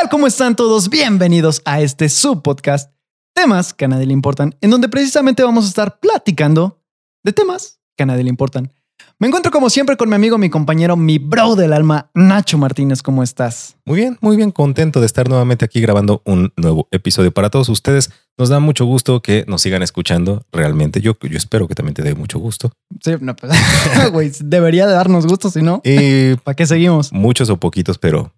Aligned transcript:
tal? 0.00 0.08
¿Cómo 0.10 0.26
están 0.26 0.56
todos? 0.56 0.90
Bienvenidos 0.90 1.62
a 1.64 1.80
este 1.80 2.08
subpodcast, 2.10 2.92
temas 3.34 3.72
que 3.72 3.86
a 3.86 3.88
nadie 3.88 4.04
le 4.06 4.12
importan, 4.12 4.54
en 4.60 4.70
donde 4.70 4.88
precisamente 4.90 5.42
vamos 5.42 5.64
a 5.64 5.68
estar 5.68 6.00
platicando 6.00 6.82
de 7.24 7.32
temas 7.32 7.80
que 7.96 8.02
a 8.02 8.06
nadie 8.06 8.24
le 8.24 8.28
importan. 8.28 8.72
Me 9.18 9.26
encuentro 9.26 9.50
como 9.50 9.70
siempre 9.70 9.96
con 9.96 10.10
mi 10.10 10.14
amigo, 10.14 10.36
mi 10.36 10.50
compañero, 10.50 10.96
mi 10.96 11.16
bro 11.18 11.56
del 11.56 11.72
alma, 11.72 12.10
Nacho 12.14 12.58
Martínez. 12.58 13.02
¿Cómo 13.02 13.22
estás? 13.22 13.76
Muy 13.86 13.96
bien, 13.96 14.18
muy 14.20 14.36
bien, 14.36 14.50
contento 14.50 15.00
de 15.00 15.06
estar 15.06 15.30
nuevamente 15.30 15.64
aquí 15.64 15.80
grabando 15.80 16.20
un 16.26 16.52
nuevo 16.56 16.88
episodio 16.90 17.32
para 17.32 17.48
todos 17.48 17.70
ustedes. 17.70 18.10
Nos 18.36 18.50
da 18.50 18.60
mucho 18.60 18.84
gusto 18.84 19.22
que 19.22 19.46
nos 19.48 19.62
sigan 19.62 19.82
escuchando. 19.82 20.44
Realmente, 20.52 21.00
yo, 21.00 21.16
yo 21.22 21.38
espero 21.38 21.68
que 21.68 21.74
también 21.74 21.94
te 21.94 22.02
dé 22.02 22.14
mucho 22.14 22.38
gusto. 22.38 22.70
Sí, 23.02 23.12
no, 23.20 23.34
pues, 23.34 23.52
güey, 24.12 24.30
debería 24.40 24.86
de 24.86 24.92
darnos 24.92 25.26
gusto, 25.26 25.48
si 25.48 25.62
no, 25.62 25.80
Y 25.84 26.34
¿para 26.36 26.54
qué 26.54 26.66
seguimos? 26.66 27.10
muchos 27.14 27.48
o 27.48 27.56
poquitos, 27.56 27.96
pero 27.96 28.34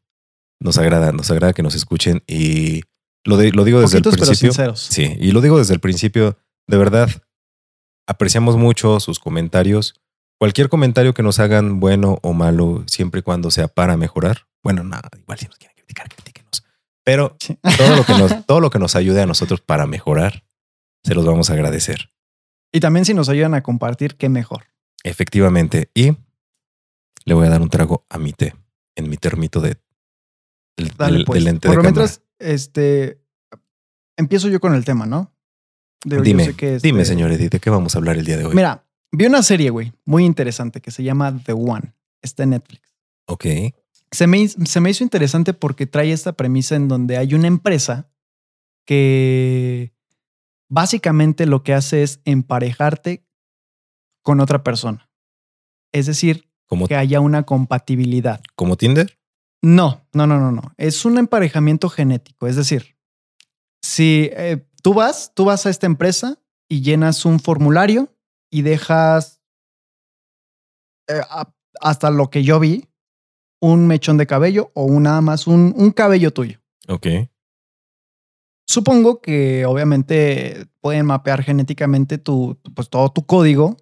nos 0.61 0.79
agrada, 0.79 1.13
nos 1.13 1.31
agrada 1.31 1.53
que 1.53 1.63
nos 1.63 1.75
escuchen. 1.75 2.23
Y 2.27 2.83
lo, 3.25 3.37
de- 3.37 3.53
lo 3.53 3.65
digo 3.65 3.81
desde 3.81 3.99
Poquitos, 3.99 4.15
el 4.15 4.19
pero 4.19 4.27
principio. 4.27 4.53
sinceros. 4.53 4.81
Sí, 4.81 5.17
y 5.21 5.33
lo 5.33 5.41
digo 5.41 5.59
desde 5.59 5.75
el 5.75 5.81
principio. 5.81 6.39
De 6.67 6.77
verdad, 6.77 7.09
apreciamos 8.07 8.57
mucho 8.57 9.01
sus 9.01 9.19
comentarios. 9.19 9.95
Cualquier 10.39 10.69
comentario 10.69 11.15
que 11.15 11.23
nos 11.23 11.39
hagan, 11.41 11.81
bueno 11.81 12.19
o 12.23 12.33
malo, 12.33 12.85
siempre 12.87 13.21
y 13.21 13.23
cuando 13.23 13.51
sea 13.51 13.69
para 13.69 13.97
mejorar. 13.97 14.47
Bueno, 14.63 14.85
nada, 14.85 15.09
igual 15.19 15.39
si 15.39 15.47
nos 15.47 15.57
quieren 15.57 15.77
criticar, 15.77 16.09
critíquenos. 16.09 16.65
Pero 17.05 17.37
Sí. 17.41 17.59
todo 17.77 17.97
lo 17.97 18.05
que 18.05 18.13
nos, 18.19 18.47
todo 18.47 18.61
lo 18.61 18.71
que 18.71 18.79
nos 18.79 18.95
ayude 18.97 19.23
a 19.23 19.27
nosotros 19.27 19.61
para 19.61 19.87
mejorar, 19.87 20.45
se 21.05 21.15
los 21.15 21.25
vamos 21.25 21.51
a 21.51 21.55
agradecer. 21.55 22.11
Y 22.73 22.81
también 22.81 23.05
si 23.05 23.15
nos 23.15 23.29
ayudan 23.29 23.55
a 23.55 23.63
compartir, 23.63 24.17
qué 24.17 24.29
mejor. 24.29 24.67
Efectivamente. 25.03 25.91
Y 25.95 26.13
le 27.25 27.35
voy 27.35 27.47
a 27.47 27.51
dar 27.51 27.63
un 27.63 27.71
trago 27.71 28.05
a 28.11 28.19
mi 28.19 28.33
té, 28.33 28.55
en 28.95 29.09
mi 29.09 29.17
termito 29.17 29.61
de, 29.61 29.77
del, 30.79 30.93
Dale, 30.97 31.17
del- 31.19 31.25
pues. 31.27 31.37
del 31.37 31.45
lente 31.45 31.69
Por 31.69 31.77
de 31.77 31.77
lo 31.77 31.83
cámara. 31.83 32.01
mientras, 32.07 32.23
este, 32.39 33.21
empiezo 34.17 34.49
yo 34.49 34.61
con 34.61 34.75
el 34.75 34.85
tema, 34.85 35.07
¿no? 35.07 35.33
Yo 36.05 36.23
Dime, 36.23 36.45
sé 36.47 36.55
que, 36.55 36.79
dime, 36.79 37.03
este, 37.03 37.15
señor 37.15 37.33
Eddie, 37.33 37.49
¿de 37.49 37.59
qué 37.61 37.71
vamos 37.71 37.95
a 37.95 37.99
hablar 37.99 38.17
el 38.17 38.25
día 38.25 38.37
de 38.37 38.45
hoy? 38.47 38.55
Mira, 38.55 38.87
vi 39.13 39.27
una 39.27 39.43
serie, 39.43 39.71
güey, 39.71 39.93
muy 40.05 40.25
interesante 40.25 40.81
que 40.81 40.91
se 40.93 41.03
llama 41.03 41.41
The 41.45 41.53
One. 41.53 41.93
Está 42.23 42.45
en 42.45 42.51
Netflix. 42.51 42.95
Ok, 43.27 43.45
Se 44.11 44.27
me, 44.27 44.49
se 44.49 44.81
me 44.81 44.91
hizo 44.91 45.05
interesante 45.05 45.53
porque 45.55 45.87
trae 45.87 46.13
esta 46.13 46.33
premisa 46.33 46.77
en 46.77 46.89
donde 46.89 47.17
hay 47.19 47.35
una 47.35 47.47
empresa 47.49 48.09
que 48.87 49.93
básicamente 50.71 51.47
lo 51.47 51.63
que 51.63 51.75
hace 51.75 52.03
es 52.03 52.21
emparejarte 52.25 53.25
con 54.23 54.41
otra 54.41 54.63
persona. 54.63 55.11
Es 55.93 56.07
decir, 56.07 56.49
¿como, 56.67 56.87
que 56.89 56.97
haya 56.97 57.21
una 57.21 57.43
compatibilidad. 57.45 58.41
como 58.55 58.77
Tinder? 58.77 59.18
No, 59.63 60.07
no, 60.13 60.27
no, 60.27 60.39
no, 60.39 60.53
no. 60.53 60.63
Es 60.77 61.05
un 61.05 61.19
emparejamiento 61.19 61.89
genético. 61.89 62.47
Es 62.47 62.57
decir, 62.57 62.97
si 63.83 64.31
eh, 64.33 64.65
tú 64.83 64.95
vas, 64.95 65.33
tú 65.35 65.45
vas 65.45 65.67
a 65.67 65.71
esta 65.71 65.87
empresa 65.87 66.39
y 66.69 66.83
llenas 66.83 67.25
un 67.25 67.41
formulario 67.41 68.15
y 68.51 68.63
dejas 68.63 69.41
eh, 71.09 71.21
hasta 71.81 72.11
lo 72.11 72.31
que 72.31 72.43
yo 72.45 72.61
vi, 72.61 72.89
un 73.61 73.87
mechón 73.87 74.17
de 74.19 74.27
cabello 74.27 74.71
o 74.75 74.89
nada 75.01 75.21
más 75.21 75.47
un, 75.47 75.75
un 75.77 75.91
cabello 75.91 76.33
tuyo. 76.33 76.61
Ok, 76.89 77.07
Supongo 78.71 79.23
que 79.23 79.65
obviamente 79.65 80.67
pueden 80.81 81.07
mapear 81.07 81.43
genéticamente 81.43 82.19
tu- 82.19 82.59
pues 82.75 82.91
todo 82.91 83.09
tu 83.11 83.25
código 83.25 83.79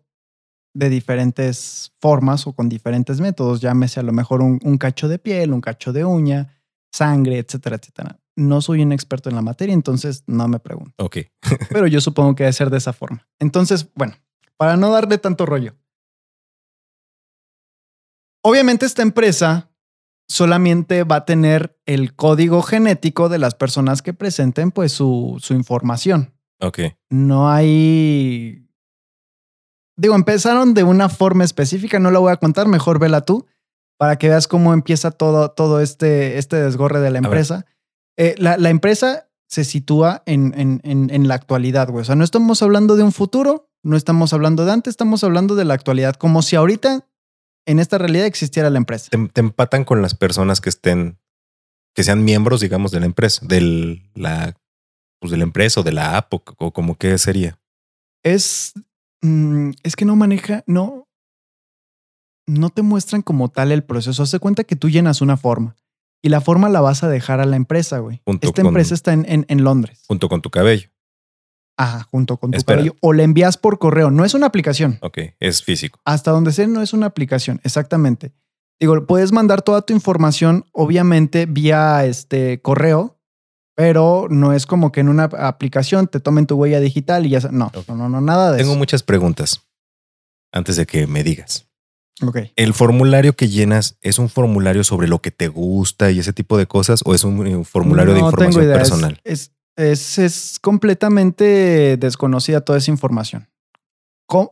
de 0.76 0.90
diferentes 0.90 1.92
formas 2.00 2.46
o 2.46 2.52
con 2.52 2.68
diferentes 2.68 3.20
métodos. 3.20 3.60
Llámese 3.60 4.00
a 4.00 4.02
lo 4.02 4.12
mejor 4.12 4.42
un, 4.42 4.60
un 4.62 4.78
cacho 4.78 5.08
de 5.08 5.18
piel, 5.18 5.52
un 5.52 5.60
cacho 5.60 5.92
de 5.92 6.04
uña, 6.04 6.60
sangre, 6.92 7.38
etcétera, 7.38 7.76
etcétera. 7.76 8.20
No 8.36 8.60
soy 8.60 8.82
un 8.82 8.92
experto 8.92 9.28
en 9.30 9.36
la 9.36 9.42
materia, 9.42 9.72
entonces 9.72 10.24
no 10.26 10.46
me 10.48 10.58
pregunto. 10.58 10.92
ok. 11.02 11.18
Pero 11.70 11.86
yo 11.86 12.00
supongo 12.00 12.34
que 12.34 12.44
debe 12.44 12.52
ser 12.52 12.70
de 12.70 12.78
esa 12.78 12.92
forma. 12.92 13.26
Entonces, 13.38 13.88
bueno, 13.94 14.14
para 14.56 14.76
no 14.76 14.90
darle 14.90 15.18
tanto 15.18 15.46
rollo. 15.46 15.74
Obviamente 18.42 18.86
esta 18.86 19.02
empresa 19.02 19.70
solamente 20.28 21.04
va 21.04 21.16
a 21.16 21.24
tener 21.24 21.78
el 21.86 22.14
código 22.14 22.62
genético 22.62 23.28
de 23.28 23.38
las 23.38 23.54
personas 23.54 24.02
que 24.02 24.12
presenten 24.12 24.70
pues 24.70 24.92
su, 24.92 25.38
su 25.40 25.54
información. 25.54 26.34
Ok, 26.60 26.80
No 27.10 27.50
hay... 27.50 28.65
Digo, 29.96 30.14
empezaron 30.14 30.74
de 30.74 30.84
una 30.84 31.08
forma 31.08 31.44
específica, 31.44 31.98
no 31.98 32.10
la 32.10 32.18
voy 32.18 32.32
a 32.32 32.36
contar, 32.36 32.68
mejor 32.68 32.98
vela 32.98 33.22
tú, 33.22 33.46
para 33.98 34.16
que 34.16 34.28
veas 34.28 34.46
cómo 34.46 34.74
empieza 34.74 35.10
todo, 35.10 35.50
todo 35.50 35.80
este, 35.80 36.38
este 36.38 36.56
desgorre 36.56 37.00
de 37.00 37.10
la 37.10 37.18
empresa. 37.18 37.64
Eh, 38.18 38.34
la, 38.38 38.56
la 38.58 38.68
empresa 38.70 39.28
se 39.48 39.64
sitúa 39.64 40.22
en, 40.26 40.52
en, 40.58 40.80
en, 40.84 41.08
en 41.10 41.28
la 41.28 41.34
actualidad, 41.34 41.88
güey. 41.88 42.02
O 42.02 42.04
sea, 42.04 42.16
no 42.16 42.24
estamos 42.24 42.62
hablando 42.62 42.96
de 42.96 43.04
un 43.04 43.12
futuro, 43.12 43.70
no 43.82 43.96
estamos 43.96 44.32
hablando 44.32 44.64
de 44.64 44.72
antes, 44.72 44.90
estamos 44.90 45.24
hablando 45.24 45.54
de 45.54 45.64
la 45.64 45.74
actualidad, 45.74 46.14
como 46.16 46.42
si 46.42 46.56
ahorita 46.56 47.06
en 47.66 47.78
esta 47.78 47.98
realidad 47.98 48.26
existiera 48.26 48.70
la 48.70 48.78
empresa. 48.78 49.08
te, 49.10 49.28
te 49.28 49.40
empatan 49.40 49.84
con 49.84 50.02
las 50.02 50.14
personas 50.14 50.60
que 50.60 50.68
estén, 50.68 51.18
que 51.94 52.04
sean 52.04 52.24
miembros, 52.24 52.60
digamos, 52.60 52.90
de 52.90 53.00
la 53.00 53.06
empresa, 53.06 53.44
del, 53.46 54.10
la, 54.14 54.56
pues 55.20 55.30
de 55.30 55.36
la 55.38 55.44
empresa 55.44 55.80
o 55.80 55.82
de 55.82 55.92
la 55.92 56.16
app 56.16 56.34
o, 56.34 56.42
o 56.58 56.72
como 56.72 56.96
que 56.96 57.16
sería. 57.18 57.58
Es, 58.22 58.74
mm, 59.26 59.70
es 59.82 59.96
que 59.96 60.04
no 60.04 60.16
maneja, 60.16 60.62
no, 60.66 61.06
no 62.46 62.70
te 62.70 62.82
muestran 62.82 63.22
como 63.22 63.48
tal 63.50 63.72
el 63.72 63.84
proceso. 63.84 64.22
Hace 64.22 64.38
cuenta 64.38 64.64
que 64.64 64.76
tú 64.76 64.88
llenas 64.88 65.20
una 65.20 65.36
forma 65.36 65.76
y 66.22 66.28
la 66.28 66.40
forma 66.40 66.68
la 66.68 66.80
vas 66.80 67.02
a 67.02 67.08
dejar 67.08 67.40
a 67.40 67.44
la 67.44 67.56
empresa, 67.56 67.98
güey. 67.98 68.20
Junto 68.24 68.46
Esta 68.48 68.62
con- 68.62 68.68
empresa 68.68 68.94
está 68.94 69.12
en, 69.12 69.24
en, 69.28 69.44
en 69.48 69.64
Londres. 69.64 70.02
Junto 70.06 70.28
con 70.28 70.42
tu 70.42 70.50
cabello. 70.50 70.88
Ajá, 71.78 72.04
junto 72.10 72.38
con 72.38 72.52
tu 72.52 72.56
Espera. 72.56 72.78
cabello. 72.78 72.96
O 73.02 73.12
la 73.12 73.22
envías 73.22 73.58
por 73.58 73.78
correo. 73.78 74.10
No 74.10 74.24
es 74.24 74.32
una 74.34 74.46
aplicación. 74.46 74.98
Ok, 75.02 75.18
es 75.40 75.62
físico. 75.62 76.00
Hasta 76.04 76.30
donde 76.30 76.52
sé, 76.52 76.66
no 76.66 76.80
es 76.80 76.92
una 76.94 77.06
aplicación. 77.06 77.60
Exactamente. 77.64 78.32
Digo, 78.80 79.06
puedes 79.06 79.32
mandar 79.32 79.62
toda 79.62 79.82
tu 79.82 79.92
información, 79.92 80.64
obviamente, 80.72 81.46
vía 81.46 82.04
este 82.06 82.60
correo, 82.62 83.15
pero 83.76 84.26
no 84.30 84.52
es 84.52 84.66
como 84.66 84.90
que 84.90 85.00
en 85.00 85.08
una 85.08 85.24
aplicación 85.24 86.08
te 86.08 86.18
tomen 86.18 86.46
tu 86.46 86.56
huella 86.56 86.80
digital 86.80 87.26
y 87.26 87.28
ya. 87.30 87.40
No, 87.52 87.70
no, 87.88 88.08
no, 88.08 88.20
nada 88.20 88.50
de 88.50 88.58
Tengo 88.58 88.72
eso. 88.72 88.78
muchas 88.78 89.02
preguntas 89.04 89.60
antes 90.50 90.74
de 90.76 90.86
que 90.86 91.06
me 91.06 91.22
digas. 91.22 91.68
Ok. 92.22 92.38
¿El 92.56 92.72
formulario 92.72 93.36
que 93.36 93.48
llenas 93.48 93.98
es 94.00 94.18
un 94.18 94.30
formulario 94.30 94.82
sobre 94.82 95.06
lo 95.06 95.20
que 95.20 95.30
te 95.30 95.48
gusta 95.48 96.10
y 96.10 96.18
ese 96.18 96.32
tipo 96.32 96.56
de 96.56 96.66
cosas 96.66 97.02
o 97.04 97.14
es 97.14 97.22
un, 97.24 97.46
eh, 97.46 97.62
formulario 97.64 98.14
de 98.14 98.20
tengo 98.20 98.30
información 98.30 98.64
idea. 98.64 98.74
Es- 98.76 98.80
personal? 98.80 99.20
Es, 99.24 99.52
es, 99.76 100.18
es 100.18 100.58
completamente 100.58 101.98
desconocida 101.98 102.62
toda 102.62 102.78
esa 102.78 102.90
información. 102.90 103.46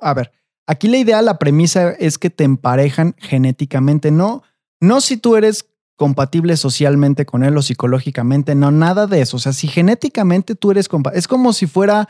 A 0.02 0.12
ver, 0.14 0.30
aquí 0.66 0.88
la 0.88 0.98
idea, 0.98 1.22
la 1.22 1.38
premisa 1.38 1.92
es 1.92 2.18
que 2.18 2.28
te 2.28 2.44
emparejan 2.44 3.16
genéticamente, 3.18 4.10
no, 4.10 4.42
no 4.80 5.00
si 5.00 5.16
tú 5.16 5.34
eres 5.36 5.66
compatible 5.96 6.56
socialmente 6.56 7.24
con 7.26 7.44
él 7.44 7.56
o 7.56 7.62
psicológicamente, 7.62 8.54
no, 8.54 8.70
nada 8.70 9.06
de 9.06 9.20
eso. 9.20 9.36
O 9.36 9.40
sea, 9.40 9.52
si 9.52 9.68
genéticamente 9.68 10.54
tú 10.54 10.70
eres 10.70 10.88
compa- 10.90 11.12
es 11.14 11.28
como 11.28 11.52
si 11.52 11.66
fuera, 11.66 12.08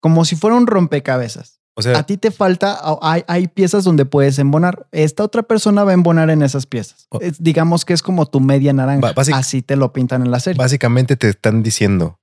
como 0.00 0.24
si 0.24 0.36
fuera 0.36 0.56
un 0.56 0.66
rompecabezas. 0.66 1.60
O 1.78 1.82
sea, 1.82 1.98
A 1.98 2.04
ti 2.06 2.16
te 2.16 2.30
falta, 2.30 2.80
hay, 3.02 3.22
hay 3.28 3.48
piezas 3.48 3.84
donde 3.84 4.06
puedes 4.06 4.38
embonar. 4.38 4.86
Esta 4.92 5.22
otra 5.22 5.42
persona 5.42 5.84
va 5.84 5.90
a 5.90 5.94
embonar 5.94 6.30
en 6.30 6.40
esas 6.40 6.64
piezas. 6.64 7.06
Es- 7.20 7.42
digamos 7.42 7.84
que 7.84 7.92
es 7.92 8.02
como 8.02 8.24
tu 8.24 8.40
media 8.40 8.72
naranja. 8.72 9.12
Así 9.34 9.60
te 9.60 9.76
lo 9.76 9.92
pintan 9.92 10.22
en 10.22 10.30
la 10.30 10.40
serie. 10.40 10.56
básicamente 10.58 11.16
te 11.16 11.28
están 11.28 11.62
diciendo, 11.62 12.18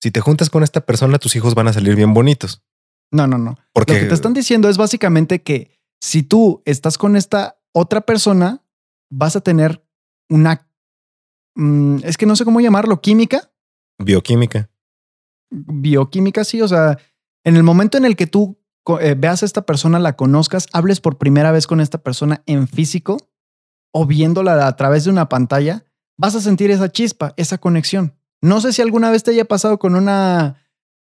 si 0.00 0.12
te 0.12 0.20
juntas 0.20 0.50
con 0.50 0.62
esta 0.62 0.82
persona, 0.86 1.18
tus 1.18 1.34
hijos 1.34 1.56
van 1.56 1.66
a 1.66 1.72
salir 1.72 1.96
bien 1.96 2.14
bonitos. 2.14 2.62
No, 3.12 3.26
no, 3.26 3.38
no. 3.38 3.58
Porque 3.72 3.94
Lo 3.94 3.98
que 3.98 4.06
te 4.06 4.14
están 4.14 4.34
diciendo 4.34 4.68
es 4.68 4.76
básicamente 4.76 5.42
que 5.42 5.76
si 6.00 6.22
tú 6.22 6.62
estás 6.64 6.96
con 6.96 7.16
esta 7.16 7.58
otra 7.74 8.02
persona, 8.02 8.62
vas 9.10 9.34
a 9.34 9.40
tener 9.40 9.84
una... 10.30 10.66
mm, 11.56 11.98
es 12.04 12.16
que 12.16 12.24
no 12.26 12.34
sé 12.36 12.44
cómo 12.46 12.60
llamarlo, 12.60 13.00
química, 13.02 13.50
bioquímica. 13.98 14.70
bioquímica, 15.50 16.44
sí. 16.44 16.62
O 16.62 16.68
sea, 16.68 16.98
en 17.44 17.56
el 17.56 17.62
momento 17.62 17.98
en 17.98 18.04
el 18.04 18.16
que 18.16 18.26
tú 18.26 18.58
eh, 19.00 19.14
veas 19.16 19.42
a 19.42 19.46
esta 19.46 19.62
persona, 19.62 19.98
la 19.98 20.16
conozcas, 20.16 20.66
hables 20.72 21.00
por 21.00 21.18
primera 21.18 21.52
vez 21.52 21.66
con 21.66 21.80
esta 21.80 21.98
persona 22.02 22.42
en 22.46 22.66
físico 22.68 23.18
o 23.92 24.06
viéndola 24.06 24.66
a 24.66 24.76
través 24.76 25.04
de 25.04 25.10
una 25.10 25.28
pantalla, 25.28 25.84
vas 26.16 26.34
a 26.34 26.40
sentir 26.40 26.70
esa 26.70 26.90
chispa, 26.90 27.34
esa 27.36 27.58
conexión. 27.58 28.14
No 28.42 28.60
sé 28.60 28.72
si 28.72 28.82
alguna 28.82 29.10
vez 29.10 29.22
te 29.22 29.32
haya 29.32 29.44
pasado 29.44 29.78
con 29.78 29.94
una 29.94 30.56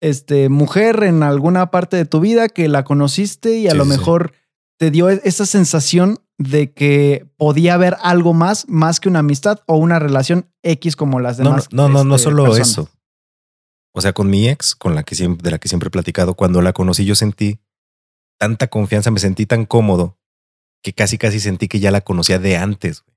este, 0.01 0.49
mujer 0.49 1.03
en 1.03 1.23
alguna 1.23 1.71
parte 1.71 1.97
de 1.97 2.05
tu 2.05 2.19
vida 2.19 2.47
que 2.47 2.67
la 2.67 2.83
conociste 2.83 3.57
y 3.57 3.67
a 3.67 3.71
Sí, 3.71 3.77
lo 3.77 3.83
sí. 3.83 3.89
mejor 3.89 4.33
te 4.77 4.91
dio 4.91 5.09
e- 5.09 5.21
esa 5.23 5.45
sensación 5.45 6.19
de 6.37 6.73
que 6.73 7.27
podía 7.37 7.75
haber 7.75 7.95
algo 8.01 8.33
más, 8.33 8.67
más 8.67 8.99
que 8.99 9.07
una 9.09 9.19
amistad 9.19 9.59
o 9.67 9.77
una 9.77 9.99
relación 9.99 10.47
X 10.63 10.95
como 10.95 11.19
las 11.19 11.37
No, 11.39 11.43
no, 11.45 11.49
demás. 11.51 11.67
no, 11.71 11.89
no, 11.89 12.03
no 12.03 12.15
este, 12.15 12.23
solo 12.25 12.43
personas. 12.43 12.69
eso. 12.69 12.89
O 13.93 14.01
sea, 14.01 14.11
con 14.13 14.29
mi 14.29 14.49
ex, 14.49 14.75
con 14.75 14.93
la 14.95 15.03
que 15.03 15.15
siempre, 15.15 15.43
de 15.43 15.51
la 15.51 15.57
que 15.59 15.69
siempre 15.69 15.87
he 15.87 15.91
platicado, 15.91 16.33
cuando 16.33 16.61
la 16.61 16.73
conocí, 16.73 17.05
yo 17.05 17.15
sentí 17.15 17.59
tanta 18.37 18.67
confianza, 18.67 19.11
me 19.11 19.19
sentí 19.19 19.45
tan 19.45 19.65
cómodo 19.65 20.17
que 20.83 20.91
casi, 20.93 21.17
casi 21.17 21.39
sentí 21.39 21.67
que 21.69 21.79
ya 21.79 21.91
la 21.91 22.01
conocía 22.01 22.37
de 22.37 22.57
antes. 22.57 23.01
güey. 23.03 23.15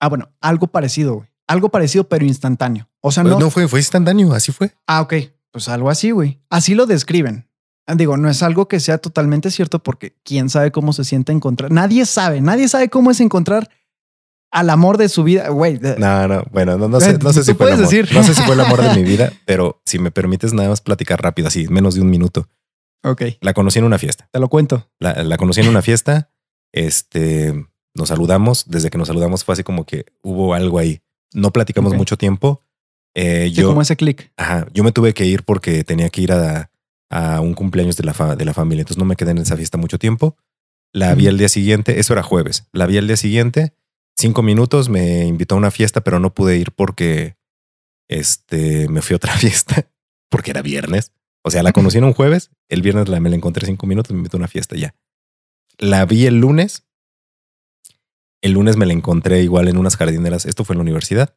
Ah, 0.00 0.08
bueno, 0.08 0.30
algo 0.40 0.68
parecido, 0.68 1.14
güey. 1.14 1.28
algo 1.48 1.68
parecido, 1.70 2.08
pero 2.08 2.24
instantáneo. 2.24 2.88
O 3.00 3.10
sea, 3.10 3.24
Pues 3.24 3.34
no. 3.34 3.40
no 3.40 3.50
fue, 3.50 3.66
fue 3.68 3.80
instantáneo, 3.80 4.32
así 4.32 4.52
fue. 4.52 4.72
Ah, 4.86 5.00
ok. 5.02 5.14
Pues 5.50 5.68
algo 5.68 5.90
así, 5.90 6.12
güey. 6.12 6.40
Así 6.48 6.74
lo 6.74 6.86
describen. 6.86 7.48
Digo, 7.86 8.16
no 8.16 8.30
es 8.30 8.42
algo 8.42 8.66
que 8.66 8.80
sea 8.80 8.98
totalmente 8.98 9.50
cierto 9.50 9.82
porque 9.82 10.16
quién 10.24 10.48
sabe 10.48 10.70
cómo 10.72 10.92
se 10.94 11.04
siente 11.04 11.32
encontrar. 11.32 11.70
Nadie 11.70 12.06
sabe, 12.06 12.40
nadie 12.40 12.66
sabe 12.68 12.88
cómo 12.88 13.10
es 13.10 13.20
encontrar 13.20 13.68
al 14.50 14.70
amor 14.70 14.96
de 14.96 15.08
su 15.08 15.22
vida, 15.24 15.48
güey. 15.48 15.78
No, 15.98 16.26
no, 16.28 16.44
bueno, 16.50 16.78
no, 16.78 16.88
no 16.88 17.00
sé, 17.00 17.18
no 17.18 17.32
sé 17.32 17.44
si 17.44 17.54
fue 17.54 17.66
el 17.66 17.72
amor. 17.74 17.84
decir. 17.84 18.08
No 18.14 18.22
sé 18.22 18.34
si 18.34 18.42
fue 18.42 18.54
el 18.54 18.60
amor 18.60 18.80
de 18.82 18.94
mi 18.94 19.02
vida, 19.08 19.32
pero 19.44 19.82
si 19.84 19.98
me 19.98 20.10
permites 20.10 20.52
nada 20.54 20.68
más 20.70 20.80
platicar 20.80 21.20
rápido, 21.22 21.48
así, 21.48 21.66
menos 21.68 21.94
de 21.94 22.00
un 22.00 22.08
minuto. 22.08 22.48
Ok, 23.02 23.22
La 23.42 23.52
conocí 23.52 23.78
en 23.80 23.84
una 23.84 23.98
fiesta. 23.98 24.28
te 24.32 24.38
lo 24.40 24.48
cuento. 24.48 24.88
La, 24.98 25.22
la 25.22 25.36
conocí 25.36 25.60
en 25.60 25.68
una 25.68 25.82
fiesta. 25.82 26.30
Este, 26.72 27.66
nos 27.94 28.08
saludamos. 28.08 28.64
Desde 28.68 28.90
que 28.90 28.96
nos 28.98 29.08
saludamos 29.08 29.44
fue 29.44 29.52
así 29.52 29.62
como 29.62 29.84
que 29.84 30.06
hubo 30.22 30.54
algo 30.54 30.78
ahí. 30.78 31.02
No 31.34 31.52
platicamos 31.52 31.94
mucho 31.94 32.16
tiempo. 32.16 32.62
Eh, 33.14 33.48
Sí, 33.48 33.54
yo, 33.60 33.68
como 33.68 33.82
ese 33.82 33.96
clic. 33.96 34.32
ajá, 34.36 34.66
yo 34.72 34.82
me 34.84 34.90
tuve 34.92 35.12
que 35.14 35.24
ir 35.26 35.44
porque 35.44 35.84
tenía 35.84 36.08
que 36.08 36.20
ir 36.22 36.32
a, 36.32 36.70
a 37.10 37.40
un 37.40 37.54
cumpleaños 37.54 37.96
de 37.96 38.04
la, 38.04 38.14
fa- 38.14 38.36
de 38.36 38.44
la 38.44 38.54
familia. 38.54 38.82
Entonces 38.82 38.98
no 38.98 39.04
me 39.04 39.16
quedé 39.16 39.30
en 39.32 39.38
esa 39.38 39.56
fiesta 39.56 39.78
mucho 39.78 39.98
tiempo. 39.98 40.36
La 40.92 41.14
vi 41.14 41.26
el 41.26 41.38
día 41.38 41.48
siguiente. 41.48 41.98
Eso 42.00 42.12
era 42.12 42.22
jueves. 42.22 42.68
La 42.72 42.86
vi 42.86 42.96
el 42.96 43.06
día 43.06 43.16
siguiente. 43.16 43.74
Cinco 44.16 44.42
minutos. 44.42 44.88
Me 44.88 45.24
invitó 45.26 45.54
a 45.54 45.58
una 45.58 45.70
fiesta, 45.70 46.02
pero 46.02 46.18
no 46.20 46.32
pude 46.34 46.56
ir 46.56 46.72
porque 46.72 47.36
este, 48.08 48.88
me 48.88 49.02
fui 49.02 49.14
a 49.14 49.16
otra 49.16 49.32
fiesta 49.36 49.88
porque 50.30 50.50
era 50.52 50.62
viernes. 50.62 51.12
O 51.42 51.50
sea, 51.50 51.62
la 51.62 51.72
conocí 51.72 51.98
en 51.98 52.04
un 52.04 52.12
jueves. 52.14 52.50
El 52.68 52.80
viernes 52.82 53.08
la, 53.08 53.20
me 53.20 53.28
la 53.30 53.36
encontré 53.36 53.66
cinco 53.66 53.86
minutos. 53.86 54.12
Me 54.12 54.18
invitó 54.18 54.36
a 54.36 54.40
una 54.40 54.48
fiesta 54.48 54.76
ya. 54.76 54.94
La 55.78 56.04
vi 56.06 56.26
el 56.26 56.38
lunes. 56.38 56.84
El 58.40 58.52
lunes 58.52 58.76
me 58.76 58.86
la 58.86 58.92
encontré 58.92 59.42
igual 59.42 59.68
en 59.68 59.76
unas 59.76 59.96
jardineras. 59.96 60.46
Esto 60.46 60.64
fue 60.64 60.74
en 60.74 60.78
la 60.78 60.82
universidad. 60.82 61.36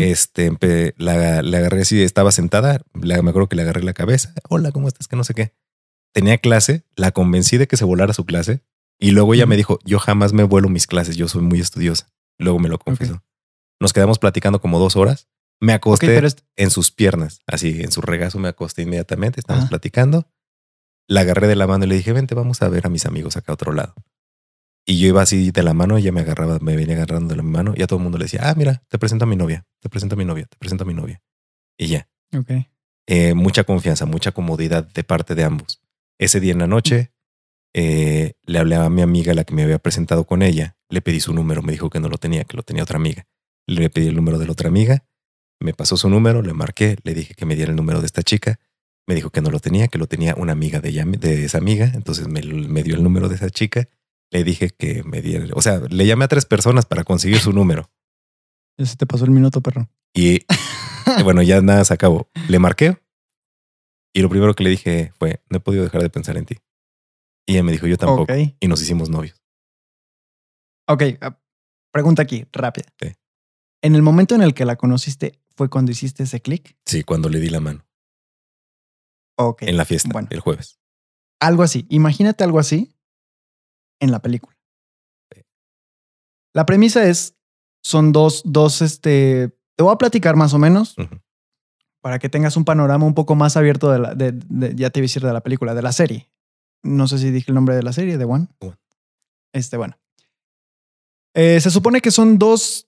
Este, 0.00 0.94
la, 0.98 1.42
la 1.42 1.58
agarré 1.58 1.82
así, 1.82 2.02
estaba 2.02 2.30
sentada. 2.32 2.82
la- 2.94 3.22
me 3.22 3.30
acuerdo 3.30 3.48
que 3.48 3.56
le 3.56 3.62
agarré 3.62 3.82
la 3.82 3.94
cabeza. 3.94 4.34
Hola, 4.48 4.70
¿cómo 4.72 4.88
estás? 4.88 5.08
Que 5.08 5.16
no 5.16 5.24
sé 5.24 5.34
qué. 5.34 5.54
Tenía 6.12 6.38
clase. 6.38 6.84
La 6.96 7.10
convencí 7.12 7.56
de 7.56 7.66
que 7.68 7.76
se 7.76 7.84
volara 7.84 8.12
su 8.12 8.24
clase. 8.26 8.62
Y 9.00 9.12
luego 9.12 9.32
ella 9.34 9.46
me 9.46 9.56
dijo, 9.56 9.78
yo 9.84 9.98
jamás 9.98 10.32
me 10.32 10.42
vuelo 10.42 10.68
mis 10.68 10.86
clases. 10.86 11.16
Yo 11.16 11.28
soy 11.28 11.42
muy 11.42 11.60
estudiosa. 11.60 12.12
Luego 12.38 12.58
me 12.58 12.68
lo 12.68 12.78
confesó. 12.78 13.22
Nos 13.80 13.92
quedamos 13.92 14.18
platicando 14.18 14.60
como 14.60 14.78
dos 14.78 14.96
horas. 14.96 15.28
Me 15.60 15.72
acosté 15.72 16.06
pero 16.08 16.26
es- 16.26 16.36
en 16.56 16.70
sus 16.70 16.90
piernas, 16.90 17.40
así 17.46 17.80
en 17.82 17.90
su 17.90 18.00
regazo 18.00 18.38
me 18.38 18.48
acosté 18.48 18.82
inmediatamente. 18.82 19.40
Estábamos 19.40 19.64
Ajá. 19.64 19.70
platicando. 19.70 20.28
La 21.08 21.22
agarré 21.22 21.46
de 21.48 21.56
la 21.56 21.66
mano 21.66 21.84
y 21.84 21.88
le 21.88 21.94
dije, 21.96 22.12
vente, 22.12 22.34
vamos 22.34 22.60
a 22.62 22.68
ver 22.68 22.86
a 22.86 22.90
mis 22.90 23.06
amigos 23.06 23.36
acá 23.36 23.52
a 23.52 23.54
otro 23.54 23.72
lado. 23.72 23.94
Y 24.90 24.98
yo 24.98 25.08
iba 25.08 25.20
así 25.20 25.50
de 25.50 25.62
la 25.62 25.74
mano, 25.74 25.98
ella 25.98 26.12
me 26.12 26.22
agarraba, 26.22 26.58
me 26.60 26.74
venía 26.74 26.96
agarrando 26.96 27.28
de 27.28 27.36
la 27.36 27.42
mano 27.42 27.74
y 27.76 27.82
a 27.82 27.86
todo 27.86 27.98
el 27.98 28.04
mundo 28.04 28.16
le 28.16 28.24
decía, 28.24 28.40
ah, 28.44 28.54
mira, 28.56 28.82
te 28.88 28.98
presento 28.98 29.26
a 29.26 29.28
mi 29.28 29.36
novia, 29.36 29.66
te 29.80 29.90
presento 29.90 30.14
a 30.14 30.16
mi 30.16 30.24
novia, 30.24 30.46
te 30.46 30.56
presento 30.56 30.84
a 30.84 30.86
mi 30.86 30.94
novia. 30.94 31.20
Y 31.76 31.88
ya, 31.88 32.08
ok. 32.34 32.50
Eh, 33.06 33.34
mucha 33.34 33.64
confianza, 33.64 34.06
mucha 34.06 34.32
comodidad 34.32 34.90
de 34.90 35.04
parte 35.04 35.34
de 35.34 35.44
ambos. 35.44 35.82
Ese 36.18 36.40
día 36.40 36.52
en 36.52 36.60
la 36.60 36.66
noche 36.66 37.12
eh, 37.74 38.32
le 38.46 38.58
hablé 38.58 38.76
a 38.76 38.88
mi 38.88 39.02
amiga, 39.02 39.34
la 39.34 39.44
que 39.44 39.52
me 39.52 39.62
había 39.62 39.78
presentado 39.78 40.24
con 40.24 40.40
ella, 40.40 40.78
le 40.88 41.02
pedí 41.02 41.20
su 41.20 41.34
número, 41.34 41.60
me 41.60 41.72
dijo 41.72 41.90
que 41.90 42.00
no 42.00 42.08
lo 42.08 42.16
tenía, 42.16 42.44
que 42.44 42.56
lo 42.56 42.62
tenía 42.62 42.82
otra 42.82 42.96
amiga. 42.96 43.26
Le 43.66 43.90
pedí 43.90 44.06
el 44.06 44.16
número 44.16 44.38
de 44.38 44.46
la 44.46 44.52
otra 44.52 44.68
amiga, 44.68 45.04
me 45.60 45.74
pasó 45.74 45.98
su 45.98 46.08
número, 46.08 46.40
le 46.40 46.54
marqué, 46.54 46.96
le 47.02 47.12
dije 47.12 47.34
que 47.34 47.44
me 47.44 47.56
diera 47.56 47.72
el 47.72 47.76
número 47.76 48.00
de 48.00 48.06
esta 48.06 48.22
chica, 48.22 48.58
me 49.06 49.14
dijo 49.14 49.28
que 49.28 49.42
no 49.42 49.50
lo 49.50 49.60
tenía, 49.60 49.88
que 49.88 49.98
lo 49.98 50.06
tenía 50.06 50.34
una 50.34 50.52
amiga 50.52 50.80
de, 50.80 50.88
ella, 50.88 51.04
de 51.04 51.44
esa 51.44 51.58
amiga, 51.58 51.92
entonces 51.92 52.26
me, 52.26 52.40
me 52.40 52.82
dio 52.82 52.94
el 52.94 53.02
número 53.02 53.28
de 53.28 53.34
esa 53.34 53.50
chica, 53.50 53.86
le 54.30 54.44
dije 54.44 54.70
que 54.70 55.02
me 55.04 55.22
diera, 55.22 55.46
o 55.54 55.62
sea, 55.62 55.80
le 55.88 56.06
llamé 56.06 56.24
a 56.24 56.28
tres 56.28 56.44
personas 56.44 56.86
para 56.86 57.04
conseguir 57.04 57.38
su 57.40 57.52
número. 57.52 57.90
Ya 58.78 58.86
se 58.86 58.96
te 58.96 59.06
pasó 59.06 59.24
el 59.24 59.30
minuto, 59.30 59.60
perro. 59.60 59.88
Y 60.14 60.40
bueno, 61.24 61.42
ya 61.42 61.60
nada 61.60 61.84
se 61.84 61.94
acabó. 61.94 62.28
Le 62.48 62.58
marqué 62.58 62.98
y 64.14 64.20
lo 64.22 64.28
primero 64.28 64.54
que 64.54 64.64
le 64.64 64.70
dije 64.70 65.12
fue, 65.18 65.42
no 65.48 65.58
he 65.58 65.60
podido 65.60 65.84
dejar 65.84 66.02
de 66.02 66.10
pensar 66.10 66.36
en 66.36 66.44
ti. 66.46 66.56
Y 67.46 67.52
ella 67.52 67.62
me 67.62 67.72
dijo, 67.72 67.86
yo 67.86 67.96
tampoco. 67.96 68.32
Y 68.60 68.68
nos 68.68 68.82
hicimos 68.82 69.08
novios. 69.08 69.42
Ok, 70.86 71.02
ah, 71.20 71.38
pregunta 71.92 72.22
aquí, 72.22 72.46
rápida. 72.52 72.86
Sí. 73.00 73.12
En 73.82 73.94
el 73.94 74.02
momento 74.02 74.34
en 74.34 74.42
el 74.42 74.54
que 74.54 74.64
la 74.64 74.76
conociste, 74.76 75.40
¿fue 75.56 75.68
cuando 75.70 75.90
hiciste 75.92 76.22
ese 76.24 76.40
clic? 76.40 76.76
Sí, 76.84 77.04
cuando 77.04 77.28
le 77.28 77.40
di 77.40 77.48
la 77.48 77.60
mano 77.60 77.86
Ok. 79.38 79.62
en 79.62 79.76
la 79.76 79.84
fiesta, 79.84 80.10
Bueno. 80.12 80.28
el 80.30 80.40
jueves. 80.40 80.78
Algo 81.40 81.62
así. 81.62 81.86
Imagínate 81.88 82.42
algo 82.44 82.58
así 82.58 82.96
en 84.00 84.10
la 84.10 84.20
película. 84.20 84.56
La 86.54 86.66
premisa 86.66 87.06
es, 87.08 87.36
son 87.82 88.12
dos, 88.12 88.42
dos, 88.44 88.82
este, 88.82 89.56
te 89.76 89.82
voy 89.84 89.92
a 89.92 89.98
platicar 89.98 90.34
más 90.34 90.54
o 90.54 90.58
menos 90.58 90.96
para 92.00 92.18
que 92.18 92.28
tengas 92.28 92.56
un 92.56 92.64
panorama 92.64 93.06
un 93.06 93.14
poco 93.14 93.34
más 93.34 93.56
abierto 93.56 93.90
de 93.92 93.98
la, 93.98 94.14
de, 94.14 94.32
de- 94.32 94.74
ya 94.74 94.90
te 94.90 95.00
iba 95.00 95.04
a 95.04 95.08
decir 95.08 95.22
de 95.22 95.32
la 95.32 95.42
película, 95.42 95.74
de 95.74 95.82
la 95.82 95.92
serie. 95.92 96.30
No 96.82 97.06
sé 97.06 97.18
si 97.18 97.30
dije 97.30 97.50
el 97.50 97.54
nombre 97.54 97.74
de 97.76 97.82
la 97.82 97.92
serie, 97.92 98.18
de 98.18 98.24
One. 98.24 98.48
One. 98.60 98.76
Este, 99.52 99.76
bueno. 99.76 99.98
Eh, 101.34 101.60
se 101.60 101.70
supone 101.70 102.00
que 102.00 102.10
son 102.10 102.38
dos 102.38 102.87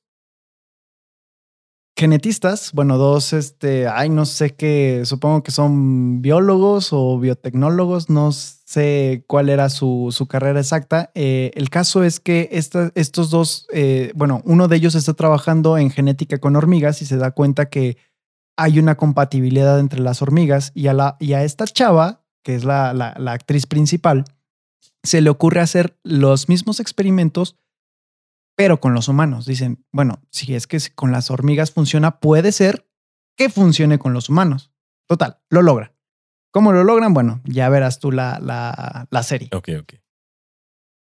genetistas, 2.01 2.73
bueno, 2.73 2.97
dos, 2.97 3.35
este, 3.35 3.87
ay, 3.87 4.09
no 4.09 4.25
sé 4.25 4.55
qué, 4.55 5.03
supongo 5.05 5.43
que 5.43 5.51
son 5.51 6.23
biólogos 6.23 6.95
o 6.95 7.19
biotecnólogos, 7.19 8.09
no 8.09 8.33
sé 8.33 9.23
cuál 9.27 9.51
era 9.51 9.69
su, 9.69 10.09
su 10.11 10.27
carrera 10.27 10.61
exacta. 10.61 11.11
Eh, 11.15 11.51
el 11.55 11.69
caso 11.69 12.03
es 12.03 12.19
que 12.19 12.49
estos 12.95 13.31
dos, 13.31 13.67
eh, 13.71 14.13
bueno, 14.15 14.41
uno 14.47 14.67
de 14.67 14.77
ellos 14.77 14.95
está 14.95 15.13
trabajando 15.13 15.77
en 15.77 15.91
genética 15.91 16.39
con 16.39 16.57
hormigas 16.57 17.03
y 17.03 17.05
se 17.05 17.19
da 17.19 17.33
cuenta 17.33 17.69
que 17.69 17.99
hay 18.57 18.79
una 18.79 18.97
compatibilidad 18.97 19.79
entre 19.79 20.01
las 20.01 20.23
hormigas 20.23 20.73
y 20.75 20.87
a, 20.87 20.95
la, 20.95 21.19
y 21.21 21.35
a 21.35 21.45
esta 21.45 21.67
chava, 21.67 22.23
que 22.43 22.55
es 22.55 22.65
la, 22.65 22.95
la 22.95 23.33
actriz 23.33 23.67
principal, 23.67 24.25
se 25.03 25.21
le 25.21 25.29
ocurre 25.29 25.61
hacer 25.61 25.99
los 26.03 26.49
mismos 26.49 26.81
experimentos 26.81 27.57
pero 28.61 28.79
con 28.79 28.93
los 28.93 29.09
humanos. 29.09 29.47
Dicen, 29.47 29.85
bueno, 29.91 30.21
si 30.31 30.55
es 30.55 30.67
que 30.67 30.79
con 30.95 31.13
las 31.13 31.31
hormigas 31.31 31.71
funciona, 31.71 32.21
puede 32.21 32.53
ser 32.53 32.87
que 33.37 33.49
funcione 33.49 33.99
con 33.99 34.13
los 34.13 34.29
humanos. 34.29 34.71
Total, 35.09 35.39
lo 35.49 35.63
logran. 35.63 35.93
¿Cómo 36.53 36.73
lo 36.73 36.85
logran? 36.85 37.15
Bueno, 37.15 37.41
ya 37.45 37.71
verás 37.71 38.01
tú 38.01 38.13
la, 38.13 38.39
la, 38.39 39.09
la 39.11 39.23
serie. 39.23 39.49
Ok, 39.55 39.71
ok. 39.81 39.95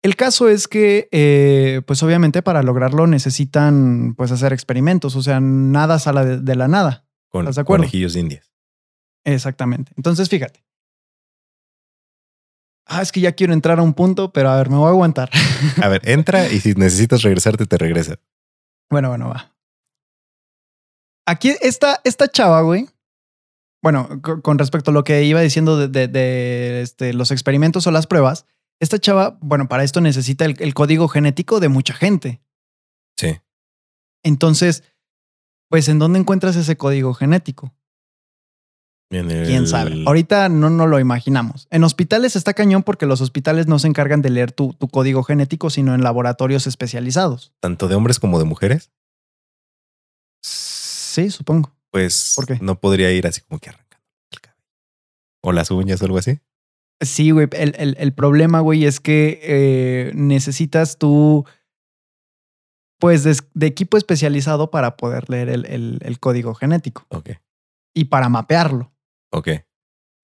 El 0.01 0.15
caso 0.15 0.49
es 0.49 0.67
que, 0.67 1.07
eh, 1.11 1.81
pues 1.85 2.01
obviamente 2.01 2.41
para 2.41 2.63
lograrlo 2.63 3.05
necesitan 3.05 4.15
pues 4.17 4.31
hacer 4.31 4.51
experimentos, 4.51 5.15
o 5.15 5.21
sea, 5.21 5.39
nada 5.39 5.99
sale 5.99 6.25
de, 6.25 6.37
de 6.39 6.55
la 6.55 6.67
nada. 6.67 7.05
Con 7.29 7.43
¿Estás 7.43 7.55
de 7.55 7.61
acuerdo? 7.61 7.83
conejillos 7.83 8.13
de 8.13 8.19
indias. 8.21 8.51
Exactamente. 9.25 9.91
Entonces, 9.95 10.27
fíjate. 10.27 10.65
Ah, 12.85 13.01
es 13.01 13.11
que 13.11 13.21
ya 13.21 13.31
quiero 13.31 13.53
entrar 13.53 13.79
a 13.79 13.81
un 13.83 13.93
punto, 13.93 14.33
pero 14.33 14.49
a 14.49 14.57
ver, 14.57 14.69
me 14.69 14.75
voy 14.77 14.87
a 14.87 14.89
aguantar. 14.89 15.29
A 15.81 15.87
ver, 15.87 16.01
entra 16.09 16.47
y 16.49 16.59
si 16.59 16.73
necesitas 16.73 17.21
regresarte, 17.21 17.65
te 17.65 17.77
regresa. 17.77 18.17
Bueno, 18.89 19.09
bueno, 19.09 19.29
va. 19.29 19.55
Aquí 21.25 21.55
esta, 21.61 22.01
esta 22.03 22.27
chava, 22.27 22.61
güey. 22.61 22.89
Bueno, 23.81 24.21
co- 24.21 24.41
con 24.41 24.59
respecto 24.59 24.91
a 24.91 24.93
lo 24.93 25.03
que 25.03 25.23
iba 25.23 25.39
diciendo 25.41 25.77
de, 25.77 25.87
de- 25.87 26.07
de, 26.07 26.81
este, 26.81 27.13
los 27.13 27.31
experimentos 27.31 27.87
o 27.87 27.91
las 27.91 28.07
pruebas, 28.07 28.45
esta 28.81 28.99
chava, 28.99 29.37
bueno, 29.41 29.67
para 29.69 29.83
esto 29.83 30.01
necesita 30.01 30.43
el, 30.45 30.55
el 30.59 30.73
código 30.73 31.07
genético 31.07 31.59
de 31.61 31.69
mucha 31.69 31.93
gente. 31.93 32.41
Sí. 33.17 33.39
Entonces, 34.23 34.83
pues, 35.69 35.87
¿en 35.87 35.99
dónde 35.99 36.19
encuentras 36.19 36.55
ese 36.57 36.75
código 36.77 37.13
genético? 37.13 37.73
En 39.15 39.27
¿Quién 39.45 39.67
sabe? 39.67 40.03
Ahorita 40.05 40.49
no, 40.49 40.69
no 40.69 40.87
lo 40.87 40.99
imaginamos. 40.99 41.67
En 41.71 41.83
hospitales 41.83 42.35
está 42.35 42.53
cañón 42.53 42.83
porque 42.83 43.05
los 43.05 43.21
hospitales 43.21 43.67
no 43.67 43.79
se 43.79 43.87
encargan 43.87 44.21
de 44.21 44.29
leer 44.29 44.51
tu, 44.51 44.73
tu 44.73 44.87
código 44.87 45.23
genético, 45.23 45.69
sino 45.69 45.93
en 45.95 46.01
laboratorios 46.03 46.67
especializados. 46.67 47.53
Tanto 47.59 47.87
de 47.87 47.95
hombres 47.95 48.19
como 48.19 48.39
de 48.39 48.45
mujeres, 48.45 48.91
Sí, 50.41 51.29
supongo. 51.29 51.71
pues 51.91 52.33
¿Por 52.35 52.47
qué? 52.47 52.57
no 52.61 52.79
podría 52.79 53.11
ir 53.11 53.27
así 53.27 53.41
como 53.41 53.59
que 53.59 53.69
arrancando 53.69 54.03
el 54.31 54.41
cabello. 54.41 54.63
O 55.43 55.51
las 55.51 55.71
uñas 55.71 56.01
o 56.01 56.05
algo 56.05 56.17
así. 56.17 56.39
Sí, 57.01 57.31
güey. 57.31 57.47
El, 57.51 57.75
el- 57.77 57.95
el 57.99 58.13
problema, 58.13 58.59
güey, 58.61 58.85
es 58.85 58.99
que 58.99 59.39
eh, 59.43 60.11
necesitas 60.15 60.97
tú, 60.97 61.45
pues, 62.99 63.23
de, 63.23 63.37
de 63.53 63.65
equipo 63.67 63.97
especializado 63.97 64.71
para 64.71 64.95
poder 64.97 65.29
leer 65.29 65.49
el, 65.49 65.65
el- 65.65 65.99
el 66.01 66.19
código 66.19 66.53
genético 66.55 67.05
Ok, 67.09 67.31
y 67.93 68.05
para 68.05 68.29
mapearlo. 68.29 68.92
Ok. 69.33 69.49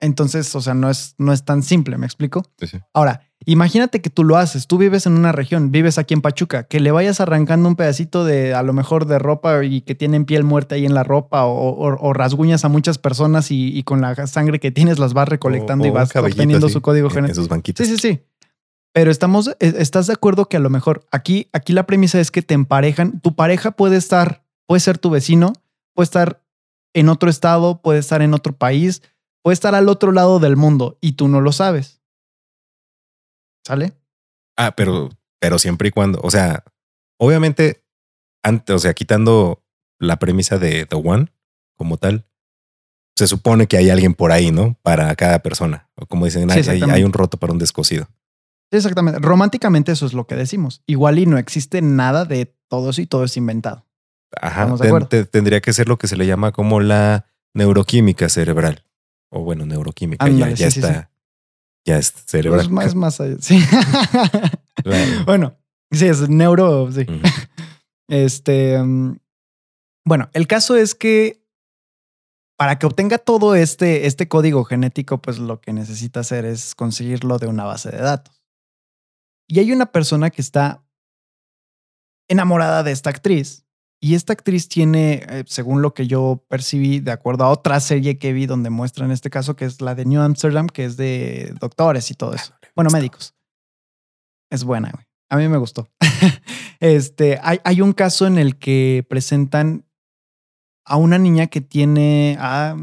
Entonces, 0.01 0.55
o 0.55 0.61
sea, 0.61 0.73
no 0.73 0.89
es, 0.89 1.15
no 1.17 1.33
es 1.33 1.43
tan 1.43 1.61
simple, 1.61 1.97
¿me 1.97 2.05
explico? 2.05 2.45
Sí, 2.57 2.67
sí. 2.67 2.77
Ahora, 2.93 3.27
imagínate 3.45 4.01
que 4.01 4.09
tú 4.09 4.23
lo 4.23 4.37
haces, 4.37 4.65
tú 4.65 4.77
vives 4.77 5.05
en 5.05 5.11
una 5.17 5.33
región, 5.33 5.71
vives 5.71 5.97
aquí 5.97 6.13
en 6.13 6.21
Pachuca, 6.21 6.63
que 6.63 6.79
le 6.79 6.91
vayas 6.91 7.19
arrancando 7.19 7.67
un 7.67 7.75
pedacito 7.75 8.23
de, 8.23 8.53
a 8.53 8.63
lo 8.63 8.71
mejor, 8.71 9.07
de 9.07 9.19
ropa 9.19 9.65
y 9.65 9.81
que 9.81 9.95
tienen 9.95 10.23
piel 10.23 10.45
muerta 10.45 10.75
ahí 10.75 10.85
en 10.85 10.93
la 10.93 11.03
ropa 11.03 11.43
o, 11.45 11.51
o- 11.71 11.97
o 11.99 12.13
rasguñas 12.13 12.63
a 12.63 12.69
muchas 12.69 12.97
personas 12.97 13.51
y, 13.51 13.77
y 13.77 13.83
con 13.83 13.99
la 13.99 14.15
sangre 14.27 14.61
que 14.61 14.71
tienes 14.71 14.99
las 14.99 15.13
vas 15.13 15.27
recolectando 15.27 15.83
O- 15.83 15.87
y 15.87 15.91
vas 15.91 16.15
obteniendo 16.15 16.69
su 16.69 16.81
código 16.81 17.07
en- 17.07 17.11
En 17.11 17.15
genético. 17.15 17.35
sus 17.41 17.49
banquitas. 17.49 17.85
Sí, 17.85 17.97
sí, 17.97 17.99
sí. 18.01 18.21
Pero 18.93 19.11
estamos, 19.11 19.49
eh, 19.59 19.73
¿estás 19.79 20.07
de 20.07 20.13
acuerdo 20.13 20.45
que 20.45 20.55
a 20.55 20.61
lo 20.61 20.69
mejor 20.69 21.05
aquí, 21.11 21.49
aquí 21.51 21.73
la 21.73 21.85
premisa 21.85 22.21
es 22.21 22.31
que 22.31 22.41
te 22.41 22.53
emparejan, 22.53 23.19
tu 23.19 23.35
pareja 23.35 23.71
puede 23.71 23.97
estar 23.97 24.43
Puede 24.65 24.79
ser 24.81 24.97
tu 24.99 25.09
vecino, 25.09 25.51
puede 25.95 26.05
estar 26.05 26.43
en 26.93 27.09
otro 27.09 27.29
estado, 27.29 27.81
puede 27.81 27.99
estar 27.99 28.21
en 28.21 28.33
otro 28.33 28.57
país, 28.57 29.01
puede 29.41 29.53
estar 29.53 29.75
al 29.75 29.89
otro 29.89 30.11
lado 30.11 30.39
del 30.39 30.55
mundo 30.57 30.97
y 31.01 31.13
tú 31.13 31.27
no 31.27 31.41
lo 31.41 31.51
sabes. 31.51 32.01
¿Sale? 33.65 33.93
Ah, 34.57 34.73
pero, 34.75 35.09
pero 35.39 35.59
siempre 35.59 35.89
y 35.89 35.91
cuando, 35.91 36.19
o 36.21 36.31
sea, 36.31 36.63
obviamente, 37.17 37.85
antes, 38.43 38.75
o 38.75 38.79
sea, 38.79 38.93
quitando 38.93 39.63
la 39.99 40.17
premisa 40.17 40.57
de 40.57 40.85
The 40.85 40.95
One 40.95 41.31
como 41.75 41.97
tal, 41.97 42.25
se 43.15 43.27
supone 43.27 43.67
que 43.67 43.77
hay 43.77 43.89
alguien 43.89 44.13
por 44.13 44.31
ahí, 44.31 44.51
¿no? 44.51 44.77
Para 44.81 45.13
cada 45.15 45.39
persona. 45.39 45.89
O 45.95 46.05
como 46.05 46.25
dicen, 46.25 46.49
Sí, 46.49 46.69
hay, 46.69 46.81
hay 46.81 47.03
un 47.03 47.11
roto 47.11 47.37
para 47.37 47.51
un 47.51 47.59
descosido. 47.59 48.07
Exactamente. 48.71 49.19
Románticamente 49.19 49.91
eso 49.91 50.05
es 50.05 50.13
lo 50.13 50.25
que 50.25 50.35
decimos. 50.35 50.83
Igual 50.85 51.19
y 51.19 51.25
no 51.25 51.37
existe 51.37 51.81
nada 51.81 52.25
de 52.25 52.55
todo 52.69 52.91
eso 52.91 53.01
y 53.01 53.07
todo 53.07 53.23
es 53.25 53.35
inventado. 53.35 53.88
Ajá. 54.41 54.75
Ten- 54.77 55.07
te- 55.07 55.25
tendría 55.25 55.61
que 55.61 55.73
ser 55.73 55.87
lo 55.87 55.97
que 55.97 56.07
se 56.07 56.15
le 56.17 56.25
llama 56.27 56.51
como 56.51 56.79
la 56.79 57.25
neuroquímica 57.53 58.29
cerebral. 58.29 58.83
O 59.31 59.43
bueno, 59.43 59.65
neuroquímica. 59.65 60.27
Ya 60.29 60.49
ya 60.49 60.55
sí, 60.71 60.71
sí, 60.71 60.79
está. 60.79 61.11
Ya 61.85 61.97
es 61.97 62.13
cerebral. 62.25 62.61
Es 62.61 62.69
más, 62.69 62.95
más 62.95 63.19
allá. 63.21 63.35
Sí. 63.39 63.59
Bueno, 65.25 65.57
sí, 65.91 66.05
es 66.07 66.27
neuro. 66.29 66.91
Sí. 66.91 67.05
Este. 68.09 68.81
mm, 68.81 69.17
Bueno, 70.05 70.29
el 70.33 70.47
caso 70.47 70.75
es 70.75 70.95
que 70.95 71.43
para 72.57 72.77
que 72.79 72.87
obtenga 72.87 73.17
todo 73.19 73.55
este, 73.55 74.05
este 74.07 74.27
código 74.27 74.63
genético, 74.65 75.21
pues 75.21 75.37
lo 75.39 75.61
que 75.61 75.71
necesita 75.73 76.21
hacer 76.21 76.43
es 76.45 76.75
conseguirlo 76.75 77.37
de 77.37 77.47
una 77.47 77.63
base 77.65 77.89
de 77.91 77.99
datos. 77.99 78.41
Y 79.47 79.59
hay 79.59 79.71
una 79.71 79.91
persona 79.91 80.29
que 80.29 80.41
está 80.41 80.83
enamorada 82.29 82.83
de 82.83 82.91
esta 82.91 83.09
actriz. 83.09 83.65
Y 84.01 84.15
esta 84.15 84.31
actriz 84.33 84.69
tiene, 84.69 85.25
eh, 85.27 85.43
según 85.47 85.81
lo 85.81 85.93
que 85.93 86.07
yo 86.07 86.45
percibí, 86.47 86.99
de 87.01 87.11
acuerdo 87.11 87.43
a 87.43 87.49
otra 87.49 87.79
serie 87.81 88.17
que 88.17 88.31
vi 88.31 88.45
donde 88.45 88.69
muestra 88.69 89.03
en 89.05 89.11
este 89.11 89.29
caso, 89.29 89.55
que 89.57 89.65
es 89.65 89.81
la 89.81 89.93
de 89.93 90.05
New 90.05 90.21
Amsterdam, 90.21 90.67
que 90.67 90.85
es 90.85 90.95
de 90.95 91.53
doctores 91.59 92.09
y 92.09 92.13
todo 92.13 92.33
eso. 92.33 92.53
Bueno, 92.75 92.89
médicos. 92.91 93.35
Es 94.49 94.63
buena, 94.63 94.89
güey. 94.91 95.05
A 95.29 95.35
mí 95.37 95.47
me 95.49 95.57
gustó. 95.57 95.89
este, 96.79 97.39
hay, 97.43 97.59
hay 97.63 97.81
un 97.81 97.91
caso 97.93 98.25
en 98.25 98.37
el 98.37 98.57
que 98.57 99.05
presentan 99.09 99.85
a 100.85 100.95
una 100.95 101.17
niña 101.19 101.47
que 101.47 101.59
tiene, 101.61 102.37
ah, 102.39 102.75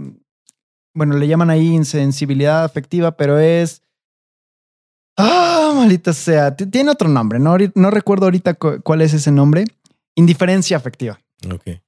bueno, 0.95 1.17
le 1.17 1.27
llaman 1.27 1.51
ahí 1.51 1.69
insensibilidad 1.69 2.63
afectiva, 2.63 3.17
pero 3.17 3.39
es... 3.39 3.83
Ah, 5.19 5.73
maldita 5.75 6.13
sea. 6.13 6.55
Tiene 6.55 6.91
otro 6.91 7.09
nombre, 7.09 7.39
no, 7.39 7.57
no 7.75 7.91
recuerdo 7.91 8.27
ahorita 8.27 8.55
cu- 8.55 8.83
cuál 8.83 9.01
es 9.01 9.15
ese 9.15 9.31
nombre. 9.31 9.65
Indiferencia 10.17 10.77
afectiva. 10.77 11.21
Ok. 11.53 11.81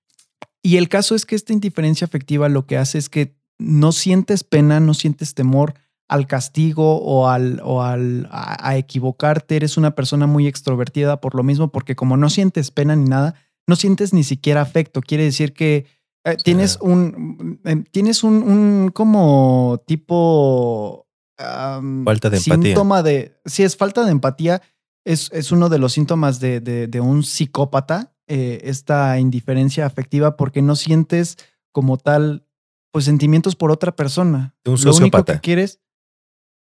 Y 0.63 0.77
el 0.77 0.89
caso 0.89 1.15
es 1.15 1.27
que 1.27 1.35
esta 1.35 1.53
indiferencia 1.53 2.05
afectiva 2.05 2.49
lo 2.49 2.67
que 2.67 2.77
hace 2.77 2.99
es 2.99 3.09
que 3.09 3.37
no 3.59 3.91
sientes 3.93 4.45
pena, 4.45 4.79
no 4.81 4.95
sientes 4.95 5.35
temor 5.35 5.75
al 6.09 6.27
castigo 6.27 6.97
o 7.03 7.29
al, 7.29 7.61
o 7.65 7.83
al 7.83 8.29
a, 8.31 8.69
a 8.69 8.77
equivocarte. 8.77 9.57
Eres 9.57 9.77
una 9.77 9.95
persona 9.95 10.27
muy 10.27 10.47
extrovertida 10.47 11.21
por 11.21 11.35
lo 11.35 11.43
mismo, 11.43 11.73
porque 11.73 11.97
como 11.97 12.17
no 12.17 12.31
sientes 12.31 12.71
pena 12.71 12.95
ni 12.97 13.09
nada, 13.09 13.35
no 13.67 13.77
sientes 13.77 14.13
ni 14.15 14.25
siquiera 14.25 14.61
afecto. 14.63 15.01
Quiere 15.01 15.25
decir 15.25 15.53
que 15.53 15.87
eh, 16.25 16.37
tienes 16.45 16.79
un 16.81 17.61
eh, 17.65 17.85
tienes 17.91 18.23
un, 18.23 18.43
un 18.43 18.91
como 18.93 19.83
tipo 19.87 21.07
Falta 21.39 22.31
de 22.31 22.39
empatía. 22.39 22.55
síntoma 22.65 23.03
de 23.03 23.41
sí 23.45 23.63
es 23.63 23.77
falta 23.77 24.05
de 24.05 24.11
empatía. 24.11 24.61
Es, 25.05 25.31
es 25.33 25.53
uno 25.53 25.69
de 25.69 25.79
los 25.79 25.93
síntomas 25.93 26.41
de, 26.41 26.61
de- 26.61 26.87
de 26.89 27.01
un 27.01 27.23
psicópata, 27.23 28.13
eh, 28.29 28.61
esta 28.65 29.19
indiferencia 29.19 29.85
afectiva, 29.87 30.37
porque 30.37 30.63
no 30.63 30.77
sientes 30.77 31.37
como 31.73 31.97
tal, 31.99 32.47
pues 32.93 33.05
sentimientos 33.07 33.57
por 33.57 33.71
otra 33.71 33.95
persona. 33.97 34.55
De 34.65 34.71
un 34.71 34.77
Lo 34.77 34.83
único 34.83 34.93
sociópata. 34.93 35.35
que 35.35 35.41
quieres. 35.41 35.81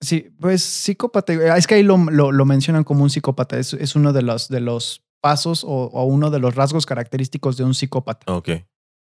Sí, 0.03 0.31
pues 0.41 0.63
psicópata. 0.63 1.33
eh, 1.35 1.53
Es 1.57 1.67
que 1.67 1.75
ahí 1.75 1.83
lo, 1.83 1.97
lo- 1.99 2.33
lo 2.33 2.45
mencionan 2.47 2.85
como 2.85 3.03
un 3.03 3.11
psicópata. 3.11 3.59
Es, 3.59 3.75
es 3.75 3.95
uno 3.97 4.13
de 4.13 4.23
los, 4.23 4.49
de 4.49 4.61
los 4.61 5.03
pasos 5.21 5.63
o, 5.65 5.69
o 5.69 6.05
uno 6.05 6.31
de 6.31 6.39
los 6.39 6.55
rasgos 6.55 6.87
característicos 6.87 7.57
de 7.59 7.65
un 7.65 7.75
psicópata. 7.75 8.33
Ok. 8.33 8.49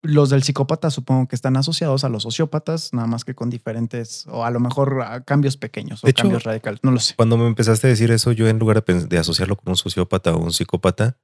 Los 0.04 0.30
del 0.30 0.42
psicópata 0.42 0.90
supongo 0.90 1.28
que 1.28 1.36
están 1.36 1.56
asociados 1.56 2.02
a 2.04 2.08
los 2.08 2.24
sociópatas, 2.24 2.92
nada 2.92 3.06
más 3.06 3.24
que 3.24 3.34
con 3.36 3.48
diferentes, 3.50 4.26
o 4.26 4.44
a 4.44 4.50
lo 4.50 4.58
mejor 4.58 5.00
a 5.00 5.22
cambios 5.22 5.56
pequeños 5.56 6.02
o 6.02 6.08
hecho, 6.08 6.24
cambios 6.24 6.42
radicales. 6.42 6.80
No 6.82 6.90
lo 6.90 6.98
sé. 6.98 7.14
Cuando 7.14 7.38
me 7.38 7.46
empezaste 7.46 7.86
a 7.86 7.90
decir 7.90 8.10
eso, 8.10 8.32
yo 8.32 8.48
en 8.48 8.58
lugar 8.58 8.84
de, 8.84 9.06
de 9.06 9.18
asociarlo 9.18 9.56
con 9.56 9.70
un 9.70 9.76
sociópata 9.76 10.34
o 10.34 10.38
un 10.38 10.52
psicópata, 10.52 11.18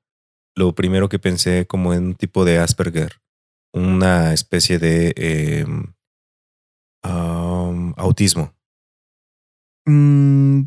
lo 0.59 0.75
primero 0.75 1.09
que 1.09 1.19
pensé 1.19 1.67
como 1.67 1.95
en 1.95 2.05
un 2.09 2.15
tipo 2.15 2.45
de 2.45 2.59
Asperger, 2.59 3.13
una 3.73 4.33
especie 4.33 4.79
de 4.79 5.13
eh, 5.17 5.65
um, 7.05 7.95
autismo. 7.97 8.53
Mm, 9.87 10.63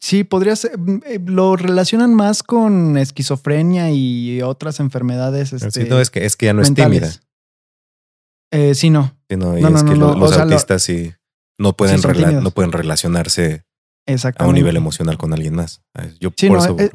sí, 0.00 0.24
podría 0.24 0.56
ser. 0.56 0.78
mm, 0.78 1.00
eh, 1.06 1.20
Lo 1.24 1.56
relacionan 1.56 2.14
más 2.14 2.42
con 2.42 2.96
esquizofrenia 2.98 3.90
y 3.90 4.42
otras 4.42 4.80
enfermedades. 4.80 5.52
Este, 5.52 5.70
Sí, 5.70 5.88
no, 5.88 6.00
es 6.00 6.10
que, 6.10 6.24
es 6.26 6.36
que 6.36 6.46
ya 6.46 6.52
no 6.52 6.62
es 6.62 6.74
tímida. 6.74 7.08
Eh, 8.50 8.74
sí, 8.74 8.88
no, 8.90 9.14
sino 9.28 9.58
y 9.58 9.62
No, 9.62 9.70
no, 9.70 9.76
es 9.76 9.82
que 9.84 9.90
no, 9.90 9.96
lo- 9.96 10.14
no, 10.14 10.20
los 10.20 10.30
o 10.30 10.34
sea, 10.34 10.44
lo- 10.46 10.52
autistas 10.52 10.82
sí 10.82 11.12
no 11.58 11.74
pueden, 11.76 12.00
rela- 12.00 12.40
no 12.40 12.50
pueden 12.50 12.72
relacionarse 12.72 13.64
a 14.38 14.46
un 14.46 14.54
nivel 14.54 14.76
emocional 14.76 15.18
con 15.18 15.32
alguien 15.34 15.54
más. 15.54 15.82
Yo 16.18 16.30
Sí, 16.36 16.48
por 16.48 16.58
no, 16.58 16.64
eso. 16.64 16.76
eh, 16.78 16.90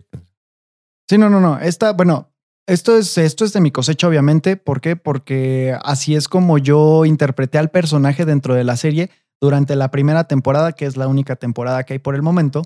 Sí, 1.08 1.18
no, 1.18 1.30
no, 1.30 1.40
no. 1.42 1.60
Esta, 1.60 1.92
bueno, 1.94 2.33
esto 2.68 2.98
es, 2.98 3.18
esto 3.18 3.46
es 3.46 3.54
de 3.54 3.62
mi 3.62 3.72
cosecha, 3.72 4.08
obviamente. 4.08 4.58
¿Por 4.58 4.82
qué? 4.82 4.96
Porque 4.96 5.78
así 5.84 6.16
es 6.16 6.28
como 6.28 6.58
yo 6.58 7.06
interpreté 7.06 7.58
al 7.58 7.72
personaje 7.72 8.26
dentro 8.26 8.56
de 8.56 8.64
la 8.64 8.78
serie 8.78 9.10
durante 9.42 9.76
la 9.76 9.92
primera 9.92 10.24
temporada, 10.26 10.72
que 10.72 10.86
es 10.86 10.96
la 10.96 11.08
única 11.08 11.36
temporada 11.36 11.84
que 11.84 11.94
hay 11.94 12.00
por 12.00 12.16
el 12.16 12.22
momento. 12.22 12.64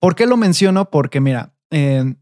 ¿Por 0.00 0.14
qué 0.14 0.26
lo 0.26 0.38
menciono? 0.38 0.90
Porque, 0.90 1.20
mira, 1.20 1.52
eh, 1.70 2.14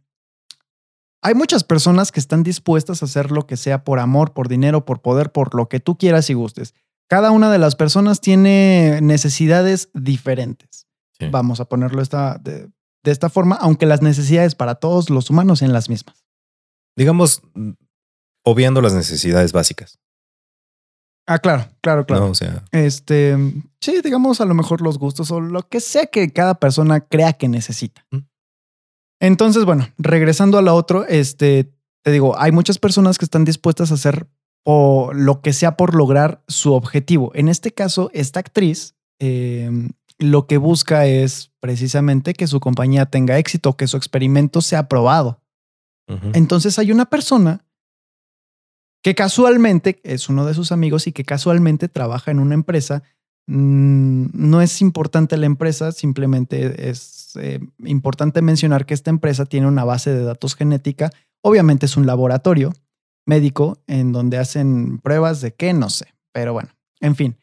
hay 1.22 1.34
muchas 1.34 1.62
personas 1.62 2.10
que 2.10 2.18
están 2.18 2.42
dispuestas 2.42 3.02
a 3.02 3.04
hacer 3.04 3.30
lo 3.30 3.46
que 3.46 3.56
sea 3.56 3.84
por 3.84 4.00
amor, 4.00 4.32
por 4.32 4.48
dinero, 4.48 4.84
por 4.84 5.00
poder, 5.00 5.30
por 5.30 5.54
lo 5.54 5.68
que 5.68 5.78
tú 5.78 5.96
quieras 5.96 6.28
y 6.30 6.34
gustes. 6.34 6.74
Cada 7.08 7.30
una 7.30 7.50
de 7.50 7.58
las 7.58 7.76
personas 7.76 8.20
tiene 8.20 8.98
necesidades 9.00 9.90
diferentes. 9.94 10.86
Sí. 11.18 11.28
Vamos 11.30 11.60
a 11.60 11.64
ponerlo 11.66 12.02
esta, 12.02 12.38
de, 12.38 12.68
de 13.04 13.10
esta 13.10 13.30
forma, 13.30 13.56
aunque 13.56 13.86
las 13.86 14.02
necesidades 14.02 14.54
para 14.54 14.74
todos 14.74 15.08
los 15.10 15.30
humanos 15.30 15.60
sean 15.60 15.72
las 15.72 15.88
mismas. 15.88 16.17
Digamos, 16.98 17.42
obviando 18.44 18.82
las 18.82 18.92
necesidades 18.92 19.52
básicas. 19.52 20.00
Ah, 21.28 21.38
claro, 21.38 21.68
claro, 21.80 22.04
claro. 22.04 22.24
¿no? 22.24 22.30
O 22.32 22.34
sea, 22.34 22.64
Este, 22.72 23.36
sí, 23.80 24.00
digamos 24.02 24.40
a 24.40 24.46
lo 24.46 24.54
mejor 24.54 24.80
los 24.80 24.98
gustos 24.98 25.30
o 25.30 25.40
lo 25.40 25.68
que 25.68 25.78
sea 25.78 26.06
que 26.06 26.32
cada 26.32 26.54
persona 26.54 27.00
crea 27.00 27.34
que 27.34 27.48
necesita. 27.48 28.04
Mm. 28.10 28.18
Entonces, 29.20 29.64
bueno, 29.64 29.88
regresando 29.96 30.58
a 30.58 30.62
lo 30.62 30.74
otro, 30.74 31.06
este, 31.06 31.72
te 32.02 32.10
digo, 32.10 32.36
hay 32.38 32.50
muchas 32.50 32.78
personas 32.78 33.16
que 33.16 33.26
están 33.26 33.44
dispuestas 33.44 33.92
a 33.92 33.94
hacer 33.94 34.26
o 34.64 35.12
lo 35.14 35.40
que 35.40 35.52
sea 35.52 35.76
por 35.76 35.94
lograr 35.94 36.42
su 36.48 36.72
objetivo. 36.72 37.30
En 37.34 37.48
este 37.48 37.72
caso, 37.72 38.10
esta 38.12 38.40
actriz 38.40 38.96
eh, 39.20 39.70
lo 40.18 40.46
que 40.48 40.56
busca 40.56 41.06
es 41.06 41.52
precisamente 41.60 42.34
que 42.34 42.48
su 42.48 42.58
compañía 42.58 43.06
tenga 43.06 43.38
éxito, 43.38 43.76
que 43.76 43.86
su 43.86 43.96
experimento 43.96 44.62
sea 44.62 44.80
aprobado. 44.80 45.40
Entonces 46.32 46.78
hay 46.78 46.90
una 46.90 47.06
persona 47.06 47.64
que 49.02 49.14
casualmente 49.14 50.00
es 50.02 50.28
uno 50.28 50.44
de 50.44 50.54
sus 50.54 50.72
amigos 50.72 51.06
y 51.06 51.12
que 51.12 51.24
casualmente 51.24 51.88
trabaja 51.88 52.30
en 52.30 52.38
una 52.38 52.54
empresa. 52.54 53.02
Mm, 53.46 54.26
No 54.32 54.60
es 54.60 54.80
importante 54.80 55.36
la 55.36 55.46
empresa, 55.46 55.92
simplemente 55.92 56.90
es 56.90 57.36
eh, 57.36 57.60
importante 57.84 58.42
mencionar 58.42 58.86
que 58.86 58.94
esta 58.94 59.10
empresa 59.10 59.44
tiene 59.44 59.66
una 59.66 59.84
base 59.84 60.12
de 60.12 60.24
datos 60.24 60.54
genética. 60.54 61.10
Obviamente 61.42 61.86
es 61.86 61.96
un 61.96 62.06
laboratorio 62.06 62.72
médico 63.26 63.78
en 63.86 64.12
donde 64.12 64.38
hacen 64.38 64.98
pruebas 64.98 65.40
de 65.40 65.52
qué, 65.52 65.72
no 65.74 65.90
sé, 65.90 66.14
pero 66.32 66.52
bueno, 66.52 66.70
en 67.00 67.14
fin. 67.14 67.36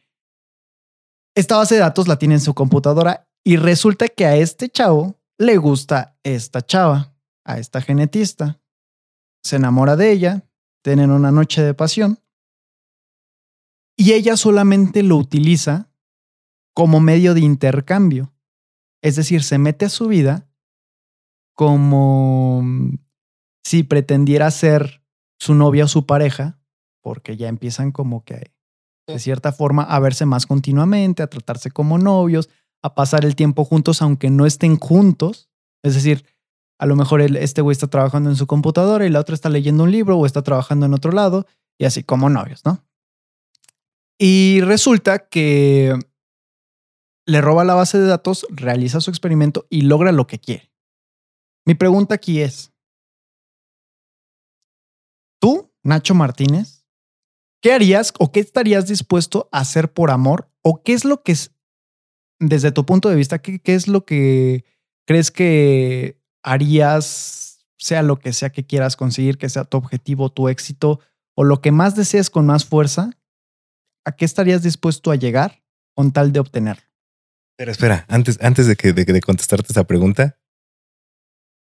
Esta 1.35 1.57
base 1.57 1.75
de 1.75 1.81
datos 1.81 2.07
la 2.07 2.17
tiene 2.17 2.35
en 2.35 2.41
su 2.41 2.53
computadora 2.53 3.27
y 3.43 3.57
resulta 3.57 4.07
que 4.07 4.25
a 4.25 4.35
este 4.35 4.69
chavo 4.69 5.19
le 5.37 5.57
gusta 5.57 6.17
esta 6.23 6.61
chava, 6.61 7.14
a 7.45 7.59
esta 7.59 7.81
genetista. 7.81 8.59
Se 9.43 9.55
enamora 9.55 9.95
de 9.95 10.11
ella, 10.11 10.47
tienen 10.83 11.11
una 11.11 11.31
noche 11.31 11.61
de 11.61 11.73
pasión 11.73 12.19
y 13.97 14.13
ella 14.13 14.35
solamente 14.35 15.03
lo 15.03 15.15
utiliza 15.15 15.89
como 16.73 16.99
medio 16.99 17.33
de 17.33 17.39
intercambio. 17.39 18.33
Es 19.01 19.15
decir, 19.15 19.43
se 19.43 19.57
mete 19.57 19.85
a 19.85 19.89
su 19.89 20.07
vida 20.07 20.49
como 21.55 22.61
mm, 22.63 22.97
si 23.63 23.83
pretendiera 23.83 24.51
ser 24.51 25.01
su 25.39 25.55
novia 25.55 25.85
o 25.85 25.87
su 25.87 26.05
pareja, 26.05 26.59
porque 27.01 27.37
ya 27.37 27.47
empiezan 27.47 27.91
como 27.91 28.25
que 28.25 28.51
de 29.07 29.19
cierta 29.19 29.51
forma 29.51 29.83
a 29.83 29.99
verse 29.99 30.25
más 30.25 30.45
continuamente, 30.45 31.23
a 31.23 31.27
tratarse 31.27 31.71
como 31.71 31.97
novios, 31.97 32.49
a 32.81 32.95
pasar 32.95 33.23
el 33.25 33.35
tiempo 33.35 33.63
juntos 33.63 34.01
aunque 34.01 34.29
no 34.29 34.45
estén 34.45 34.77
juntos. 34.77 35.49
Es 35.83 35.93
decir, 35.93 36.25
a 36.79 36.85
lo 36.85 36.95
mejor 36.95 37.21
el- 37.21 37.37
este 37.37 37.61
güey 37.61 37.73
está 37.73 37.87
trabajando 37.87 38.29
en 38.29 38.35
su 38.35 38.47
computadora 38.47 39.05
y 39.05 39.09
la 39.09 39.19
otra 39.19 39.35
está 39.35 39.49
leyendo 39.49 39.83
un 39.83 39.91
libro 39.91 40.17
o 40.17 40.25
está 40.25 40.41
trabajando 40.41 40.85
en 40.85 40.93
otro 40.93 41.11
lado 41.11 41.45
y 41.79 41.85
así 41.85 42.03
como 42.03 42.29
novios, 42.29 42.63
¿no? 42.65 42.83
Y 44.19 44.61
resulta 44.61 45.27
que 45.27 45.93
le 47.27 47.41
roba 47.41 47.63
la 47.63 47.73
base 47.73 47.97
de 47.97 48.07
datos, 48.07 48.45
realiza 48.49 49.01
su 49.01 49.09
experimento 49.09 49.65
y 49.69 49.81
logra 49.81 50.11
lo 50.11 50.27
que 50.27 50.39
quiere. 50.39 50.71
Mi 51.65 51.73
pregunta 51.75 52.15
aquí 52.15 52.41
es, 52.41 52.71
tú, 55.41 55.73
Nacho 55.83 56.13
Martínez, 56.13 56.85
¿qué 57.61 57.73
harías 57.73 58.13
o 58.19 58.31
qué 58.31 58.39
estarías 58.39 58.87
dispuesto 58.87 59.49
a 59.51 59.59
hacer 59.59 59.91
por 59.91 60.11
amor? 60.11 60.49
¿O 60.61 60.83
qué 60.83 60.93
es 60.93 61.05
lo 61.05 61.23
que 61.23 61.31
es, 61.33 61.51
desde 62.39 62.71
tu 62.71 62.85
punto 62.85 63.09
de 63.09 63.15
vista, 63.15 63.41
qué, 63.41 63.59
qué 63.59 63.75
es 63.75 63.87
lo 63.87 64.05
que 64.05 64.65
crees 65.07 65.31
que 65.31 66.21
harías, 66.45 67.65
sea 67.77 68.03
lo 68.03 68.19
que 68.19 68.31
sea 68.31 68.51
que 68.51 68.65
quieras 68.65 68.95
conseguir, 68.95 69.37
que 69.37 69.49
sea 69.49 69.65
tu 69.65 69.77
objetivo, 69.77 70.31
tu 70.31 70.47
éxito, 70.47 71.01
o 71.35 71.43
lo 71.43 71.59
que 71.59 71.71
más 71.71 71.95
desees 71.95 72.29
con 72.29 72.45
más 72.45 72.63
fuerza? 72.63 73.09
¿A 74.05 74.11
qué 74.13 74.23
estarías 74.23 74.61
dispuesto 74.61 75.11
a 75.11 75.15
llegar 75.15 75.63
con 75.95 76.11
tal 76.11 76.31
de 76.31 76.39
obtenerlo? 76.39 76.83
Pero 77.57 77.71
espera, 77.71 78.05
antes, 78.07 78.37
antes 78.41 78.67
de, 78.67 78.75
que, 78.75 78.93
de, 78.93 79.03
de 79.05 79.21
contestarte 79.21 79.73
esa 79.73 79.85
pregunta, 79.85 80.37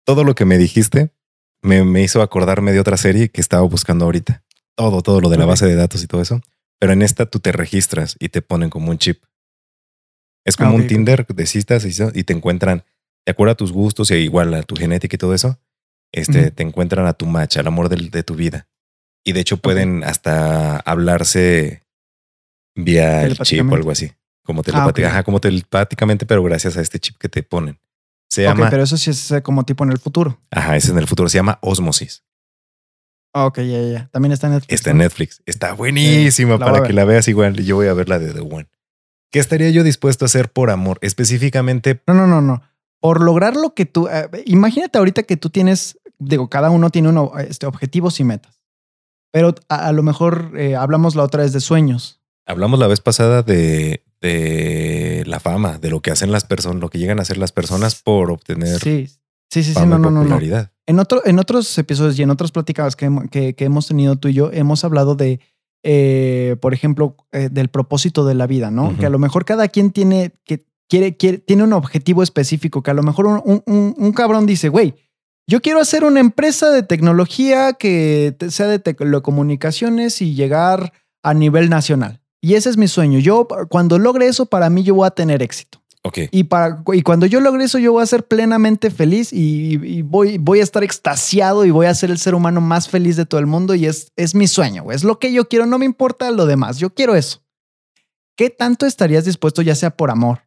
todo 0.06 0.24
lo 0.24 0.34
que 0.34 0.46
me 0.46 0.58
dijiste 0.58 1.14
me, 1.62 1.84
me, 1.84 2.02
hizo 2.02 2.22
acordarme 2.22 2.74
de 2.74 2.80
otra 2.80 2.98
serie 2.98 3.30
que 3.30 3.42
estaba 3.42 3.64
buscando 3.64 4.06
ahorita. 4.06 4.44
Todo, 4.76 5.02
todo 5.04 5.22
lo 5.22 5.30
de 5.30 5.38
la 5.38 5.46
base 5.46 5.68
de 5.68 5.76
datos 5.76 6.04
y 6.04 6.08
todo 6.08 6.22
eso. 6.22 6.42
Pero 6.80 6.94
en 6.94 7.04
esta 7.04 7.28
tú 7.28 7.40
te 7.40 7.52
registras 7.52 8.18
y 8.20 8.30
te 8.30 8.42
ponen 8.42 8.70
como 8.70 8.90
un 8.90 8.98
chip. 8.98 9.24
Es 10.46 10.58
como 10.58 10.72
ah, 10.72 10.74
okay. 10.74 10.82
un 10.82 10.88
Tinder 10.88 11.26
de 11.28 11.46
citas 11.46 11.86
y 11.86 12.24
te 12.24 12.34
encuentran, 12.34 12.84
de 13.26 13.32
acuerdo 13.32 13.54
a 13.54 13.56
tus 13.56 13.72
gustos 13.72 14.12
y 14.12 14.16
igual 14.16 14.54
a 14.54 14.64
tu 14.64 14.76
genética 14.76 15.16
y 15.16 15.18
todo 15.18 15.34
eso, 15.34 15.60
este, 16.12 16.40
uh 16.40 16.44
-huh. 16.44 16.54
te 16.54 16.64
encuentran 16.64 17.06
a 17.08 17.14
tu 17.14 17.26
match, 17.26 17.58
al 17.58 17.68
amor 17.68 17.90
de, 17.90 18.10
de, 18.10 18.24
tu 18.24 18.36
vida. 18.36 18.68
Y 19.24 19.32
de 19.34 19.40
hecho 19.40 19.58
pueden 19.58 20.00
okay. 20.00 20.10
hasta 20.10 20.78
hablarse 20.78 21.84
vía 22.76 23.24
el 23.24 23.38
chip 23.38 23.72
o 23.72 23.76
algo 23.76 23.92
así. 23.92 24.12
Como 24.44 24.62
ah, 24.74 24.88
okay. 24.88 25.06
ajá, 25.06 25.24
como 25.24 25.40
telepáticamente, 25.40 26.26
pero 26.26 26.44
gracias 26.44 26.76
a 26.76 26.82
este 26.82 27.00
chip 27.00 27.18
que 27.18 27.30
te 27.30 27.44
ponen. 27.44 27.80
Se 28.30 28.44
llama. 28.44 28.70
pero 28.70 28.84
eso 28.84 28.98
sí 28.98 29.12
es 29.12 29.32
eh, 29.32 29.42
como 29.42 29.64
tipo 29.64 29.84
en 29.84 29.92
el 29.92 30.00
futuro. 30.00 30.40
Ajá, 30.52 30.76
es 30.76 30.90
en 30.90 30.98
el 30.98 31.08
futuro. 31.08 31.30
Se 31.30 31.38
llama 31.38 31.60
Osmosis. 31.62 32.24
Ok, 33.32 33.60
ya, 33.60 33.82
ya. 33.82 34.10
También 34.12 34.32
está 34.32 34.48
en 34.48 34.54
Netflix. 34.54 34.74
Está 34.74 34.92
en 34.92 34.98
Netflix. 34.98 35.44
Está 35.46 35.74
buenísima 35.74 36.60
para 36.60 36.84
que 36.84 36.94
la 36.94 37.06
veas 37.06 37.28
igual. 37.28 37.56
Yo 37.56 37.78
voy 37.78 37.88
a 37.88 37.94
ver 37.94 38.10
la 38.10 38.20
de 38.20 38.34
The 38.34 38.42
One. 38.42 38.68
¿Qué 39.32 39.40
estaría 39.40 39.70
yo 39.70 39.84
dispuesto 39.84 40.26
a 40.26 40.28
hacer 40.28 40.52
por 40.52 40.70
amor? 40.70 41.00
Específicamente. 41.02 42.02
No, 42.06 42.14
no, 42.14 42.28
no, 42.28 42.42
no. 42.42 42.62
Por 43.04 43.22
lograr 43.22 43.58
lo 43.58 43.74
que 43.74 43.86
tú. 43.86 44.08
Eh, 44.08 44.30
imagínate 44.46 44.98
ahorita 44.98 45.24
que 45.24 45.36
tú 45.36 45.50
tienes. 45.50 46.00
Digo, 46.20 46.50
cada 46.50 46.70
uno 46.70 46.90
tiene 46.90 47.10
uno, 47.10 47.34
este, 47.38 47.66
objetivos 47.66 48.22
y 48.22 48.24
metas. 48.24 48.62
Pero 49.30 49.56
a, 49.68 49.88
a 49.88 49.92
lo 49.92 50.04
mejor 50.04 50.54
eh, 50.56 50.78
hablamos 50.78 51.14
la 51.16 51.24
otra 51.24 51.44
vez 51.44 51.52
de 51.52 51.60
sueños. 51.60 52.22
Hablamos 52.46 52.80
la 52.80 52.88
vez 52.88 53.02
pasada 53.02 53.42
de, 53.42 54.06
de 54.22 55.24
la 55.28 55.42
fama, 55.42 55.80
de 55.80 55.90
lo 55.90 56.02
que 56.02 56.12
hacen 56.12 56.32
las 56.32 56.46
personas, 56.46 56.80
lo 56.80 56.88
que 56.90 56.98
llegan 56.98 57.20
a 57.20 57.24
hacer 57.24 57.38
las 57.38 57.52
personas 57.52 58.02
por 58.02 58.32
obtener 58.32 58.80
sí, 58.80 59.10
sí, 59.52 59.64
sí, 59.64 59.74
fama 59.74 59.98
sí 59.98 60.02
no, 60.02 60.10
no, 60.10 60.22
popularidad. 60.22 60.72
No, 60.72 60.72
En, 60.88 61.00
otro, 61.00 61.22
en 61.26 61.40
otros 61.40 61.78
episodios 61.78 62.18
y 62.18 62.24
en 62.24 62.30
otras 62.30 62.54
pláticas 62.54 62.96
que, 62.96 63.12
que, 63.30 63.54
que, 63.54 63.66
hemos 63.66 63.86
tenido 63.86 64.16
tú 64.16 64.30
y 64.30 64.34
yo, 64.34 64.50
hemos 64.54 64.86
hablado 64.86 65.16
de, 65.16 65.42
eh, 65.84 66.56
por 66.62 66.74
ejemplo, 66.74 67.18
eh, 67.34 67.50
del 67.52 67.68
propósito 67.68 68.24
de 68.24 68.36
la 68.36 68.48
vida, 68.48 68.72
¿no? 68.72 68.86
Uh 68.86 68.92
-huh. 68.92 68.98
Que 68.98 69.06
a 69.08 69.10
lo 69.10 69.20
mejor 69.20 69.44
cada 69.44 69.68
quien 69.68 69.92
tiene, 69.92 70.32
que 70.46 70.66
quiere, 70.94 71.18
quiere, 71.18 71.40
tiene 71.40 71.64
un 71.64 71.74
objetivo 71.74 72.22
específico, 72.22 72.84
que 72.84 72.92
a 72.92 72.94
lo 72.94 73.02
mejor 73.02 73.26
un, 73.26 73.64
un, 73.66 73.96
un 73.98 74.12
cabrón 74.12 74.46
dice, 74.46 74.70
güey, 74.70 74.94
yo 75.48 75.60
quiero 75.60 75.80
hacer 75.80 76.04
una 76.04 76.20
empresa 76.20 76.70
de 76.70 76.84
tecnología 76.84 77.74
que 77.74 78.36
sea 78.50 78.68
de 78.68 78.78
telecomunicaciones 78.78 80.22
y 80.22 80.36
llegar 80.36 80.94
a 81.24 81.34
nivel 81.34 81.72
nacional. 81.72 82.22
Y 82.42 82.54
ese 82.54 82.70
es 82.70 82.78
mi 82.78 82.88
sueño. 82.88 83.18
Yo, 83.18 83.48
cuando 83.70 83.98
logre 83.98 84.28
eso, 84.28 84.46
para 84.46 84.70
mí 84.70 84.84
yo 84.84 84.94
voy 84.94 85.08
a 85.08 85.12
tener 85.12 85.42
éxito. 85.42 85.82
Okay. 86.04 86.30
Y, 86.32 86.44
para, 86.44 86.84
y 86.94 87.02
cuando 87.02 87.26
yo 87.26 87.40
logre 87.40 87.64
eso, 87.64 87.80
yo 87.80 87.94
voy 87.94 88.04
a 88.04 88.06
ser 88.06 88.28
plenamente 88.28 88.92
feliz 88.92 89.34
y, 89.34 89.80
y, 89.84 90.04
voy, 90.04 90.38
voy 90.38 90.60
a 90.60 90.64
estar 90.64 90.84
extasiado 90.84 91.66
y 91.66 91.72
voy 91.72 91.88
a 91.88 91.96
ser 91.96 92.12
el 92.12 92.20
ser 92.20 92.36
humano 92.36 92.62
más 92.62 92.88
feliz 92.88 93.16
de 93.16 93.26
todo 93.26 93.40
el 93.40 93.48
mundo. 93.48 93.74
Y 93.74 93.88
es, 93.88 94.12
es 94.16 94.36
mi 94.36 94.46
sueño. 94.46 94.92
Es 94.92 95.04
lo 95.04 95.18
que 95.18 95.34
yo 95.34 95.50
quiero. 95.50 95.66
No 95.66 95.80
me 95.80 95.86
importa 95.86 96.30
lo 96.30 96.46
demás. 96.46 96.78
Yo 96.78 96.92
quiero 96.92 97.16
eso. 97.16 97.42
¿Qué 98.38 98.52
tanto 98.52 98.86
estarías 98.86 99.26
dispuesto, 99.26 99.64
ya 99.64 99.74
sea 99.74 99.98
por 99.98 100.12
amor? 100.12 100.44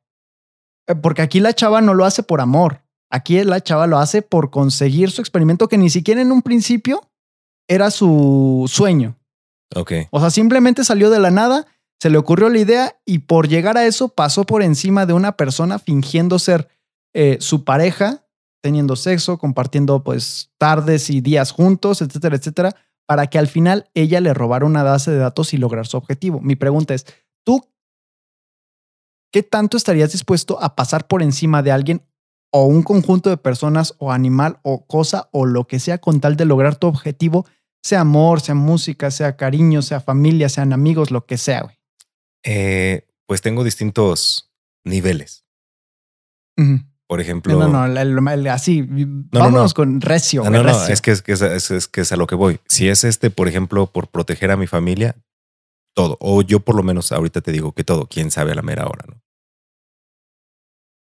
Eh, 0.86 0.94
porque 0.94 1.22
aquí 1.22 1.40
la 1.40 1.52
chava 1.52 1.80
no 1.80 1.94
lo 1.94 2.04
hace 2.04 2.22
por 2.22 2.40
amor. 2.40 2.82
Aquí 3.10 3.42
la 3.44 3.60
chava 3.60 3.86
lo 3.86 3.98
hace 3.98 4.22
por 4.22 4.50
conseguir 4.50 5.10
su 5.10 5.20
experimento 5.20 5.68
que 5.68 5.78
ni 5.78 5.90
siquiera 5.90 6.20
en 6.20 6.32
un 6.32 6.42
principio 6.42 7.08
era 7.68 7.90
su 7.90 8.66
sueño. 8.68 9.16
Ok. 9.74 9.92
O 10.10 10.20
sea, 10.20 10.30
simplemente 10.30 10.84
salió 10.84 11.10
de 11.10 11.20
la 11.20 11.30
nada 11.30 11.66
se 12.00 12.10
le 12.10 12.18
ocurrió 12.18 12.48
la 12.48 12.58
idea 12.58 12.96
y 13.04 13.20
por 13.20 13.48
llegar 13.48 13.76
a 13.76 13.86
eso 13.86 14.08
pasó 14.08 14.44
por 14.44 14.62
encima 14.62 15.06
de 15.06 15.12
una 15.12 15.32
persona 15.32 15.78
fingiendo 15.78 16.38
ser 16.38 16.68
eh, 17.14 17.38
su 17.40 17.64
pareja, 17.64 18.26
teniendo 18.62 18.96
sexo, 18.96 19.38
compartiendo 19.38 20.04
pues 20.04 20.50
tardes 20.58 21.08
y 21.08 21.20
días 21.20 21.52
juntos, 21.52 22.02
etcétera, 22.02 22.36
etcétera, 22.36 22.76
para 23.06 23.28
que 23.28 23.38
al 23.38 23.46
final 23.46 23.88
ella 23.94 24.20
le 24.20 24.34
robara 24.34 24.66
una 24.66 24.82
base 24.82 25.10
de 25.10 25.18
datos 25.18 25.54
y 25.54 25.56
lograr 25.56 25.86
su 25.86 25.96
objetivo. 25.96 26.40
Mi 26.40 26.56
pregunta 26.56 26.92
es, 26.92 27.06
¿tú 27.44 27.64
qué 29.32 29.42
tanto 29.42 29.76
estarías 29.76 30.12
dispuesto 30.12 30.62
a 30.62 30.76
pasar 30.76 31.06
por 31.06 31.22
encima 31.22 31.62
de 31.62 31.72
alguien 31.72 32.02
o 32.52 32.64
un 32.64 32.82
conjunto 32.82 33.30
de 33.30 33.36
personas 33.36 33.94
o 33.98 34.12
animal 34.12 34.58
o 34.62 34.86
cosa 34.86 35.28
o 35.32 35.46
lo 35.46 35.66
que 35.66 35.78
sea 35.78 35.98
con 35.98 36.20
tal 36.20 36.36
de 36.36 36.44
lograr 36.44 36.76
tu 36.76 36.86
objetivo? 36.86 37.46
Sea 37.82 38.00
amor, 38.00 38.40
sea 38.40 38.54
música, 38.54 39.10
sea 39.10 39.36
cariño, 39.36 39.82
sea 39.82 40.00
familia, 40.00 40.48
sean 40.48 40.72
amigos, 40.72 41.10
lo 41.10 41.26
que 41.26 41.38
sea, 41.38 41.62
güey. 41.62 41.76
Eh, 42.42 43.06
pues 43.26 43.42
tengo 43.42 43.64
distintos 43.64 44.50
niveles. 44.84 45.44
Uh 46.56 46.62
-huh. 46.62 46.86
Por 47.06 47.20
ejemplo. 47.20 47.58
No, 47.58 47.68
no, 47.68 47.84
el, 47.86 47.96
el, 48.28 48.46
así. 48.48 48.82
No, 48.82 49.26
vámonos 49.30 49.70
no, 49.70 49.74
con 49.74 50.00
recio. 50.00 50.42
No, 50.44 50.50
no, 50.50 50.62
recio. 50.64 50.80
no, 50.80 50.88
es 50.88 51.00
que 51.00 51.12
es, 51.12 51.22
que 51.22 51.32
es 51.32 51.88
que 51.88 52.00
es 52.00 52.12
a 52.12 52.16
lo 52.16 52.26
que 52.26 52.34
voy. 52.34 52.58
Si 52.66 52.88
es 52.88 53.04
este, 53.04 53.30
por 53.30 53.46
ejemplo, 53.46 53.86
por 53.86 54.08
proteger 54.08 54.50
a 54.50 54.56
mi 54.56 54.66
familia, 54.66 55.14
todo. 55.96 56.18
O 56.20 56.42
yo 56.42 56.60
por 56.60 56.76
lo 56.76 56.82
menos 56.82 57.10
ahorita 57.10 57.40
te 57.40 57.50
digo 57.50 57.72
que 57.72 57.82
todo. 57.82 58.06
Quién 58.06 58.30
sabe 58.30 58.52
a 58.52 58.54
la 58.54 58.62
mera 58.62 58.86
hora, 58.86 59.06
¿no? 59.08 59.22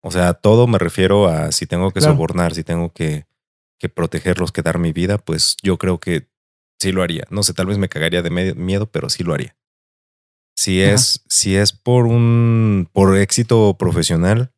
O 0.04 0.12
sea, 0.12 0.36
todo 0.36 0.68
me 0.68 0.78
refiero 0.78 1.28
a 1.28 1.52
si 1.52 1.66
tengo 1.66 1.92
que 1.92 2.00
claro. 2.00 2.14
sobornar, 2.14 2.54
si 2.54 2.64
tengo 2.64 2.94
que, 2.94 3.26
que 3.80 3.90
protegerlos, 3.90 4.52
que 4.52 4.62
dar 4.62 4.78
mi 4.78 4.94
vida, 4.94 5.18
pues 5.18 5.58
yo 5.64 5.78
creo 5.78 6.00
que 6.00 6.30
sí 6.80 6.92
lo 6.92 7.02
haría. 7.02 7.26
No 7.30 7.44
sé, 7.44 7.54
tal 7.54 7.66
vez 7.66 7.78
me 7.78 7.90
cagaría 7.90 8.22
de 8.22 8.54
miedo, 8.54 8.86
pero 8.86 9.10
sí 9.10 9.24
lo 9.24 9.34
haría. 9.34 9.58
Si 10.56 10.82
es, 10.82 11.24
si 11.28 11.56
es 11.56 11.74
por 11.74 12.06
un 12.06 12.90
por 12.94 13.18
éxito 13.18 13.76
profesional, 13.78 14.54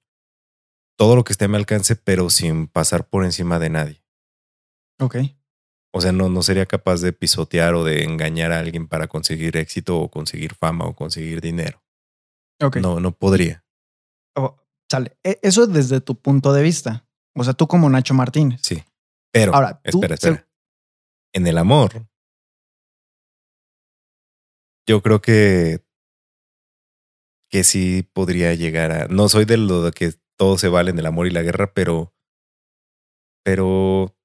todo 0.97 1.15
lo 1.15 1.23
que 1.23 1.31
esté 1.31 1.45
a 1.45 1.47
mi 1.47 1.55
alcance, 1.55 1.95
pero 1.95 2.29
sin 2.29 2.67
pasar 2.67 3.07
por 3.07 3.23
encima 3.23 3.57
de 3.57 3.69
nadie. 3.69 4.03
Ok. 4.99 5.15
O 5.91 6.01
sea, 6.01 6.11
no, 6.11 6.29
no 6.29 6.43
sería 6.43 6.65
capaz 6.65 7.01
de 7.01 7.13
pisotear 7.13 7.73
o 7.73 7.83
de 7.83 8.03
engañar 8.03 8.51
a 8.51 8.59
alguien 8.59 8.87
para 8.87 9.07
conseguir 9.07 9.57
éxito 9.57 9.99
o 9.99 10.09
conseguir 10.09 10.53
fama 10.55 10.85
o 10.85 10.95
conseguir 10.95 11.41
dinero. 11.41 11.83
No, 12.81 12.99
no 12.99 13.11
podría. 13.11 13.63
Oh, 14.35 14.57
sale. 14.91 15.17
Eso 15.23 15.65
desde 15.65 16.01
tu 16.01 16.15
punto 16.15 16.53
de 16.53 16.61
vista. 16.61 17.07
O 17.35 17.43
sea, 17.43 17.53
tú 17.53 17.67
como 17.67 17.89
Nacho 17.89 18.13
Martínez. 18.13 18.61
Sí. 18.63 18.83
Pero, 19.31 19.53
Ahora, 19.55 19.79
espera, 19.83 20.15
espera. 20.15 20.35
Se... 20.35 20.45
En 21.33 21.47
el 21.47 21.57
amor, 21.57 22.07
yo 24.87 25.01
creo 25.01 25.21
que 25.21 25.83
que 27.49 27.63
sí 27.63 28.03
podría 28.13 28.53
llegar 28.53 28.91
a. 28.91 29.07
No 29.07 29.27
soy 29.27 29.45
de 29.45 29.57
lo 29.57 29.83
de 29.83 29.91
que 29.91 30.13
todo 30.37 30.57
se 30.57 30.69
vale 30.69 30.91
en 30.91 30.99
el 30.99 31.05
amor 31.05 31.27
y 31.27 31.31
la 31.31 31.41
guerra, 31.41 31.73
pero. 31.73 32.13
Pero. 33.43 34.15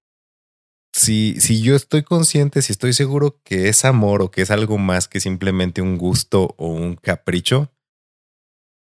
Si, 0.94 1.40
si 1.40 1.60
yo 1.60 1.74
estoy 1.74 2.04
consciente, 2.04 2.62
si 2.62 2.72
estoy 2.72 2.92
seguro 2.92 3.40
que 3.42 3.68
es 3.68 3.84
amor 3.84 4.22
o 4.22 4.30
que 4.30 4.42
es 4.42 4.52
algo 4.52 4.78
más 4.78 5.08
que 5.08 5.18
simplemente 5.18 5.82
un 5.82 5.98
gusto 5.98 6.54
o 6.56 6.68
un 6.68 6.94
capricho, 6.94 7.72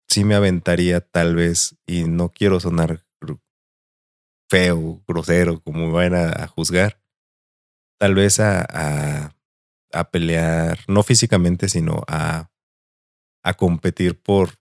sí 0.08 0.24
me 0.24 0.36
aventaría 0.36 1.02
tal 1.02 1.36
vez, 1.36 1.76
y 1.86 2.06
no 2.06 2.30
quiero 2.30 2.60
sonar 2.62 3.04
feo, 4.50 5.04
grosero, 5.06 5.62
como 5.62 5.88
me 5.88 5.91
van 5.91 6.15
a, 6.15 6.43
a 6.43 6.48
juzgar, 6.48 7.04
tal 8.00 8.15
vez 8.15 8.39
a, 8.39 8.62
a, 8.62 9.36
a 9.91 10.10
pelear, 10.10 10.80
no 10.88 11.04
físicamente, 11.04 11.67
sino 11.67 12.04
a 12.08 12.50
a 13.48 13.54
competir 13.54 14.22
por, 14.22 14.60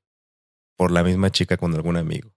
por 0.76 0.92
la 0.92 1.02
misma 1.02 1.30
chica 1.30 1.56
con 1.56 1.74
algún 1.74 1.96
amigo. 1.96 2.32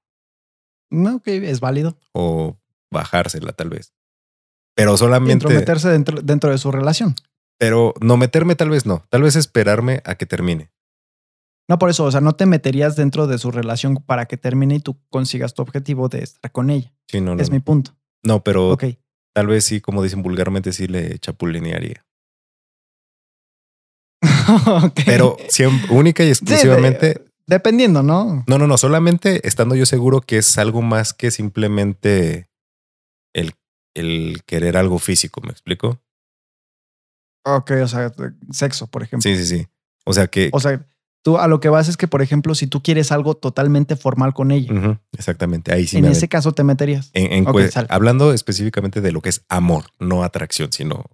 No, 0.89 1.17
ok, 1.17 1.27
es 1.27 1.59
válido. 1.59 1.95
O 2.11 2.57
bajársela 2.91 3.53
tal 3.53 3.69
vez. 3.69 3.93
Pero 4.79 4.97
solamente... 4.97 5.47
meterse 5.47 5.89
dentro, 5.89 6.21
dentro 6.21 6.49
de 6.51 6.57
su 6.57 6.71
relación. 6.71 7.15
Pero 7.57 7.93
no 7.99 8.15
meterme 8.15 8.55
tal 8.55 8.69
vez 8.69 8.85
no. 8.85 9.03
Tal 9.09 9.23
vez 9.23 9.35
esperarme 9.35 10.01
a 10.05 10.15
que 10.15 10.25
termine. 10.25 10.71
No, 11.67 11.77
por 11.77 11.89
eso, 11.89 12.05
o 12.05 12.11
sea, 12.11 12.21
no 12.21 12.33
te 12.33 12.45
meterías 12.45 12.95
dentro 12.95 13.27
de 13.27 13.37
su 13.37 13.51
relación 13.51 13.97
para 13.97 14.25
que 14.25 14.37
termine 14.37 14.75
y 14.75 14.79
tú 14.79 14.97
consigas 15.09 15.53
tu 15.53 15.61
objetivo 15.61 16.07
de 16.07 16.23
estar 16.23 16.51
con 16.51 16.69
ella. 16.69 16.93
Sí, 17.07 17.19
no, 17.21 17.35
no. 17.35 17.41
Es 17.41 17.49
no. 17.49 17.55
mi 17.55 17.59
punto. 17.59 17.91
No, 18.23 18.43
pero 18.43 18.71
okay. 18.71 18.97
tal 19.35 19.47
vez 19.47 19.65
sí, 19.65 19.81
como 19.81 20.01
dicen 20.01 20.23
vulgarmente, 20.23 20.73
sí 20.73 20.87
le 20.87 21.19
chapulinearía. 21.19 22.05
Ok. 24.65 25.01
Pero 25.05 25.37
siempre, 25.49 25.95
única 25.95 26.23
y 26.23 26.27
Sí, 26.27 26.31
exclusivamente. 26.31 27.05
de- 27.07 27.25
dependiendo, 27.45 28.01
¿no? 28.01 28.43
No, 28.47 28.57
no, 28.57 28.65
no. 28.65 28.77
Solamente 28.77 29.47
estando 29.47 29.75
yo 29.75 29.85
seguro 29.85 30.21
que 30.21 30.37
es 30.39 30.57
algo 30.57 30.81
más 30.81 31.13
que 31.13 31.29
simplemente 31.31 32.48
el, 33.93 34.41
querer 34.45 34.77
algo 34.77 34.99
físico. 34.99 35.41
¿Me 35.41 35.51
explico? 35.51 35.99
Ok, 37.45 37.71
o 37.83 37.87
sea, 37.87 38.11
sexo, 38.51 38.87
por 38.87 39.03
ejemplo. 39.03 39.29
Sí, 39.29 39.37
sí, 39.37 39.45
sí. 39.45 39.67
O 40.05 40.13
sea 40.13 40.27
que. 40.27 40.49
O 40.53 40.59
sea, 40.59 40.85
tú 41.23 41.37
a 41.37 41.47
lo 41.47 41.59
que 41.59 41.69
vas 41.69 41.87
es 41.87 41.97
que, 41.97 42.07
por 42.07 42.21
ejemplo, 42.21 42.53
si 42.55 42.67
tú 42.67 42.81
quieres 42.83 43.11
algo 43.11 43.35
totalmente 43.35 43.95
formal 43.95 44.33
con 44.33 44.51
ella, 44.51 44.99
exactamente. 45.17 45.73
Ahí 45.73 45.87
sí 45.87 45.97
en 45.97 46.03
me 46.03 46.11
ese 46.11 46.27
caso 46.27 46.51
te 46.53 46.63
meterías. 46.63 47.09
En- 47.13 47.47
en 47.47 47.69
hablando 47.89 48.33
específicamente 48.33 49.01
de 49.01 49.11
lo 49.11 49.21
que 49.21 49.29
es 49.29 49.45
amor, 49.49 49.85
no 49.99 50.23
atracción, 50.23 50.71
sino 50.71 51.05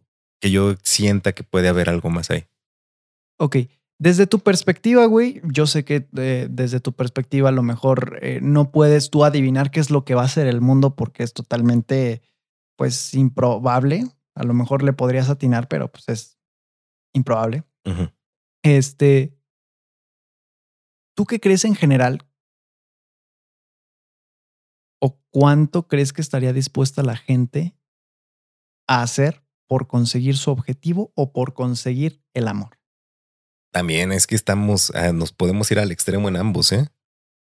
que 0.41 0.51
yo 0.51 0.75
sienta 0.83 1.33
que 1.33 1.43
puede 1.43 1.67
haber 1.67 1.89
algo 1.89 2.09
más 2.09 2.29
ahí. 2.31 2.45
Ok. 3.39 3.57
Desde 3.97 4.27
tu 4.27 4.39
perspectiva, 4.39 5.05
güey, 5.05 5.41
yo 5.45 5.67
sé 5.67 5.85
que 5.85 6.05
eh, 6.17 6.47
desde 6.49 6.81
tu 6.81 6.91
perspectiva 6.91 7.47
a 7.49 7.53
lo 7.53 7.63
mejor 7.63 8.19
eh, 8.21 8.39
no 8.41 8.69
puedes 8.69 9.09
tú 9.09 9.23
adivinar 9.23 9.71
qué 9.71 9.79
es 9.79 9.89
lo 9.89 10.03
que 10.03 10.15
va 10.15 10.23
a 10.23 10.27
ser 10.27 10.47
el 10.47 10.59
mundo 10.59 10.95
porque 10.95 11.23
es 11.23 11.31
totalmente, 11.33 12.21
pues, 12.75 13.13
improbable. 13.13 14.03
A 14.35 14.43
lo 14.43 14.53
mejor 14.53 14.83
le 14.83 14.93
podrías 14.93 15.29
atinar, 15.29 15.67
pero 15.67 15.91
pues 15.91 16.09
es 16.09 16.39
improbable. 17.13 17.63
Este, 18.63 19.37
¿tú 21.15 21.25
qué 21.25 21.39
crees 21.39 21.65
en 21.65 21.75
general? 21.75 22.27
¿O 25.01 25.21
cuánto 25.29 25.87
crees 25.87 26.13
que 26.13 26.21
estaría 26.21 26.51
dispuesta 26.51 27.03
la 27.03 27.15
gente 27.15 27.77
a 28.87 29.01
hacer 29.01 29.43
por 29.67 29.87
conseguir 29.87 30.37
su 30.37 30.51
objetivo 30.51 31.11
o 31.15 31.31
por 31.31 31.53
conseguir 31.53 32.23
el 32.33 32.47
amor? 32.47 32.79
También 33.71 34.11
es 34.11 34.25
que 34.25 34.35
estamos, 34.35 34.91
ah, 34.95 35.11
nos 35.11 35.31
podemos 35.31 35.69
ir 35.71 35.79
al 35.79 35.91
extremo 35.91 36.27
en 36.27 36.37
ambos, 36.37 36.71
¿eh? 36.71 36.89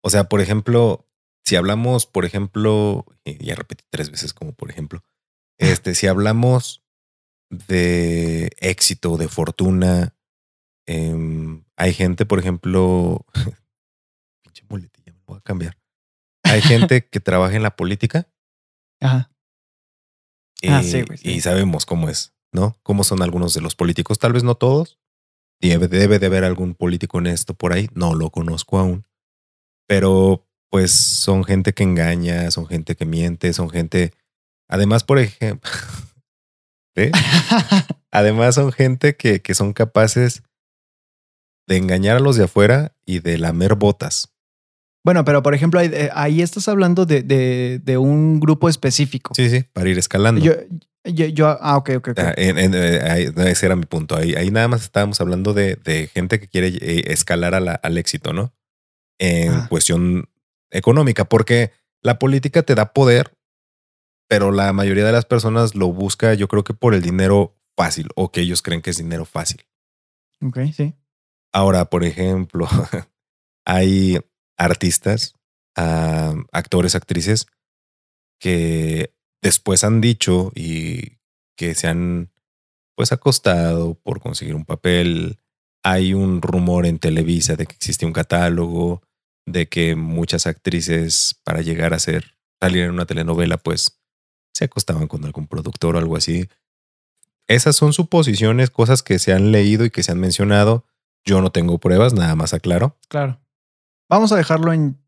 O 0.03 0.11
sea, 0.11 0.25
por 0.25 0.41
ejemplo, 0.41 1.09
si 1.45 1.57
hablamos, 1.57 2.07
por 2.07 2.25
ejemplo, 2.25 3.07
ya 3.25 3.55
repetí 3.55 3.85
tres 3.91 4.11
veces 4.11 4.35
como 4.35 4.53
por 4.53 4.71
ejemplo, 4.71 5.03
este, 5.59 5.95
si 5.95 6.07
hablamos 6.07 6.83
de 7.51 8.51
éxito, 8.59 9.17
de 9.17 9.29
fortuna, 9.29 10.17
em, 10.87 11.65
hay 11.77 11.93
gente, 11.93 12.27
por 12.27 12.39
ejemplo, 12.39 13.25
pinche 14.43 14.65
muletilla, 14.69 15.13
me 15.13 15.21
voy 15.27 15.39
a 15.39 15.43
cambiar. 15.43 15.79
Hay 16.43 16.61
gente 16.61 17.07
que 17.09 17.21
trabaja 17.21 17.57
en 17.57 17.63
la 17.63 17.75
política 17.77 18.29
Ajá. 19.01 19.31
y, 20.61 20.69
Ah, 20.69 20.83
sí, 20.83 21.05
sí. 21.17 21.31
y 21.31 21.41
sabemos 21.41 21.87
cómo 21.87 22.09
es, 22.09 22.35
¿no? 22.53 22.77
Cómo 22.83 23.05
son 23.05 23.23
algunos 23.23 23.55
de 23.55 23.61
los 23.61 23.75
políticos, 23.75 24.19
tal 24.19 24.33
vez 24.33 24.43
no 24.45 24.55
todos. 24.57 24.99
Debe, 25.61 25.89
debe 25.89 26.19
de 26.19 26.27
haber 26.27 26.45
algún 26.45 26.75
político 26.75 27.19
honesto 27.19 27.55
por 27.55 27.73
ahí, 27.73 27.89
no 27.95 28.15
lo 28.15 28.31
conozco 28.31 28.79
aún. 28.79 29.07
Pero 29.87 30.47
pues 30.71 30.91
son 30.93 31.45
gente 31.45 31.73
que 31.73 31.85
engaña, 31.85 32.51
son 32.51 32.67
gente 32.67 32.97
que 32.97 33.07
miente, 33.07 33.53
son 33.53 33.71
gente... 33.71 34.13
Además, 34.69 35.05
por 35.05 35.19
ejemplo... 35.19 35.71
¿eh? 36.97 37.11
Además 38.11 38.55
son 38.55 38.73
gente 38.73 39.17
que, 39.17 39.41
que 39.43 39.55
son 39.55 39.73
capaces 39.73 40.43
de 41.67 41.77
engañar 41.79 42.17
a 42.17 42.21
los 42.21 42.37
de 42.37 42.45
afuera 42.45 42.95
y 43.07 43.21
de 43.21 43.39
lamer 43.39 43.75
botas. 43.75 44.29
Bueno, 45.05 45.25
pero 45.25 45.43
por 45.43 45.55
ejemplo, 45.55 45.81
ahí, 45.81 45.91
eh, 45.93 46.11
ahí 46.15 46.41
estás 46.41 46.69
hablando 46.69 47.05
de, 47.07 47.23
de- 47.23 47.81
de 47.83 47.99
un 47.99 48.41
grupo 48.41 48.69
específico. 48.69 49.35
Sí, 49.35 49.51
sí, 49.51 49.65
para 49.73 49.89
ir 49.89 49.99
escalando. 49.99 50.41
Yo, 50.43 50.53
yo, 51.05 51.27
yo- 51.27 51.59
ah, 51.61 51.77
ok, 51.77 51.91
ok, 51.97 52.09
ok. 52.09 52.19
Ah, 52.19 52.33
en- 52.37 52.59
en- 52.59 52.73
eh, 52.75 53.33
ese 53.51 53.67
era 53.67 53.77
mi 53.77 53.85
punto. 53.87 54.17
Ahí, 54.17 54.35
ahí 54.35 54.51
nada 54.51 54.69
más 54.69 54.83
estábamos 54.83 55.21
hablando 55.21 55.53
de, 55.53 55.77
de 55.77 56.07
gente 56.09 56.39
que 56.41 56.49
quiere 56.49 56.69
eh, 56.69 57.13
escalar 57.13 57.55
a 57.55 57.61
la- 57.61 57.75
al 57.75 57.99
éxito, 57.99 58.33
¿no? 58.33 58.55
En 59.19 59.53
Ah. 59.53 59.67
cuestión 59.69 60.29
económica, 60.71 61.25
porque 61.27 61.73
la 62.03 62.19
política 62.19 62.63
te 62.63 62.75
da 62.75 62.93
poder, 62.93 63.37
pero 64.29 64.53
la 64.53 64.73
mayoría 64.73 65.05
de 65.05 65.13
las 65.13 65.25
personas 65.25 65.75
lo 65.75 65.89
busca, 65.89 66.35
yo 66.35 66.49
creo 66.49 66.65
que 66.65 66.75
por 66.75 66.95
el 66.95 67.03
dinero 67.03 67.57
fácil 67.77 68.09
o 68.15 68.31
que 68.31 68.41
ellos 68.41 68.63
creen 68.63 68.83
que 68.83 68.91
es 68.91 68.99
dinero 68.99 69.25
fácil. 69.25 69.65
Ok, 70.41 70.59
sí. 70.75 70.95
Ahora, 71.53 71.87
por 71.87 72.05
ejemplo, 72.05 72.69
hay 73.67 74.19
artistas, 74.57 75.35
ah, 75.77 76.35
actores, 76.53 76.95
actrices 76.95 77.47
que 78.41 79.15
después 79.43 79.85
han 79.85 80.01
dicho 80.01 80.53
y 80.55 81.19
que 81.57 81.75
se 81.75 81.89
han 81.89 82.31
pues 82.97 83.13
acostado 83.13 83.95
por 83.95 84.21
conseguir 84.21 84.55
un 84.55 84.65
papel. 84.65 85.39
Hay 85.83 86.15
un 86.15 86.43
rumor 86.43 86.87
en 86.87 86.99
Televisa 86.99 87.57
de 87.57 87.67
que 87.67 87.75
existe 87.75 88.07
un 88.07 88.13
catálogo, 88.13 89.03
de 89.47 89.69
que 89.69 89.97
muchas 89.97 90.47
actrices 90.47 91.41
para 91.45 91.61
llegar 91.61 91.95
a 91.95 91.99
ser 91.99 92.35
salir 92.61 92.85
en 92.85 92.93
una 92.93 93.07
telenovela 93.07 93.59
pues 93.59 94.01
se 94.55 94.65
acostaban 94.65 95.07
con 95.09 95.25
algún 95.25 95.47
productor 95.47 95.97
o 95.97 95.99
algo 95.99 96.17
así. 96.17 96.49
Esas 97.47 97.77
son 97.77 97.93
suposiciones, 97.93 98.71
cosas 98.71 99.03
que 99.03 99.19
se 99.19 99.33
han 99.33 99.53
leído 99.53 99.85
y 99.85 99.91
que 99.91 100.03
se 100.03 100.13
han 100.13 100.21
mencionado. 100.21 100.87
Yo 101.25 101.41
no 101.41 101.51
tengo 101.53 101.79
pruebas, 101.79 102.15
nada 102.15 102.35
más 102.35 102.55
aclaro. 102.55 102.97
Claro. 103.09 103.41
Vamos 104.09 104.33
a 104.33 104.37
dejarlo 104.37 104.73
en. 104.73 104.99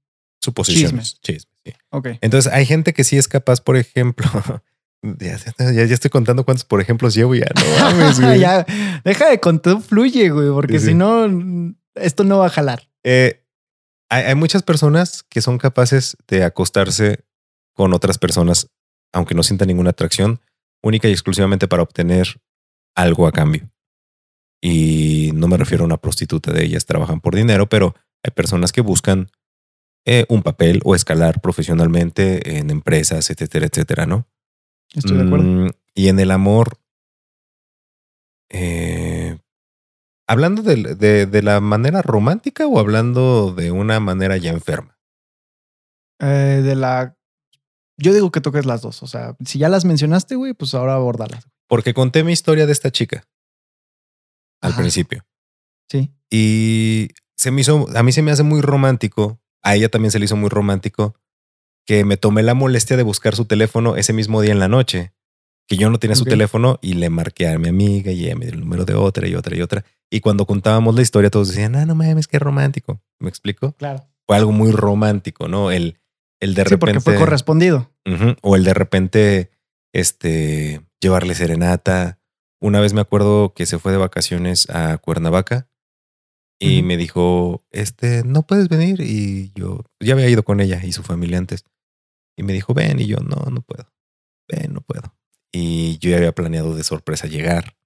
Suposiciones. 0.42 1.20
Chisme, 1.22 1.50
sí. 1.64 1.72
Ok. 1.90 2.08
Entonces, 2.20 2.52
hay 2.52 2.66
gente 2.66 2.92
que 2.92 3.04
sí 3.04 3.16
es 3.16 3.28
capaz, 3.28 3.60
por 3.60 3.76
ejemplo. 3.76 4.26
Ya, 5.02 5.36
ya, 5.58 5.84
ya 5.84 5.94
estoy 5.94 6.10
contando 6.10 6.44
cuántos 6.44 6.64
por 6.64 6.80
ejemplos 6.80 7.14
llevo 7.14 7.34
ya 7.36 7.46
no 7.54 7.62
mames, 7.80 8.18
güey. 8.18 8.40
ya, 8.40 8.66
deja 9.04 9.28
de 9.28 9.38
contar, 9.38 9.80
fluye, 9.80 10.30
güey, 10.30 10.48
porque 10.50 10.80
Sí, 10.80 10.86
sí. 10.86 10.90
si 10.92 10.94
no, 10.94 11.74
esto 11.94 12.24
no 12.24 12.38
va 12.38 12.46
a 12.46 12.50
jalar. 12.50 12.88
Eh, 13.04 13.44
hay, 14.08 14.24
hay 14.24 14.34
muchas 14.34 14.62
personas 14.64 15.22
que 15.22 15.42
son 15.42 15.58
capaces 15.58 16.16
de 16.26 16.42
acostarse 16.42 17.24
con 17.74 17.92
otras 17.92 18.18
personas, 18.18 18.68
aunque 19.16 19.34
no 19.34 19.42
sientan 19.42 19.68
ninguna 19.68 19.90
atracción, 19.90 20.40
única 20.82 21.08
y 21.08 21.12
exclusivamente 21.12 21.66
para 21.68 21.82
obtener 21.82 22.40
algo 22.94 23.26
a 23.26 23.32
cambio. 23.32 23.70
Y 24.62 25.30
no 25.34 25.48
me 25.48 25.56
refiero 25.56 25.84
a 25.84 25.86
una 25.86 25.96
prostituta 25.96 26.52
de 26.52 26.64
ellas, 26.64 26.86
trabajan 26.86 27.20
por 27.20 27.34
dinero, 27.34 27.66
pero 27.68 27.94
hay 28.22 28.30
personas 28.32 28.72
que 28.72 28.80
buscan 28.82 29.30
eh, 30.06 30.26
un 30.28 30.42
papel 30.42 30.80
o 30.84 30.94
escalar 30.94 31.40
profesionalmente 31.40 32.58
en 32.58 32.70
empresas, 32.70 33.28
etcétera, 33.30 33.66
etcétera, 33.66 34.06
¿no? 34.06 34.26
Estoy 34.94 35.16
de 35.16 35.24
acuerdo. 35.24 35.44
Mm, 35.44 35.68
y 35.94 36.08
en 36.08 36.20
el 36.20 36.30
amor, 36.30 36.78
eh, 38.50 39.38
hablando 40.28 40.62
de, 40.62 40.94
de- 40.94 41.26
de 41.26 41.42
la 41.42 41.60
manera 41.60 42.02
romántica 42.02 42.66
o 42.66 42.78
hablando 42.78 43.52
de 43.52 43.70
una 43.72 43.98
manera 44.00 44.36
ya 44.36 44.50
enferma. 44.52 44.98
Eh, 46.20 46.62
de 46.64 46.74
la. 46.76 47.16
Yo 47.98 48.12
digo 48.12 48.30
que 48.30 48.40
toques 48.40 48.66
las 48.66 48.82
dos. 48.82 49.02
O 49.02 49.06
sea, 49.06 49.36
si 49.44 49.58
ya 49.58 49.68
las 49.68 49.84
mencionaste, 49.84 50.34
güey, 50.34 50.52
pues 50.54 50.74
ahora 50.74 50.94
abordalas. 50.94 51.48
Porque 51.66 51.94
conté 51.94 52.24
mi 52.24 52.32
historia 52.32 52.66
de 52.66 52.72
esta 52.72 52.90
chica 52.90 53.26
al 54.60 54.72
Ajá. 54.72 54.80
principio. 54.80 55.24
Sí. 55.90 56.12
Y 56.30 57.08
se 57.36 57.50
me 57.50 57.60
hizo, 57.60 57.86
a 57.94 58.02
mí 58.02 58.12
se 58.12 58.22
me 58.22 58.30
hace 58.30 58.42
muy 58.42 58.60
romántico, 58.60 59.40
a 59.62 59.74
ella 59.74 59.88
también 59.88 60.10
se 60.10 60.18
le 60.18 60.24
hizo 60.24 60.36
muy 60.36 60.48
romántico, 60.48 61.14
que 61.86 62.04
me 62.04 62.16
tomé 62.16 62.42
la 62.42 62.54
molestia 62.54 62.96
de 62.96 63.02
buscar 63.02 63.36
su 63.36 63.44
teléfono 63.44 63.96
ese 63.96 64.12
mismo 64.12 64.40
día 64.40 64.52
en 64.52 64.58
la 64.58 64.68
noche, 64.68 65.12
que 65.68 65.76
yo 65.76 65.90
no 65.90 65.98
tenía 65.98 66.16
su 66.16 66.24
teléfono 66.24 66.78
y 66.80 66.94
le 66.94 67.10
marqué 67.10 67.48
a 67.48 67.58
mi 67.58 67.68
amiga 67.68 68.12
y 68.12 68.24
ella 68.24 68.36
me 68.36 68.46
dio 68.46 68.54
el 68.54 68.60
número 68.60 68.84
de 68.84 68.94
otra 68.94 69.26
y 69.26 69.34
otra 69.34 69.56
y 69.56 69.62
otra. 69.62 69.84
Y 70.10 70.20
cuando 70.20 70.46
contábamos 70.46 70.94
la 70.94 71.02
historia 71.02 71.30
todos 71.30 71.48
decían, 71.48 71.74
ah, 71.74 71.84
no 71.84 71.94
mames, 71.94 72.28
qué 72.28 72.38
romántico. 72.38 73.00
¿Me 73.18 73.28
explico? 73.28 73.72
Claro. 73.72 74.04
Fue 74.26 74.36
algo 74.36 74.52
muy 74.52 74.70
romántico, 74.70 75.48
¿no? 75.48 75.72
El, 75.72 75.98
el 76.40 76.54
de 76.54 76.62
Sí, 76.62 76.68
repente... 76.70 76.78
porque 76.78 77.00
fue 77.00 77.16
correspondido. 77.16 77.92
O 78.42 78.56
el 78.56 78.64
de 78.64 78.74
repente, 78.74 79.50
este, 79.92 80.80
llevarle 81.00 81.34
serenata. 81.34 82.20
Una 82.60 82.80
vez 82.80 82.92
me 82.94 83.00
acuerdo 83.00 83.52
que 83.54 83.66
se 83.66 83.78
fue 83.78 83.92
de 83.92 83.98
vacaciones 83.98 84.68
a 84.70 84.96
Cuernavaca 84.98 85.68
y 86.58 86.82
me 86.82 86.96
dijo, 86.96 87.66
este, 87.70 88.22
no 88.24 88.46
puedes 88.46 88.68
venir. 88.68 89.00
Y 89.00 89.52
yo 89.54 89.84
ya 90.00 90.14
había 90.14 90.28
ido 90.28 90.42
con 90.44 90.60
ella 90.60 90.80
y 90.84 90.92
su 90.92 91.02
familia 91.02 91.38
antes. 91.38 91.64
Y 92.36 92.42
me 92.44 92.52
dijo, 92.52 92.72
ven. 92.74 92.98
Y 93.00 93.06
yo, 93.06 93.18
no, 93.18 93.36
no 93.50 93.60
puedo. 93.62 93.92
Ven, 94.48 94.72
no 94.72 94.80
puedo. 94.80 95.14
Y 95.52 95.98
yo 95.98 96.10
ya 96.10 96.16
había 96.18 96.32
planeado 96.34 96.74
de 96.74 96.82
sorpresa 96.84 97.26
llegar. 97.26 97.76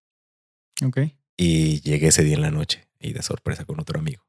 Ok. 0.85 0.99
Y 1.37 1.81
llegué 1.81 2.09
ese 2.09 2.23
día 2.25 2.35
en 2.35 2.43
la 2.43 2.51
noche 2.51 2.89
y 2.99 3.13
de 3.13 3.23
sorpresa 3.23 3.65
con 3.65 3.81
otro 3.81 3.99
amigo. 3.99 4.23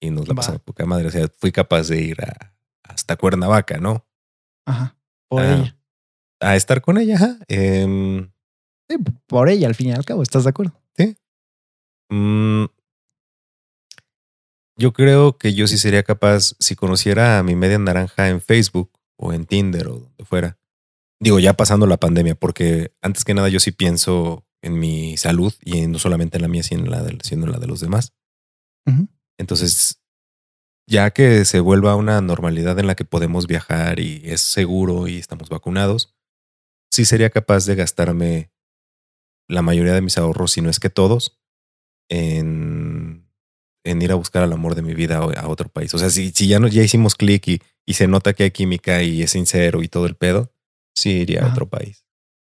Y 0.00 0.10
nos 0.10 0.26
la 0.28 0.34
pasamos 0.34 0.62
poca 0.62 0.86
madre. 0.86 1.08
O 1.08 1.10
sea, 1.10 1.28
fui 1.38 1.52
capaz 1.52 1.88
de 1.88 2.00
ir 2.00 2.22
a, 2.24 2.54
hasta 2.82 3.16
Cuernavaca, 3.16 3.78
¿no? 3.78 4.06
Ajá. 4.66 4.96
Por 5.28 5.42
Ah. 5.42 5.54
ella. 5.54 5.76
A 6.40 6.56
estar 6.56 6.80
con 6.80 6.96
ella, 6.98 7.16
ajá. 7.16 7.38
Em, 7.48 8.30
Sí, 8.88 8.96
por 9.26 9.48
ella, 9.48 9.68
al 9.68 9.74
fin 9.76 9.88
y 9.88 9.92
al 9.92 10.04
cabo, 10.04 10.22
¿estás 10.22 10.44
de 10.44 10.50
acuerdo? 10.50 10.72
mm, 12.12 12.64
yo 14.76 14.92
creo 14.92 15.38
que 15.38 15.54
yo 15.54 15.68
sí 15.68 15.78
sería 15.78 16.02
capaz, 16.02 16.54
si 16.58 16.74
conociera 16.74 17.38
a 17.38 17.42
mi 17.44 17.54
media 17.54 17.78
naranja 17.78 18.28
en 18.30 18.40
Facebook 18.40 18.90
o 19.16 19.32
en 19.32 19.44
Tinder 19.46 19.86
o 19.88 19.98
donde 20.00 20.24
fuera. 20.24 20.58
Digo, 21.20 21.38
ya 21.38 21.52
pasando 21.54 21.86
la 21.86 21.98
pandemia, 21.98 22.34
porque 22.34 22.92
antes 23.02 23.24
que 23.24 23.34
nada 23.34 23.48
yo 23.48 23.60
sí 23.60 23.70
pienso 23.72 24.44
en 24.62 24.78
mi 24.80 25.16
salud 25.18 25.52
y 25.62 25.86
no 25.86 25.98
solamente 26.00 26.38
en 26.38 26.42
la 26.42 26.48
mía, 26.48 26.62
sino 26.62 26.84
en 26.84 26.90
la 26.90 27.02
de, 27.02 27.18
sino 27.22 27.44
en 27.44 27.52
la 27.52 27.58
de 27.58 27.66
los 27.66 27.78
demás. 27.80 28.12
Ujú. 28.86 29.06
Entonces, 29.40 30.00
ya 30.86 31.10
que 31.12 31.44
se 31.46 31.60
vuelva 31.60 31.96
una 31.96 32.20
normalidad 32.20 32.78
en 32.78 32.86
la 32.86 32.94
que 32.94 33.04
podemos 33.04 33.46
viajar 33.46 33.98
y 34.00 34.20
es 34.24 34.40
seguro 34.42 35.08
y 35.08 35.16
estamos 35.18 35.48
vacunados, 35.48 36.14
sí 36.92 37.04
sería 37.04 37.30
capaz 37.30 37.64
de 37.64 37.74
gastarme 37.76 38.50
la 39.48 39.62
mayoría 39.62 39.94
de 39.94 40.02
mis 40.02 40.18
ahorros, 40.18 40.52
si 40.52 40.60
no 40.60 40.68
es 40.68 40.78
que 40.78 40.90
todos, 40.90 41.40
en, 42.10 43.26
en 43.84 44.02
ir 44.02 44.12
a 44.12 44.16
buscar 44.16 44.42
al 44.42 44.52
amor 44.52 44.74
de 44.74 44.82
mi 44.82 44.94
vida 44.94 45.18
a 45.18 45.48
otro 45.48 45.68
país. 45.68 45.94
O 45.94 45.98
sea, 45.98 46.10
si, 46.10 46.30
si 46.32 46.46
ya, 46.46 46.58
no, 46.58 46.68
ya 46.68 46.82
hicimos 46.82 47.14
clic 47.14 47.48
y, 47.48 47.62
y 47.86 47.94
se 47.94 48.06
nota 48.08 48.32
que 48.34 48.44
hay 48.44 48.50
química 48.50 49.02
y 49.02 49.22
es 49.22 49.30
sincero 49.30 49.82
y 49.82 49.88
todo 49.88 50.06
el 50.06 50.16
pedo, 50.16 50.52
sí 50.94 51.10
iría 51.10 51.44
a 51.44 51.48
otro 51.48 51.68
país. 51.68 52.04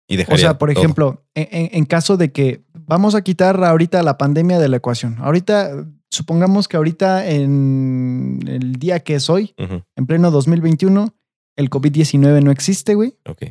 Y 0.08 0.20
O 0.22 0.36
sea, 0.36 0.58
por 0.58 0.72
todo. 0.72 0.82
ejemplo, 0.82 1.24
en- 1.34 1.70
en 1.72 1.84
caso 1.84 2.16
de 2.16 2.32
que 2.32 2.64
vamos 2.74 3.14
a 3.14 3.22
quitar 3.22 3.62
ahorita 3.62 4.02
la 4.02 4.18
pandemia 4.18 4.58
de 4.58 4.68
la 4.68 4.78
ecuación. 4.78 5.16
Ahorita, 5.20 5.86
supongamos 6.20 6.68
que 6.68 6.76
ahorita 6.76 7.26
en 7.26 8.40
el 8.46 8.74
día 8.74 9.00
que 9.00 9.14
es 9.14 9.30
hoy, 9.30 9.54
Ujú, 9.58 9.82
en 9.96 10.06
pleno 10.06 10.30
2021, 10.30 11.14
el 11.56 11.70
COVID-19 11.70 12.42
no 12.42 12.50
existe, 12.50 12.94
güey. 12.94 13.16
ok. 13.26 13.42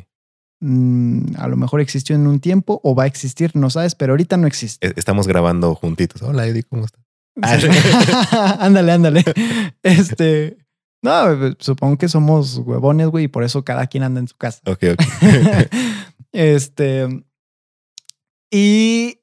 Mm, 0.62 1.36
a 1.38 1.48
lo 1.48 1.56
mejor 1.56 1.80
existió 1.80 2.14
en 2.14 2.26
un 2.26 2.38
tiempo 2.38 2.80
o 2.84 2.94
va 2.94 3.04
a 3.04 3.06
existir, 3.06 3.50
no 3.56 3.70
sabes, 3.70 3.94
pero 3.94 4.12
ahorita 4.12 4.36
no 4.36 4.46
existe. 4.46 4.86
E- 4.88 4.92
Estamos 4.96 5.26
grabando 5.26 5.74
juntitos. 5.74 6.20
Hola, 6.22 6.46
Eddie, 6.46 6.62
¿cómo 6.64 6.84
estás? 6.84 7.02
ándale, 8.60 8.92
ándale. 8.92 9.24
Este, 9.82 10.58
no, 11.02 11.54
supongo 11.58 11.96
que 11.96 12.08
somos 12.08 12.58
huevones, 12.58 13.08
güey, 13.08 13.24
y 13.24 13.28
por 13.28 13.42
eso 13.42 13.64
cada 13.64 13.86
quien 13.86 14.02
anda 14.04 14.20
en 14.20 14.28
su 14.28 14.36
casa. 14.36 14.60
Ok, 14.66 14.84
ok. 14.92 15.02
este. 16.32 17.24
Y 18.52 19.19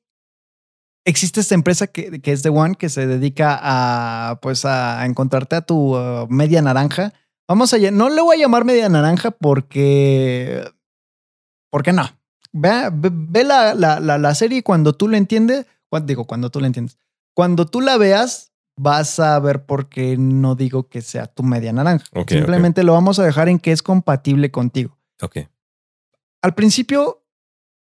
existe 1.08 1.40
esta 1.40 1.56
empresa 1.56 1.88
que, 1.88 2.22
que 2.22 2.32
es 2.32 2.42
The 2.44 2.50
One 2.50 2.76
que 2.76 2.90
se 2.90 3.08
dedica 3.08 3.58
a 3.62 4.40
pues 4.42 4.66
a 4.66 5.06
encontrarte 5.06 5.56
a 5.56 5.62
tu 5.62 5.98
uh, 5.98 6.28
media 6.30 6.62
naranja. 6.62 7.14
Vamos 7.48 7.74
a 7.74 7.78
ll- 7.78 7.94
no 7.94 8.10
le 8.10 8.22
voy 8.22 8.36
a 8.36 8.40
llamar 8.40 8.66
media 8.66 8.90
naranja 8.90 9.32
porque 9.32 10.70
porque 11.72 11.94
no. 11.94 12.04
Ve, 12.52 12.90
ve- 12.94 13.12
ve 13.14 13.44
la, 13.44 13.74
la, 13.74 14.00
la, 14.00 14.18
la 14.18 14.36
serie 14.36 14.60
y 14.60 14.62
cuando 14.62 14.94
tú 14.94 15.08
lo 15.08 15.18
entiendes, 15.18 15.66
cuan- 15.90 16.06
digo, 16.06 16.26
cuando 16.26 16.50
tú 16.50 16.60
la 16.60 16.68
entiendes, 16.68 16.98
cuando 17.36 17.66
tú 17.68 17.82
la 17.82 17.98
veas, 17.98 18.52
vas 18.78 19.20
a 19.20 19.40
ver 19.40 19.66
por 19.66 19.90
qué 19.90 20.18
no 20.18 20.56
digo 20.56 20.88
que 20.90 21.02
sea 21.02 21.28
tu 21.28 21.44
media 21.44 21.72
naranja. 21.74 22.06
Ok, 22.14 22.32
Simplemente 22.32 22.84
lo 22.84 22.94
vamos 22.94 23.18
a 23.20 23.24
dejar 23.24 23.48
en 23.50 23.60
que 23.60 23.72
es 23.72 23.82
compatible 23.82 24.52
contigo 24.52 24.98
ok. 25.22 25.38
al 26.42 26.54
principio, 26.54 27.24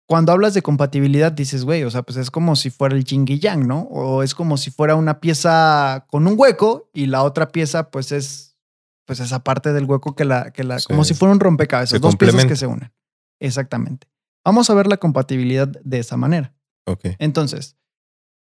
cuando 0.08 0.32
hablas 0.32 0.54
de 0.54 0.62
compatibilidad, 0.62 1.32
dices, 1.32 1.63
güey, 1.63 1.84
o 1.84 1.92
sea, 1.92 2.04
pues 2.04 2.18
es 2.18 2.30
como 2.30 2.56
si 2.56 2.70
fuera 2.70 2.96
el 2.96 3.04
yin 3.06 3.26
y 3.28 3.39
yang, 3.39 3.68
¿no? 3.68 3.82
O 3.84 4.22
es 4.24 4.36
como 4.36 4.58
si 4.58 4.70
fuera 4.70 4.96
una 4.96 5.20
pieza 5.22 6.06
con 6.10 6.28
un 6.28 6.36
hueco 6.38 6.89
y 6.94 7.06
la 7.06 7.24
otra 7.24 7.48
pieza, 7.50 7.89
pues 7.89 8.12
es, 8.12 8.58
pues 9.06 9.20
esa 9.20 9.44
parte 9.44 9.72
del 9.74 9.86
hueco 9.86 10.16
que 10.16 10.26
la, 10.26 10.52
que 10.52 10.63
la, 10.63 10.80
Sí. 10.80 10.88
como 10.88 11.04
si 11.04 11.13
fuera 11.13 11.32
un 11.34 11.39
rompecabezas, 11.39 12.00
dos 12.02 12.16
piezas 12.18 12.46
que 12.46 12.56
se 12.56 12.68
unen. 12.68 12.92
Exactamente. 13.39 14.08
Vamos 14.46 14.70
a 14.70 14.74
ver 14.74 14.88
la 14.88 14.98
compatibilidad 14.98 15.68
de 15.68 16.00
esa 16.00 16.18
manera. 16.18 16.54
Ok. 16.86 17.06
Entonces, 17.20 17.78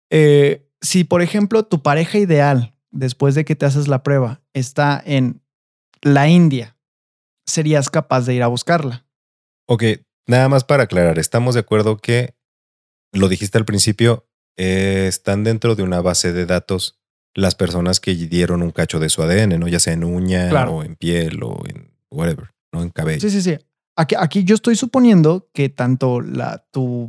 eh, 0.09 0.67
si 0.81 1.03
por 1.03 1.21
ejemplo 1.21 1.63
tu 1.63 1.83
pareja 1.83 2.17
ideal, 2.17 2.75
después 2.91 3.35
de 3.35 3.45
que 3.45 3.55
te 3.55 3.65
haces 3.67 3.87
la 3.87 4.01
prueba, 4.03 4.41
está 4.53 5.01
en 5.05 5.41
la 6.01 6.27
India, 6.27 6.75
serías 7.45 7.89
capaz 7.89 8.21
de 8.25 8.33
ir 8.33 8.43
a 8.43 8.47
buscarla. 8.47 9.05
Ok, 9.67 9.83
nada 10.27 10.49
más 10.49 10.63
para 10.63 10.83
aclarar, 10.83 11.19
estamos 11.19 11.53
de 11.55 11.61
acuerdo 11.61 11.97
que 11.97 12.35
lo 13.13 13.27
dijiste 13.29 13.57
al 13.57 13.65
principio, 13.65 14.27
eh, 14.57 15.05
están 15.07 15.43
dentro 15.43 15.75
de 15.75 15.83
una 15.83 16.01
base 16.01 16.33
de 16.33 16.45
datos 16.45 16.97
las 17.33 17.55
personas 17.55 17.99
que 17.99 18.13
dieron 18.15 18.61
un 18.61 18.71
cacho 18.71 18.99
de 18.99 19.09
su 19.09 19.21
ADN, 19.23 19.57
¿no? 19.59 19.67
Ya 19.67 19.79
sea 19.79 19.93
en 19.93 20.03
uña 20.03 20.49
Claro. 20.49 20.77
o 20.77 20.83
en 20.83 20.95
piel 20.95 21.41
o 21.43 21.61
en 21.67 21.91
whatever, 22.09 22.51
¿no? 22.73 22.81
En 22.83 22.89
cabello. 22.89 23.21
Sí, 23.21 23.29
sí, 23.29 23.41
sí. 23.41 23.57
Aquí, 23.95 24.15
aquí 24.17 24.43
yo 24.43 24.55
estoy 24.55 24.75
suponiendo 24.75 25.49
que 25.53 25.69
tanto 25.69 26.19
la, 26.21 26.65
tu, 26.71 27.07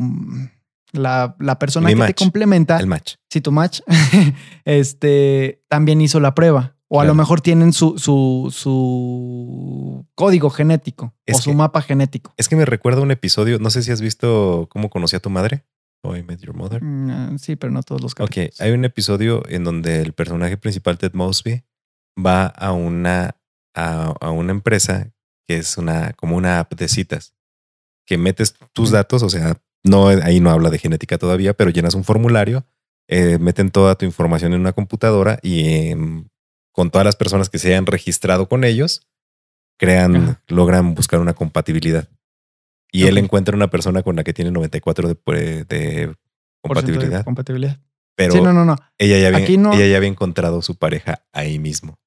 la, 0.93 1.35
la 1.41 1.59
persona 1.59 1.89
Mi 1.89 1.95
que 1.97 2.07
te 2.09 2.15
complementa, 2.15 2.79
El 2.79 2.87
match. 2.87 3.15
si 3.31 3.41
tu 3.41 3.51
match, 3.53 3.81
este, 4.65 5.63
también 5.69 6.01
hizo 6.01 6.21
la 6.21 6.35
prueba. 6.35 6.77
O 6.95 7.01
a 7.01 7.05
lo 7.05 7.15
mejor 7.15 7.41
tienen 7.41 7.73
su, 7.73 7.99
su, 7.99 8.53
su 8.55 10.07
código 10.15 10.51
genético 10.51 11.15
Es 11.25 11.39
o 11.39 11.41
su 11.43 11.55
mapa 11.55 11.81
genético. 11.81 12.35
Es 12.37 12.49
que 12.49 12.57
me 12.57 12.67
recuerda 12.67 13.01
un 13.01 13.11
episodio, 13.11 13.59
no 13.59 13.71
sé 13.71 13.83
si 13.83 13.91
has 13.93 14.03
visto 14.03 14.69
cómo 14.71 14.91
conocí 14.91 15.17
a 15.17 15.21
tu 15.21 15.31
madre 15.31 15.65
o 16.05 16.15
I 16.17 16.23
Met 16.23 16.41
Your 16.41 16.55
Mother. 16.55 16.83
Mm, 16.83 17.11
ah, 17.11 17.31
Sí, 17.39 17.57
pero 17.57 17.73
no 17.73 17.83
todos 17.83 18.03
los 18.03 18.13
Ok, 18.13 18.19
capítulos. 18.19 18.61
hay 18.61 18.73
un 18.73 18.85
episodio 18.85 19.43
en 19.49 19.65
donde 19.65 20.01
el 20.03 20.13
personaje 20.13 20.57
principal, 20.59 20.99
Ted 20.99 21.13
Mosby, 21.15 21.65
va 22.19 22.47
a 22.47 22.73
una, 22.73 23.37
a, 23.75 24.15
a 24.21 24.31
una 24.31 24.51
empresa 24.53 25.13
que 25.49 25.57
es 25.57 25.79
una, 25.79 26.13
como 26.13 26.37
una 26.37 26.59
app 26.61 26.75
de 26.75 26.89
citas, 26.89 27.35
que 28.07 28.19
metes 28.19 28.55
tus 28.75 28.91
datos, 28.91 29.23
o 29.23 29.31
sea, 29.31 29.57
no, 29.85 30.09
ahí 30.09 30.41
no 30.41 30.51
habla 30.51 30.71
de 30.71 30.79
genética 30.79 31.19
todavía, 31.19 31.55
pero 31.55 31.71
llenas 31.71 31.95
un 31.95 32.05
formulario, 32.05 32.67
eh, 33.09 33.39
meten 33.39 33.71
toda 33.71 33.95
tu 33.97 34.05
información 34.05 34.53
en 34.53 34.61
una 34.61 34.73
computadora 34.73 35.39
y 35.43 35.93
con 36.73 36.91
todas 36.91 37.05
las 37.05 37.17
personas 37.17 37.49
que 37.51 37.59
se 37.59 37.69
hayan 37.69 37.87
registrado 37.87 38.49
con 38.49 38.65
ellos, 38.65 39.07
crean, 39.79 40.17
Ajá. 40.17 40.43
logran 40.49 40.95
buscar 40.95 41.21
una 41.21 41.35
compatibilidad. 41.35 42.09
Y 42.91 43.05
él 43.07 43.17
encuentra 43.19 43.57
una 43.57 43.69
persona 43.71 44.03
con 44.03 44.17
la 44.17 44.25
que 44.25 44.35
tiene 44.35 44.51
94 44.51 45.09
de, 45.09 45.15
de- 45.15 45.65
de 45.65 45.65
ciento 45.65 46.11
de 46.11 46.17
compatibilidad, 46.63 47.25
compatibilidad. 47.25 47.81
pero 48.15 48.33
sí, 48.35 48.41
no, 48.43 48.53
no, 48.53 48.65
no. 48.65 48.77
ella 48.99 49.19
ya, 49.19 49.29
había, 49.29 49.39
Aquí 49.41 49.57
no- 49.57 49.73
ella 49.73 49.87
ya 49.87 49.97
había 49.97 50.09
encontrado 50.11 50.61
su 50.63 50.77
pareja 50.77 51.25
ahí 51.33 51.59
mismo. 51.59 51.99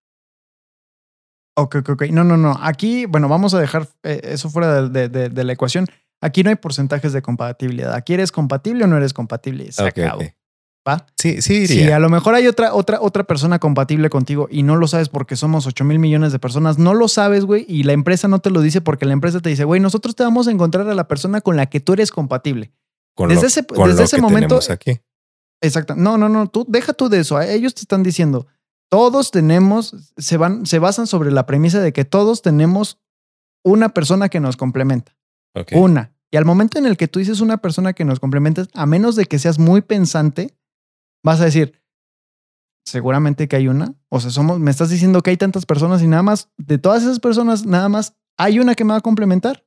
Ok, 1.58 1.75
ok, 1.78 1.89
ok. 1.89 2.01
No, 2.12 2.23
no, 2.23 2.38
no. 2.38 2.58
Aquí, 2.62 3.06
bueno, 3.06 3.30
vamos 3.30 3.54
a 3.54 3.60
dejar 3.60 3.88
eh, 4.04 4.21
eso 4.23 4.49
fuera 4.49 4.84
de, 4.89 5.08
de- 5.10 5.43
la 5.43 5.54
ecuación. 5.54 5.88
Aquí 6.21 6.43
no 6.43 6.49
hay 6.49 6.56
porcentajes 6.56 7.13
de 7.13 7.21
compatibilidad. 7.21 7.93
Aquí 7.93 8.13
eres 8.13 8.32
compatible 8.32 8.84
o 8.84 8.88
no 8.88 8.97
eres 8.97 9.13
compatible. 9.13 9.71
Se 9.71 9.84
acabó. 9.84 10.21
¿Va? 10.87 11.07
Sí, 11.17 11.41
sí 11.41 11.65
Si 11.67 11.79
iría. 11.81 11.95
a 11.95 11.99
lo 11.99 12.09
mejor 12.09 12.35
hay 12.35 12.45
otra, 12.47 12.73
otra, 12.75 13.01
otra 13.01 13.23
persona 13.23 13.57
compatible 13.57 14.09
contigo 14.11 14.47
y 14.51 14.61
no 14.61 14.75
lo 14.75 14.87
sabes 14.87 15.09
porque 15.09 15.35
somos 15.35 15.65
8 15.65 15.83
mil 15.83 15.97
millones 15.97 16.31
de 16.31 16.37
personas, 16.39 16.77
no 16.77 16.93
lo 16.93 17.07
sabes, 17.07 17.43
güey, 17.45 17.65
y 17.67 17.83
la 17.83 17.93
empresa 17.93 18.27
no 18.27 18.37
te 18.39 18.51
lo 18.51 18.61
dice 18.61 18.81
porque 18.81 19.05
la 19.05 19.13
empresa 19.13 19.39
te 19.39 19.49
dice, 19.49 19.63
güey, 19.63 19.79
nosotros 19.81 20.15
te 20.15 20.23
vamos 20.23 20.47
a 20.47 20.51
encontrar 20.51 20.87
a 20.87 20.93
la 20.93 21.07
persona 21.07 21.41
con 21.41 21.55
la 21.57 21.65
que 21.65 21.79
tú 21.79 21.93
eres 21.93 22.11
compatible. 22.11 22.71
con 23.15 23.29
desde 23.29 23.41
lo, 23.41 23.47
ese- 23.47 23.65
con 23.65 23.87
desde 23.87 23.99
lo 24.01 24.05
ese 24.05 24.15
que 24.17 24.21
momento- 24.21 24.59
aquí. 24.69 24.99
Exacto. 25.61 25.95
No, 25.95 26.17
no, 26.17 26.29
no, 26.29 26.47
tú 26.47 26.65
deja 26.67 26.93
tú 26.93 27.09
de 27.09 27.19
eso. 27.21 27.39
Ellos 27.41 27.73
te 27.73 27.81
están 27.81 28.03
diciendo, 28.03 28.45
todos 28.89 29.31
tenemos, 29.31 29.95
se 30.17 30.37
van, 30.37 30.65
se 30.65 30.79
basan 30.79 31.07
sobre 31.07 31.31
la 31.31 31.45
premisa 31.47 31.79
de 31.81 31.93
que 31.93 32.05
todos 32.05 32.41
tenemos 32.41 32.99
una 33.63 33.89
persona 33.89 34.29
que 34.29 34.39
nos 34.39 34.57
complementa. 34.57 35.15
Una. 35.77 36.11
Y 36.29 36.37
al 36.37 36.45
momento 36.45 36.77
en 36.77 36.85
el 36.85 36.97
que 36.97 37.07
tú 37.07 37.19
dices 37.19 37.39
una 37.41 37.57
persona 37.57 37.93
que 37.93 38.03
nos 38.05 38.19
complementa, 38.19 38.65
a 38.73 38.85
menos 38.85 39.15
de 39.15 39.25
que 39.25 39.39
seas 39.39 39.57
muy 39.57 39.81
pensante, 39.81 40.53
vas 41.25 41.41
a 41.41 41.45
decir, 41.45 41.81
seguramente 42.85 43.47
que 43.47 43.55
hay 43.55 43.67
una. 43.67 43.95
O 44.09 44.19
sea, 44.19 44.31
somos, 44.31 44.59
me 44.59 44.71
estás 44.71 44.89
diciendo 44.89 45.21
que 45.21 45.31
hay 45.31 45.38
tantas 45.38 45.65
personas 45.65 46.01
y 46.01 46.07
nada 46.07 46.23
más, 46.23 46.49
de 46.57 46.77
todas 46.77 47.03
esas 47.03 47.19
personas, 47.19 47.65
nada 47.65 47.89
más 47.89 48.15
hay 48.38 48.59
una 48.59 48.75
que 48.75 48.83
me 48.83 48.91
va 48.91 48.97
a 48.97 49.01
complementar. 49.01 49.65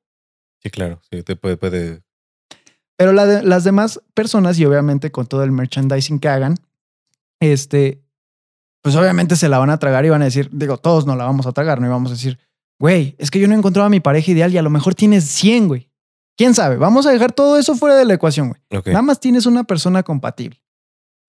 Sí, 0.63 0.71
claro. 0.71 1.01
Sí, 1.11 1.23
te 1.23 1.37
puede, 1.37 1.57
puede. 1.57 2.03
Pero 2.97 3.13
la 3.13 3.27
de- 3.27 3.43
las 3.43 3.65
demás 3.65 4.01
personas, 4.15 4.59
y 4.59 4.65
obviamente 4.65 5.11
con 5.13 5.27
todo 5.27 5.45
el 5.45 5.53
merchandising 5.53 6.19
que 6.19 6.29
hagan, 6.29 6.55
este, 7.41 8.03
pues 8.83 8.97
obviamente 8.97 9.37
se 9.37 9.49
la 9.49 9.59
van 9.59 9.71
a 9.71 9.79
tragar 9.79 10.05
y 10.05 10.09
van 10.11 10.23
a 10.23 10.27
decir, 10.27 10.51
digo, 10.53 10.79
todos 10.79 11.07
no 11.07 11.15
la 11.17 11.25
vamos 11.25 11.47
a 11.47 11.53
tragar, 11.53 11.81
no 11.81 11.87
y 11.87 11.91
vamos 11.91 12.11
a 12.11 12.15
decir, 12.15 12.39
güey, 12.81 13.15
es 13.19 13.31
que 13.31 13.39
yo 13.41 13.47
no 13.49 13.55
he 13.55 13.59
encontrado 13.59 13.87
a 13.87 13.91
mi 13.91 14.01
pareja 14.01 14.31
ideal 14.33 14.53
y 14.53 14.59
a 14.59 14.63
lo 14.63 14.71
mejor 14.71 14.95
tienes 14.95 15.25
100, 15.25 15.69
güey. 15.69 15.91
¿Quién 16.37 16.55
sabe? 16.55 16.77
Vamos 16.77 17.05
a 17.07 17.11
dejar 17.11 17.33
todo 17.33 17.59
eso 17.59 17.75
fuera 17.77 17.97
de 17.97 18.05
la 18.05 18.15
ecuación, 18.15 18.49
güey. 18.51 18.61
Nada 18.93 19.03
más 19.03 19.19
tienes 19.21 19.47
una 19.47 19.65
persona 19.65 20.03
compatible. 20.05 20.61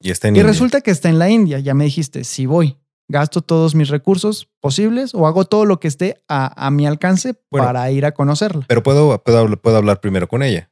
Y 0.02 0.12
está 0.12 0.28
en 0.28 0.36
Y 0.36 0.40
India. 0.40 0.52
resulta 0.52 0.82
que 0.82 0.92
está 0.92 1.10
en 1.10 1.20
la 1.20 1.30
India. 1.30 1.60
Ya 1.60 1.74
me 1.74 1.84
dijiste, 1.86 2.24
si 2.24 2.46
voy, 2.46 2.78
gasto 3.10 3.42
todos 3.42 3.76
mis 3.76 3.90
recursos 3.90 4.48
posibles 4.62 5.14
o 5.14 5.28
hago 5.28 5.46
todo 5.46 5.66
lo 5.66 5.80
que 5.80 5.88
esté 5.88 6.24
a, 6.28 6.66
a 6.68 6.72
mi 6.72 6.86
alcance 6.88 7.36
Bueno. 7.52 7.66
para 7.68 7.90
ir 7.92 8.06
a 8.06 8.14
conocerla. 8.14 8.66
Pero 8.68 8.84
puedo, 8.84 9.22
puedo, 9.24 9.58
puedo 9.62 9.78
hablar 9.78 10.00
primero 10.00 10.28
con 10.28 10.42
ella. 10.44 10.72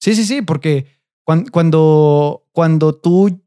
Sí, 0.00 0.14
sí, 0.14 0.24
sí, 0.24 0.42
porque 0.42 0.86
cuan- 1.24 1.46
cuando, 1.46 2.46
cuando 2.52 2.94
tú, 2.94 3.40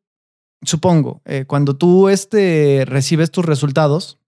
supongo, 0.62 1.22
eh, 1.26 1.46
cuando 1.48 1.76
tú 1.76 2.08
este, 2.10 2.84
recibes 2.86 3.32
tus 3.32 3.46
resultados, 3.46 4.20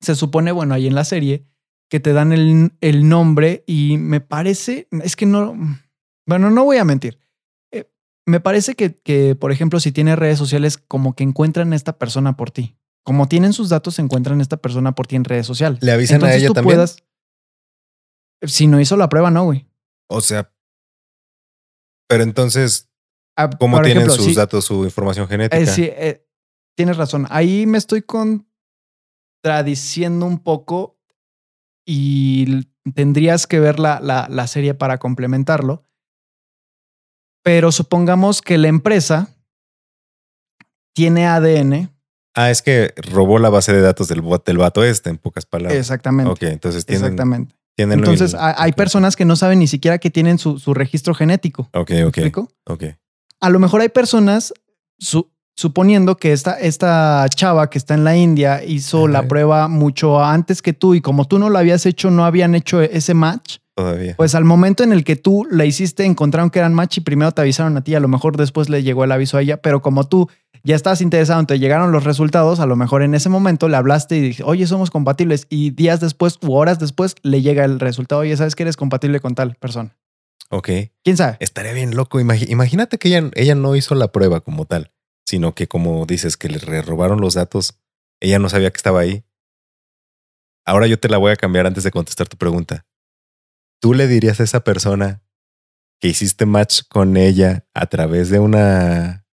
se 0.00 0.14
supone, 0.14 0.52
bueno, 0.52 0.74
ahí 0.74 0.86
en 0.86 0.94
la 0.94 1.04
serie, 1.04 1.44
que 1.90 2.00
te 2.00 2.12
dan 2.12 2.32
el, 2.32 2.72
el 2.80 3.08
nombre 3.08 3.62
y 3.66 3.98
me 3.98 4.20
parece, 4.20 4.88
es 5.02 5.16
que 5.16 5.26
no, 5.26 5.54
bueno, 6.26 6.50
no 6.50 6.64
voy 6.64 6.76
a 6.78 6.84
mentir. 6.84 7.18
Me 8.28 8.40
parece 8.40 8.74
que, 8.74 8.94
que, 8.94 9.34
por 9.34 9.52
ejemplo, 9.52 9.80
si 9.80 9.90
tienes 9.90 10.18
redes 10.18 10.38
sociales, 10.38 10.76
como 10.76 11.14
que 11.14 11.24
encuentran 11.24 11.72
a 11.72 11.76
esta 11.76 11.98
persona 11.98 12.36
por 12.36 12.50
ti. 12.50 12.76
Como 13.02 13.26
tienen 13.26 13.54
sus 13.54 13.70
datos, 13.70 13.98
encuentran 13.98 14.38
a 14.40 14.42
esta 14.42 14.58
persona 14.58 14.94
por 14.94 15.06
ti 15.06 15.16
en 15.16 15.24
redes 15.24 15.46
sociales. 15.46 15.82
¿Le 15.82 15.92
avisan 15.92 16.22
a 16.24 16.34
ella 16.34 16.48
tú 16.48 16.52
también? 16.54 16.76
puedas- 16.76 16.96
si 18.42 18.66
no 18.66 18.80
hizo 18.80 18.96
la 18.98 19.08
prueba, 19.08 19.30
no, 19.30 19.44
güey. 19.44 19.66
O 20.10 20.20
sea, 20.20 20.52
Pero 22.06 22.22
entonces, 22.22 22.90
Ah, 23.36 23.48
¿cómo 23.58 23.80
tienen 23.82 24.02
ejemplo, 24.02 24.14
sus 24.16 24.32
sí, 24.32 24.34
datos, 24.34 24.64
su 24.64 24.84
información 24.84 25.26
genética? 25.28 25.62
eh, 25.62 25.66
sí, 25.66 25.84
eh, 25.84 26.26
tienes 26.76 26.96
razón. 26.96 27.26
Ahí 27.30 27.66
me 27.66 27.78
estoy 27.78 28.02
contradiciendo 29.42 30.26
un 30.26 30.38
poco 30.40 30.98
y 31.86 32.66
tendrías 32.94 33.46
que 33.46 33.60
ver 33.60 33.78
la, 33.78 34.00
la- 34.00 34.26
la 34.30 34.46
serie 34.46 34.74
para 34.74 34.98
complementarlo. 34.98 35.84
Pero 37.48 37.72
supongamos 37.72 38.42
que 38.42 38.58
la 38.58 38.68
empresa 38.68 39.28
tiene 40.94 41.26
ADN. 41.26 41.90
Ah, 42.34 42.50
es 42.50 42.60
que 42.60 42.92
robó 43.10 43.38
la 43.38 43.48
base 43.48 43.72
de 43.72 43.80
datos 43.80 44.08
del, 44.08 44.22
del 44.44 44.58
vato 44.58 44.84
este, 44.84 45.08
en 45.08 45.16
pocas 45.16 45.46
palabras. 45.46 45.78
Exactamente. 45.78 46.30
Ok, 46.30 46.42
entonces 46.42 46.84
tienen, 46.84 47.04
Exactamente. 47.06 47.54
tienen 47.74 48.00
Entonces, 48.00 48.36
hay 48.38 48.72
personas 48.72 49.16
que 49.16 49.24
no 49.24 49.34
saben 49.34 49.60
ni 49.60 49.66
siquiera 49.66 49.96
que 49.98 50.10
tienen 50.10 50.38
su, 50.38 50.58
su 50.58 50.74
registro 50.74 51.14
genético. 51.14 51.70
Ok, 51.72 51.90
¿Me 51.90 52.04
ok, 52.04 52.18
explico? 52.18 52.48
ok. 52.66 52.84
A 53.40 53.48
lo 53.48 53.58
mejor 53.58 53.80
hay 53.80 53.88
personas, 53.88 54.52
su- 54.98 55.30
suponiendo 55.56 56.16
que 56.18 56.32
esta, 56.32 56.60
esta 56.60 57.24
chava 57.34 57.70
que 57.70 57.78
está 57.78 57.94
en 57.94 58.04
la 58.04 58.14
India 58.16 58.62
hizo 58.62 59.04
Ajá. 59.04 59.08
la 59.12 59.26
prueba 59.26 59.68
mucho 59.68 60.22
antes 60.22 60.60
que 60.60 60.74
tú 60.74 60.94
y 60.94 61.00
como 61.00 61.24
tú 61.24 61.38
no 61.38 61.48
lo 61.48 61.58
habías 61.58 61.86
hecho, 61.86 62.10
no 62.10 62.24
habían 62.26 62.54
hecho 62.54 62.82
ese 62.82 63.14
match, 63.14 63.56
Todavía. 63.78 64.16
pues 64.16 64.34
al 64.34 64.44
momento 64.44 64.82
en 64.82 64.92
el 64.92 65.04
que 65.04 65.14
tú 65.14 65.46
la 65.48 65.64
hiciste, 65.64 66.04
encontraron 66.04 66.50
que 66.50 66.58
eran 66.58 66.74
match 66.74 66.98
y 66.98 67.00
primero 67.00 67.30
te 67.30 67.42
avisaron 67.42 67.76
a 67.76 67.84
ti, 67.84 67.94
a 67.94 68.00
lo 68.00 68.08
mejor 68.08 68.36
después 68.36 68.68
le 68.68 68.82
llegó 68.82 69.04
el 69.04 69.12
aviso 69.12 69.36
a 69.36 69.42
ella, 69.42 69.62
pero 69.62 69.82
como 69.82 70.02
tú 70.02 70.28
ya 70.64 70.74
estabas 70.74 71.00
interesado, 71.00 71.46
te 71.46 71.60
llegaron 71.60 71.92
los 71.92 72.02
resultados, 72.02 72.58
a 72.58 72.66
lo 72.66 72.74
mejor 72.74 73.02
en 73.02 73.14
ese 73.14 73.28
momento 73.28 73.68
le 73.68 73.76
hablaste 73.76 74.16
y 74.16 74.20
dijiste, 74.20 74.42
oye, 74.42 74.66
somos 74.66 74.90
compatibles 74.90 75.46
y 75.48 75.70
días 75.70 76.00
después 76.00 76.40
u 76.42 76.54
horas 76.54 76.80
después 76.80 77.14
le 77.22 77.40
llega 77.40 77.64
el 77.64 77.78
resultado, 77.78 78.22
oye, 78.22 78.36
sabes 78.36 78.56
que 78.56 78.64
eres 78.64 78.76
compatible 78.76 79.20
con 79.20 79.36
tal 79.36 79.54
persona. 79.54 79.96
ok. 80.50 80.68
¿Quién 81.04 81.16
sabe? 81.16 81.36
Estaría 81.38 81.72
bien 81.72 81.94
loco. 81.94 82.18
Imagínate 82.18 82.98
que 82.98 83.08
ella, 83.08 83.30
ella 83.34 83.54
no 83.54 83.76
hizo 83.76 83.94
la 83.94 84.10
prueba 84.10 84.40
como 84.40 84.64
tal, 84.64 84.90
sino 85.24 85.54
que 85.54 85.68
como 85.68 86.04
dices, 86.04 86.36
que 86.36 86.48
le 86.48 86.82
robaron 86.82 87.20
los 87.20 87.34
datos, 87.34 87.78
ella 88.18 88.40
no 88.40 88.48
sabía 88.48 88.72
que 88.72 88.76
estaba 88.76 88.98
ahí. 88.98 89.22
Ahora 90.66 90.88
yo 90.88 90.98
te 90.98 91.08
la 91.08 91.18
voy 91.18 91.30
a 91.30 91.36
cambiar 91.36 91.66
antes 91.66 91.84
de 91.84 91.92
contestar 91.92 92.26
tu 92.26 92.36
pregunta. 92.36 92.87
¿Tú 93.80 93.94
le 93.94 94.06
dirías 94.06 94.40
a 94.40 94.44
esa 94.44 94.60
persona 94.64 95.22
que 96.00 96.08
hiciste 96.08 96.46
match 96.46 96.82
con 96.88 97.16
ella 97.16 97.66
a 97.74 97.86
través 97.86 98.30
de 98.30 98.38
una 98.40 99.26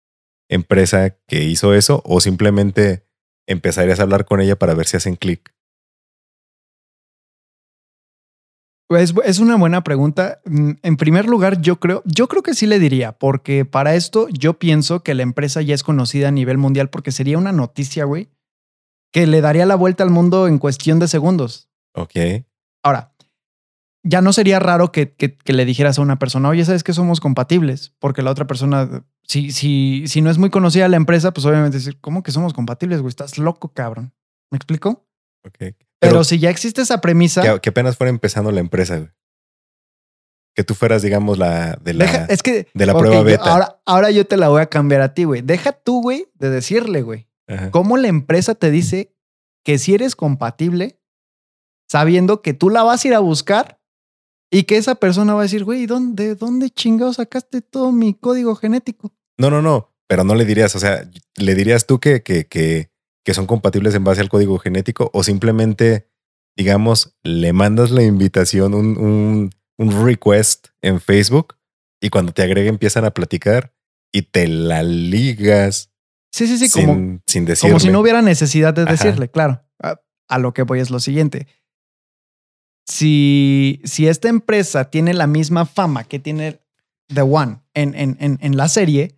empresa 0.49 1.11
que 1.27 1.45
hizo 1.45 1.75
eso 1.75 2.03
o 2.05 2.21
simplemente 2.21 3.07
empezarías 3.47 4.01
a 4.01 4.05
hablar 4.05 4.25
con 4.25 4.41
ella 4.41 4.57
para 4.57 4.75
ver 4.75 4.87
si 4.87 4.97
hacen 4.97 5.17
clic? 5.17 5.55
Es, 8.91 9.15
es 9.25 9.39
una 9.39 9.57
buena 9.57 9.83
pregunta. 9.83 10.41
Mm, 10.45 10.73
En 10.83 10.97
primer 10.97 11.27
lugar, 11.27 11.61
yo 11.61 11.81
creo, 11.81 12.03
yo 12.05 12.29
creo 12.29 12.43
que 12.43 12.55
sí 12.55 12.67
le 12.67 12.79
diría, 12.79 13.13
porque 13.13 13.65
para 13.65 13.95
esto 13.95 14.29
yo 14.29 14.59
pienso 14.59 15.03
que 15.03 15.15
la 15.15 15.23
empresa 15.23 15.63
ya 15.63 15.75
es 15.75 15.83
conocida 15.83 16.29
a 16.29 16.33
nivel 16.33 16.59
mundial, 16.59 16.91
porque 16.91 17.13
sería 17.13 17.39
una 17.39 17.53
noticia, 17.53 18.05
güey, 18.05 18.29
que 19.13 19.27
le 19.27 19.41
daría 19.41 19.67
la 19.67 19.75
vuelta 19.75 20.05
al 20.05 20.11
mundo 20.11 20.49
en 20.49 20.59
cuestión 20.59 20.99
de 20.99 21.09
segundos. 21.09 21.71
Ok. 21.95 22.45
Ya 24.07 24.21
no 24.21 24.33
sería 24.35 24.59
raro 24.61 24.93
que, 24.93 25.15
que- 25.15 25.37
que 25.37 25.53
le 25.55 25.65
dijeras 25.65 25.99
a 25.99 26.03
una 26.03 26.19
persona, 26.19 26.49
oye, 26.51 26.65
sabes 26.65 26.85
que 26.85 26.93
somos 26.93 27.21
compatibles, 27.21 27.95
porque 27.99 28.21
la 28.23 28.31
otra 28.31 28.47
persona, 28.47 29.05
si, 29.23 29.51
si, 29.51 30.05
si 30.07 30.21
no 30.21 30.31
es 30.31 30.37
muy 30.39 30.51
conocida 30.51 30.87
la 30.89 30.97
empresa, 30.99 31.33
pues 31.33 31.47
obviamente 31.47 31.79
decir, 31.79 31.99
¿cómo 32.01 32.23
que 32.23 32.31
somos 32.31 32.53
compatibles, 32.53 33.01
güey? 33.01 33.09
Estás 33.09 33.39
loco, 33.39 33.73
cabrón. 33.73 34.13
¿Me 34.51 34.57
explico? 34.57 35.07
Ok. 35.47 35.75
Pero, 36.01 36.23
si 36.23 36.39
ya 36.39 36.51
existe 36.51 36.83
esa 36.83 37.01
premisa, 37.01 37.41
que, 37.43 37.61
que 37.61 37.71
apenas 37.71 37.97
fuera 37.97 38.11
empezando 38.11 38.53
la 38.53 38.61
empresa, 38.61 38.99
güey. 38.99 39.11
Que 40.55 40.63
tú 40.65 40.75
fueras, 40.75 41.03
digamos, 41.03 41.39
la 41.39 41.77
de 41.83 41.95
la. 41.95 42.05
Deja- 42.05 42.27
es 42.27 42.43
que 42.43 42.69
de 42.75 42.87
la 42.87 42.93
prueba 42.97 43.17
yo- 43.17 43.25
beta. 43.25 43.51
ahora, 43.51 43.81
ahora 43.87 44.11
yo 44.11 44.27
te 44.27 44.37
la 44.37 44.49
voy 44.51 44.61
a 44.63 44.67
cambiar 44.67 45.01
a 45.01 45.15
ti, 45.15 45.25
güey. 45.25 45.41
Deja 45.43 45.73
tú, 45.73 46.03
güey, 46.03 46.29
de 46.35 46.51
decirle, 46.51 47.03
güey. 47.03 47.27
Ajá. 47.49 47.71
¿Cómo 47.71 47.97
la 47.97 48.09
empresa 48.09 48.55
te 48.55 48.71
dice 48.71 49.15
que 49.65 49.79
si 49.79 49.95
eres 49.95 50.15
compatible, 50.15 51.01
sabiendo 51.89 52.41
que 52.43 52.55
tú 52.55 52.71
la 52.71 52.83
vas 52.83 53.05
a 53.05 53.09
ir 53.09 53.15
a 53.15 53.19
buscar 53.19 53.81
y 54.51 54.65
que 54.65 54.77
esa 54.77 54.95
persona 54.97 55.35
va 55.35 55.41
a 55.41 55.45
decir, 55.45 55.65
güey, 55.65 55.87
¿dónde, 55.87 56.29
¿de 56.29 56.35
dónde 56.35 56.71
chingados 56.71 57.17
sacaste 57.17 57.61
todo 57.61 57.93
mi 57.93 58.15
código 58.15 58.55
genético? 58.55 59.13
No, 59.39 59.51
no, 59.51 59.63
no. 59.63 59.91
Pero 60.07 60.23
no 60.23 60.35
le 60.35 60.45
dirías, 60.45 60.77
o 60.77 60.79
sea, 60.79 61.09
le 61.37 61.55
dirías 61.55 61.87
tú 61.87 61.99
que, 61.99 62.23
que, 62.23 62.47
que, 62.47 62.91
que 63.25 63.35
son 63.35 63.47
compatibles 63.47 63.95
en 63.95 64.05
base 64.05 64.21
al 64.21 64.29
código 64.29 64.59
genético 64.59 65.11
o 65.15 65.23
simplemente, 65.25 66.09
digamos, 66.57 67.17
le 67.23 67.53
mandas 67.53 67.91
la 67.91 68.03
invitación, 68.03 68.75
un, 68.75 68.99
un, 68.99 69.51
un 69.79 70.05
request 70.05 70.69
en 70.83 71.01
Facebook 71.01 71.57
y 72.01 72.11
cuando 72.11 72.33
te 72.33 72.43
agregue 72.43 72.69
empiezan 72.69 73.05
a 73.07 73.13
platicar 73.13 73.75
y 74.13 74.23
te 74.23 74.47
la 74.47 74.83
ligas 74.83 75.91
Sí, 76.33 76.47
sí, 76.49 76.59
sí, 76.59 76.69
sin, 76.69 76.87
como, 76.87 77.21
sin 77.27 77.45
decirle. 77.45 77.71
como 77.71 77.81
si 77.81 77.91
no 77.91 78.01
hubiera 78.01 78.21
necesidad 78.21 78.75
de 78.75 78.83
Ajá. 78.83 78.91
decirle, 78.93 79.31
claro. 79.31 79.63
A, 79.81 80.01
a 80.29 80.39
lo 80.39 80.53
que 80.53 80.63
voy 80.63 80.81
es 80.81 80.91
lo 80.91 80.99
siguiente. 80.99 81.47
Si, 82.87 83.81
si 83.85 84.09
esta 84.09 84.29
empresa 84.29 84.91
tiene 84.91 85.15
la 85.15 85.27
misma 85.27 85.65
fama 85.67 86.05
que 86.05 86.19
tiene 86.19 86.61
The 87.09 87.23
One 87.23 87.61
en, 87.75 87.95
en, 87.95 88.17
en, 88.21 88.39
en 88.41 88.57
la 88.57 88.69
serie, 88.69 89.17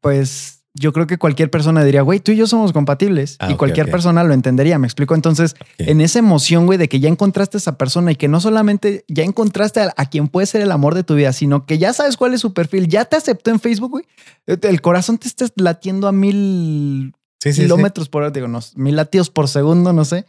pues 0.00 0.64
yo 0.74 0.92
creo 0.92 1.06
que 1.06 1.18
cualquier 1.18 1.50
persona 1.50 1.82
diría, 1.82 2.02
güey, 2.02 2.20
tú 2.20 2.30
y 2.32 2.36
yo 2.36 2.46
somos 2.46 2.72
compatibles. 2.72 3.36
Ah, 3.40 3.50
y 3.50 3.56
cualquier 3.56 3.90
persona 3.90 4.22
lo 4.22 4.32
entendería, 4.32 4.78
me 4.78 4.86
explico. 4.86 5.14
Entonces, 5.14 5.56
en 5.78 6.00
esa 6.00 6.20
emoción, 6.20 6.66
güey, 6.66 6.78
de 6.78 6.88
que 6.88 7.00
ya 7.00 7.08
encontraste 7.08 7.56
a 7.56 7.58
esa 7.58 7.76
persona 7.76 8.12
y 8.12 8.16
que 8.16 8.28
no 8.28 8.40
solamente 8.40 9.04
ya 9.08 9.24
encontraste 9.24 9.80
a, 9.80 9.92
a 9.96 10.06
quien 10.08 10.28
puede 10.28 10.46
ser 10.46 10.60
el 10.62 10.70
amor 10.70 10.94
de 10.94 11.02
tu 11.02 11.14
vida, 11.14 11.32
sino 11.32 11.66
que 11.66 11.78
ya 11.78 11.92
sabes 11.92 12.16
cuál 12.16 12.32
es 12.34 12.40
su 12.40 12.52
perfil, 12.54 12.86
ya 12.88 13.04
te 13.06 13.16
aceptó 13.16 13.50
en 13.50 13.58
Facebook, 13.60 13.90
güey. 13.90 14.04
El 14.46 14.80
corazón 14.80 15.18
te 15.18 15.26
está 15.26 15.46
latiendo 15.56 16.06
a 16.06 16.12
mil 16.12 17.12
Sí, 17.40 17.50
sí, 17.50 17.54
sí. 17.54 17.62
kilómetros 17.62 18.08
por 18.08 18.22
hora, 18.22 18.30
digo, 18.30 18.48
no, 18.48 18.60
mil 18.76 18.96
latidos 18.96 19.30
por 19.30 19.48
segundo, 19.48 19.92
no 19.92 20.04
sé. 20.04 20.26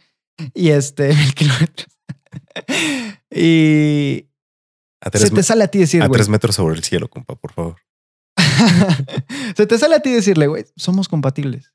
Y 0.54 0.70
este, 0.70 1.08
mil 1.14 1.34
kilómetros. 1.34 1.88
y 3.30 4.28
A 5.00 5.10
tres, 5.10 5.28
se 5.28 5.34
te 5.34 5.42
sale 5.42 5.64
a 5.64 5.68
ti 5.68 5.78
decir, 5.78 6.02
a 6.02 6.08
tres 6.08 6.28
metros 6.28 6.54
sobre 6.54 6.76
el 6.76 6.84
cielo, 6.84 7.08
compa, 7.08 7.34
por 7.34 7.52
favor. 7.52 7.76
se 9.56 9.66
te 9.66 9.78
sale 9.78 9.96
a 9.96 10.00
ti 10.00 10.10
decirle, 10.10 10.46
güey, 10.46 10.66
somos 10.76 11.08
compatibles. 11.08 11.74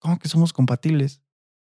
¿Cómo 0.00 0.18
que 0.18 0.28
somos 0.28 0.52
compatibles? 0.52 1.22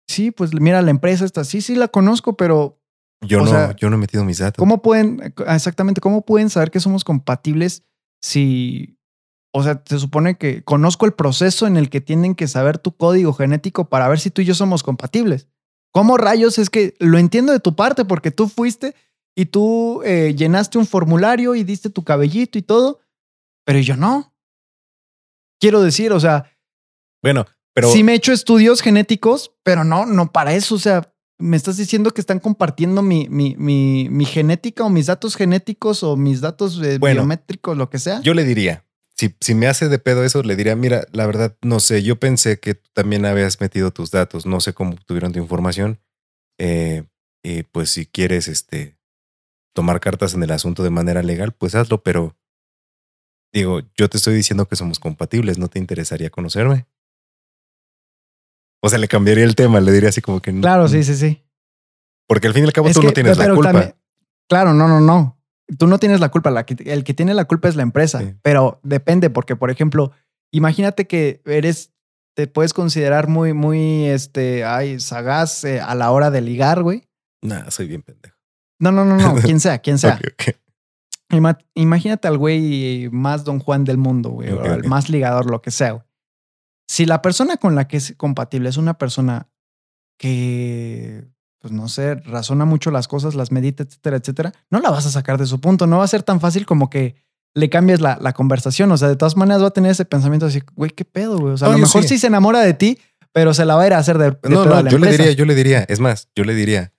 Sí, 0.08 0.30
pues 0.30 0.52
mira, 0.54 0.82
la 0.82 0.90
empresa 0.90 1.24
está, 1.24 1.44
sí, 1.44 1.60
sí 1.60 1.74
la 1.74 1.88
conozco, 1.88 2.36
pero 2.36 2.80
Yo 3.22 3.40
no, 3.40 3.46
sea, 3.46 3.74
yo 3.76 3.90
no 3.90 3.96
he 3.96 3.98
metido 3.98 4.24
mis 4.24 4.38
datos. 4.38 4.58
¿cómo 4.58 4.82
pueden, 4.82 5.34
exactamente, 5.48 6.00
cómo 6.00 6.24
pueden 6.24 6.50
saber 6.50 6.70
que 6.70 6.80
somos 6.80 7.02
compatibles 7.02 7.82
si, 8.22 8.98
o 9.52 9.62
sea, 9.62 9.82
se 9.84 9.98
supone 9.98 10.36
que 10.36 10.62
conozco 10.62 11.06
el 11.06 11.14
proceso 11.14 11.66
en 11.66 11.76
el 11.76 11.90
que 11.90 12.00
tienen 12.00 12.34
que 12.34 12.46
saber 12.46 12.78
tu 12.78 12.96
código 12.96 13.32
genético 13.32 13.88
para 13.88 14.08
ver 14.08 14.20
si 14.20 14.30
tú 14.30 14.42
y 14.42 14.44
yo 14.44 14.54
somos 14.54 14.82
compatibles? 14.82 15.48
¿Cómo 15.96 16.18
rayos 16.18 16.58
es 16.58 16.68
que 16.68 16.94
lo 16.98 17.16
entiendo 17.16 17.52
de 17.52 17.60
tu 17.60 17.74
parte 17.74 18.04
porque 18.04 18.30
tú 18.30 18.48
fuiste 18.48 18.94
y 19.34 19.46
tú 19.46 20.02
eh, 20.04 20.34
llenaste 20.36 20.76
un 20.76 20.86
formulario 20.86 21.54
y 21.54 21.64
diste 21.64 21.88
tu 21.88 22.04
cabellito 22.04 22.58
y 22.58 22.62
todo, 22.62 23.00
pero 23.64 23.78
yo 23.78 23.96
no? 23.96 24.34
Quiero 25.58 25.80
decir, 25.80 26.12
o 26.12 26.20
sea, 26.20 26.52
Bueno, 27.22 27.46
pero 27.72 27.90
sí 27.90 28.04
me 28.04 28.12
he 28.12 28.16
hecho 28.16 28.34
estudios 28.34 28.82
genéticos, 28.82 29.52
pero 29.62 29.84
no, 29.84 30.04
no 30.04 30.32
para 30.32 30.52
eso. 30.54 30.74
O 30.74 30.78
sea, 30.78 31.14
me 31.38 31.56
estás 31.56 31.78
diciendo 31.78 32.10
que 32.10 32.20
están 32.20 32.40
compartiendo 32.40 33.00
mi, 33.00 33.26
mi, 33.30 33.56
mi, 33.56 34.08
mi 34.10 34.26
genética 34.26 34.84
o 34.84 34.90
mis 34.90 35.06
datos 35.06 35.34
genéticos 35.34 36.02
o 36.02 36.16
mis 36.16 36.42
datos 36.42 36.78
eh, 36.82 36.98
Bueno, 36.98 37.22
biométricos, 37.22 37.76
lo 37.76 37.88
que 37.88 37.98
sea. 37.98 38.20
yo 38.20 38.34
le 38.34 38.44
diría, 38.44 38.84
si, 39.18 39.34
si 39.40 39.54
me 39.54 39.66
hace 39.66 39.88
de 39.88 39.98
pedo 39.98 40.24
eso, 40.24 40.42
le 40.42 40.56
diría, 40.56 40.76
mira, 40.76 41.06
la 41.12 41.26
verdad, 41.26 41.56
no 41.62 41.80
sé, 41.80 42.02
yo 42.02 42.16
pensé 42.20 42.60
que 42.60 42.74
tú 42.74 42.88
también 42.92 43.24
habías 43.24 43.60
metido 43.60 43.90
tus 43.90 44.10
datos, 44.10 44.44
no 44.46 44.60
sé 44.60 44.74
cómo 44.74 44.94
tuvieron 45.06 45.32
tu 45.32 45.38
información. 45.38 46.00
Eh, 46.58 47.04
y 47.42 47.62
pues 47.64 47.90
si 47.90 48.06
quieres 48.06 48.48
este, 48.48 48.98
tomar 49.74 50.00
cartas 50.00 50.34
en 50.34 50.42
el 50.42 50.50
asunto 50.50 50.82
de 50.82 50.90
manera 50.90 51.22
legal, 51.22 51.52
pues 51.52 51.74
hazlo, 51.74 52.02
pero 52.02 52.36
digo, 53.52 53.80
yo 53.96 54.08
te 54.10 54.16
estoy 54.18 54.34
diciendo 54.34 54.66
que 54.66 54.76
somos 54.76 54.98
compatibles, 54.98 55.56
¿no 55.58 55.68
te 55.68 55.78
interesaría 55.78 56.28
conocerme? 56.30 56.86
O 58.82 58.88
sea, 58.88 58.98
le 58.98 59.08
cambiaría 59.08 59.44
el 59.44 59.54
tema, 59.56 59.80
le 59.80 59.92
diría 59.92 60.10
así 60.10 60.20
como 60.20 60.40
que 60.40 60.52
no. 60.52 60.60
claro, 60.60 60.88
sí, 60.88 61.02
sí, 61.02 61.14
sí. 61.16 61.42
Porque 62.28 62.48
al 62.48 62.54
fin 62.54 62.64
y 62.64 62.66
al 62.66 62.72
cabo 62.72 62.88
Es 62.88 62.94
tú 62.94 63.00
que- 63.00 63.06
no 63.06 63.12
tienes 63.12 63.38
la 63.38 63.54
culpa. 63.54 63.72
también- 63.72 63.94
claro, 64.48 64.74
no, 64.74 64.88
no, 64.88 65.00
no. 65.00 65.35
Tú 65.78 65.86
no 65.86 65.98
tienes 65.98 66.20
la 66.20 66.28
culpa. 66.30 66.50
La 66.50 66.64
que- 66.64 66.76
el 66.92 67.02
que 67.04 67.14
tiene 67.14 67.34
la 67.34 67.44
culpa 67.46 67.68
es 67.68 67.76
la 67.76 67.82
empresa. 67.82 68.20
Sí. 68.20 68.34
Pero 68.42 68.80
depende, 68.82 69.30
porque, 69.30 69.56
por 69.56 69.70
ejemplo, 69.70 70.12
imagínate 70.52 71.06
que 71.06 71.42
eres, 71.44 71.92
te 72.36 72.46
puedes 72.46 72.72
considerar 72.72 73.28
muy, 73.28 73.52
muy, 73.52 74.06
este, 74.06 74.64
ay, 74.64 75.00
sagaz 75.00 75.64
eh, 75.64 75.80
a 75.80 75.94
la 75.94 76.10
hora 76.12 76.30
de 76.30 76.40
ligar, 76.40 76.82
güey. 76.82 77.08
Nah, 77.42 77.70
soy 77.70 77.88
bien 77.88 78.02
pendejo. 78.02 78.36
No, 78.80 78.92
no, 78.92 79.04
no, 79.04 79.16
no. 79.16 79.34
Quien 79.42 79.58
sea, 79.60 79.78
quien 79.78 79.98
sea. 79.98 80.20
Ima- 81.30 81.58
Imagínate 81.74 82.28
al 82.28 82.38
güey 82.38 83.08
más 83.10 83.42
don 83.44 83.58
Juan 83.58 83.84
del 83.84 83.96
mundo, 83.98 84.30
güey, 84.30 84.50
o 84.52 84.60
ok. 84.60 84.84
más 84.86 85.08
ligador, 85.08 85.50
lo 85.50 85.62
que 85.62 85.70
sea. 85.70 85.92
güey. 85.92 86.04
Si 86.88 87.04
la 87.06 87.20
persona 87.22 87.56
con 87.56 87.74
la 87.74 87.88
que 87.88 87.96
es 87.96 88.14
compatible 88.16 88.68
es 88.68 88.76
una 88.76 88.96
persona 88.98 89.48
que, 90.18 91.24
pues 91.60 91.72
no 91.72 91.88
sé, 91.88 92.14
razona 92.16 92.64
mucho 92.64 92.90
las 92.90 93.08
cosas, 93.08 93.34
las 93.34 93.50
medita, 93.50 93.82
etcétera, 93.82 94.16
etcétera, 94.16 94.52
no 94.70 94.80
la 94.80 94.90
vas 94.90 95.06
a 95.06 95.10
sacar 95.10 95.38
de 95.38 95.46
su 95.46 95.60
punto. 95.60 95.86
No 95.86 95.98
va 95.98 96.04
a 96.04 96.08
ser 96.08 96.22
tan 96.22 96.40
fácil 96.40 96.66
como 96.66 96.90
que 96.90 97.16
le 97.54 97.70
cambies 97.70 98.00
la, 98.00 98.18
la 98.20 98.32
conversación. 98.32 98.92
O 98.92 98.96
sea, 98.96 99.08
de 99.08 99.16
todas 99.16 99.36
maneras 99.36 99.62
va 99.62 99.68
a 99.68 99.72
tener 99.72 99.90
ese 99.90 100.04
pensamiento 100.04 100.46
así, 100.46 100.62
güey, 100.74 100.90
qué 100.90 101.04
pedo, 101.04 101.38
güey. 101.38 101.54
O 101.54 101.56
sea, 101.56 101.68
a 101.68 101.72
lo 101.72 101.78
mejor 101.78 102.02
sí. 102.02 102.08
sí. 102.08 102.18
se 102.18 102.26
enamora 102.26 102.60
de 102.60 102.74
ti, 102.74 102.98
pero 103.32 103.54
se 103.54 103.64
la 103.64 103.76
va 103.76 103.82
a 103.82 103.86
ir 103.86 103.94
a 103.94 103.98
hacer 103.98 104.18
de, 104.18 104.30
de 104.30 104.36
No, 104.44 104.62
pedo 104.62 104.74
a 104.74 104.76
no, 104.76 104.82
la 104.82 104.90
yo 104.90 104.98
le 104.98 105.10
diría, 105.10 105.32
yo 105.32 105.44
le 105.44 105.54
diría, 105.54 105.84
es 105.88 105.98
más, 106.00 106.28
yo 106.36 106.44
le 106.44 106.54
diría, 106.54 106.92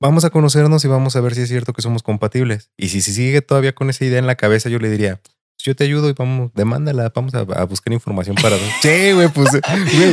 vamos 0.00 0.24
a 0.24 0.30
conocernos 0.30 0.84
y 0.84 0.88
vamos 0.88 1.16
a 1.16 1.20
ver 1.20 1.34
si 1.34 1.42
es 1.42 1.48
cierto 1.48 1.72
que 1.72 1.82
somos 1.82 2.02
compatibles. 2.02 2.70
Y 2.76 2.88
si, 2.88 3.00
si 3.02 3.12
sigue 3.12 3.42
todavía 3.42 3.74
con 3.74 3.90
esa 3.90 4.04
idea 4.04 4.18
en 4.18 4.26
la 4.26 4.36
cabeza, 4.36 4.68
yo 4.68 4.78
le 4.78 4.88
diría, 4.88 5.16
"Pues 5.16 5.64
yo 5.64 5.74
te 5.74 5.84
ayudo 5.84 6.08
y 6.08 6.12
vamos, 6.12 6.52
demándala, 6.54 7.12
vamos 7.14 7.34
a, 7.34 7.40
a 7.40 7.64
buscar 7.64 7.92
información 7.92 8.36
para... 8.40 8.56
sí, 8.82 9.12
güey, 9.12 9.28
pues. 9.28 9.50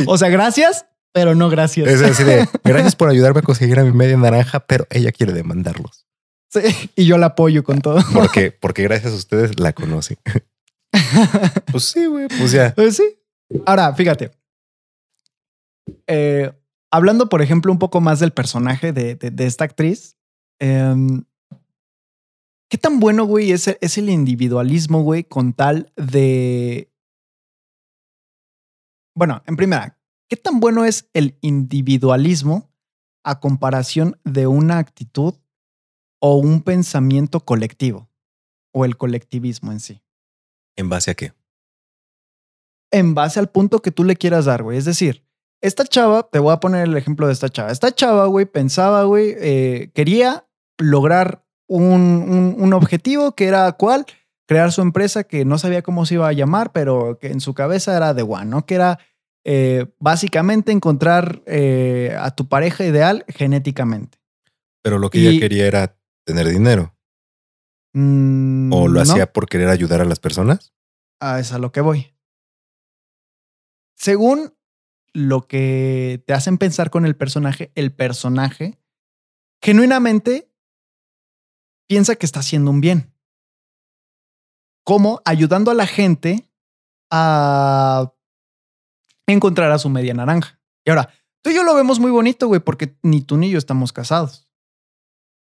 O 0.06 0.18
sea, 0.18 0.28
gracias, 0.30 0.86
pero 1.14 1.34
no 1.34 1.48
gracias. 1.48 1.88
Es 1.88 2.02
así 2.02 2.24
de, 2.24 2.46
gracias 2.64 2.96
por 2.96 3.08
ayudarme 3.08 3.38
a 3.40 3.42
conseguir 3.42 3.78
a 3.78 3.84
mi 3.84 3.92
media 3.92 4.16
naranja, 4.18 4.60
pero 4.66 4.86
ella 4.90 5.12
quiere 5.12 5.32
demandarlos. 5.32 6.06
Sí, 6.52 6.60
y 6.96 7.06
yo 7.06 7.16
la 7.18 7.26
apoyo 7.26 7.64
con 7.64 7.80
todo. 7.80 8.00
Porque, 8.12 8.50
porque 8.60 8.82
gracias 8.82 9.12
a 9.12 9.16
ustedes 9.16 9.58
la 9.58 9.72
conoce. 9.72 10.18
Pues 11.72 11.84
sí, 11.86 12.06
güey, 12.06 12.28
pues 12.28 12.52
ya. 12.52 12.72
Pues 12.74 12.96
sí. 12.96 13.18
Ahora, 13.66 13.92
fíjate. 13.94 14.30
Eh, 16.06 16.52
hablando, 16.92 17.28
por 17.28 17.42
ejemplo, 17.42 17.72
un 17.72 17.80
poco 17.80 18.00
más 18.00 18.20
del 18.20 18.32
personaje 18.32 18.92
de, 18.92 19.16
de- 19.16 19.30
de 19.32 19.46
esta 19.46 19.64
actriz. 19.64 20.16
em, 20.60 21.24
¿Qué 22.70 22.78
tan 22.78 23.00
bueno, 23.00 23.24
güey, 23.24 23.50
es, 23.52 23.66
es 23.80 23.98
el 23.98 24.08
individualismo, 24.08 25.02
güey, 25.02 25.24
con 25.24 25.52
tal 25.52 25.92
de... 25.96 26.90
Bueno, 29.16 29.42
en 29.46 29.56
primera, 29.56 29.98
¿qué 30.34 30.40
tan 30.40 30.58
bueno 30.58 30.84
es 30.84 31.08
el 31.12 31.38
individualismo 31.42 32.68
a 33.22 33.38
comparación 33.38 34.18
de 34.24 34.48
una 34.48 34.78
actitud 34.78 35.34
o 36.20 36.36
un 36.38 36.62
pensamiento 36.62 37.38
colectivo? 37.40 38.10
O 38.72 38.84
el 38.84 38.96
colectivismo 38.96 39.70
en 39.70 39.78
sí 39.78 40.02
¿En 40.76 40.88
base 40.88 41.12
a 41.12 41.14
qué? 41.14 41.32
en 42.90 43.14
base 43.14 43.38
al 43.38 43.48
punto 43.48 43.80
que 43.80 43.90
tú 43.92 44.02
le 44.04 44.16
quieras 44.16 44.44
dar, 44.44 44.62
güey. 44.64 44.76
Es 44.78 44.84
decir, 44.84 45.24
esta 45.60 45.84
chava, 45.84 46.28
te 46.30 46.38
voy 46.40 46.52
a 46.52 46.58
poner 46.60 46.84
el 46.88 46.96
ejemplo 46.96 47.26
de 47.28 47.32
esta 47.32 47.48
chava. 47.48 47.70
Esta 47.72 47.92
chava, 47.92 48.26
güey, 48.26 48.46
pensaba, 48.46 49.04
güey, 49.04 49.34
eh, 49.38 49.90
quería 49.94 50.46
lograr 50.78 51.44
un, 51.68 51.84
un- 51.92 52.56
un 52.58 52.72
objetivo 52.72 53.32
que 53.36 53.46
era 53.46 53.70
cuál? 53.72 54.04
Crear 54.46 54.70
su 54.72 54.80
empresa 54.82 55.24
que 55.24 55.44
no 55.44 55.58
sabía 55.58 55.82
cómo 55.82 56.06
se 56.06 56.14
iba 56.14 56.28
a 56.28 56.32
llamar, 56.32 56.72
pero 56.72 57.18
que 57.20 57.28
en 57.28 57.40
su 57.40 57.54
cabeza 57.54 57.96
era 57.96 58.14
The 58.14 58.22
One, 58.22 58.46
¿no? 58.46 58.66
Que 58.66 58.74
era 58.76 58.98
eh, 59.44 59.86
básicamente 59.98 60.72
encontrar 60.72 61.42
eh, 61.46 62.16
a 62.18 62.34
tu 62.34 62.48
pareja 62.48 62.84
ideal 62.84 63.24
genéticamente. 63.28 64.18
Pero 64.82 64.98
lo 64.98 65.10
que 65.10 65.18
Y- 65.18 65.26
ella 65.28 65.40
quería 65.40 65.66
era 65.66 65.98
tener 66.24 66.48
dinero. 66.48 66.96
Mm, 67.94 68.72
¿O 68.72 68.88
lo 68.88 68.94
¿no? 68.94 69.00
hacía 69.02 69.32
por 69.32 69.46
querer 69.48 69.68
ayudar 69.68 70.00
a 70.00 70.04
las 70.04 70.18
personas? 70.18 70.74
Ah, 71.20 71.38
es 71.38 71.52
a 71.52 71.58
lo 71.58 71.70
que 71.72 71.80
voy. 71.80 72.14
Según 73.96 74.54
lo 75.12 75.46
que 75.46 76.22
te 76.26 76.32
hacen 76.32 76.58
pensar 76.58 76.90
con 76.90 77.06
el 77.06 77.16
personaje, 77.16 77.70
el 77.76 77.92
personaje 77.94 78.78
genuinamente 79.62 80.50
piensa 81.88 82.16
que 82.16 82.26
está 82.26 82.40
haciendo 82.40 82.70
un 82.70 82.80
bien. 82.80 83.14
Como 84.84 85.22
ayudando 85.24 85.70
a 85.70 85.74
la 85.74 85.86
gente 85.86 86.50
a 87.10 88.12
encontrar 89.32 89.70
a 89.72 89.78
su 89.78 89.88
media 89.88 90.14
naranja. 90.14 90.60
Y 90.84 90.90
ahora, 90.90 91.08
tú 91.42 91.50
y 91.50 91.54
yo 91.54 91.62
lo 91.64 91.74
vemos 91.74 91.98
muy 92.00 92.10
bonito, 92.10 92.46
güey, 92.46 92.60
porque 92.60 92.96
ni 93.02 93.22
tú 93.22 93.36
ni 93.36 93.50
yo 93.50 93.58
estamos 93.58 93.92
casados. 93.92 94.48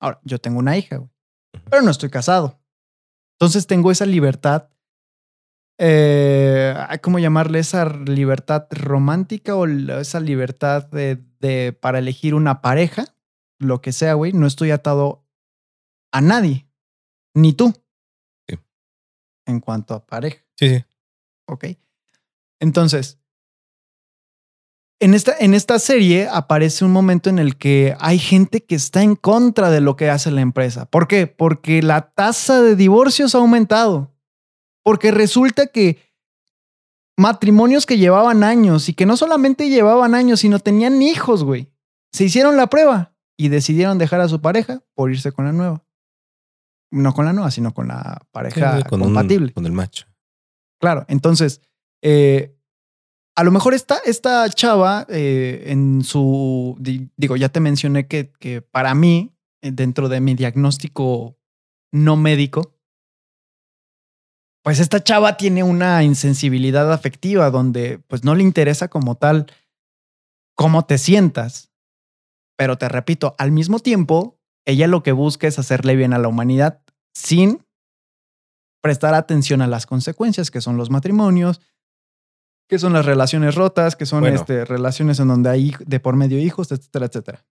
Ahora, 0.02 0.20
yo 0.24 0.40
tengo 0.40 0.60
una 0.60 0.78
hija, 0.78 0.98
güey, 0.98 1.10
pero 1.70 1.82
no 1.82 1.92
estoy 1.92 2.10
casado. 2.10 2.60
Entonces 3.40 3.68
tengo 3.68 3.92
esa 3.92 4.06
libertad 4.06 4.70
eh, 5.80 6.76
¿cómo 7.04 7.20
llamarle 7.20 7.60
esa 7.60 7.86
libertad 7.86 8.68
romántica 8.72 9.56
o 9.56 9.68
esa 9.68 10.20
libertad 10.20 10.88
de, 10.90 11.24
de- 11.40 11.72
para 11.74 12.00
elegir 12.00 12.34
una 12.34 12.62
pareja? 12.62 13.06
Lo 13.60 13.82
que 13.82 13.92
sea, 13.92 14.14
güey, 14.16 14.34
no 14.34 14.48
estoy 14.48 14.72
atado 14.72 15.24
a 16.12 16.22
nadie, 16.22 16.68
ni 17.36 17.54
tú. 17.54 17.74
Sí. 18.48 18.58
En 19.46 19.60
cuanto 19.60 19.94
a 19.94 20.06
pareja, 20.06 20.44
Sí, 20.58 20.78
sí. 20.78 20.86
¿ok? 21.48 21.66
Entonces, 22.60 23.20
en 25.00 25.14
esta, 25.14 25.34
en 25.40 25.54
esta 25.54 25.78
serie 25.80 26.28
aparece 26.28 26.84
un 26.84 26.92
momento 26.92 27.30
en 27.30 27.38
el 27.40 27.58
que 27.58 27.96
hay 28.00 28.18
gente 28.18 28.64
que 28.64 28.76
está 28.76 29.04
en 29.04 29.16
contra 29.16 29.70
de 29.70 29.80
lo 29.82 29.96
que 29.96 30.10
hace 30.10 30.32
la 30.32 30.42
empresa. 30.42 30.86
¿Por 30.86 31.08
qué? 31.08 31.28
Porque 31.28 31.82
la 31.84 32.10
tasa 32.12 32.62
de 32.62 32.76
divorcios 32.76 33.36
ha 33.36 33.40
aumentado. 33.40 34.14
Porque 34.84 35.12
resulta 35.12 35.68
que 35.68 36.00
matrimonios 37.18 37.86
que 37.86 37.98
llevaban 37.98 38.44
años 38.44 38.90
y 38.90 38.94
que 38.94 39.06
no 39.06 39.18
solamente 39.18 39.70
llevaban 39.70 40.16
años, 40.16 40.40
sino 40.40 40.60
tenían 40.60 41.02
hijos, 41.02 41.44
güey. 41.44 41.72
Se 42.12 42.24
hicieron 42.26 42.58
la 42.58 42.68
prueba 42.68 43.14
y 43.38 43.50
decidieron 43.50 43.98
dejar 43.98 44.22
a 44.22 44.30
su 44.30 44.42
pareja 44.42 44.82
por 44.96 45.12
irse 45.12 45.32
con 45.32 45.46
la 45.46 45.52
nueva. 45.52 45.84
No 46.92 47.14
con 47.14 47.26
la 47.26 47.34
nueva, 47.34 47.52
sino 47.52 47.74
con 47.74 47.90
la 47.90 48.22
pareja 48.32 48.78
Sí, 48.78 48.84
con 48.90 49.02
un- 49.02 49.08
compatible. 49.10 49.54
con 49.54 49.66
el 49.66 49.74
macho. 49.74 50.06
Claro, 50.80 51.06
entonces, 51.10 51.62
eh, 52.02 52.57
a 53.38 53.44
lo 53.44 53.52
mejor 53.52 53.76
esta, 53.76 54.00
esta 54.04 54.50
chava 54.50 55.06
eh, 55.10 55.66
en 55.68 56.04
su, 56.04 56.76
di- 56.80 57.10
digo, 57.16 57.36
ya 57.36 57.50
te 57.50 57.60
mencioné 57.60 58.08
que, 58.08 58.32
que 58.40 58.64
para 58.64 58.96
mí, 58.96 59.32
eh, 59.62 59.72
dentro 59.72 60.10
de 60.10 60.20
mi 60.22 60.34
diagnóstico 60.34 61.38
no 61.92 62.16
médico, 62.16 62.74
pues 64.64 64.80
esta 64.80 65.04
chava 65.04 65.38
tiene 65.38 65.64
una 65.64 66.04
insensibilidad 66.04 66.92
afectiva 66.92 67.52
donde 67.52 68.00
pues 68.00 68.24
no 68.24 68.34
le 68.34 68.42
interesa 68.44 68.88
como 68.88 69.16
tal 69.16 69.46
cómo 70.56 70.86
te 70.86 70.98
sientas. 70.98 71.72
Pero 72.58 72.80
te 72.80 72.90
repito, 72.90 73.36
al 73.38 73.52
mismo 73.52 73.80
tiempo, 73.80 74.40
ella 74.66 74.88
lo 74.88 75.04
que 75.04 75.12
busca 75.12 75.48
es 75.48 75.60
hacerle 75.60 75.96
bien 75.96 76.14
a 76.14 76.18
la 76.18 76.28
humanidad 76.28 76.82
sin 77.14 77.64
prestar 78.82 79.14
atención 79.14 79.62
a 79.62 79.68
las 79.68 79.86
consecuencias 79.86 80.50
que 80.50 80.60
son 80.60 80.76
los 80.76 80.90
matrimonios, 80.90 81.62
que 82.68 82.80
son 82.80 82.94
las 82.94 83.06
relaciones 83.06 83.56
rotas, 83.56 83.96
que 83.96 84.06
son 84.06 84.22
Bueno. 84.22 84.36
este, 84.36 84.66
relaciones 84.66 85.20
en 85.20 85.28
donde 85.30 85.50
hay 85.50 85.74
de 85.86 86.00
por 86.00 86.16
medio 86.16 86.38
hijos, 86.40 86.72
etcétera, 86.72 87.06
etcétera. 87.08 87.46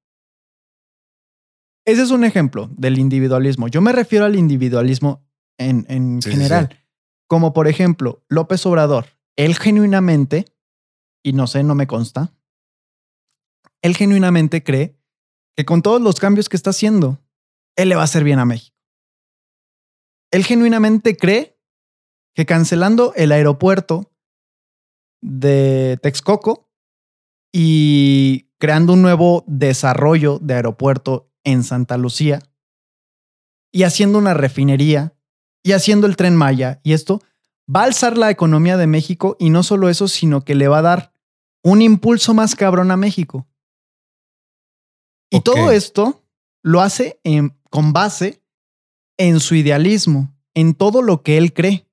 Ese 1.86 2.02
es 2.02 2.10
un 2.10 2.24
ejemplo 2.24 2.68
del 2.76 2.98
individualismo. 2.98 3.68
Yo 3.68 3.80
me 3.80 3.92
refiero 3.92 4.24
al 4.24 4.36
individualismo 4.36 5.24
en, 5.58 5.86
en 5.88 6.20
Sí, 6.20 6.30
sí, 6.30 6.36
general. 6.36 6.68
Como 7.28 7.52
por 7.52 7.68
ejemplo, 7.68 8.24
López 8.28 8.64
Obrador. 8.66 9.06
Él 9.36 9.54
genuinamente, 9.56 10.46
y 11.22 11.32
no 11.32 11.46
sé, 11.46 11.62
no 11.62 11.74
me 11.74 11.86
consta, 11.86 12.32
él 13.82 13.96
genuinamente 13.96 14.62
cree 14.64 14.98
que 15.56 15.64
con 15.64 15.82
todos 15.82 16.00
los 16.00 16.18
cambios 16.18 16.48
que 16.48 16.56
está 16.56 16.70
haciendo, 16.70 17.20
él 17.76 17.88
le 17.88 17.94
va 17.94 18.02
a 18.02 18.04
hacer 18.04 18.24
bien 18.24 18.38
a 18.38 18.44
México. 18.44 18.76
Él 20.32 20.44
genuinamente 20.44 21.16
cree 21.16 21.58
que 22.34 22.46
cancelando 22.46 23.12
el 23.14 23.32
aeropuerto 23.32 24.10
de 25.22 25.98
Texcoco 26.02 26.68
y 27.52 28.50
creando 28.58 28.92
un 28.94 29.02
nuevo 29.02 29.44
desarrollo 29.46 30.38
de 30.40 30.54
aeropuerto 30.54 31.30
en 31.44 31.62
Santa 31.64 31.96
Lucía 31.96 32.40
y 33.72 33.82
haciendo 33.84 34.18
una 34.18 34.34
refinería 34.34 35.14
y 35.62 35.72
haciendo 35.72 36.06
el 36.06 36.16
tren 36.16 36.36
Maya. 36.36 36.80
Y 36.82 36.92
esto 36.92 37.20
va 37.74 37.82
a 37.82 37.84
alzar 37.84 38.16
la 38.18 38.30
economía 38.30 38.76
de 38.76 38.86
México 38.86 39.36
y 39.38 39.50
no 39.50 39.62
solo 39.62 39.88
eso, 39.88 40.08
sino 40.08 40.44
que 40.44 40.54
le 40.54 40.68
va 40.68 40.78
a 40.78 40.82
dar 40.82 41.12
un 41.64 41.82
impulso 41.82 42.32
más 42.34 42.54
cabrón 42.54 42.90
a 42.90 42.96
México. 42.96 43.46
Y 45.30 45.40
todo 45.40 45.56
esto 45.72 46.22
lo 46.62 46.80
hace 46.80 47.20
en- 47.24 47.58
con 47.70 47.92
base 47.92 48.42
en 49.18 49.40
su 49.40 49.54
idealismo, 49.54 50.34
en 50.54 50.74
todo 50.74 51.02
lo 51.02 51.22
que 51.22 51.36
él 51.38 51.52
cree. 51.52 51.88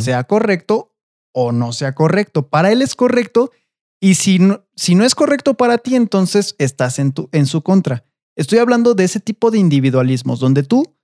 Sea 0.00 0.24
correcto 0.24 0.95
o 1.38 1.52
no 1.52 1.72
sea 1.72 1.94
correcto. 1.94 2.48
Para 2.48 2.72
él 2.72 2.80
es 2.80 2.94
correcto 2.94 3.52
y 4.00 4.14
si 4.14 4.38
no, 4.38 4.64
si 4.74 4.94
no 4.94 5.04
es 5.04 5.14
correcto 5.14 5.52
para 5.52 5.76
ti, 5.76 5.94
entonces 5.94 6.56
estás 6.58 6.98
en, 6.98 7.12
tu, 7.12 7.28
en 7.30 7.44
su 7.44 7.60
contra. 7.60 8.06
Estoy 8.36 8.58
hablando 8.58 8.94
de 8.94 9.04
ese 9.04 9.20
tipo 9.20 9.50
de 9.50 9.58
individualismos 9.58 10.40
donde 10.40 10.62
tú 10.62 10.96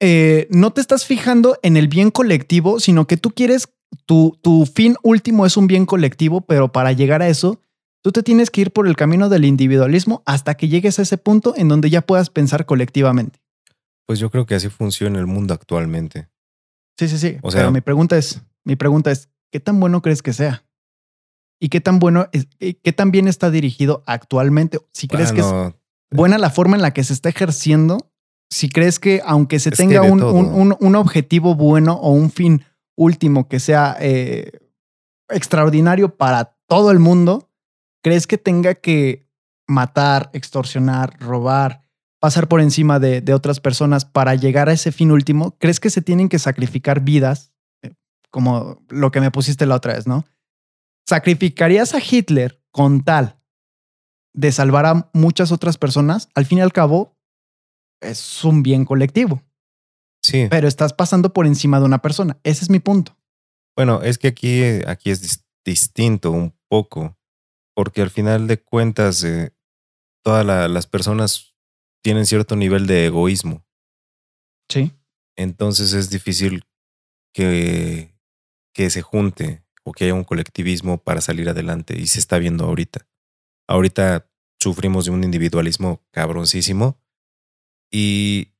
eh, 0.00 0.48
no 0.50 0.72
te 0.72 0.80
estás 0.80 1.06
fijando 1.06 1.56
en 1.62 1.76
el 1.76 1.86
bien 1.86 2.10
colectivo, 2.10 2.80
sino 2.80 3.06
que 3.06 3.16
tú 3.16 3.30
quieres, 3.30 3.68
tu, 4.06 4.36
tu 4.42 4.66
fin 4.66 4.96
último 5.04 5.46
es 5.46 5.56
un 5.56 5.68
bien 5.68 5.86
colectivo, 5.86 6.40
pero 6.40 6.72
para 6.72 6.90
llegar 6.90 7.22
a 7.22 7.28
eso, 7.28 7.60
tú 8.02 8.10
te 8.10 8.24
tienes 8.24 8.50
que 8.50 8.62
ir 8.62 8.72
por 8.72 8.88
el 8.88 8.96
camino 8.96 9.28
del 9.28 9.44
individualismo 9.44 10.24
hasta 10.26 10.56
que 10.56 10.66
llegues 10.66 10.98
a 10.98 11.02
ese 11.02 11.16
punto 11.16 11.54
en 11.56 11.68
donde 11.68 11.90
ya 11.90 12.02
puedas 12.02 12.28
pensar 12.28 12.66
colectivamente. 12.66 13.38
Pues 14.04 14.18
yo 14.18 14.30
creo 14.30 14.46
que 14.46 14.56
así 14.56 14.68
funciona 14.68 15.20
el 15.20 15.28
mundo 15.28 15.54
actualmente. 15.54 16.26
Sí, 16.98 17.08
sí, 17.08 17.18
sí. 17.18 17.38
O 17.42 17.50
sea- 17.50 17.60
Pero 17.62 17.72
mi 17.72 17.80
pregunta 17.80 18.16
es, 18.16 18.42
mi 18.64 18.76
pregunta 18.76 19.10
es, 19.10 19.28
¿qué 19.50 19.60
tan 19.60 19.80
bueno 19.80 20.02
crees 20.02 20.22
que 20.22 20.32
sea? 20.32 20.64
¿Y 21.60 21.68
qué 21.68 21.80
tan 21.80 21.98
bueno, 21.98 22.28
es, 22.32 22.48
y 22.58 22.74
qué 22.74 22.92
tan 22.92 23.10
bien 23.12 23.28
está 23.28 23.50
dirigido 23.50 24.02
actualmente? 24.06 24.80
Si 24.92 25.06
crees 25.08 25.32
que 25.32 25.40
es 25.40 25.46
buena 26.10 26.36
la 26.38 26.50
forma 26.50 26.76
en 26.76 26.82
la 26.82 26.92
que 26.92 27.04
se 27.04 27.12
está 27.12 27.28
ejerciendo 27.28 28.10
si 28.50 28.68
crees 28.68 28.98
que 28.98 29.22
aunque 29.24 29.58
se 29.60 29.70
tenga 29.78 30.02
un, 30.12 30.18
un- 30.36 30.46
un- 30.72 30.76
un 30.78 30.96
objetivo 30.96 31.54
bueno 31.54 31.94
o 31.94 32.10
un 32.12 32.30
fin 32.30 32.64
último 32.98 33.48
que 33.48 33.60
sea 33.60 33.96
eh, 34.00 34.50
extraordinario 35.30 36.16
para 36.16 36.56
todo 36.68 36.90
el 36.90 36.98
mundo, 36.98 37.48
crees 38.02 38.26
que 38.26 38.38
tenga 38.38 38.74
que 38.74 39.26
matar, 39.68 40.30
extorsionar, 40.34 41.18
robar, 41.20 41.81
pasar 42.22 42.46
por 42.46 42.60
encima 42.60 43.00
de, 43.00 43.20
de 43.20 43.34
otras 43.34 43.58
personas 43.58 44.04
para 44.04 44.36
llegar 44.36 44.68
a 44.68 44.72
ese 44.72 44.92
fin 44.92 45.10
último? 45.10 45.56
¿Crees 45.58 45.80
que 45.80 45.90
se 45.90 46.02
tienen 46.02 46.28
que 46.28 46.38
sacrificar 46.38 47.00
vidas? 47.00 47.52
Eh, 47.82 47.94
Como 48.30 48.80
lo 48.88 49.10
que 49.10 49.20
me 49.20 49.32
pusiste 49.32 49.66
la 49.66 49.74
otra 49.74 49.94
vez, 49.94 50.06
¿no? 50.06 50.24
¿Sacrificarías 51.08 51.94
a 51.94 51.98
Hitler 51.98 52.62
con 52.70 53.02
tal 53.02 53.38
de 54.34 54.52
salvar 54.52 54.86
a 54.86 55.10
muchas 55.12 55.50
otras 55.52 55.78
personas? 55.78 56.28
Al 56.34 56.46
fin 56.46 56.58
y 56.58 56.60
al 56.60 56.72
cabo, 56.72 57.18
es 58.00 58.44
un 58.44 58.62
bien 58.62 58.84
colectivo, 58.84 59.42
Sí. 60.22 60.46
pero 60.48 60.68
estás 60.68 60.92
pasando 60.92 61.32
por 61.32 61.46
encima 61.46 61.80
de 61.80 61.86
una 61.86 62.00
persona. 62.02 62.38
Ese 62.44 62.62
es 62.64 62.70
mi 62.70 62.78
punto. 62.78 63.16
Bueno, 63.76 64.00
es 64.02 64.18
que 64.18 64.28
aquí, 64.28 64.62
aquí 64.86 65.10
es 65.10 65.22
dis- 65.22 65.44
distinto 65.64 66.30
un 66.30 66.54
poco, 66.68 67.18
porque 67.74 68.00
al 68.02 68.10
final 68.10 68.46
de 68.46 68.62
cuentas, 68.62 69.24
eh, 69.24 69.52
todas 70.24 70.46
la- 70.46 70.68
las 70.68 70.86
personas 70.86 71.51
tienen 72.02 72.26
cierto 72.26 72.56
nivel 72.56 72.86
de 72.86 73.06
egoísmo. 73.06 73.64
Sí. 74.68 74.92
Entonces 75.36 75.92
es 75.92 76.10
difícil 76.10 76.64
que, 77.32 78.14
que 78.74 78.90
se 78.90 79.02
junte 79.02 79.64
o 79.84 79.92
que 79.92 80.04
haya 80.04 80.14
un 80.14 80.24
colectivismo 80.24 80.98
para 80.98 81.20
salir 81.20 81.48
adelante 81.48 81.98
y 81.98 82.06
se 82.06 82.18
está 82.18 82.38
viendo 82.38 82.64
ahorita. 82.64 83.06
Ahorita 83.66 84.28
sufrimos 84.60 85.06
de 85.06 85.10
un 85.10 85.24
individualismo 85.24 86.04
cabroncísimo 86.10 87.00
y 87.90 88.52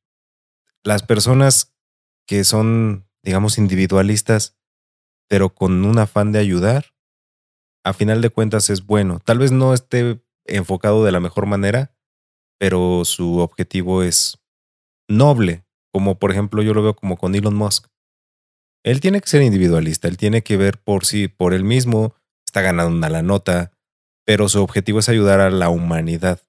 las 0.83 1.03
personas 1.03 1.75
que 2.27 2.45
son, 2.45 3.09
digamos, 3.23 3.59
individualistas, 3.59 4.59
pero 5.29 5.55
con 5.55 5.85
un 5.85 5.99
afán 5.99 6.33
de 6.33 6.39
ayudar, 6.39 6.95
a 7.85 7.93
final 7.93 8.21
de 8.21 8.31
cuentas 8.31 8.71
es 8.71 8.87
bueno. 8.87 9.21
Tal 9.21 9.39
vez 9.39 9.53
no 9.53 9.75
esté 9.75 10.23
enfocado 10.45 11.05
de 11.05 11.13
la 11.13 11.21
mejor 11.21 11.47
manera, 11.47 11.95
pero 12.63 13.05
su 13.05 13.39
objetivo 13.39 14.05
es 14.05 14.39
noble, 15.09 15.65
como 15.93 16.21
por 16.21 16.31
ejemplo 16.31 16.63
yo 16.63 16.75
lo 16.75 16.83
veo 16.85 16.95
como 16.95 17.17
con 17.17 17.35
Elon 17.35 17.57
Musk. 17.57 17.89
Él 18.85 19.01
tiene 19.01 19.21
que 19.21 19.27
ser 19.27 19.43
individualista, 19.43 20.07
él 20.07 20.17
tiene 20.17 20.45
que 20.45 20.57
ver 20.57 20.81
por 20.81 21.05
sí, 21.05 21.27
por 21.27 21.55
él 21.55 21.65
mismo, 21.65 22.15
está 22.47 22.61
ganando 22.61 22.97
una 22.97 23.09
la 23.09 23.23
nota, 23.23 23.73
pero 24.25 24.49
su 24.49 24.63
objetivo 24.63 25.01
es 25.01 25.09
ayudar 25.09 25.41
a 25.41 25.51
la 25.51 25.71
humanidad. 25.71 26.41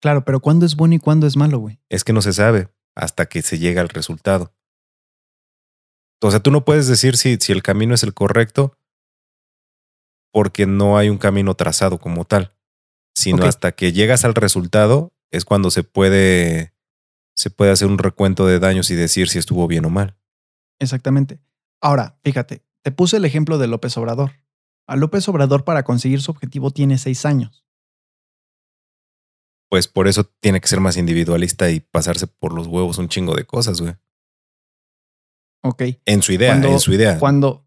Claro, 0.00 0.24
pero 0.24 0.40
¿cuándo 0.40 0.64
es 0.64 0.76
bueno 0.76 0.94
y 0.94 0.98
cuándo 0.98 1.26
es 1.26 1.36
malo, 1.36 1.58
güey? 1.58 1.78
Es 1.90 2.04
que 2.04 2.14
no 2.14 2.22
se 2.22 2.32
sabe 2.32 2.70
hasta 2.94 3.26
que 3.26 3.42
se 3.42 3.58
llega 3.58 3.82
al 3.82 3.90
resultado. 3.90 4.54
O 6.22 6.30
sea, 6.30 6.40
tú 6.40 6.50
no 6.50 6.64
puedes 6.64 6.88
decir 6.88 7.18
si, 7.18 7.36
si 7.36 7.52
el 7.52 7.62
camino 7.62 7.94
es 7.94 8.02
el 8.02 8.14
correcto 8.14 8.78
porque 10.32 10.64
no 10.64 10.96
hay 10.96 11.10
un 11.10 11.18
camino 11.18 11.54
trazado 11.54 11.98
como 11.98 12.24
tal, 12.24 12.54
sino 13.14 13.44
hasta 13.44 13.72
que 13.72 13.92
llegas 13.92 14.24
al 14.24 14.34
resultado 14.34 15.12
es 15.30 15.44
cuando 15.44 15.70
se 15.70 15.82
puede, 15.84 16.74
se 17.36 17.50
puede 17.50 17.70
hacer 17.72 17.88
un 17.88 17.98
recuento 17.98 18.46
de 18.46 18.58
daños 18.58 18.90
y 18.90 18.94
decir 18.94 19.28
si 19.28 19.38
estuvo 19.38 19.66
bien 19.66 19.84
o 19.84 19.90
mal. 19.90 20.16
Exactamente. 20.80 21.40
Ahora, 21.80 22.18
fíjate, 22.24 22.64
te 22.82 22.90
puse 22.92 23.16
el 23.18 23.24
ejemplo 23.24 23.58
de 23.58 23.66
López 23.66 23.96
Obrador. 23.96 24.32
A 24.86 24.96
López 24.96 25.28
Obrador 25.28 25.64
para 25.64 25.82
conseguir 25.82 26.22
su 26.22 26.30
objetivo 26.30 26.70
tiene 26.70 26.96
seis 26.98 27.24
años. 27.26 27.64
Pues 29.70 29.86
por 29.86 30.08
eso 30.08 30.24
tiene 30.40 30.60
que 30.60 30.68
ser 30.68 30.80
más 30.80 30.96
individualista 30.96 31.70
y 31.70 31.80
pasarse 31.80 32.26
por 32.26 32.54
los 32.54 32.66
huevos 32.66 32.96
un 32.98 33.08
chingo 33.08 33.34
de 33.34 33.44
cosas, 33.44 33.80
güey. 33.80 33.94
Ok. 35.62 35.82
En 36.06 36.22
su 36.22 36.32
idea, 36.32 36.52
Cuando- 36.52 36.68
en 36.68 36.80
su 36.80 36.92
idea. 36.94 37.18
Cuando, 37.18 37.66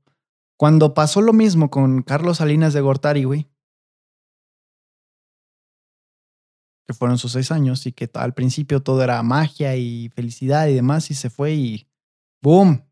cuando 0.58 0.94
pasó 0.96 1.22
lo 1.22 1.34
mismo 1.34 1.70
con 1.70 2.02
Carlos 2.02 2.38
Salinas 2.38 2.74
de 2.74 2.82
Gortari, 2.82 3.24
güey. 3.26 3.51
Que 6.92 6.98
fueron 6.98 7.18
sus 7.18 7.32
seis 7.32 7.52
años 7.52 7.86
y 7.88 7.94
que 7.94 8.10
al 8.16 8.34
principio 8.34 8.82
todo 8.82 9.02
era 9.02 9.24
magia 9.24 9.78
y 9.78 10.10
felicidad 10.10 10.68
y 10.68 10.74
demás, 10.74 11.10
y 11.10 11.14
se 11.14 11.30
fue 11.30 11.54
y 11.54 11.88
¡boom! 12.44 12.84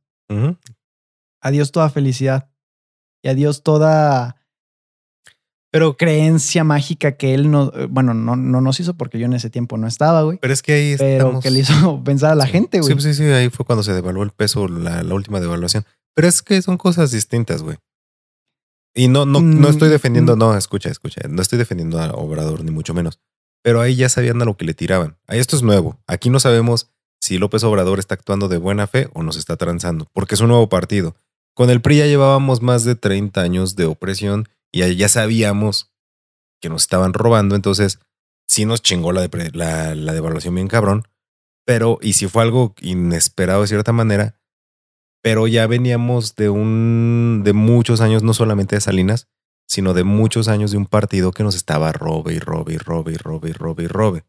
Adiós 1.41 1.73
toda 1.73 1.89
felicidad. 1.89 2.49
Y 3.21 3.27
adiós 3.27 3.61
toda 3.61 4.37
Pero, 5.69 5.97
creencia 5.97 6.63
mágica 6.63 7.17
que 7.17 7.33
él 7.33 7.51
no, 7.51 7.73
eh, 7.75 7.87
bueno, 7.89 8.13
no, 8.13 8.37
no 8.37 8.61
nos 8.61 8.79
hizo 8.79 8.93
porque 8.95 9.19
yo 9.19 9.25
en 9.25 9.33
ese 9.33 9.49
tiempo 9.49 9.77
no 9.77 9.85
estaba, 9.87 10.21
güey. 10.23 10.37
pero 10.37 10.53
es 10.53 10.61
que 10.63 10.71
ahí 10.73 10.95
Pero 10.97 11.11
estamos- 11.27 11.43
que 11.43 11.51
le 11.51 11.59
hizo 11.59 12.01
pensar 12.05 12.31
a 12.31 12.35
la 12.35 12.45
Sí. 12.45 12.51
gente, 12.51 12.79
güey. 12.79 12.93
Sí, 12.95 13.01
sí, 13.01 13.13
sí, 13.13 13.23
ahí 13.25 13.49
fue 13.49 13.65
cuando 13.65 13.83
se 13.83 13.91
devaluó 13.93 14.23
el 14.23 14.31
peso, 14.31 14.67
la, 14.69 15.03
la 15.03 15.13
última 15.13 15.41
devaluación. 15.41 15.83
Pero 16.15 16.27
es 16.29 16.41
que 16.41 16.61
son 16.61 16.77
cosas 16.77 17.11
distintas, 17.11 17.61
güey. 17.63 17.75
Y 18.95 19.09
no, 19.09 19.25
no, 19.25 19.41
no 19.41 19.67
estoy 19.69 19.89
Mm, 19.89 19.91
defendiendo, 19.91 20.35
mm. 20.35 20.39
no, 20.39 20.57
escucha, 20.57 20.89
escucha, 20.89 21.21
no 21.29 21.41
estoy 21.41 21.59
defendiendo 21.59 21.99
a 21.99 22.11
Obrador, 22.13 22.63
ni 22.63 22.71
mucho 22.71 22.93
menos. 22.93 23.19
Pero 23.63 23.81
ahí 23.81 23.95
ya 23.95 24.09
sabían 24.09 24.41
a 24.41 24.45
lo 24.45 24.55
que 24.57 24.65
le 24.65 24.73
tiraban. 24.73 25.17
Ahí 25.27 25.39
esto 25.39 25.55
es 25.55 25.63
nuevo. 25.63 25.99
Aquí 26.07 26.29
no 26.29 26.39
sabemos 26.39 26.91
si 27.21 27.37
López 27.37 27.63
Obrador 27.63 27.99
está 27.99 28.15
actuando 28.15 28.47
de 28.47 28.57
buena 28.57 28.87
fe 28.87 29.09
o 29.13 29.23
nos 29.23 29.35
está 29.37 29.57
transando, 29.57 30.07
porque 30.13 30.35
es 30.35 30.41
un 30.41 30.47
nuevo 30.49 30.69
partido. 30.69 31.15
Con 31.53 31.69
el 31.69 31.81
PRI 31.81 31.97
ya 31.97 32.05
llevábamos 32.05 32.61
más 32.61 32.85
de 32.85 32.95
30 32.95 33.41
años 33.41 33.75
de 33.75 33.85
opresión 33.85 34.47
y 34.71 34.95
ya- 34.95 35.09
sabíamos 35.09 35.91
que 36.61 36.69
nos 36.69 36.83
estaban 36.83 37.13
robando, 37.13 37.55
entonces 37.55 37.99
sí 38.47 38.65
nos 38.65 38.81
chingó 38.81 39.11
la 39.11 39.27
devaluación 39.27 40.55
bien 40.55 40.67
cabrón, 40.67 41.03
pero 41.65 41.99
y 42.01 42.13
si 42.13 42.27
fue 42.27 42.43
algo 42.43 42.73
inesperado 42.81 43.61
de 43.61 43.67
cierta 43.67 43.91
manera, 43.91 44.39
pero 45.21 45.47
ya 45.47 45.67
veníamos 45.67 46.35
de 46.35 46.49
un 46.49 47.41
de 47.43 47.53
muchos 47.53 47.99
años, 48.01 48.23
no 48.23 48.33
solamente 48.33 48.75
de 48.75 48.81
Salinas, 48.81 49.27
sino 49.69 49.93
de 49.93 50.03
muchos 50.03 50.47
años 50.47 50.71
de 50.71 50.77
un 50.77 50.85
partido 50.87 51.31
que 51.31 51.43
nos 51.43 51.55
estaba 51.55 51.91
robe 51.91 52.33
y 52.33 52.39
robe 52.39 52.73
y 52.73 52.77
robe 52.77 53.13
y 53.13 53.17
robe 53.17 53.49
y 53.51 53.53
robe 53.53 53.83
y 53.83 53.87
robe. 53.87 54.25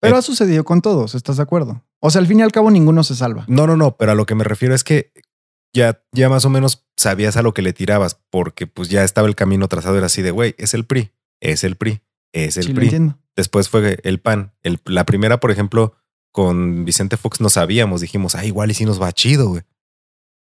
Pero 0.00 0.16
Eh, 0.16 0.18
ha 0.18 0.22
sucedido 0.22 0.64
con 0.64 0.82
todos, 0.82 1.14
¿estás 1.14 1.36
de 1.36 1.42
acuerdo? 1.42 1.82
O 2.00 2.10
sea, 2.10 2.20
al 2.20 2.26
fin 2.26 2.40
y 2.40 2.42
al 2.42 2.52
cabo 2.52 2.70
ninguno 2.70 3.04
se 3.04 3.14
salva. 3.14 3.44
No, 3.48 3.66
no, 3.66 3.76
no, 3.76 3.96
pero 3.96 4.12
a 4.12 4.14
lo 4.14 4.26
que 4.26 4.34
me 4.34 4.44
refiero 4.44 4.74
es 4.74 4.82
que 4.84 5.12
ya, 5.74 6.02
ya 6.12 6.28
más 6.28 6.44
o 6.44 6.50
menos 6.50 6.86
sabías 6.96 7.36
a 7.36 7.42
lo 7.42 7.54
que 7.54 7.62
le 7.62 7.72
tirabas, 7.72 8.18
porque 8.30 8.66
pues 8.66 8.88
ya 8.88 9.04
estaba 9.04 9.28
el 9.28 9.36
camino 9.36 9.68
trazado, 9.68 9.96
era 9.96 10.06
así 10.06 10.20
de, 10.22 10.30
güey, 10.32 10.54
es 10.58 10.74
el 10.74 10.84
PRI, 10.84 11.12
es 11.40 11.62
el 11.64 11.76
PRI, 11.76 12.00
es 12.32 12.56
el 12.56 12.64
sí, 12.64 12.68
lo 12.70 12.74
PRI. 12.76 12.86
entiendo. 12.86 13.18
Después 13.36 13.68
fue 13.68 14.00
el 14.02 14.18
PAN. 14.20 14.52
El- 14.62 14.80
la 14.86 15.04
primera, 15.06 15.38
por 15.38 15.50
ejemplo, 15.52 15.94
con 16.32 16.84
Vicente 16.84 17.16
Fox 17.16 17.40
no 17.40 17.50
sabíamos, 17.50 18.00
dijimos, 18.00 18.34
ah, 18.34 18.44
igual 18.44 18.70
y 18.70 18.74
si 18.74 18.84
nos 18.84 19.00
va 19.00 19.12
chido, 19.12 19.48
güey. 19.48 19.62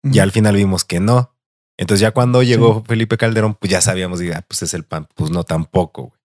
Ya 0.04 0.24
al 0.24 0.32
final 0.32 0.56
vimos 0.56 0.84
que 0.84 0.98
no. 0.98 1.31
Entonces 1.82 2.00
ya 2.00 2.12
cuando 2.12 2.44
llegó 2.44 2.84
Felipe 2.84 3.16
Calderón, 3.16 3.56
pues 3.56 3.72
ya 3.72 3.80
sabíamos, 3.80 4.20
diga, 4.20 4.38
ah, 4.38 4.44
pues 4.46 4.62
es 4.62 4.72
el 4.72 4.84
PAN. 4.84 5.08
Pues 5.16 5.32
no 5.32 5.42
tampoco, 5.42 6.02
güey. 6.02 6.20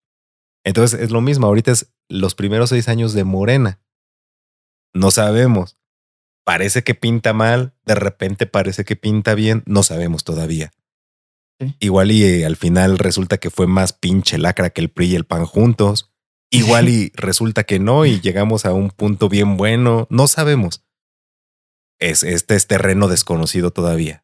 Entonces 0.64 1.00
es 1.00 1.10
lo 1.10 1.20
mismo, 1.20 1.48
ahorita 1.48 1.72
es 1.72 1.92
los 2.10 2.36
primeros 2.36 2.70
seis 2.70 2.88
años 2.88 3.14
de 3.14 3.24
Morena. 3.24 3.80
No 4.94 5.10
sabemos. 5.10 5.80
Parece 6.46 6.84
que 6.84 6.94
pinta 6.94 7.34
mal, 7.34 7.74
de 7.88 7.96
repente 7.96 8.46
parece 8.46 8.86
que 8.86 8.96
pinta 8.96 9.34
bien, 9.34 9.64
no 9.66 9.82
sabemos 9.82 10.24
todavía. 10.24 10.74
Sí. 11.60 11.76
Igual 11.80 12.12
y 12.12 12.24
eh, 12.24 12.46
al 12.46 12.56
final 12.56 13.00
resulta 13.00 13.40
que 13.40 13.50
fue 13.50 13.66
más 13.66 13.94
pinche 13.94 14.38
lacra 14.38 14.70
que 14.70 14.82
el 14.82 14.90
PRI 14.90 15.08
y 15.08 15.16
el 15.16 15.26
PAN 15.26 15.46
juntos. 15.46 16.12
Igual 16.52 16.88
y 16.88 17.12
resulta 17.16 17.64
que 17.64 17.80
no 17.80 18.06
y 18.06 18.22
llegamos 18.22 18.66
a 18.66 18.74
un 18.74 18.92
punto 18.92 19.28
bien 19.28 19.58
bueno. 19.58 20.06
No 20.12 20.28
sabemos. 20.28 20.86
Es, 21.98 22.22
este 22.22 22.56
es 22.56 22.68
terreno 22.68 23.08
desconocido 23.08 23.72
todavía. 23.72 24.24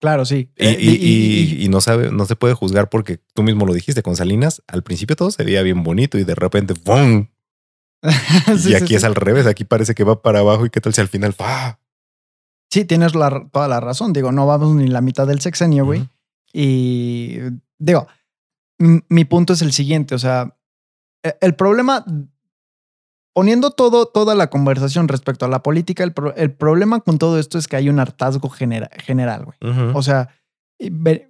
Claro, 0.00 0.24
sí. 0.24 0.50
Y, 0.56 0.64
Eh, 0.66 0.76
y- 0.78 0.90
y- 1.60 1.64
y 1.64 1.68
no 1.68 1.80
sabe, 1.80 2.10
no 2.12 2.24
se 2.24 2.36
puede 2.36 2.54
juzgar 2.54 2.88
porque 2.88 3.20
tú 3.34 3.42
mismo 3.42 3.66
lo 3.66 3.74
dijiste 3.74 4.02
con 4.02 4.14
Salinas. 4.16 4.62
Al 4.68 4.82
principio 4.84 5.16
todo 5.16 5.30
se 5.32 5.42
veía 5.44 5.62
bien 5.62 5.82
bonito 5.82 6.18
y 6.18 6.24
de 6.24 6.34
repente. 6.34 6.74
Sí, 8.58 8.70
y 8.70 8.74
aquí 8.74 8.88
sí. 8.88 8.94
es 8.94 9.04
al 9.04 9.14
revés. 9.16 9.46
Aquí 9.46 9.64
parece 9.64 9.94
que 9.94 10.04
va 10.04 10.22
para 10.22 10.38
abajo 10.40 10.64
y 10.66 10.70
qué 10.70 10.80
tal 10.80 10.94
si 10.94 11.00
al 11.00 11.08
final 11.08 11.32
¡fa! 11.32 11.80
Sí, 12.70 12.84
tienes 12.84 13.14
la- 13.14 13.48
toda 13.52 13.66
la 13.66 13.80
razón. 13.80 14.12
Digo, 14.12 14.30
no 14.30 14.46
vamos 14.46 14.76
ni 14.76 14.86
la 14.86 15.00
mitad 15.00 15.26
del 15.26 15.40
sexenio, 15.40 15.84
güey. 15.84 16.08
Y 16.52 17.38
digo, 17.78 18.06
mi 18.78 19.24
punto 19.24 19.52
es 19.54 19.62
el 19.62 19.72
siguiente, 19.72 20.14
o 20.14 20.18
sea, 20.18 20.56
e- 21.24 21.36
el 21.40 21.54
problema, 21.56 22.04
poniendo 23.38 23.70
todo, 23.70 24.06
toda 24.06 24.34
la 24.34 24.50
conversación 24.50 25.06
respecto 25.06 25.44
a 25.44 25.48
la 25.48 25.62
política, 25.62 26.02
el, 26.02 26.12
pro- 26.12 26.34
el 26.34 26.52
problema 26.52 26.98
con 26.98 27.18
todo 27.18 27.38
esto 27.38 27.56
es 27.56 27.68
que 27.68 27.76
hay 27.76 27.88
un 27.88 28.00
hartazgo 28.00 28.48
genera- 28.50 28.90
general, 28.98 29.44
güey. 29.44 29.56
O 29.94 30.02
sea, 30.02 30.34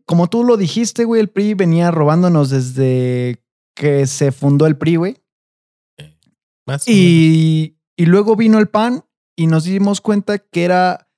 como 0.07 0.29
tú 0.31 0.43
lo 0.43 0.57
dijiste, 0.57 1.05
güey, 1.05 1.21
el 1.21 1.29
PRI 1.29 1.53
venía 1.53 1.91
robándonos 1.91 2.49
desde 2.49 3.45
que 3.77 4.07
se 4.07 4.33
fundó 4.33 4.67
el 4.67 4.79
PRI, 4.79 4.97
güey. 4.97 5.23
Más. 6.67 6.89
Y, 6.89 7.77
y 7.95 8.07
luego 8.07 8.37
vino 8.37 8.59
el 8.59 8.69
PAN 8.69 9.05
y 9.37 9.47
nos 9.47 9.65
dimos 9.65 10.01
cuenta 10.01 10.39
que 10.39 10.65
era 10.65 11.11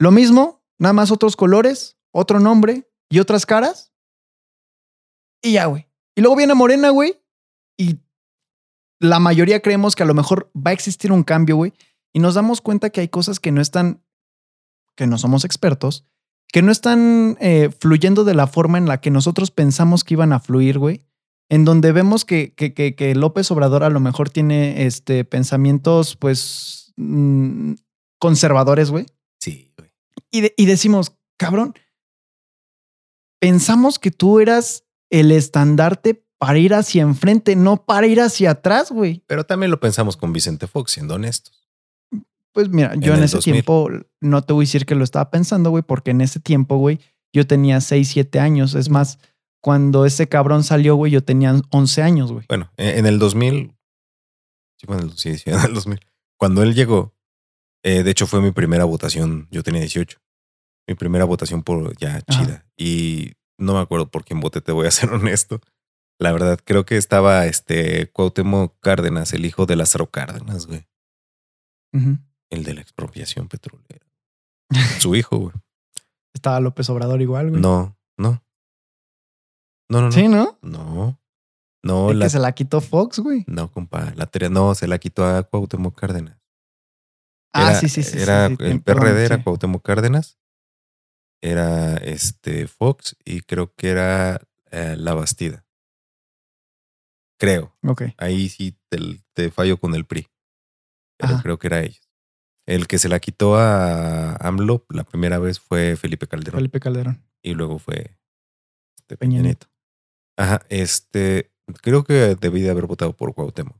lo 0.00 0.10
mismo, 0.10 0.64
nada 0.80 0.94
más 0.94 1.12
otros 1.12 1.36
colores, 1.36 1.96
otro 2.12 2.40
nombre 2.40 2.90
y 3.08 3.20
otras 3.20 3.46
caras. 3.46 3.92
Y 5.44 5.52
ya, 5.52 5.66
güey. 5.66 5.86
Y 6.16 6.22
luego 6.22 6.34
viene 6.34 6.54
Morena, 6.54 6.90
güey. 6.90 7.20
Y 7.78 8.00
la 9.00 9.18
mayoría 9.20 9.60
creemos 9.60 9.94
que 9.96 10.02
a 10.02 10.06
lo 10.06 10.14
mejor 10.14 10.50
va 10.56 10.70
a 10.70 10.74
existir 10.74 11.12
un 11.12 11.22
cambio, 11.22 11.56
güey, 11.56 11.72
y 12.12 12.20
nos 12.20 12.34
damos 12.34 12.60
cuenta 12.60 12.90
que 12.90 13.00
hay 13.00 13.08
cosas 13.08 13.38
que 13.40 13.52
no 13.52 13.60
están, 13.60 14.02
que 14.96 15.06
no 15.06 15.18
somos 15.18 15.44
expertos, 15.44 16.04
que 16.52 16.62
no 16.62 16.72
están 16.72 17.36
eh, 17.40 17.70
fluyendo 17.80 18.24
de 18.24 18.34
la 18.34 18.46
forma 18.46 18.78
en 18.78 18.86
la 18.86 19.00
que 19.00 19.10
nosotros 19.10 19.50
pensamos 19.50 20.02
que 20.04 20.14
iban 20.14 20.32
a 20.32 20.40
fluir, 20.40 20.78
güey. 20.78 21.04
En 21.50 21.64
donde 21.64 21.92
vemos 21.92 22.24
que, 22.24 22.52
que, 22.54 22.74
que, 22.74 22.94
que 22.94 23.14
López 23.14 23.50
Obrador 23.50 23.82
a 23.84 23.88
lo 23.90 24.00
mejor 24.00 24.28
tiene 24.30 24.84
este, 24.86 25.24
pensamientos, 25.24 26.16
pues, 26.16 26.92
mm, 26.96 27.74
conservadores, 28.18 28.90
güey. 28.90 29.06
Sí, 29.40 29.72
güey. 29.78 29.90
Y, 30.30 30.40
de- 30.42 30.54
y 30.56 30.66
decimos, 30.66 31.16
cabrón, 31.38 31.74
pensamos 33.40 33.98
que 33.98 34.10
tú 34.10 34.40
eras 34.40 34.84
el 35.10 35.30
estandarte 35.32 36.26
para 36.38 36.58
ir 36.58 36.74
hacia 36.74 37.02
enfrente, 37.02 37.56
no 37.56 37.84
para 37.84 38.06
ir 38.06 38.20
hacia 38.20 38.52
atrás, 38.52 38.90
güey. 38.90 39.22
Pero 39.26 39.44
también 39.44 39.70
lo 39.70 39.80
pensamos 39.80 40.16
con 40.16 40.32
Vicente 40.32 40.66
Fox, 40.66 40.92
siendo 40.92 41.14
honestos. 41.14 41.68
Pues 42.52 42.68
mira, 42.68 42.94
yo 42.96 43.14
En 43.14 43.22
ese 43.22 43.36
2000. 43.36 43.52
tiempo 43.52 43.88
no 44.20 44.42
te 44.42 44.52
voy 44.52 44.62
a 44.62 44.66
decir 44.66 44.86
que 44.86 44.94
lo 44.94 45.04
estaba 45.04 45.30
pensando, 45.30 45.70
güey, 45.70 45.82
porque 45.82 46.12
en 46.12 46.20
ese 46.20 46.40
tiempo, 46.40 46.76
güey, 46.78 46.98
yo 47.32 47.46
tenía 47.46 47.80
6, 47.80 48.08
7 48.08 48.40
años. 48.40 48.74
Es 48.74 48.88
más, 48.88 49.18
cuando 49.60 50.06
ese 50.06 50.28
cabrón 50.28 50.64
salió, 50.64 50.96
güey, 50.96 51.12
yo 51.12 51.22
tenía 51.22 51.54
11 51.70 52.02
años, 52.02 52.32
güey. 52.32 52.46
Bueno, 52.48 52.70
en 52.76 52.98
en 52.98 53.06
el 53.06 53.18
2000, 53.18 53.74
sí, 54.78 54.86
fue 54.86 54.96
en 54.96 55.02
el, 55.02 55.18
sí, 55.18 55.36
sí, 55.38 55.50
en 55.50 55.60
el 55.60 55.74
2000, 55.74 56.00
cuando 56.36 56.62
él 56.62 56.74
llegó, 56.74 57.14
eh, 57.82 58.02
de 58.02 58.10
hecho 58.10 58.26
fue 58.26 58.40
mi 58.40 58.50
primera 58.52 58.84
votación, 58.84 59.48
yo 59.50 59.62
tenía 59.62 59.80
18, 59.80 60.18
mi 60.88 60.94
primera 60.94 61.24
votación 61.24 61.62
por 61.62 61.96
ya 61.98 62.22
chida. 62.22 62.66
Y 62.76 63.32
no 63.58 63.74
me 63.74 63.80
acuerdo 63.80 64.10
por 64.10 64.24
quién 64.24 64.40
voté, 64.40 64.60
te 64.60 64.72
voy 64.72 64.86
a 64.86 64.90
ser 64.92 65.10
honesto. 65.12 65.60
La 66.20 66.32
verdad, 66.32 66.58
creo 66.64 66.84
que 66.84 66.96
estaba 66.96 67.46
este 67.46 68.10
Cuauhtémoc 68.10 68.78
Cárdenas, 68.80 69.32
el 69.32 69.44
hijo 69.46 69.66
de 69.66 69.76
Lázaro 69.76 70.10
Cárdenas, 70.10 70.66
güey. 70.66 70.86
El 72.50 72.64
de 72.64 72.74
la 72.74 72.80
expropiación 72.80 73.48
petrolera. 73.48 74.06
Su 75.00 75.14
hijo, 75.14 75.38
güey. 75.38 75.54
Estaba 76.34 76.60
López 76.60 76.88
Obrador 76.90 77.20
igual, 77.22 77.50
güey. 77.50 77.60
No, 77.62 77.96
no. 78.18 78.42
No, 79.90 80.00
no, 80.00 80.06
no. 80.06 80.12
Sí, 80.12 80.28
¿no? 80.28 80.58
No. 80.62 81.20
No, 81.84 82.10
El 82.10 82.18
la, 82.18 82.26
que 82.26 82.30
se 82.30 82.38
la 82.40 82.52
quitó 82.52 82.80
Fox, 82.80 83.20
güey. 83.20 83.44
no, 83.46 83.70
compa. 83.70 84.12
La 84.16 84.26
teoría, 84.26 84.50
no, 84.50 84.74
se 84.74 84.88
la 84.88 84.98
quitó 84.98 85.24
a 85.24 85.44
Cuauhtémoc 85.44 85.98
Cárdenas. 85.98 86.38
Ah, 87.54 87.70
Era- 87.70 87.80
sí, 87.80 87.88
sí, 87.88 88.02
sí. 88.02 88.10
sí, 88.12 88.18
Era 88.18 88.48
sí, 88.48 88.52
el 88.52 88.58
tien- 88.58 88.82
PRD, 88.82 89.00
perdón, 89.00 89.18
era 89.18 89.36
sí. 89.36 89.42
Cuauhtémoc 89.44 89.84
Cárdenas. 89.86 90.38
Era 91.40 91.96
este 91.98 92.66
Fox 92.66 93.16
y 93.24 93.40
creo 93.42 93.72
que 93.74 93.90
era 93.90 94.40
eh, 94.72 94.96
La 94.98 95.14
Bastida. 95.14 95.64
Creo. 97.38 97.76
Ok. 97.82 98.02
Ahí 98.18 98.48
sí 98.48 98.76
te, 98.88 98.98
te 99.32 99.50
fallo 99.50 99.78
con 99.78 99.94
el 99.94 100.04
PRI. 100.04 100.28
Pero 101.16 101.34
Ajá. 101.34 101.42
creo 101.42 101.58
que 101.58 101.66
era 101.68 101.80
ellos. 101.80 102.08
El 102.66 102.86
que 102.86 102.98
se 102.98 103.08
la 103.08 103.18
quitó 103.18 103.56
a 103.56 104.36
AMLO 104.36 104.84
la 104.90 105.04
primera 105.04 105.38
vez 105.38 105.58
fue 105.58 105.96
Felipe 105.96 106.26
Calderón. 106.26 106.58
Felipe 106.58 106.80
Calderón. 106.80 107.24
Y 107.42 107.54
luego 107.54 107.78
fue 107.78 108.18
este, 108.98 109.16
Peña. 109.16 109.40
Nieto. 109.40 109.68
Ajá, 110.36 110.60
este, 110.68 111.50
creo 111.80 112.04
que 112.04 112.36
debí 112.38 112.60
de 112.60 112.70
haber 112.70 112.86
votado 112.86 113.14
por 113.14 113.34
Cuauhtémoc. 113.34 113.76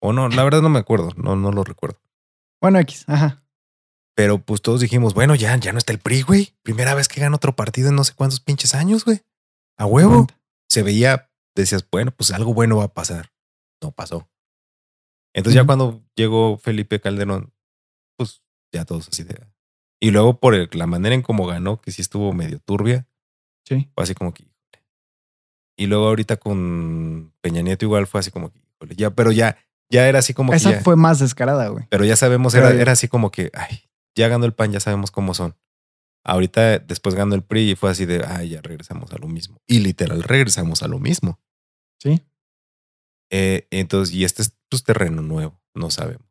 O 0.00 0.12
no, 0.12 0.28
la 0.28 0.44
verdad 0.44 0.62
no 0.62 0.68
me 0.68 0.78
acuerdo, 0.78 1.10
no, 1.16 1.36
no 1.36 1.50
lo 1.52 1.64
recuerdo. 1.64 1.98
Bueno, 2.60 2.78
X, 2.80 3.04
ajá. 3.06 3.42
Pero 4.14 4.38
pues 4.38 4.60
todos 4.62 4.80
dijimos, 4.80 5.14
bueno, 5.14 5.34
ya, 5.34 5.56
ya 5.56 5.72
no 5.72 5.78
está 5.78 5.92
el 5.92 5.98
PRI, 6.00 6.22
güey. 6.22 6.54
Primera 6.62 6.94
vez 6.94 7.08
que 7.08 7.20
gana 7.20 7.36
otro 7.36 7.56
partido 7.56 7.88
en 7.88 7.96
no 7.96 8.04
sé 8.04 8.12
cuántos 8.14 8.40
pinches 8.40 8.74
años, 8.74 9.04
güey. 9.04 9.22
A 9.76 9.86
huevo. 9.86 10.26
Se 10.68 10.82
veía, 10.82 11.30
decías, 11.54 11.86
bueno, 11.90 12.10
pues 12.12 12.30
algo 12.32 12.54
bueno 12.54 12.76
va 12.76 12.84
a 12.84 12.94
pasar. 12.94 13.30
No 13.82 13.92
pasó. 13.92 14.28
Entonces 15.34 15.54
ya 15.60 15.66
cuando 15.66 16.02
llegó 16.16 16.58
Felipe 16.58 17.00
Calderón, 17.00 17.52
pues 18.16 18.42
ya 18.72 18.84
todos 18.84 19.08
así 19.08 19.22
de... 19.24 19.38
Y 20.00 20.10
luego 20.10 20.38
por 20.40 20.54
el- 20.54 20.68
la 20.72 20.86
manera 20.86 21.14
en 21.14 21.22
cómo 21.22 21.46
ganó, 21.46 21.80
que 21.80 21.90
sí 21.92 22.02
estuvo 22.02 22.32
medio 22.32 22.58
turbia, 22.60 23.06
Sí. 23.66 23.90
fue 23.94 24.04
así 24.04 24.14
como 24.14 24.32
que... 24.32 24.44
híjole. 24.44 24.84
Y 25.76 25.86
luego 25.86 26.06
ahorita 26.08 26.36
con 26.38 27.32
Peña 27.40 27.62
Nieto 27.62 27.84
igual 27.84 28.06
fue 28.06 28.20
así 28.20 28.30
como 28.30 28.50
que... 28.50 28.58
híjole, 28.58 28.96
ya, 28.96 29.10
pero 29.10 29.30
ya, 29.32 29.56
ya 29.90 30.08
era 30.08 30.18
así 30.20 30.34
como 30.34 30.50
que... 30.52 30.56
Esa 30.56 30.80
fue 30.80 30.96
más 30.96 31.18
descarada, 31.18 31.68
güey. 31.68 31.86
pero 31.90 32.04
ya 32.04 32.16
sabemos, 32.16 32.54
era, 32.54 32.70
era 32.72 32.92
así 32.92 33.06
como 33.08 33.30
que, 33.30 33.50
ay, 33.54 33.82
ya 34.16 34.28
ganó 34.28 34.44
el 34.46 34.54
PAN, 34.54 34.72
ya 34.72 34.80
sabemos 34.80 35.10
cómo 35.10 35.34
son. 35.34 35.54
Ahorita 36.28 36.78
después 36.80 37.14
ganó 37.14 37.34
el 37.34 37.42
PRI 37.42 37.70
y 37.70 37.74
fue 37.74 37.90
así 37.90 38.04
de, 38.04 38.22
ay, 38.22 38.50
ya 38.50 38.60
regresamos 38.60 39.10
a 39.12 39.16
lo 39.16 39.28
mismo. 39.28 39.62
Y 39.66 39.78
literal, 39.78 40.22
regresamos 40.22 40.82
a 40.82 40.88
lo 40.88 40.98
mismo. 40.98 41.40
Sí. 41.98 42.22
Eh, 43.30 43.66
entonces, 43.70 44.14
y 44.14 44.24
este 44.24 44.42
es 44.42 44.54
pues, 44.68 44.84
terreno 44.84 45.22
nuevo, 45.22 45.58
no 45.74 45.90
sabemos. 45.90 46.28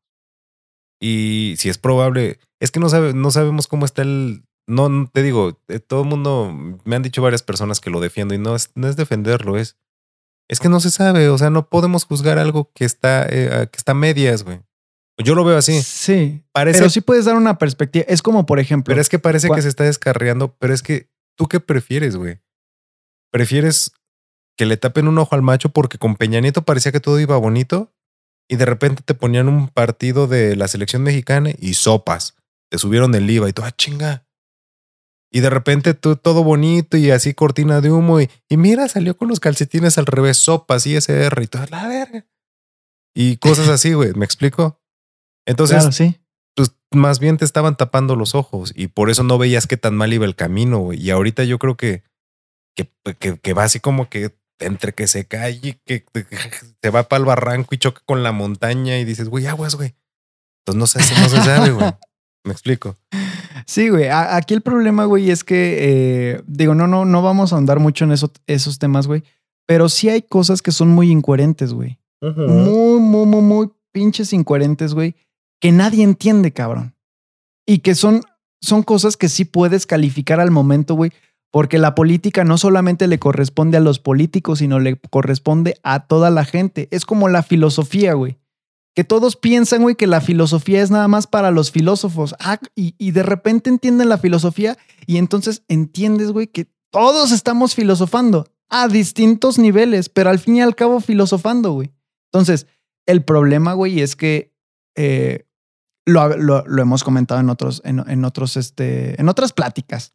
Y 1.02 1.56
si 1.58 1.70
es 1.70 1.80
probable, 1.80 2.40
es 2.60 2.70
que 2.70 2.80
no, 2.80 2.90
sabe, 2.90 3.16
no 3.16 3.32
sabemos 3.32 3.66
cómo 3.66 3.86
está 3.86 4.04
el... 4.04 4.44
No, 4.68 4.88
no, 4.88 5.10
te 5.12 5.24
digo, 5.24 5.60
eh, 5.68 5.80
todo 5.80 6.04
el 6.04 6.10
mundo, 6.10 6.52
me 6.86 6.96
han 6.96 7.02
dicho 7.02 7.24
varias 7.24 7.42
personas 7.42 7.80
que 7.80 7.90
lo 7.90 8.00
defiendo 8.00 8.36
y 8.36 8.38
no 8.38 8.56
es, 8.56 8.70
no 8.76 8.88
es 8.88 8.98
defenderlo, 8.98 9.58
es... 9.58 9.78
Es 10.48 10.60
que 10.60 10.70
no 10.70 10.80
se 10.80 10.92
sabe, 10.92 11.28
o 11.30 11.40
sea, 11.40 11.50
no 11.50 11.70
podemos 11.70 12.06
juzgar 12.06 12.38
algo 12.38 12.72
que 12.76 12.86
está, 12.86 13.26
eh, 13.30 13.68
que 13.72 13.78
está 13.78 13.94
a 13.94 13.96
medias, 13.96 14.44
güey. 14.44 14.62
Yo 15.24 15.34
lo 15.36 15.44
veo 15.44 15.58
así. 15.58 15.82
Sí. 15.82 16.44
Parece, 16.52 16.80
Pero 16.80 16.90
sí 16.90 17.02
puedes 17.02 17.26
dar 17.26 17.36
una 17.36 17.58
perspectiva. 17.58 18.06
Es 18.08 18.22
como, 18.22 18.46
por 18.46 18.60
ejemplo, 18.60 18.92
pero 18.92 19.02
es 19.02 19.10
que 19.10 19.20
parece 19.20 19.50
que 19.50 19.62
se 19.62 19.70
está 19.70 19.84
descarriando, 19.84 20.56
pero 20.60 20.74
es 20.74 20.84
que 20.84 21.10
tú 21.36 21.48
qué 21.48 21.60
prefieres, 21.60 22.16
güey? 22.16 22.40
¿Prefieres 23.32 23.92
que 24.58 24.66
le 24.66 24.78
tapen 24.78 25.08
un 25.08 25.18
ojo 25.18 25.36
al 25.36 25.42
macho 25.42 25.70
porque 25.70 25.98
con 25.98 26.16
Peña 26.16 26.40
Nieto 26.40 26.64
parecía 26.64 26.92
que 26.92 27.00
todo 27.00 27.20
iba 27.20 27.38
bonito 27.38 27.94
y 28.48 28.56
de 28.56 28.66
repente 28.66 29.04
te 29.04 29.14
ponían 29.14 29.48
un 29.48 29.70
partido 29.70 30.28
de 30.28 30.56
la 30.56 30.68
selección 30.68 31.04
mexicana 31.04 31.52
y 31.60 31.74
sopas, 31.74 32.36
te 32.70 32.78
subieron 32.78 33.14
el 33.14 33.30
IVA 33.30 33.50
y 33.50 33.54
tú, 33.54 33.64
ah, 33.64 33.72
chinga. 33.72 34.26
Y 35.32 35.42
de 35.42 35.50
repente 35.50 35.94
tú, 35.94 36.16
todo 36.16 36.44
bonito 36.44 36.96
y 36.96 37.12
así 37.12 37.34
cortina 37.34 37.82
de 37.82 37.92
humo 37.92 38.22
y, 38.22 38.30
y 38.48 38.58
mira, 38.58 38.88
salió 38.88 39.18
con 39.18 39.28
los 39.28 39.40
calcetines 39.40 39.98
al 39.98 40.06
revés, 40.06 40.38
sopas, 40.38 40.88
ISR 40.88 41.42
y 41.42 41.48
toda 41.48 41.68
la 41.68 41.88
verga. 41.88 42.26
Y 43.14 43.38
cosas 43.38 43.68
así, 43.68 43.94
güey, 43.94 44.14
¿me 44.14 44.26
explico? 44.26 44.80
Entonces, 45.48 45.78
claro, 45.78 45.92
sí. 45.92 46.20
pues 46.56 46.76
más 46.92 47.20
bien 47.20 47.38
te 47.38 47.46
estaban 47.46 47.76
tapando 47.76 48.16
los 48.16 48.36
ojos 48.36 48.74
y 48.76 48.88
por 48.88 49.10
eso 49.10 49.24
no 49.24 49.38
veías 49.38 49.66
qué 49.66 49.78
tan 49.78 49.96
mal 49.96 50.14
iba 50.14 50.26
el 50.26 50.36
camino, 50.36 50.80
güey. 50.80 51.02
Y 51.02 51.10
ahorita 51.10 51.44
yo 51.46 51.58
creo 51.58 51.76
que, 51.76 52.04
que, 52.76 52.92
que, 53.18 53.40
que 53.40 53.54
va 53.54 53.64
así 53.64 53.80
como 53.80 54.10
que 54.10 54.36
entre 54.60 54.94
que 54.94 55.08
se 55.08 55.26
cae 55.26 55.60
y 55.62 55.74
que 55.86 56.06
se 56.82 56.90
va 56.90 57.04
para 57.04 57.20
el 57.20 57.26
barranco 57.26 57.74
y 57.74 57.78
choca 57.78 58.02
con 58.06 58.24
la 58.24 58.32
montaña 58.32 59.00
y 59.00 59.06
dices, 59.06 59.30
güey, 59.30 59.48
aguas, 59.48 59.76
güey. 59.76 59.96
Entonces 60.66 60.80
no 60.80 60.88
se, 60.88 61.22
no 61.22 61.30
se 61.30 61.38
sabe, 61.38 61.72
güey. 61.72 61.90
Me 62.44 62.54
explico. 62.54 62.98
Sí, 63.66 63.90
güey. 63.90 64.08
Aquí 64.10 64.54
el 64.54 64.62
problema, 64.62 65.06
güey, 65.06 65.30
es 65.30 65.44
que, 65.44 65.78
eh, 65.80 66.44
digo, 66.48 66.76
no, 66.76 66.88
no, 66.88 67.06
no 67.06 67.22
vamos 67.22 67.52
a 67.52 67.56
ahondar 67.56 67.80
mucho 67.80 68.06
en 68.06 68.12
eso, 68.12 68.32
esos 68.48 68.80
temas, 68.80 69.08
güey. 69.08 69.24
Pero 69.66 69.90
sí 69.90 70.10
hay 70.10 70.22
cosas 70.22 70.62
que 70.62 70.72
son 70.72 70.90
muy 70.90 71.12
incoherentes, 71.12 71.74
güey. 71.74 72.00
Muy, 72.22 73.00
muy, 73.00 73.26
muy, 73.26 73.42
muy 73.42 73.70
pinches 73.92 74.34
incoherentes, 74.34 74.94
güey. 74.94 75.16
Que 75.60 75.72
nadie 75.72 76.04
entiende, 76.04 76.54
cabrón. 76.54 76.96
Y 77.66 77.80
que 77.80 77.96
son, 77.96 78.22
son 78.62 78.84
cosas 78.84 79.18
que 79.18 79.30
sí 79.30 79.46
puedes 79.46 79.86
calificar 79.86 80.40
al 80.40 80.52
momento, 80.52 80.96
güey. 80.96 81.12
Porque 81.52 81.78
la 81.78 81.96
política 81.96 82.44
no 82.44 82.58
solamente 82.58 83.08
le 83.08 83.20
corresponde 83.20 83.78
a 83.78 83.82
los 83.82 84.00
políticos, 84.00 84.60
sino 84.60 84.80
le 84.80 84.98
corresponde 84.98 85.80
a 85.84 86.06
toda 86.08 86.30
la 86.30 86.46
gente. 86.46 86.88
Es 86.92 87.06
como 87.06 87.30
la 87.30 87.42
filosofía, 87.42 88.14
güey. 88.14 88.38
Que 88.94 89.04
todos 89.04 89.36
piensan, 89.36 89.84
güey, 89.84 89.96
que 89.96 90.08
la 90.08 90.22
filosofía 90.22 90.82
es 90.82 90.92
nada 90.92 91.08
más 91.08 91.28
para 91.28 91.52
los 91.52 91.72
filósofos. 91.72 92.36
Ah, 92.40 92.60
y, 92.76 92.96
y 92.98 93.12
de 93.12 93.24
repente 93.24 93.70
entienden 93.70 94.10
la 94.10 94.18
filosofía 94.18 94.78
y 95.06 95.18
entonces 95.18 95.64
entiendes, 95.68 96.32
güey, 96.32 96.48
que 96.48 96.68
todos 96.92 97.32
estamos 97.32 97.76
filosofando 97.76 98.48
a 98.70 98.88
distintos 98.88 99.58
niveles, 99.58 100.10
pero 100.10 100.30
al 100.30 100.40
fin 100.40 100.58
y 100.58 100.62
al 100.62 100.76
cabo 100.76 101.00
filosofando, 101.00 101.74
güey. 101.74 101.92
Entonces, 102.32 102.68
el 103.06 103.24
problema, 103.24 103.74
güey, 103.74 104.02
es 104.02 104.16
que 104.16 104.54
eh, 104.96 105.47
lo, 106.08 106.36
lo- 106.38 106.64
lo 106.66 106.82
hemos 106.82 107.04
comentado 107.04 107.40
en 107.42 107.50
otros, 107.50 107.82
en, 107.86 108.04
en 108.10 108.26
otros, 108.26 108.58
este, 108.58 109.20
en 109.22 109.30
otras 109.30 109.54
pláticas. 109.54 110.14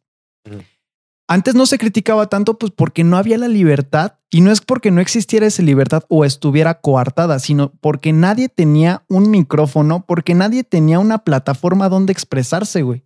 Antes 1.29 1.55
no 1.55 1.65
se 1.65 1.77
criticaba 1.77 2.27
tanto, 2.27 2.57
pues 2.59 2.71
porque 2.75 3.03
no 3.05 3.15
había 3.17 3.37
la 3.37 3.47
libertad 3.47 4.15
y 4.29 4.41
no 4.41 4.51
es 4.51 4.59
porque 4.59 4.91
no 4.91 4.99
existiera 4.99 5.45
esa 5.47 5.63
libertad 5.63 6.03
o 6.09 6.25
estuviera 6.25 6.81
coartada, 6.81 7.39
sino 7.39 7.71
porque 7.79 8.11
nadie 8.11 8.49
tenía 8.49 9.03
un 9.07 9.31
micrófono, 9.31 10.05
porque 10.05 10.33
nadie 10.35 10.65
tenía 10.65 10.99
una 10.99 11.19
plataforma 11.19 11.87
donde 11.87 12.11
expresarse, 12.11 12.81
güey. 12.81 13.05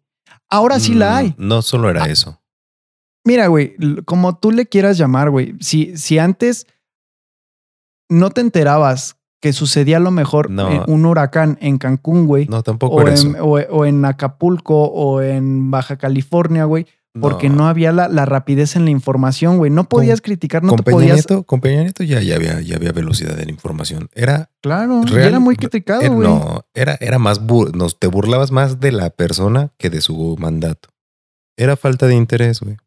Ahora 0.50 0.80
sí 0.80 0.96
la 0.96 1.12
Mm, 1.12 1.16
hay. 1.16 1.36
No 1.38 1.62
solo 1.62 1.90
era 1.92 2.06
Ah. 2.06 2.10
eso. 2.10 2.42
Mira, 3.24 3.48
güey, 3.48 3.76
como 4.06 4.38
tú 4.40 4.52
le 4.52 4.66
quieras 4.66 4.98
llamar, 4.98 5.30
güey, 5.30 5.56
si, 5.60 5.96
si 5.98 6.18
antes 6.18 6.66
no 8.10 8.30
te 8.32 8.42
enterabas 8.42 9.17
que 9.42 9.54
sucedía 9.54 9.98
a 9.98 10.00
lo 10.00 10.12
mejor 10.12 10.50
No. 10.50 10.72
en 10.72 10.82
un 10.88 11.06
huracán 11.06 11.58
en 11.62 11.78
Cancún, 11.78 12.28
güey, 12.28 12.48
No, 12.48 12.64
tampoco 12.64 12.96
o, 12.96 13.02
era 13.02 13.14
eso. 13.14 13.28
en, 13.28 13.36
o, 13.40 13.52
o 13.52 13.86
en 13.86 14.04
Acapulco 14.06 14.86
o 14.86 15.22
en 15.22 15.70
Baja 15.72 15.98
California, 15.98 16.66
güey, 16.66 16.88
porque 17.20 17.50
no, 17.50 17.68
había 17.68 17.92
la, 17.92 18.08
la, 18.08 18.26
rapidez 18.26 18.76
en 18.76 18.86
la 18.86 18.92
información, 18.92 19.58
güey. 19.58 19.72
No 19.72 19.86
podías 19.86 20.22
criticar, 20.22 20.64
no 20.64 20.70
con 20.70 20.84
te 20.84 20.92
podías... 20.92 21.16
Nieto, 21.16 21.44
con 21.44 21.62
Peña 21.62 21.82
Nieto 21.84 22.04
ya, 22.04 22.22
ya, 22.22 22.36
había, 22.36 22.62
ya 22.62 22.76
había 22.76 22.92
velocidad 22.92 23.40
en 23.40 23.46
la 23.46 23.52
información. 23.52 24.10
Era... 24.14 24.52
Claro, 24.62 25.02
era 25.18 25.40
muy 25.40 25.56
criticado, 25.56 26.14
güey. 26.14 26.28
no, 26.28 26.66
era, 26.74 26.98
era 27.00 27.20
más... 27.20 27.42
nos, 27.42 28.00
te 28.00 28.08
burlabas 28.08 28.52
más 28.52 28.80
de 28.80 28.92
la 28.92 29.10
persona 29.10 29.72
que 29.78 29.90
de 29.90 30.02
su 30.02 30.36
mandato. 30.40 30.90
Era 31.58 31.76
falta 31.76 32.08
de 32.08 32.16
interés, 32.16 32.60
güey. 32.60 32.78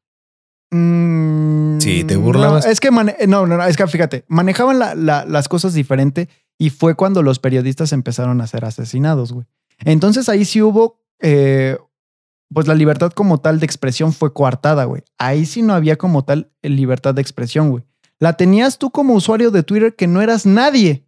Mm, 0.71 1.81
sí, 1.81 2.05
te 2.05 2.17
burlabas. 2.17 2.65
es 2.65 2.79
que, 2.81 2.91
no, 2.91 3.03
no, 3.47 3.47
no, 3.47 3.65
es 3.65 3.77
que 3.77 3.87
fíjate, 3.87 4.25
manejaban 4.29 4.79
las 4.79 5.49
cosas 5.49 5.75
diferente 5.75 6.29
y 6.59 6.71
fue 6.71 6.95
cuando 6.95 7.23
los 7.23 7.39
periodistas 7.39 7.93
empezaron 7.93 8.41
a 8.41 8.47
ser 8.47 8.65
asesinados, 8.65 9.33
güey. 9.33 9.47
Entonces 9.85 10.29
ahí 10.29 10.45
sí 10.45 10.63
hubo, 10.63 11.01
eh, 11.21 11.79
pues 12.53 12.67
la 12.67 12.75
libertad 12.75 13.13
como 13.13 13.41
tal 13.41 13.61
de 13.61 13.67
expresión 13.67 14.13
fue 14.13 14.33
coartada, 14.33 14.85
güey. 14.85 15.03
Ahí 15.19 15.47
sí 15.47 15.63
no 15.63 15.75
había 15.75 15.97
como 15.97 16.25
tal 16.25 16.53
libertad 16.63 17.15
de 17.15 17.23
expresión, 17.23 17.71
güey. 17.71 17.85
La 18.19 18.35
tenías 18.35 18.79
tú 18.79 18.91
como 18.91 19.15
usuario 19.15 19.51
de 19.51 19.63
Twitter 19.63 19.97
que 19.97 20.07
no 20.07 20.21
eras 20.21 20.45
nadie. 20.45 21.07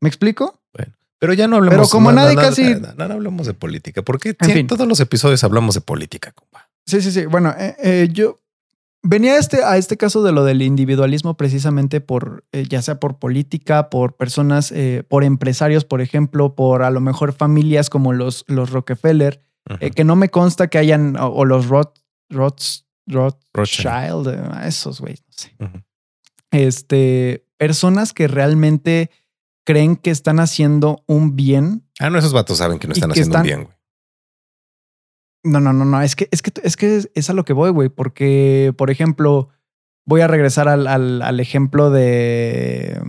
¿Me 0.00 0.08
explico? 0.08 0.60
Bueno, 0.74 0.92
pero 1.18 1.32
ya 1.32 1.48
no 1.48 1.56
hablamos. 1.56 1.76
Pero 1.76 1.88
como 1.88 2.12
nadie 2.12 2.36
casi. 2.36 2.74
No, 2.74 3.04
hablamos 3.04 3.46
de 3.46 3.54
política. 3.54 4.02
Porque 4.02 4.36
en 4.38 4.66
todos 4.66 4.86
los 4.86 5.00
episodios 5.00 5.42
hablamos 5.42 5.74
de 5.74 5.80
política, 5.80 6.32
compa. 6.32 6.65
Sí, 6.86 7.00
sí, 7.02 7.10
sí. 7.10 7.26
Bueno, 7.26 7.52
eh, 7.58 7.76
eh, 7.82 8.08
yo 8.12 8.38
venía 9.02 9.34
a 9.34 9.38
este, 9.38 9.64
a 9.64 9.76
este 9.76 9.96
caso 9.96 10.22
de 10.22 10.32
lo 10.32 10.44
del 10.44 10.62
individualismo 10.62 11.36
precisamente 11.36 12.00
por, 12.00 12.44
eh, 12.52 12.64
ya 12.68 12.80
sea 12.80 13.00
por 13.00 13.18
política, 13.18 13.90
por 13.90 14.16
personas, 14.16 14.72
por 15.08 15.24
empresarios, 15.24 15.84
por 15.84 16.00
ejemplo, 16.00 16.54
por 16.54 16.82
a 16.82 16.90
lo 16.90 17.00
mejor 17.00 17.32
familias 17.32 17.90
como 17.90 18.12
los, 18.12 18.44
los 18.46 18.70
Rockefeller, 18.70 19.42
que 19.94 20.04
no 20.04 20.14
me 20.14 20.28
consta 20.28 20.68
que 20.68 20.78
hayan, 20.78 21.16
o, 21.18 21.44
los 21.44 21.66
Roth, 21.66 21.98
Roth, 22.30 22.62
Rothschild, 23.06 24.28
esos 24.64 25.00
güey, 25.00 25.14
no 25.14 25.32
sé. 25.32 25.56
Este, 26.52 27.44
personas 27.58 28.12
que 28.12 28.28
realmente 28.28 29.10
creen 29.64 29.96
que 29.96 30.10
están 30.10 30.38
haciendo 30.38 31.02
un 31.06 31.34
bien. 31.34 31.82
Ah, 31.98 32.10
no, 32.10 32.18
esos 32.18 32.32
vatos 32.32 32.58
saben 32.58 32.78
que 32.78 32.86
no 32.86 32.92
están 32.92 33.10
haciendo 33.10 33.38
un 33.38 33.42
bien, 33.42 33.64
güey. 33.64 33.75
No, 35.46 35.60
no, 35.60 35.72
no, 35.72 35.84
no. 35.84 36.02
Es 36.02 36.16
que, 36.16 36.28
es 36.30 36.42
que, 36.42 36.52
es 36.62 36.76
que 36.76 37.02
es 37.14 37.30
a 37.30 37.32
lo 37.32 37.44
que 37.44 37.52
voy, 37.52 37.70
güey. 37.70 37.88
Porque, 37.88 38.74
por 38.76 38.90
ejemplo, 38.90 39.48
voy 40.06 40.20
a 40.20 40.28
regresar 40.28 40.68
al, 40.68 40.86
al, 40.86 41.40
ejemplo 41.40 41.90
de, 41.90 43.00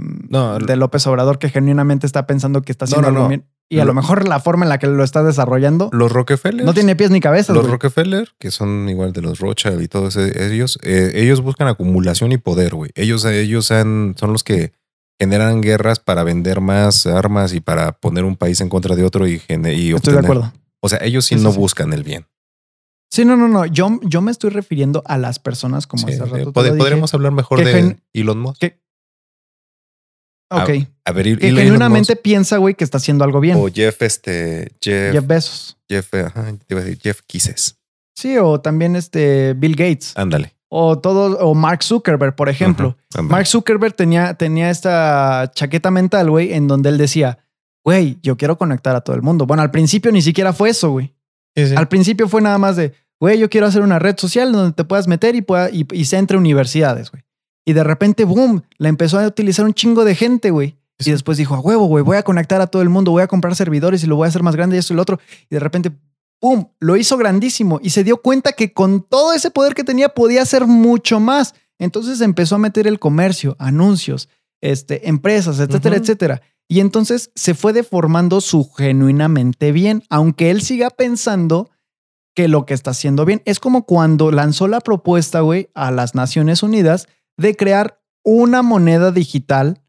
de 0.66 0.76
López 0.76 1.08
Obrador, 1.08 1.40
que 1.40 1.50
genuinamente 1.50 2.06
está 2.06 2.28
pensando 2.28 2.62
que 2.62 2.72
está 2.72 2.86
haciendo 2.86 3.08
algo. 3.08 3.30
Y 3.70 3.80
a 3.80 3.86
lo 3.86 3.94
mejor 3.94 4.28
la 4.28 4.40
forma 4.40 4.64
en 4.66 4.70
la 4.70 4.80
que 4.80 4.88
lo 4.88 5.04
está 5.04 5.24
desarrollando. 5.24 5.90
Los 5.92 6.12
Rockefeller. 6.12 6.66
No 6.66 6.74
tiene 6.74 6.96
pies 6.96 7.12
ni 7.12 7.20
cabeza. 7.20 7.54
Los 7.54 7.70
Rockefeller, 7.70 8.30
que 8.40 8.50
son 8.50 8.88
igual 8.88 9.12
de 9.12 9.22
los 9.22 9.40
Rothschild 9.40 9.82
y 9.82 9.90
todos 9.90 10.16
e, 10.16 10.54
ellos, 10.54 10.80
eh, 10.84 11.12
ellos 11.16 11.42
buscan 11.42 11.68
acumulación 11.68 12.32
y 12.32 12.38
poder, 12.38 12.76
güey. 12.76 12.92
Ellos, 12.96 13.26
ellos 13.26 13.66
son 13.66 14.16
los 14.22 14.44
que 14.44 14.72
generan 15.20 15.62
guerras 15.62 16.00
para 16.00 16.24
vender 16.24 16.62
más 16.62 17.08
armas 17.08 17.54
y 17.54 17.60
para 17.60 17.92
poner 17.94 18.24
un 18.24 18.38
país 18.38 18.62
en 18.62 18.70
contra 18.70 18.96
de 18.96 19.04
otro 19.04 19.28
y, 19.28 19.42
y 19.50 19.94
Estoy 19.94 20.14
de 20.14 20.20
acuerdo. 20.20 20.54
O 20.88 20.90
sea, 20.90 21.00
ellos 21.02 21.26
sí, 21.26 21.36
no 21.36 21.52
buscan 21.52 21.92
el 21.94 22.04
bien. 22.04 22.26
Sí, 23.12 23.26
no, 23.26 23.38
no, 23.38 23.48
no. 23.48 23.66
Yo, 23.66 24.00
yo 24.04 24.22
me 24.22 24.32
estoy 24.32 24.50
refiriendo 24.50 25.04
a 25.06 25.18
las 25.18 25.40
personas 25.40 25.86
como 25.86 26.08
hace 26.08 26.24
rato. 26.24 26.54
podríamos 26.54 27.14
hablar 27.14 27.32
mejor 27.32 27.64
de 27.64 27.98
Elon 28.14 28.40
Musk. 28.40 28.64
ok. 30.50 30.70
A, 31.06 31.12
ver, 31.12 31.38
que 31.38 31.52
genuinamente 31.52 32.16
piensa, 32.16 32.58
güey, 32.58 32.76
que 32.76 32.84
está 32.84 32.98
haciendo 32.98 33.24
algo 33.24 33.40
bien. 33.40 33.58
O 33.60 33.68
Jeff, 33.68 34.02
este. 34.02 34.72
Jeff, 34.82 35.14
Jeff 35.14 35.28
Bezos. 35.28 35.78
Jeff, 35.90 36.14
ajá, 36.14 36.54
te 36.66 36.74
iba 36.74 36.82
a 36.82 36.84
decir 36.84 37.00
Jeff 37.02 37.22
Kisses. 37.28 37.78
Sí, 38.16 38.38
o 38.38 38.60
también 38.60 38.96
este 38.96 39.54
Bill 39.54 39.76
Gates. 39.76 40.14
Ándale. 40.16 40.56
O 40.70 41.00
todo, 41.00 41.38
o 41.40 41.56
Mark 41.56 41.84
Zuckerberg, 41.84 42.36
por 42.36 42.50
ejemplo. 42.50 42.98
Mark 43.22 43.48
Zuckerberg 43.48 43.94
tenía, 43.94 44.34
tenía 44.34 44.70
esta 44.70 45.50
chaqueta 45.54 45.92
mental, 45.92 46.30
güey, 46.30 46.54
en 46.54 46.68
donde 46.68 46.90
él 46.90 46.98
decía, 46.98 47.40
güey, 47.88 48.20
yo 48.22 48.36
quiero 48.36 48.58
conectar 48.58 48.98
a 48.98 49.02
todo 49.02 49.16
el 49.16 49.22
mundo. 49.22 49.46
Bueno, 49.46 49.64
al 49.64 49.72
principio 49.72 50.12
ni 50.12 50.22
siquiera 50.22 50.52
fue 50.52 50.72
eso, 50.72 50.90
güey. 50.90 51.16
Al 51.78 51.88
principio 51.88 52.28
fue 52.28 52.42
nada 52.42 52.58
más 52.58 52.76
de, 52.76 52.92
güey, 53.18 53.40
yo 53.40 53.50
quiero 53.50 53.66
hacer 53.66 53.82
una 53.82 53.98
red 53.98 54.18
social 54.18 54.52
donde 54.52 54.74
te 54.74 54.84
puedas 54.84 55.08
meter 55.08 55.38
y, 55.38 55.42
pueda, 55.42 55.70
y, 55.70 55.88
y 55.94 56.04
se 56.04 56.18
entre 56.18 56.38
universidades, 56.38 57.12
güey. 57.12 57.24
Y 57.66 57.72
de 57.72 57.86
repente, 57.86 58.26
boom, 58.26 58.64
la 58.78 58.90
empezó 58.90 59.18
a 59.18 59.26
utilizar 59.26 59.64
un 59.64 59.74
chingo 59.74 60.04
de 60.04 60.16
gente, 60.16 60.52
güey. 60.52 60.76
Y 61.00 61.12
después 61.12 61.38
dijo, 61.38 61.56
a 61.56 61.62
huevo, 61.62 61.86
güey, 61.86 62.04
voy 62.04 62.18
a 62.18 62.24
conectar 62.24 62.60
a 62.60 62.68
todo 62.68 62.82
el 62.82 62.90
mundo, 62.90 63.12
voy 63.12 63.24
a 63.24 63.28
comprar 63.28 63.56
servidores 63.56 64.04
y 64.04 64.08
lo 64.08 64.18
voy 64.18 64.26
a 64.26 64.30
hacer 64.30 64.44
más 64.44 64.58
grande 64.58 64.76
y 64.76 64.80
esto 64.80 64.92
y 64.92 64.98
lo 64.98 65.02
otro. 65.02 65.22
Y 65.50 65.56
de 65.56 65.60
repente, 65.62 65.92
¡pum!, 66.42 66.68
lo 66.82 66.98
hizo 66.98 67.16
grandísimo 67.16 67.80
y 67.82 67.92
se 67.92 68.04
dio 68.04 68.22
cuenta 68.22 68.52
que 68.52 68.74
con 68.74 69.02
todo 69.02 69.32
ese 69.32 69.50
poder 69.50 69.74
que 69.74 69.86
tenía 69.86 70.10
podía 70.10 70.42
hacer 70.42 70.68
mucho 70.68 71.22
más. 71.22 71.56
Entonces 71.80 72.20
empezó 72.20 72.56
a 72.56 72.60
meter 72.60 72.86
el 72.86 73.00
comercio, 73.00 73.56
anuncios, 73.60 74.28
este, 74.60 75.08
empresas, 75.08 75.62
etcétera, 75.62 75.96
etcétera. 75.96 76.42
Y 76.70 76.82
entonces 76.82 77.32
se 77.36 77.54
fue 77.54 77.74
deformando 77.74 78.42
su 78.42 78.70
genuinamente 78.70 79.72
bien, 79.72 80.04
aunque 80.10 80.52
él 80.52 80.62
siga 80.62 80.90
pensando 80.90 81.70
que 82.36 82.48
lo 82.48 82.66
que 82.66 82.74
está 82.74 82.92
haciendo 82.92 83.26
bien 83.26 83.42
es 83.46 83.60
como 83.60 83.86
cuando 83.86 84.32
lanzó 84.32 84.68
la 84.68 84.82
propuesta, 84.82 85.42
güey, 85.42 85.70
a 85.74 85.92
las 85.92 86.14
Naciones 86.14 86.62
Unidas 86.62 87.08
de 87.38 87.56
crear 87.56 88.02
una 88.24 88.62
moneda 88.62 89.12
digital 89.12 89.82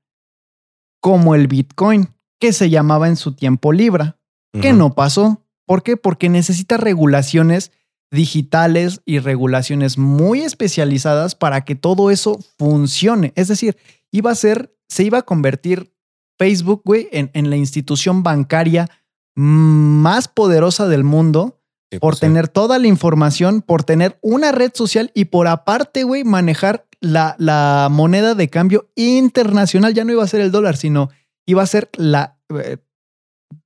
como 1.00 1.34
el 1.34 1.48
Bitcoin, 1.48 2.14
que 2.40 2.52
se 2.52 2.70
llamaba 2.70 3.08
en 3.08 3.16
su 3.16 3.32
tiempo 3.34 3.72
Libra, 3.72 4.18
que 4.60 4.72
no 4.72 4.94
pasó. 4.94 5.44
¿Por 5.66 5.82
qué? 5.82 5.96
Porque 5.96 6.28
necesita 6.28 6.76
regulaciones 6.76 7.72
digitales 8.10 9.02
y 9.04 9.18
regulaciones 9.18 9.98
muy 9.98 10.40
especializadas 10.40 11.34
para 11.34 11.64
que 11.64 11.74
todo 11.74 12.10
eso 12.10 12.38
funcione. 12.58 13.32
Es 13.36 13.48
decir, 13.48 13.76
iba 14.10 14.30
a 14.30 14.36
ser, 14.36 14.74
se 14.88 15.04
iba 15.04 15.18
a 15.18 15.22
convertir 15.22 15.92
Facebook, 16.38 16.82
güey, 16.84 17.08
en, 17.12 17.30
en 17.34 17.50
la 17.50 17.56
institución 17.56 18.22
bancaria 18.22 18.88
más 19.34 20.28
poderosa 20.28 20.88
del 20.88 21.04
mundo 21.04 21.58
por 22.00 22.12
pues 22.12 22.20
tener 22.20 22.48
toda 22.48 22.78
la 22.78 22.86
información, 22.86 23.62
por 23.62 23.82
tener 23.82 24.18
una 24.20 24.52
red 24.52 24.72
social 24.74 25.10
y 25.14 25.26
por 25.26 25.48
aparte, 25.48 26.04
güey, 26.04 26.22
manejar 26.22 26.86
la, 27.00 27.34
la, 27.38 27.88
moneda 27.90 28.34
de 28.34 28.50
cambio 28.50 28.90
internacional. 28.94 29.94
Ya 29.94 30.04
no 30.04 30.12
iba 30.12 30.22
a 30.22 30.28
ser 30.28 30.40
el 30.40 30.50
dólar, 30.50 30.76
sino 30.76 31.08
iba 31.46 31.62
a 31.62 31.66
ser 31.66 31.88
la, 31.96 32.38
eh, 32.50 32.76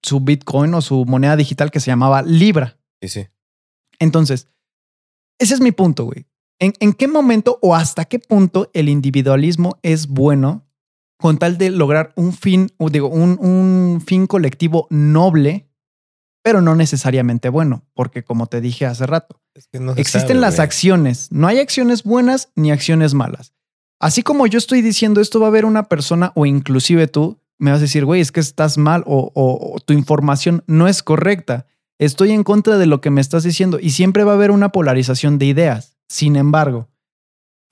su 0.03 0.21
Bitcoin 0.21 0.73
o 0.75 0.83
su 0.83 1.05
moneda 1.05 1.37
digital 1.37 1.71
que 1.73 1.81
se 1.81 1.91
llamaba 1.91 2.23
Libra. 2.23 2.79
Sí, 3.01 3.09
sí. 3.09 3.27
Entonces, 3.99 4.49
ese 5.39 5.55
es 5.55 5.61
mi 5.61 5.73
punto, 5.73 6.05
güey. 6.05 6.27
¿En, 6.61 6.75
¿En, 6.79 6.93
qué 6.93 7.09
momento 7.09 7.59
o 7.61 7.75
hasta 7.75 8.05
qué 8.05 8.21
punto 8.21 8.71
el 8.73 8.89
individualismo 8.89 9.81
es 9.83 10.07
bueno 10.07 10.65
con 11.23 11.39
tal 11.39 11.57
de 11.57 11.71
lograr 11.71 12.13
un 12.17 12.33
fin, 12.33 12.73
o 12.79 12.91
digo, 12.91 13.09
un, 13.09 13.39
un 13.41 14.03
fin 14.05 14.27
colectivo 14.27 14.89
noble, 14.91 15.69
pero 16.43 16.61
no 16.61 16.75
necesariamente 16.75 17.49
bueno? 17.49 17.85
Porque 17.95 18.25
como 18.25 18.49
te 18.49 18.61
dije 18.61 18.87
hace 18.87 19.07
rato, 19.07 19.41
existen 19.97 20.41
las 20.41 20.59
acciones. 20.59 21.29
No 21.31 21.47
hay 21.47 21.61
acciones 21.61 22.03
buenas 22.03 22.51
ni 22.57 22.73
acciones 22.73 23.15
malas. 23.15 23.55
Así 24.01 24.25
como 24.25 24.49
yo 24.49 24.59
estoy 24.59 24.83
diciendo 24.83 25.21
esto, 25.21 25.39
va 25.39 25.47
a 25.47 25.51
haber 25.51 25.65
una 25.65 25.85
persona 25.85 26.33
o 26.35 26.45
inclusive 26.45 27.07
tú 27.07 27.39
me 27.59 27.71
vas 27.71 27.79
a 27.79 27.83
decir, 27.83 28.05
güey, 28.05 28.21
es 28.21 28.33
que 28.33 28.41
estás 28.41 28.77
mal 28.77 29.05
o, 29.07 29.31
o, 29.33 29.79
tu 29.79 29.93
información 29.93 30.65
no 30.67 30.89
es 30.89 31.05
correcta. 31.05 31.67
Estoy 32.01 32.33
en 32.33 32.43
contra 32.43 32.79
de 32.79 32.87
lo 32.87 33.01
que 33.01 33.11
me 33.11 33.21
estás 33.21 33.45
diciendo 33.45 33.79
y 33.81 33.91
siempre 33.91 34.25
va 34.25 34.33
a 34.33 34.35
haber 34.35 34.51
una 34.51 34.71
polarización 34.71 35.39
de 35.39 35.47
ideas. 35.47 35.97
Sin 36.09 36.35
embargo, 36.35 36.89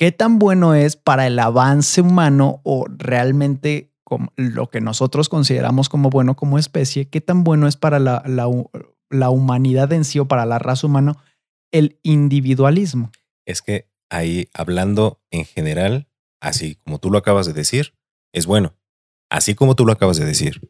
¿qué 0.00 0.10
tan 0.10 0.40
bueno 0.40 0.74
es 0.74 0.96
para 0.96 1.28
el 1.28 1.38
avance 1.38 2.00
humano 2.00 2.60
o 2.64 2.86
realmente 2.88 3.92
lo 4.34 4.68
que 4.68 4.80
nosotros 4.80 5.28
consideramos 5.28 5.88
como 5.88 6.10
bueno 6.10 6.34
como 6.34 6.58
especie? 6.58 7.08
¿Qué 7.08 7.20
tan 7.20 7.44
bueno 7.44 7.68
es 7.68 7.76
para 7.76 8.00
la, 8.00 8.24
la, 8.26 8.48
la 9.10 9.30
humanidad 9.30 9.92
en 9.92 10.04
sí 10.04 10.18
o 10.18 10.26
para 10.26 10.46
la 10.46 10.58
raza 10.58 10.88
humana 10.88 11.16
el 11.70 12.00
individualismo? 12.02 13.12
Es 13.46 13.62
que 13.62 13.88
ahí, 14.10 14.48
hablando 14.52 15.20
en 15.30 15.44
general, 15.44 16.08
así 16.40 16.74
como 16.74 16.98
tú 16.98 17.12
lo 17.12 17.18
acabas 17.18 17.46
de 17.46 17.52
decir, 17.52 17.94
es 18.32 18.46
bueno 18.46 18.74
así 19.30 19.54
como 19.54 19.76
tú 19.76 19.86
lo 19.86 19.92
acabas 19.92 20.18
de 20.18 20.26
decir, 20.26 20.60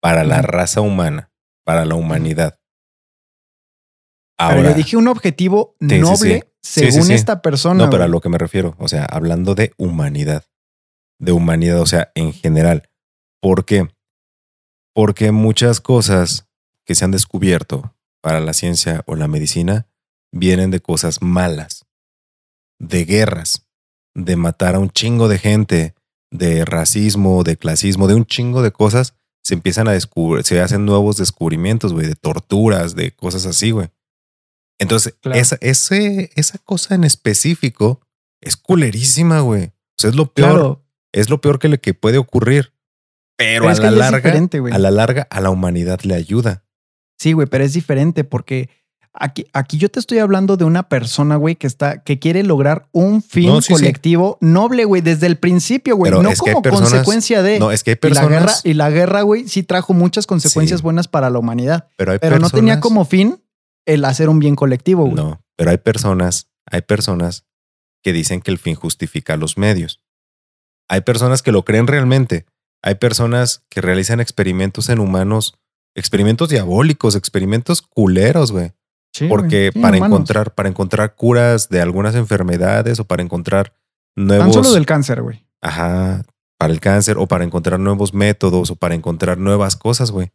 para 0.00 0.24
la 0.24 0.40
raza 0.40 0.80
humana, 0.80 1.32
para 1.64 1.84
la 1.84 1.96
humanidad. 1.96 2.60
Ahora, 4.38 4.56
pero 4.56 4.68
le 4.68 4.74
dije 4.74 4.96
un 4.96 5.08
objetivo 5.08 5.76
noble 5.80 6.44
según 6.62 7.10
esta 7.10 7.40
persona. 7.42 7.84
No, 7.84 7.90
pero 7.90 8.04
a 8.04 8.08
lo 8.08 8.20
que 8.20 8.28
me 8.28 8.38
refiero, 8.38 8.74
o 8.78 8.88
sea, 8.88 9.04
hablando 9.04 9.54
de 9.54 9.72
humanidad, 9.78 10.44
de 11.18 11.32
humanidad, 11.32 11.80
o 11.80 11.86
sea, 11.86 12.10
en 12.14 12.32
general. 12.32 12.90
¿Por 13.40 13.64
qué? 13.64 13.88
Porque 14.94 15.32
muchas 15.32 15.80
cosas 15.80 16.48
que 16.84 16.94
se 16.94 17.04
han 17.04 17.10
descubierto 17.10 17.94
para 18.22 18.40
la 18.40 18.52
ciencia 18.52 19.02
o 19.06 19.14
la 19.14 19.28
medicina 19.28 19.86
vienen 20.32 20.70
de 20.70 20.80
cosas 20.80 21.22
malas, 21.22 21.86
de 22.78 23.04
guerras, 23.04 23.66
de 24.14 24.36
matar 24.36 24.74
a 24.74 24.78
un 24.78 24.90
chingo 24.90 25.28
de 25.28 25.38
gente, 25.38 25.94
de 26.30 26.64
racismo, 26.64 27.42
de 27.44 27.56
clasismo, 27.56 28.08
de 28.08 28.14
un 28.14 28.26
chingo 28.26 28.62
de 28.62 28.72
cosas, 28.72 29.14
se 29.44 29.54
empiezan 29.54 29.86
a 29.88 29.92
descubrir, 29.92 30.44
se 30.44 30.60
hacen 30.60 30.84
nuevos 30.84 31.16
descubrimientos, 31.16 31.92
güey, 31.92 32.06
de 32.06 32.16
torturas, 32.16 32.96
de 32.96 33.12
cosas 33.12 33.46
así, 33.46 33.70
güey. 33.70 33.88
Entonces, 34.78 35.14
Claro. 35.20 35.38
esa, 35.40 35.56
ese, 35.60 36.30
esa 36.36 36.58
cosa 36.58 36.94
en 36.94 37.04
específico 37.04 38.00
es 38.40 38.56
culerísima, 38.56 39.40
güey. 39.40 39.64
O 39.66 39.72
sea, 39.98 40.10
es 40.10 40.16
lo 40.16 40.32
peor. 40.32 40.50
Claro. 40.50 40.82
Es 41.12 41.30
lo 41.30 41.40
peor 41.40 41.58
que 41.58 41.68
le 41.68 41.78
que 41.78 41.94
puede 41.94 42.18
ocurrir. 42.18 42.72
Pero, 43.38 43.64
Pero 43.66 43.68
a 43.70 43.74
la 43.74 43.90
larga, 43.90 44.32
a 44.72 44.78
la 44.78 44.90
larga, 44.90 45.26
a 45.30 45.40
la 45.40 45.50
humanidad 45.50 46.00
le 46.02 46.14
ayuda. 46.14 46.64
Sí, 47.18 47.32
güey, 47.32 47.46
pero 47.46 47.64
es 47.64 47.72
diferente 47.74 48.24
porque 48.24 48.68
aquí, 49.12 49.46
aquí 49.54 49.78
yo 49.78 49.90
te 49.90 49.98
estoy 50.00 50.18
hablando 50.18 50.56
de 50.58 50.64
una 50.64 50.88
persona, 50.88 51.36
güey, 51.36 51.56
que 51.56 51.66
está, 51.66 52.02
que 52.02 52.18
quiere 52.18 52.42
lograr 52.42 52.88
un 52.92 53.22
fin 53.22 53.46
No, 53.48 53.60
sí, 53.62 53.68
sí. 53.68 53.72
colectivo 53.74 54.36
noble, 54.40 54.84
güey, 54.84 55.00
desde 55.02 55.26
el 55.26 55.36
principio, 55.36 55.96
güey. 55.96 56.12
No 56.12 56.30
como 56.38 56.62
personas- 56.62 56.90
consecuencia 56.90 57.42
de. 57.42 57.58
No, 57.58 57.72
es 57.72 57.82
que 57.84 57.92
hay 57.92 57.98
y 58.02 58.14
la 58.14 58.22
guerra, 58.22 58.40
personas. 58.46 58.60
y 58.64 58.74
la 58.74 58.90
guerra, 58.90 59.22
güey, 59.22 59.48
sí 59.48 59.62
trajo 59.62 59.92
muchas 59.94 60.26
consecuencias 60.26 60.80
Sí. 60.80 60.84
buenas 60.84 61.08
para 61.08 61.28
la 61.30 61.38
humanidad. 61.38 61.88
pero 61.96 62.12
hay 62.12 62.18
Pero 62.18 62.38
no 62.38 62.48
tenía 62.50 62.74
personas- 62.74 62.82
como 62.82 63.04
fin 63.06 63.38
el 63.86 64.04
hacer 64.04 64.28
un 64.28 64.38
bien 64.38 64.56
colectivo, 64.56 65.04
güey. 65.04 65.14
No, 65.14 65.42
pero 65.56 65.70
hay 65.70 65.78
personas, 65.78 66.50
hay 66.66 66.82
personas 66.82 67.46
que 68.02 68.12
dicen 68.12 68.40
que 68.40 68.50
el 68.50 68.58
fin 68.58 68.74
justifica 68.74 69.36
los 69.36 69.56
medios. 69.56 70.02
Hay 70.88 71.00
personas 71.00 71.42
que 71.42 71.52
lo 71.52 71.64
creen 71.64 71.86
realmente. 71.86 72.46
Hay 72.82 72.96
personas 72.96 73.64
que 73.68 73.80
realizan 73.80 74.20
experimentos 74.20 74.88
en 74.90 75.00
humanos, 75.00 75.58
experimentos 75.94 76.48
diabólicos, 76.48 77.16
experimentos 77.16 77.82
culeros, 77.82 78.52
güey. 78.52 78.72
Sí, 79.12 79.26
Porque. 79.28 79.70
Sí, 79.72 79.80
para 79.80 79.96
humanos. 79.96 80.14
encontrar, 80.14 80.54
para 80.54 80.68
encontrar 80.68 81.14
curas 81.14 81.68
de 81.68 81.80
algunas 81.80 82.14
enfermedades 82.14 83.00
o 83.00 83.04
para 83.06 83.22
encontrar 83.22 83.74
nuevos. 84.14 84.54
Tan 84.54 84.64
solo 84.64 84.74
del 84.74 84.86
cáncer, 84.86 85.22
güey. 85.22 85.46
Ajá. 85.60 86.24
Para 86.58 86.72
el 86.72 86.80
cáncer 86.80 87.16
o 87.18 87.26
para 87.26 87.44
encontrar 87.44 87.80
nuevos 87.80 88.14
métodos 88.14 88.70
o 88.70 88.76
para 88.76 88.94
encontrar 88.94 89.38
nuevas 89.38 89.76
cosas, 89.76 90.10
güey. 90.10 90.32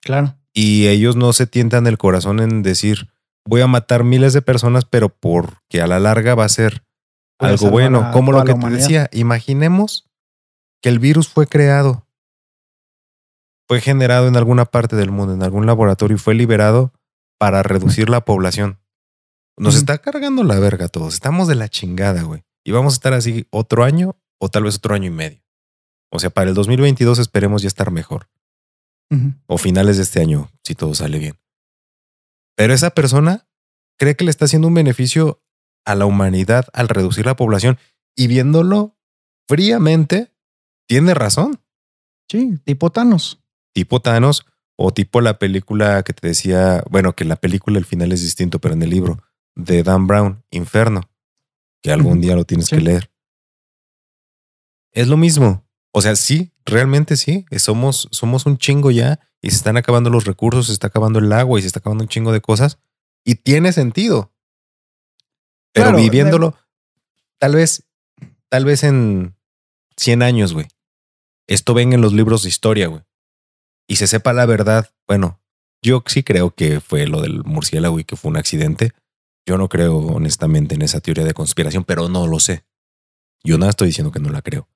Claro. 0.00 0.36
Y 0.52 0.88
ellos 0.88 1.16
no 1.16 1.32
se 1.32 1.46
tientan 1.46 1.86
el 1.86 1.98
corazón 1.98 2.40
en 2.40 2.62
decir, 2.62 3.08
voy 3.44 3.60
a 3.60 3.66
matar 3.66 4.04
miles 4.04 4.32
de 4.32 4.42
personas, 4.42 4.84
pero 4.84 5.08
porque 5.08 5.80
a 5.80 5.86
la 5.86 6.00
larga 6.00 6.34
va 6.34 6.44
a 6.44 6.48
ser 6.48 6.84
algo 7.38 7.70
bueno. 7.70 8.10
Como 8.12 8.32
lo 8.32 8.44
que 8.44 8.54
te 8.54 8.70
decía, 8.70 9.08
imaginemos 9.12 10.08
que 10.82 10.88
el 10.88 10.98
virus 10.98 11.28
fue 11.28 11.46
creado, 11.46 12.06
fue 13.68 13.80
generado 13.80 14.26
en 14.26 14.36
alguna 14.36 14.64
parte 14.64 14.96
del 14.96 15.10
mundo, 15.10 15.34
en 15.34 15.42
algún 15.42 15.66
laboratorio 15.66 16.16
y 16.16 16.18
fue 16.20 16.34
liberado 16.34 16.92
para 17.38 17.62
reducir 17.62 18.10
la 18.10 18.24
población. 18.24 18.78
Nos 19.56 19.76
está 19.76 19.98
cargando 19.98 20.42
la 20.42 20.58
verga 20.58 20.88
todos. 20.88 21.14
Estamos 21.14 21.46
de 21.46 21.54
la 21.54 21.68
chingada, 21.68 22.22
güey. 22.22 22.42
Y 22.64 22.72
vamos 22.72 22.94
a 22.94 22.96
estar 22.96 23.12
así 23.12 23.46
otro 23.50 23.84
año 23.84 24.16
o 24.38 24.48
tal 24.48 24.64
vez 24.64 24.76
otro 24.76 24.94
año 24.94 25.06
y 25.06 25.10
medio. 25.10 25.42
O 26.10 26.18
sea, 26.18 26.30
para 26.30 26.48
el 26.48 26.54
2022 26.54 27.18
esperemos 27.18 27.62
ya 27.62 27.68
estar 27.68 27.90
mejor 27.90 28.28
O 29.46 29.58
finales 29.58 29.96
de 29.96 30.04
este 30.04 30.20
año, 30.20 30.50
si 30.62 30.74
todo 30.74 30.94
sale 30.94 31.18
bien. 31.18 31.36
Pero 32.56 32.72
esa 32.74 32.90
persona 32.90 33.48
cree 33.98 34.14
que 34.16 34.24
le 34.24 34.30
está 34.30 34.44
haciendo 34.44 34.68
un 34.68 34.74
beneficio 34.74 35.42
a 35.84 35.94
la 35.94 36.06
humanidad 36.06 36.66
al 36.72 36.88
reducir 36.88 37.26
la 37.26 37.34
población 37.36 37.78
y 38.14 38.26
viéndolo 38.28 38.96
fríamente, 39.48 40.32
tiene 40.86 41.14
razón. 41.14 41.60
Sí, 42.28 42.58
tipo 42.64 42.90
Thanos. 42.90 43.42
Tipo 43.72 44.00
Thanos 44.00 44.46
o 44.76 44.92
tipo 44.92 45.20
la 45.20 45.38
película 45.38 46.02
que 46.04 46.12
te 46.12 46.28
decía, 46.28 46.82
bueno, 46.88 47.14
que 47.14 47.24
la 47.24 47.36
película 47.36 47.78
el 47.78 47.84
final 47.84 48.12
es 48.12 48.22
distinto, 48.22 48.60
pero 48.60 48.74
en 48.74 48.82
el 48.82 48.90
libro 48.90 49.22
de 49.56 49.82
Dan 49.82 50.06
Brown, 50.06 50.44
Inferno, 50.50 51.10
que 51.82 51.92
algún 51.92 52.20
día 52.20 52.36
lo 52.36 52.44
tienes 52.44 52.66
Sí. 52.66 52.76
que 52.76 52.82
leer. 52.82 53.10
Es 54.92 55.08
lo 55.08 55.16
mismo. 55.16 55.64
O 55.92 56.02
sea, 56.02 56.16
sí, 56.16 56.52
realmente 56.64 57.16
sí. 57.16 57.46
Somos, 57.58 58.08
somos 58.12 58.46
un 58.46 58.58
chingo 58.58 58.90
ya 58.90 59.20
y 59.42 59.50
se 59.50 59.56
están 59.56 59.76
acabando 59.76 60.10
los 60.10 60.24
recursos, 60.24 60.66
se 60.66 60.72
está 60.72 60.88
acabando 60.88 61.18
el 61.18 61.32
agua 61.32 61.58
y 61.58 61.62
se 61.62 61.68
está 61.68 61.80
acabando 61.80 62.04
un 62.04 62.08
chingo 62.08 62.32
de 62.32 62.40
cosas. 62.40 62.78
Y 63.24 63.36
tiene 63.36 63.72
sentido. 63.72 64.32
Pero 65.72 65.90
Claro, 65.90 66.02
viviéndolo, 66.02 66.56
tal 67.38 67.54
vez, 67.54 67.84
tal 68.48 68.64
vez 68.64 68.82
en 68.84 69.36
100 69.96 70.22
años, 70.22 70.52
güey. 70.52 70.66
Esto 71.46 71.74
venga 71.74 71.94
en 71.94 72.00
los 72.00 72.12
libros 72.12 72.42
de 72.42 72.48
historia, 72.48 72.86
güey. 72.86 73.02
Y 73.88 73.96
se 73.96 74.06
sepa 74.06 74.32
la 74.32 74.46
verdad. 74.46 74.90
Bueno, 75.06 75.40
yo 75.82 76.02
sí 76.06 76.22
creo 76.22 76.54
que 76.54 76.80
fue 76.80 77.06
lo 77.06 77.22
del 77.22 77.42
murciélago 77.44 77.98
y 77.98 78.04
que 78.04 78.16
fue 78.16 78.30
un 78.30 78.36
accidente. 78.36 78.92
Yo 79.46 79.58
no 79.58 79.68
creo 79.68 79.96
honestamente 79.96 80.74
en 80.74 80.82
esa 80.82 81.00
teoría 81.00 81.24
de 81.24 81.34
conspiración, 81.34 81.84
pero 81.84 82.08
no 82.08 82.26
lo 82.26 82.38
sé. 82.38 82.64
Yo 83.42 83.58
nada 83.58 83.70
estoy 83.70 83.88
diciendo 83.88 84.12
que 84.12 84.20
no 84.20 84.30
la 84.30 84.42
creo. 84.42 84.68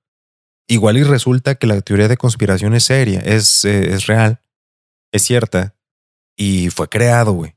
Igual 0.67 0.97
y 0.97 1.03
resulta 1.03 1.57
que 1.57 1.67
la 1.67 1.81
teoría 1.81 2.09
de 2.09 2.17
conspiración 2.17 2.75
es 2.75 2.85
seria, 2.85 3.21
es, 3.21 3.65
eh, 3.65 3.93
es 3.93 4.07
real, 4.07 4.41
es 5.12 5.23
cierta 5.23 5.75
y 6.37 6.71
fue 6.71 6.89
creado, 6.89 7.33
güey. 7.33 7.55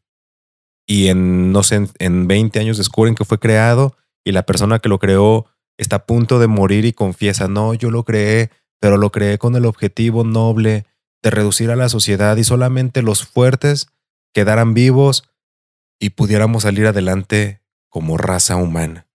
Y 0.86 1.08
en, 1.08 1.52
no 1.52 1.64
sé, 1.64 1.76
en, 1.76 1.90
en 2.00 2.28
20 2.28 2.60
años 2.60 2.78
descubren 2.78 3.16
que 3.16 3.26
fue 3.26 3.40
creado 3.40 3.96
y 4.24 4.32
la 4.32 4.44
persona 4.44 4.80
que 4.80 4.90
lo 4.90 5.00
creó 5.00 5.46
está 5.78 5.98
a 5.98 6.06
punto 6.06 6.40
de 6.40 6.48
morir 6.48 6.86
y 6.86 6.94
confiesa, 6.94 7.48
no, 7.48 7.74
yo 7.74 7.92
lo 7.92 8.04
creé, 8.04 8.52
pero 8.80 8.98
lo 8.98 9.12
creé 9.12 9.38
con 9.38 9.56
el 9.56 9.66
objetivo 9.66 10.24
noble 10.24 10.86
de 11.24 11.30
reducir 11.30 11.72
a 11.72 11.76
la 11.76 11.90
sociedad 11.90 12.38
y 12.38 12.44
solamente 12.44 13.02
los 13.02 13.26
fuertes 13.26 13.88
quedaran 14.34 14.74
vivos 14.74 15.30
y 16.00 16.12
pudiéramos 16.12 16.64
salir 16.64 16.88
adelante 16.88 17.62
como 17.90 18.18
raza 18.18 18.56
humana. 18.56 19.08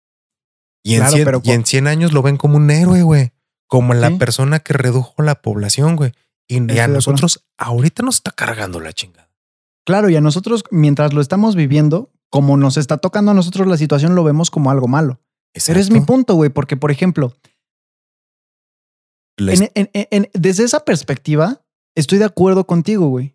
Y 0.82 0.94
en, 0.94 1.00
Claro, 1.00 1.12
100, 1.14 1.24
pero 1.24 1.40
y 1.44 1.50
en 1.52 1.64
100 1.64 1.86
años 1.86 2.12
lo 2.12 2.22
ven 2.22 2.36
como 2.36 2.56
un 2.56 2.70
héroe, 2.70 3.02
güey. 3.02 3.31
Como 3.72 3.94
la 3.94 4.08
Sí. 4.08 4.16
persona 4.16 4.58
que 4.60 4.74
redujo 4.74 5.22
la 5.22 5.40
población, 5.40 5.96
güey. 5.96 6.12
Y, 6.46 6.58
Estoy 6.58 6.78
a 6.80 6.88
nosotros 6.88 7.46
ahorita 7.56 8.02
nos 8.02 8.16
está 8.16 8.30
cargando 8.30 8.80
la 8.80 8.92
chingada. 8.92 9.30
Claro, 9.86 10.10
y 10.10 10.16
a 10.16 10.20
nosotros, 10.20 10.62
mientras 10.70 11.14
lo 11.14 11.22
estamos 11.22 11.56
viviendo, 11.56 12.12
como 12.28 12.58
nos 12.58 12.76
está 12.76 12.98
tocando 12.98 13.30
a 13.30 13.34
nosotros 13.34 13.66
la 13.66 13.78
situación, 13.78 14.14
lo 14.14 14.24
vemos 14.24 14.50
como 14.50 14.70
algo 14.70 14.88
malo. 14.88 15.20
Pero 15.66 15.80
es 15.80 15.88
mi 15.90 15.96
Exacto. 16.00 16.12
punto, 16.12 16.34
güey, 16.34 16.50
porque, 16.50 16.76
por 16.76 16.90
ejemplo, 16.90 17.32
La 19.38 19.54
en- 19.54 19.70
en- 19.74 19.90
en- 20.10 20.30
desde 20.34 20.64
esa 20.64 20.84
perspectiva, 20.84 21.64
estoy 21.96 22.18
de 22.18 22.26
acuerdo 22.26 22.66
contigo, 22.66 23.08
güey. 23.08 23.34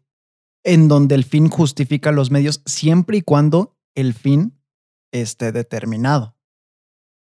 En 0.64 0.88
donde 0.88 1.16
el 1.16 1.24
fin 1.24 1.50
justifica 1.50 2.12
los 2.12 2.30
medios 2.30 2.62
siempre 2.66 3.18
y 3.18 3.22
cuando 3.22 3.76
el 3.96 4.14
fin 4.14 4.54
esté 5.12 5.52
determinado. 5.52 6.36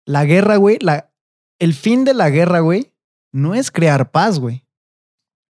La 0.07 0.25
guerra, 0.25 0.57
güey, 0.57 0.79
la, 0.81 1.13
el 1.59 1.75
fin 1.75 2.05
de 2.05 2.15
la 2.15 2.31
guerra, 2.31 2.61
güey, 2.61 2.94
no 3.35 3.55
es 3.55 3.71
crear 3.71 4.11
paz, 4.11 4.39
güey. 4.39 4.65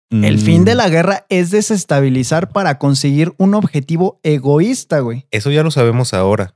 El 0.09 0.37
Mm, 0.37 0.39
fin 0.41 0.63
de 0.65 0.75
la 0.75 0.89
guerra 0.89 1.25
es 1.29 1.49
desestabilizar 1.51 2.49
para 2.51 2.77
conseguir 2.77 3.33
un 3.37 3.55
objetivo 3.55 4.19
egoísta, 4.23 4.99
güey. 4.99 5.27
Eso 5.31 5.49
ya 5.51 5.63
lo 5.63 5.71
sabemos 5.71 6.13
ahora. 6.13 6.55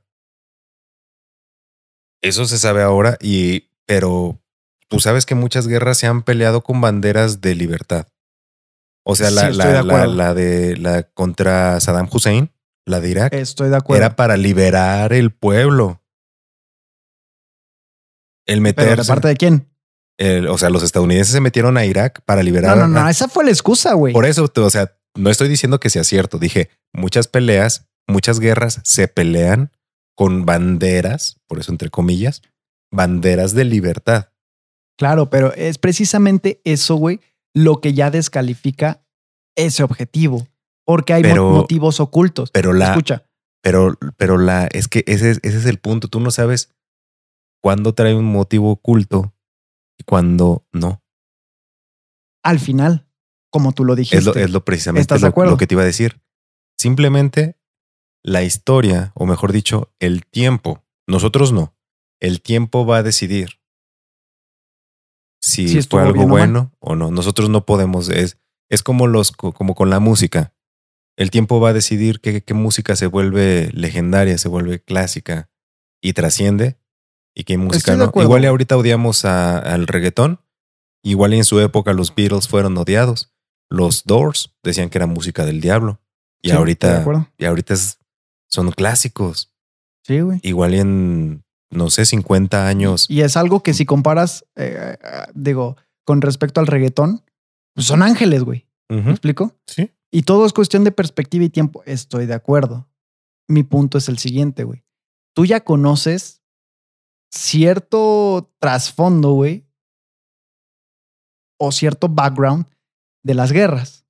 Eso 2.22 2.46
se 2.46 2.58
sabe 2.58 2.82
ahora 2.82 3.16
y 3.20 3.68
pero 3.86 4.40
tú 4.88 5.00
sabes 5.00 5.26
que 5.26 5.34
muchas 5.34 5.66
guerras 5.66 5.98
se 5.98 6.06
han 6.06 6.22
peleado 6.22 6.62
con 6.62 6.80
banderas 6.80 7.40
de 7.40 7.54
libertad. 7.54 8.06
O 9.04 9.16
sea, 9.16 9.30
la, 9.30 9.48
de 9.50 9.54
la, 9.54 9.80
acuerdo. 9.80 10.14
la 10.14 10.34
de 10.34 10.76
la 10.76 11.02
contra 11.02 11.80
Saddam 11.80 12.08
Hussein, 12.12 12.52
la 12.84 13.00
de 13.00 13.10
Irak, 13.10 13.32
Estoy 13.32 13.70
de 13.70 13.76
acuerdo. 13.76 14.04
era 14.04 14.16
para 14.16 14.36
liberar 14.36 15.12
el 15.12 15.32
pueblo. 15.32 16.02
El 18.46 18.62
Pero 18.62 18.76
de 18.82 18.90
meterse, 18.92 19.08
parte 19.12 19.28
de 19.28 19.36
quién? 19.36 19.67
El- 20.18 20.48
o 20.48 20.58
sea, 20.58 20.70
los 20.70 20.82
estadounidenses 20.82 21.32
se 21.32 21.40
metieron 21.40 21.76
a 21.76 21.84
Irak 21.84 22.20
para 22.24 22.42
No, 22.42 22.44
liberar. 22.44 22.76
no, 22.76 22.88
no, 22.88 23.00
a- 23.00 23.10
esa 23.10 23.28
fue 23.28 23.44
la 23.44 23.50
excusa, 23.50 23.94
güey. 23.94 24.12
Por 24.12 24.26
eso, 24.26 24.50
o 24.54 24.70
sea, 24.70 24.96
no 25.16 25.30
estoy 25.30 25.48
diciendo 25.48 25.80
que 25.80 25.90
sea 25.90 26.04
cierto. 26.04 26.38
Dije, 26.38 26.70
muchas 26.92 27.28
peleas, 27.28 27.86
muchas 28.08 28.40
guerras 28.40 28.80
se 28.84 29.08
pelean 29.08 29.70
con 30.16 30.44
banderas, 30.44 31.38
por 31.46 31.58
eso 31.60 31.70
entre 31.72 31.90
comillas, 31.90 32.42
banderas 32.92 33.54
de 33.54 33.64
libertad. 33.64 34.30
Claro, 34.98 35.30
pero 35.30 35.52
es 35.54 35.78
precisamente 35.78 36.60
eso, 36.64 36.96
güey, 36.96 37.20
lo 37.54 37.80
que 37.80 37.94
ya 37.94 38.10
descalifica 38.10 39.04
ese 39.56 39.82
objetivo. 39.84 40.48
Porque 40.84 41.12
hay 41.12 41.22
Pero- 41.22 41.50
motivos 41.50 42.00
ocultos. 42.00 42.50
Pero 42.50 42.72
la, 42.72 42.88
Escucha, 42.88 43.24
pero, 43.62 43.96
pero 44.16 44.38
la, 44.38 44.66
es 44.72 44.88
que 44.88 45.04
ese 45.06 45.30
es, 45.32 45.40
ese 45.42 45.58
es 45.58 45.66
el 45.66 45.78
punto. 45.78 46.08
Tú 46.08 46.18
no 46.18 46.30
sabes 46.30 46.70
cuándo 47.62 47.92
trae 47.94 48.14
un 48.14 48.24
motivo 48.24 48.70
oculto 48.72 49.34
y 49.98 50.04
cuándo 50.04 50.66
no. 50.72 51.02
al 52.44 52.58
final, 52.60 53.06
como 53.50 53.72
tú 53.72 53.84
lo 53.84 53.94
dijiste, 53.96 54.18
Es 54.18 54.24
lo, 54.24 54.34
es 54.34 54.50
lo 54.50 54.64
precisamente 54.64 55.02
¿Estás 55.02 55.20
de 55.20 55.26
lo, 55.26 55.30
acuerdo? 55.30 55.50
lo 55.52 55.56
que 55.58 55.66
te 55.66 55.74
iba 55.74 55.82
a 55.82 55.86
decir. 55.86 56.20
Simplemente 56.78 57.58
la 58.22 58.42
historia, 58.42 59.12
o 59.14 59.26
mejor 59.26 59.52
dicho, 59.52 59.92
el 59.98 60.24
tiempo, 60.24 60.84
nosotros 61.06 61.52
no, 61.52 61.76
el 62.20 62.40
tiempo 62.40 62.86
va 62.86 62.98
a 62.98 63.02
decidir 63.02 63.60
si 65.40 65.68
Si 65.68 65.82
fue 65.82 66.02
algo 66.02 66.14
bien 66.14 66.26
o 66.26 66.28
bueno 66.30 66.72
o 66.80 66.94
no. 66.96 67.10
Nosotros 67.10 67.48
no 67.48 67.64
podemos, 67.64 68.08
es, 68.08 68.38
es 68.68 68.82
como, 68.82 69.06
los, 69.06 69.32
co- 69.32 69.52
como 69.52 69.74
con 69.74 69.88
la 69.90 70.00
música. 70.00 70.54
El 71.16 71.30
tiempo 71.30 71.60
va 71.60 71.70
a 71.70 71.72
decidir 71.72 72.20
qué 72.20 72.54
música 72.54 72.94
se 72.96 73.06
vuelve 73.06 73.70
legendaria, 73.72 74.38
se 74.38 74.48
vuelve 74.48 74.80
clásica 74.80 75.50
y 76.00 76.12
trasciende 76.12 76.78
y 77.38 77.44
qué 77.44 77.56
música 77.56 77.92
Estoy 77.92 77.96
no. 78.14 78.22
Igual 78.22 78.42
y 78.42 78.46
ahorita 78.46 78.76
odiamos 78.76 79.24
a- 79.24 79.58
al 79.58 79.86
reggaetón, 79.86 80.40
igual 81.04 81.34
y 81.34 81.38
en 81.38 81.44
su 81.44 81.60
época 81.60 81.92
los 81.92 82.14
Beatles 82.14 82.48
fueron 82.48 82.76
odiados. 82.76 83.32
Los 83.70 84.04
Doors 84.04 84.54
decían 84.62 84.90
que 84.90 84.98
era 84.98 85.06
música 85.06 85.46
del 85.46 85.60
diablo. 85.60 86.00
Y 86.42 86.50
Sí, 86.50 86.56
ahorita, 86.56 87.04
y 87.38 87.44
ahorita 87.44 87.74
es- 87.74 87.98
son 88.48 88.70
clásicos. 88.72 89.52
Sí, 90.04 90.20
güey. 90.20 90.40
Igual 90.42 90.74
y 90.74 90.78
en, 90.78 91.44
no 91.70 91.90
sé, 91.90 92.06
50 92.06 92.66
años. 92.66 93.06
Y 93.08 93.20
es 93.20 93.36
algo 93.36 93.62
que 93.62 93.74
si 93.74 93.84
comparas, 93.84 94.44
eh, 94.56 94.96
eh, 95.02 95.26
digo, 95.34 95.76
con 96.04 96.22
respecto 96.22 96.60
al 96.60 96.66
reggaetón, 96.66 97.22
pues 97.74 97.86
son 97.86 98.02
ángeles, 98.02 98.42
güey. 98.42 98.66
¿Me 98.88 99.10
explico? 99.10 99.54
Sí. 99.66 99.90
Y 100.10 100.22
todo 100.22 100.46
es 100.46 100.54
cuestión 100.54 100.82
de 100.82 100.92
perspectiva 100.92 101.44
y 101.44 101.50
tiempo. 101.50 101.82
Estoy 101.84 102.24
de 102.26 102.32
acuerdo. 102.34 102.88
Mi 103.46 103.62
punto 103.62 103.98
es 103.98 104.08
el 104.08 104.16
siguiente, 104.18 104.64
güey. 104.64 104.82
Tú 105.34 105.44
ya 105.44 105.60
conoces 105.60 106.37
cierto 107.30 108.52
trasfondo, 108.58 109.32
güey, 109.32 109.66
o 111.60 111.72
cierto 111.72 112.08
background 112.08 112.66
de 113.24 113.34
las 113.34 113.52
guerras. 113.52 114.04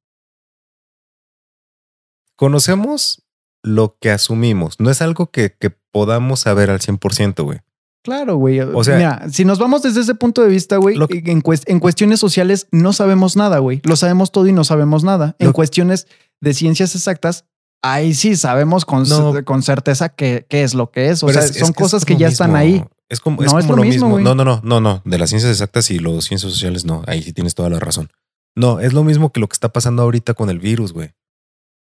Conocemos 2.36 3.22
lo 3.64 3.96
que 4.00 4.10
asumimos. 4.10 4.78
No 4.78 4.90
es 4.90 5.02
algo 5.02 5.30
que, 5.30 5.54
que 5.58 5.70
podamos 5.70 6.40
saber 6.40 6.70
al 6.70 6.78
100%, 6.80 7.42
güey. 7.44 7.58
Claro, 8.04 8.36
güey. 8.36 8.60
O 8.60 8.84
sea- 8.84 8.96
Mira, 8.96 9.26
si 9.30 9.44
nos 9.44 9.58
vamos 9.58 9.82
desde 9.82 10.00
ese 10.02 10.14
punto 10.14 10.42
de 10.42 10.48
vista, 10.48 10.76
güey, 10.76 10.96
en, 10.96 11.42
cues- 11.42 11.64
en 11.66 11.80
cuestiones 11.80 12.20
sociales 12.20 12.68
no 12.70 12.92
sabemos 12.92 13.36
nada, 13.36 13.58
güey. 13.58 13.80
Lo 13.84 13.96
sabemos 13.96 14.30
todo 14.30 14.46
y 14.46 14.52
no 14.52 14.62
sabemos 14.64 15.02
nada. 15.02 15.34
En 15.40 15.52
cuestiones 15.52 16.06
de 16.40 16.54
ciencias 16.54 16.94
exactas, 16.94 17.44
ahí 17.82 18.14
sí 18.14 18.36
sabemos 18.36 18.84
con, 18.84 19.08
No. 19.08 19.34
con 19.44 19.62
certeza 19.62 20.08
qué, 20.10 20.46
qué 20.48 20.62
es 20.62 20.74
lo 20.74 20.90
que 20.92 21.08
es. 21.10 21.22
O 21.24 21.28
sea, 21.28 21.42
es- 21.42 21.50
es 21.50 21.58
son 21.58 21.70
es 21.70 21.76
cosas 21.76 22.04
que 22.04 22.16
ya 22.16 22.28
están 22.28 22.54
ahí. 22.54 22.84
Es 23.08 23.20
como, 23.20 23.38
No, 23.40 23.46
es 23.46 23.52
es 23.52 23.54
como 23.64 23.76
lo 23.76 23.82
lo 23.84 23.88
mismo. 23.88 24.18
No, 24.20 24.34
no, 24.34 24.44
no, 24.44 24.60
no, 24.62 24.80
no. 24.80 25.02
De 25.04 25.18
las 25.18 25.30
ciencias 25.30 25.50
exactas 25.52 25.90
y 25.90 25.98
los 25.98 26.24
ciencias 26.26 26.52
sociales, 26.52 26.84
no. 26.84 27.02
Ahí 27.06 27.22
sí 27.22 27.32
tienes 27.32 27.54
toda 27.54 27.70
la 27.70 27.78
razón. 27.80 28.10
No, 28.54 28.80
es 28.80 28.92
lo 28.92 29.04
mismo 29.04 29.30
que 29.32 29.40
lo 29.40 29.48
que 29.48 29.54
está 29.54 29.70
pasando 29.72 30.02
ahorita 30.02 30.34
con 30.34 30.50
el 30.50 30.58
virus, 30.58 30.92
güey. 30.92 31.12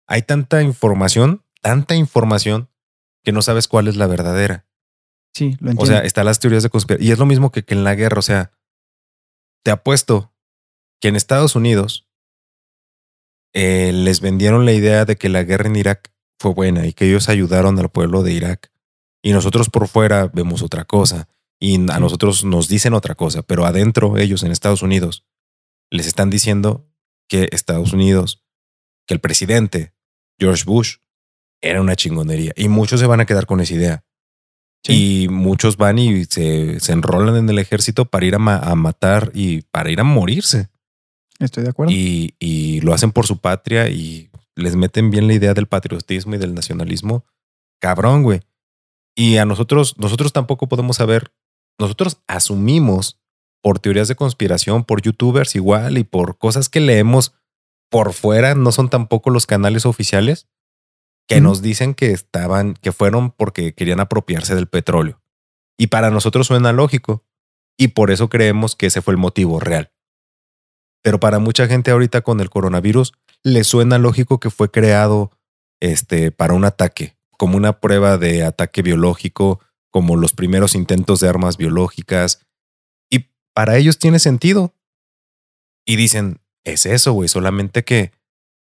Hay 0.07 0.23
tanta 0.23 0.61
información, 0.63 1.43
tanta 1.63 1.95
información 1.95 2.69
que 3.23 3.33
no 3.33 3.41
sabes 3.43 3.69
cuál 3.69 3.89
es 3.89 3.97
la 3.97 4.07
verdadera. 4.07 4.67
Sí, 5.33 5.57
lo 5.61 5.69
O 5.69 5.71
entiendo. 5.71 5.87
sea, 5.87 5.99
están 6.01 6.27
las 6.27 6.41
teorías 6.41 6.63
de 6.63 6.69
conspiración. 6.71 7.09
Y 7.09 7.13
es 7.13 7.19
lo 7.19 7.27
mismo 7.27 7.51
que, 7.51 7.65
que 7.65 7.75
en 7.75 7.85
la 7.85 7.95
guerra. 7.95 8.19
O 8.19 8.23
sea, 8.23 8.53
te 9.65 9.71
apuesto 9.71 10.33
que 11.01 11.09
en 11.09 11.17
Estados 11.17 11.57
Unidos 11.57 12.07
eh, 13.55 13.93
les 13.95 14.21
vendieron 14.21 14.65
la 14.67 14.73
idea 14.73 15.05
de 15.05 15.17
que 15.17 15.29
la 15.29 15.43
guerra 15.43 15.69
en 15.69 15.77
Irak 15.77 16.13
fue 16.39 16.53
buena 16.53 16.87
y 16.87 16.93
que 16.93 17.07
ellos 17.09 17.29
ayudaron 17.29 17.79
al 17.79 17.89
pueblo 17.89 18.23
de 18.23 18.33
Irak. 18.33 18.71
Y 19.25 19.33
nosotros 19.33 19.71
por 19.71 19.89
fuera 19.89 20.27
vemos 20.33 20.63
otra 20.63 20.85
cosa. 20.85 21.29
Y 21.59 21.77
a 21.91 21.99
nosotros 21.99 22.45
nos 22.45 22.69
dicen 22.69 22.93
otra 22.93 23.15
cosa. 23.15 23.43
Pero 23.43 23.65
adentro, 23.65 24.19
ellos 24.19 24.43
en 24.43 24.53
Estados 24.53 24.83
Unidos, 24.83 25.25
les 25.91 26.07
están 26.07 26.29
diciendo 26.29 26.87
que 27.27 27.49
Estados 27.53 27.95
Unidos, 27.95 28.45
que 29.07 29.15
el 29.15 29.21
presidente 29.21 29.95
George 30.39 30.65
Bush 30.67 30.97
era 31.63 31.81
una 31.81 31.97
chingonería. 31.97 32.53
Y 32.55 32.69
muchos 32.69 33.01
se 33.01 33.07
van 33.07 33.21
a 33.21 33.25
quedar 33.25 33.47
con 33.47 33.63
esa 33.63 33.73
idea. 33.75 34.05
Sí. 34.85 35.25
Y 35.25 35.29
muchos 35.29 35.79
van 35.79 35.99
y 35.99 36.27
se, 36.27 36.79
se 36.81 36.93
enrolan 36.93 37.37
en 37.37 37.49
el 37.49 37.59
ejército 37.59 38.05
para 38.05 38.27
ir 38.27 38.35
a, 38.35 38.39
ma- 38.39 38.59
a 38.59 38.75
matar 38.75 39.31
y 39.33 39.63
para 39.63 39.91
ir 39.91 40.01
a 40.01 40.05
morirse. 40.05 40.69
Estoy 41.39 41.65
de 41.65 41.71
acuerdo. 41.71 41.93
Y, 41.93 42.35
y 42.39 42.83
lo 42.83 42.93
hacen 42.93 43.11
por 43.11 43.27
su 43.27 43.39
patria 43.39 43.89
y 43.89 44.31
les 44.55 44.77
meten 44.77 45.11
bien 45.11 45.27
la 45.27 45.33
idea 45.33 45.55
del 45.55 45.67
patriotismo 45.67 46.35
y 46.35 46.39
del 46.39 46.53
nacionalismo. 46.55 47.25
Cabrón, 47.81 48.23
güey. 48.23 48.43
Y 49.17 49.37
a 49.37 49.45
nosotros, 49.45 49.97
nosotros 49.99 50.33
tampoco 50.33 50.69
podemos 50.69 50.97
saber. 50.97 51.33
Nosotros 51.79 52.19
asumimos 52.27 53.21
por 53.63 53.79
teorías 53.79 54.09
de 54.09 54.17
conspiración, 54.17 54.85
por 54.85 55.03
youtubers 55.03 55.55
igual 55.55 55.99
y 55.99 56.05
por 56.05 56.39
cosas 56.39 56.69
que 56.69 56.81
leemos 56.81 57.35
por 57.91 58.13
fuera, 58.13 58.55
no 58.55 58.73
son 58.73 58.91
tampoco 58.91 59.31
los 59.31 59.47
canales 59.47 59.87
oficiales 59.87 60.49
que 61.27 61.41
nos 61.41 61.63
dicen 61.63 61.95
que 61.95 62.11
estaban, 62.11 62.75
que 62.75 62.93
fueron 62.93 63.31
porque 63.31 63.75
querían 63.75 64.01
apropiarse 64.01 64.55
del 64.55 64.67
petróleo. 64.67 65.23
Y 65.79 65.89
para 65.89 66.11
nosotros 66.11 66.47
suena 66.47 66.73
lógico. 66.73 67.25
Y 67.77 67.89
por 67.89 68.11
eso 68.11 68.29
creemos 68.29 68.77
que 68.77 68.87
ese 68.87 69.03
fue 69.03 69.15
el 69.15 69.19
motivo 69.19 69.59
real. 69.59 69.93
Pero 71.03 71.19
para 71.21 71.39
mucha 71.39 71.67
gente 71.67 71.91
ahorita 71.91 72.21
con 72.21 72.41
el 72.41 72.51
coronavirus 72.51 73.13
le 73.43 73.65
suena 73.65 73.99
lógico 73.99 74.39
que 74.39 74.51
fue 74.51 74.71
creado 74.71 75.31
este, 75.81 76.31
para 76.31 76.55
un 76.55 76.65
ataque, 76.65 77.14
como 77.39 77.57
una 77.57 77.81
prueba 77.81 78.19
de 78.19 78.45
ataque 78.45 78.83
biológico, 78.83 79.61
como 79.91 80.17
los 80.17 80.33
primeros 80.33 80.75
intentos 80.75 81.21
de 81.21 81.29
armas 81.29 81.57
biológicas. 81.57 82.41
Y 83.11 83.31
para 83.55 83.77
ellos 83.77 83.99
tiene 83.99 84.19
sentido. 84.19 84.75
Y 85.87 85.97
dicen, 85.97 86.41
es 86.65 86.87
eso, 86.87 87.13
güey, 87.13 87.29
solamente 87.29 87.85
que 87.85 88.13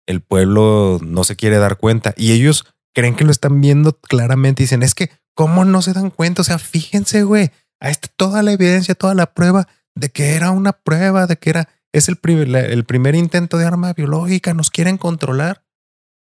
el 0.07 0.21
pueblo 0.21 0.99
no 1.01 1.23
se 1.23 1.35
quiere 1.35 1.57
dar 1.57 1.77
cuenta. 1.77 2.13
Y 2.17 2.31
ellos 2.31 2.65
creen 2.93 3.15
que 3.15 3.23
lo 3.23 3.31
están 3.31 3.61
viendo 3.61 3.97
claramente 3.99 4.63
dicen, 4.63 4.83
es 4.83 4.95
que, 4.95 5.11
¿cómo 5.35 5.65
no 5.65 5.81
se 5.81 5.93
dan 5.93 6.09
cuenta? 6.09 6.41
O 6.41 6.45
sea, 6.45 6.59
fíjense, 6.59 7.23
güey, 7.23 7.51
ahí 7.79 7.91
está 7.91 8.09
toda 8.15 8.43
la 8.43 8.51
evidencia, 8.51 8.95
toda 8.95 9.15
la 9.15 9.33
prueba 9.33 9.67
de 9.95 10.09
que 10.09 10.35
era 10.35 10.51
una 10.51 10.73
prueba, 10.73 11.27
de 11.27 11.37
que 11.37 11.49
era, 11.49 11.69
es 11.91 12.09
el 12.09 12.15
primer, 12.15 12.55
el 12.55 12.85
primer 12.85 13.15
intento 13.15 13.57
de 13.57 13.65
arma 13.65 13.93
biológica, 13.93 14.53
nos 14.53 14.71
quieren 14.71 14.97
controlar. 14.97 15.63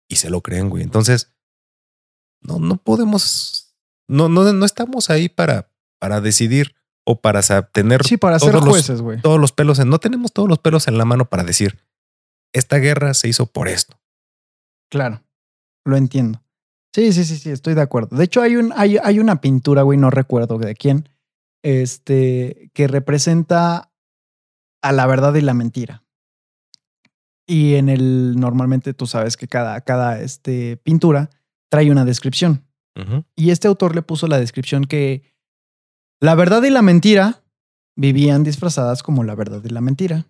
Y 0.09 0.17
se 0.17 0.31
lo 0.31 0.43
creen, 0.43 0.71
güey. 0.71 0.83
Entonces, 0.83 1.33
no, 2.41 2.59
no 2.59 2.77
podemos, 2.77 3.75
no, 4.09 4.29
no, 4.29 4.53
no 4.53 4.65
estamos 4.65 5.11
ahí 5.11 5.29
para, 5.29 5.71
para 5.99 6.21
decidir 6.21 6.75
o 7.05 7.21
para 7.21 7.41
tener 7.73 8.05
sí, 8.05 8.17
para 8.17 8.39
ser 8.39 8.51
todos 8.53 8.65
los- 8.65 8.73
jueces, 8.75 9.01
güey. 9.01 9.21
todos 9.21 9.41
los 9.41 9.53
pelos 9.53 9.79
en, 9.79 9.89
no 9.89 9.99
tenemos 9.99 10.33
todos 10.33 10.49
los 10.49 10.59
pelos 10.59 10.89
en 10.89 10.99
la 10.99 11.05
mano 11.05 11.25
para 11.29 11.43
decir, 11.45 11.79
esta 12.53 12.77
guerra 12.79 13.15
se 13.15 13.29
hizo 13.29 13.47
por 13.47 13.69
esto. 13.69 13.99
Claro, 14.91 15.23
lo 15.85 15.97
entiendo. 15.97 16.43
Sí, 16.95 17.13
sí, 17.13 17.25
sí, 17.25 17.37
sí, 17.37 17.51
estoy 17.51 17.75
de 17.75 17.83
acuerdo. 17.83 18.17
De 18.17 18.25
hecho, 18.25 18.41
hay, 18.41 18.57
un, 18.57 18.73
hay, 18.75 18.99
hay 19.03 19.19
una 19.21 19.41
pintura, 19.41 19.83
güey, 19.83 19.99
no 19.99 20.11
recuerdo 20.11 20.59
de 20.59 20.75
quién, 20.75 21.09
este, 21.63 22.71
que 22.73 22.89
representa 22.89 23.93
a 24.83 24.93
la 24.93 25.07
verdad 25.07 25.35
y 25.35 25.41
la 25.43 25.55
mentira. 25.55 26.05
Y 27.47 27.75
en 27.77 27.89
el, 27.89 28.37
normalmente 28.39 28.95
tú 28.95 29.07
sabes 29.07 29.37
que 29.37 29.49
cada, 29.49 29.81
cada 29.83 30.21
este, 30.21 30.77
pintura 30.79 31.31
trae 31.71 31.91
una 31.91 32.05
descripción. 32.05 32.65
Y 33.37 33.51
este 33.51 33.69
autor 33.69 33.95
le 33.95 34.03
puso 34.03 34.27
la 34.27 34.41
descripción 34.41 34.85
que 34.85 35.23
la 36.21 36.35
verdad 36.35 36.65
y 36.65 36.71
la 36.71 36.83
mentira 36.83 37.45
vivían 37.95 38.43
disfrazadas 38.43 39.05
como 39.05 39.23
la 39.23 39.37
verdad 39.37 39.63
y 39.65 39.69
la 39.69 39.81
mentira. 39.81 40.27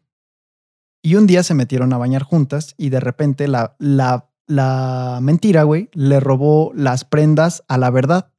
Y 1.02 1.14
un 1.14 1.26
día 1.26 1.42
se 1.42 1.54
metieron 1.54 1.94
a 1.94 1.98
bañar 1.98 2.24
juntas 2.24 2.74
y 2.76 2.90
de 2.90 3.00
repente 3.00 3.48
la, 3.48 3.74
la, 3.78 4.30
la 4.46 5.18
mentira, 5.22 5.62
güey, 5.62 5.88
le 5.94 6.20
robó 6.20 6.72
las 6.74 7.06
prendas 7.06 7.64
a 7.68 7.78
la 7.78 7.90
verdad. 7.90 8.32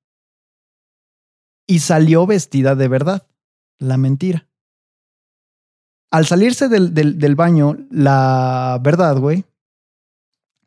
Y 1.68 1.80
salió 1.80 2.28
vestida 2.28 2.76
de 2.76 2.88
verdad, 2.88 3.28
la 3.80 3.98
mentira. 3.98 4.48
Al 6.12 6.28
salirse 6.28 6.70
del, 6.70 6.94
del, 6.94 7.18
del 7.18 7.36
baño, 7.36 7.78
la 7.90 8.80
verdad, 8.84 9.18
güey, 9.18 9.46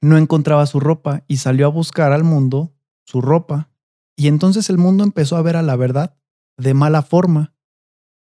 no 0.02 0.18
encontraba 0.18 0.66
su 0.66 0.80
ropa 0.80 1.24
y 1.28 1.38
salió 1.38 1.66
a 1.66 1.70
buscar 1.70 2.12
al 2.12 2.24
mundo 2.24 2.74
su 3.06 3.22
ropa. 3.22 3.70
Y 4.16 4.26
entonces 4.26 4.68
el 4.68 4.76
mundo 4.76 5.04
empezó 5.04 5.36
a 5.36 5.42
ver 5.42 5.56
a 5.56 5.62
la 5.62 5.76
verdad 5.76 6.18
de 6.58 6.74
mala 6.74 7.02
forma. 7.02 7.54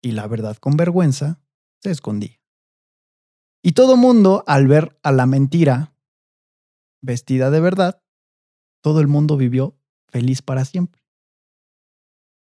Y 0.01 0.11
la 0.11 0.27
verdad 0.27 0.57
con 0.57 0.75
vergüenza 0.75 1.41
se 1.81 1.89
escondía. 1.89 2.39
Y 3.63 3.71
todo 3.71 3.95
mundo, 3.95 4.43
al 4.45 4.67
ver 4.67 4.99
a 5.03 5.13
la 5.13 5.25
mentira 5.25 5.95
vestida 7.01 7.49
de 7.49 7.61
verdad, 7.61 8.03
todo 8.81 8.99
el 8.99 9.07
mundo 9.07 9.37
vivió 9.37 9.79
feliz 10.07 10.41
para 10.41 10.65
siempre. 10.65 11.01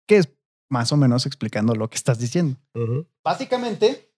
Que 0.08 0.16
es 0.18 0.28
más 0.68 0.90
o 0.90 0.96
menos 0.96 1.24
explicando 1.24 1.76
lo 1.76 1.88
que 1.88 1.96
estás 1.96 2.18
diciendo. 2.18 2.58
Básicamente, 3.22 4.12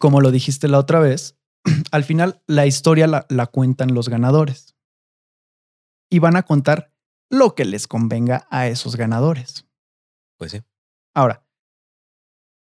como 0.00 0.20
lo 0.20 0.32
dijiste 0.32 0.66
la 0.66 0.80
otra 0.80 0.98
vez, 0.98 1.37
al 1.92 2.04
final 2.04 2.42
la 2.46 2.66
historia 2.66 3.06
la, 3.06 3.26
la 3.28 3.46
cuentan 3.46 3.94
los 3.94 4.08
ganadores. 4.08 4.76
Y 6.10 6.20
van 6.20 6.36
a 6.36 6.42
contar 6.42 6.92
lo 7.30 7.54
que 7.54 7.64
les 7.64 7.86
convenga 7.86 8.46
a 8.50 8.66
esos 8.66 8.96
ganadores. 8.96 9.66
Pues 10.38 10.52
sí. 10.52 10.62
Ahora, 11.14 11.44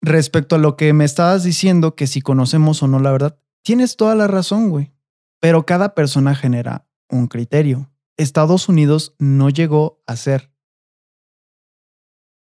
respecto 0.01 0.57
a 0.57 0.59
lo 0.59 0.77
que 0.77 0.93
me 0.93 1.05
estabas 1.05 1.43
diciendo, 1.43 1.95
que 1.95 2.07
si 2.07 2.23
conocemos 2.23 2.83
o 2.83 2.89
no 2.89 2.99
la 2.99 3.13
verdad, 3.13 3.39
tienes 3.63 3.97
toda 3.97 4.15
la 4.15 4.27
razón, 4.27 4.71
güey. 4.71 4.93
Pero 5.41 5.67
cada 5.67 5.95
persona 5.95 6.35
genera 6.35 6.89
un 7.11 7.27
criterio. 7.27 7.91
Estados 8.17 8.69
Unidos 8.69 9.15
no 9.19 9.51
llegó 9.51 10.03
a 10.07 10.17
ser 10.17 10.51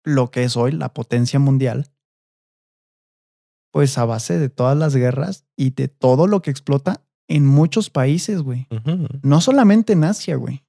lo 0.04 0.30
que 0.30 0.44
es 0.44 0.56
hoy 0.56 0.72
la 0.72 0.92
potencia 0.92 1.38
mundial, 1.38 1.91
pues 3.72 3.98
a 3.98 4.04
base 4.04 4.38
de 4.38 4.48
todas 4.48 4.76
las 4.76 4.94
guerras 4.94 5.44
y 5.56 5.70
de 5.70 5.88
todo 5.88 6.28
lo 6.28 6.40
que 6.42 6.50
explota 6.52 7.04
en 7.26 7.46
muchos 7.46 7.90
países, 7.90 8.42
güey. 8.42 8.68
No 9.22 9.40
solamente 9.40 9.94
en 9.94 10.04
Asia, 10.04 10.36
güey. 10.36 10.64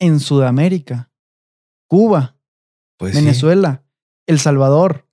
En 0.00 0.18
Sudamérica, 0.18 1.10
Cuba, 1.86 2.36
Pues 2.96 3.14
sí. 3.14 3.20
Venezuela, 3.20 3.84
El 4.26 4.38
Salvador, 4.38 5.06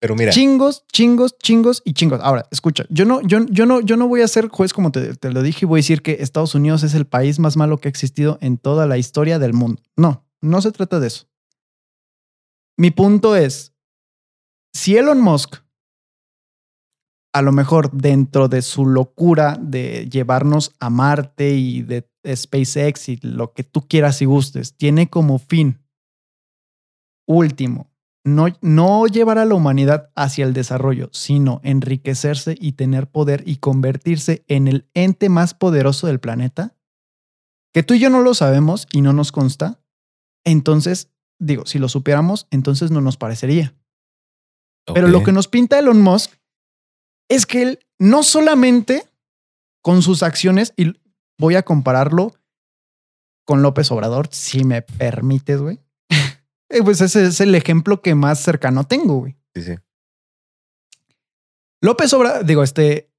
Pero 0.00 0.14
mira, 0.14 0.30
Chingos, 0.30 0.84
chingos, 0.92 1.36
chingos 1.38 1.82
y 1.84 1.92
chingos. 1.94 2.20
Ahora, 2.22 2.46
escucha, 2.52 2.84
yo 2.88 3.04
no, 3.04 3.20
yo, 3.22 3.44
yo 3.50 3.66
no, 3.66 3.80
yo 3.80 3.96
no 3.96 4.06
voy 4.06 4.20
a 4.22 4.28
ser 4.28 4.46
juez 4.48 4.72
como 4.72 4.92
te, 4.92 5.16
te 5.16 5.32
lo 5.32 5.42
dije 5.42 5.64
y 5.64 5.66
voy 5.66 5.78
a 5.78 5.82
decir 5.82 6.02
que 6.02 6.18
Estados 6.20 6.54
Unidos 6.54 6.84
es 6.84 6.94
el 6.94 7.06
país 7.06 7.40
más 7.40 7.56
malo 7.56 7.78
que 7.78 7.88
ha 7.88 7.90
existido 7.90 8.38
en 8.40 8.58
toda 8.58 8.86
la 8.86 8.96
historia 8.98 9.40
del 9.40 9.54
mundo. 9.54 9.82
No, 9.96 10.24
no 10.40 10.62
se 10.62 10.70
trata 10.70 11.00
de 11.00 11.08
eso. 11.08 11.26
mi 12.76 12.92
punto 12.92 13.34
es, 13.34 13.72
si 14.72 14.96
Elon 14.96 15.20
Musk, 15.20 15.56
a 17.38 17.42
lo 17.42 17.52
mejor 17.52 17.90
dentro 17.92 18.48
de 18.48 18.62
su 18.62 18.86
locura 18.86 19.58
de 19.60 20.08
llevarnos 20.10 20.74
a 20.80 20.90
Marte 20.90 21.54
y 21.54 21.82
de 21.82 22.08
SpaceX 22.26 23.08
y 23.08 23.18
lo 23.22 23.52
que 23.52 23.64
tú 23.64 23.86
quieras 23.86 24.20
y 24.22 24.24
gustes, 24.24 24.76
tiene 24.76 25.08
como 25.08 25.38
fin 25.38 25.78
último 27.26 27.90
no, 28.28 28.46
no 28.60 29.06
llevar 29.06 29.38
a 29.38 29.44
la 29.44 29.54
humanidad 29.54 30.10
hacia 30.14 30.44
el 30.44 30.52
desarrollo, 30.52 31.08
sino 31.12 31.60
enriquecerse 31.64 32.56
y 32.58 32.72
tener 32.72 33.10
poder 33.10 33.42
y 33.46 33.56
convertirse 33.56 34.44
en 34.48 34.68
el 34.68 34.88
ente 34.94 35.28
más 35.28 35.54
poderoso 35.54 36.06
del 36.06 36.20
planeta, 36.20 36.76
que 37.72 37.82
tú 37.82 37.94
y 37.94 37.98
yo 37.98 38.10
no 38.10 38.20
lo 38.20 38.34
sabemos 38.34 38.86
y 38.92 39.00
no 39.00 39.12
nos 39.12 39.32
consta, 39.32 39.80
entonces, 40.44 41.10
digo, 41.38 41.66
si 41.66 41.78
lo 41.78 41.88
supiéramos, 41.88 42.46
entonces 42.50 42.90
no 42.90 43.00
nos 43.00 43.16
parecería. 43.16 43.74
Pero 44.94 45.08
lo 45.08 45.22
que 45.22 45.32
nos 45.32 45.48
pinta 45.48 45.78
Elon 45.78 46.00
Musk 46.00 46.32
es 47.28 47.46
que 47.46 47.62
él 47.62 47.78
no 47.98 48.22
solamente 48.22 49.04
con 49.82 50.02
sus 50.02 50.22
acciones, 50.22 50.74
y 50.76 50.94
voy 51.38 51.54
a 51.54 51.62
compararlo 51.62 52.34
con 53.46 53.62
López 53.62 53.90
Obrador, 53.90 54.28
si 54.30 54.64
me 54.64 54.82
permites, 54.82 55.60
güey. 55.60 55.80
Eh, 56.70 56.82
pues 56.82 57.00
ese 57.00 57.24
es 57.24 57.40
el 57.40 57.54
ejemplo 57.54 58.02
que 58.02 58.14
más 58.14 58.40
cercano 58.42 58.84
tengo, 58.84 59.20
güey. 59.20 59.38
Sí, 59.54 59.62
sí. 59.62 59.74
López 61.80 62.12
Obrador, 62.12 62.44
digo, 62.44 62.62
este, 62.62 63.10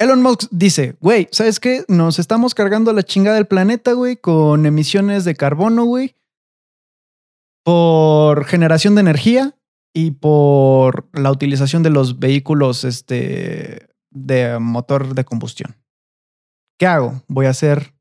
Elon 0.00 0.20
Musk 0.20 0.48
dice, 0.50 0.96
güey, 0.98 1.28
¿sabes 1.30 1.60
qué? 1.60 1.84
Nos 1.86 2.18
estamos 2.18 2.56
cargando 2.56 2.92
la 2.92 3.04
chingada 3.04 3.36
del 3.36 3.46
planeta, 3.46 3.92
güey, 3.92 4.16
con 4.16 4.66
emisiones 4.66 5.24
de 5.24 5.36
carbono, 5.36 5.84
güey, 5.84 6.16
por 7.62 8.46
generación 8.46 8.96
de 8.96 9.02
energía 9.02 9.54
y 9.94 10.12
por 10.12 11.08
la 11.12 11.30
utilización 11.30 11.82
de 11.82 11.90
los 11.90 12.18
vehículos, 12.18 12.84
este, 12.84 13.88
de 14.10 14.58
motor 14.58 15.14
de 15.14 15.24
combustión. 15.24 15.76
¿Qué 16.78 16.86
hago? 16.86 17.22
Voy 17.28 17.46
a 17.46 17.50
hacer 17.50 17.94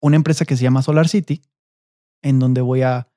una 0.00 0.16
empresa 0.16 0.44
que 0.44 0.56
se 0.56 0.62
llama 0.62 0.82
Solar 0.82 1.08
City, 1.08 1.42
en 2.22 2.38
donde 2.38 2.60
voy 2.60 2.82
a 2.82 3.08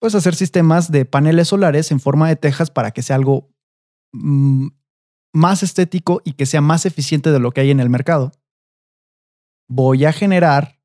pues 0.00 0.14
hacer 0.14 0.34
sistemas 0.34 0.92
de 0.92 1.04
paneles 1.04 1.48
solares 1.48 1.90
en 1.90 2.00
forma 2.00 2.28
de 2.28 2.36
tejas 2.36 2.70
para 2.70 2.92
que 2.92 3.02
sea 3.02 3.16
algo 3.16 3.50
mm, 4.12 4.68
más 5.34 5.62
estético 5.62 6.22
y 6.24 6.32
que 6.32 6.46
sea 6.46 6.60
más 6.60 6.86
eficiente 6.86 7.32
de 7.32 7.40
lo 7.40 7.50
que 7.50 7.62
hay 7.62 7.70
en 7.70 7.80
el 7.80 7.90
mercado. 7.90 8.32
Voy 9.68 10.04
a 10.04 10.12
generar 10.12 10.77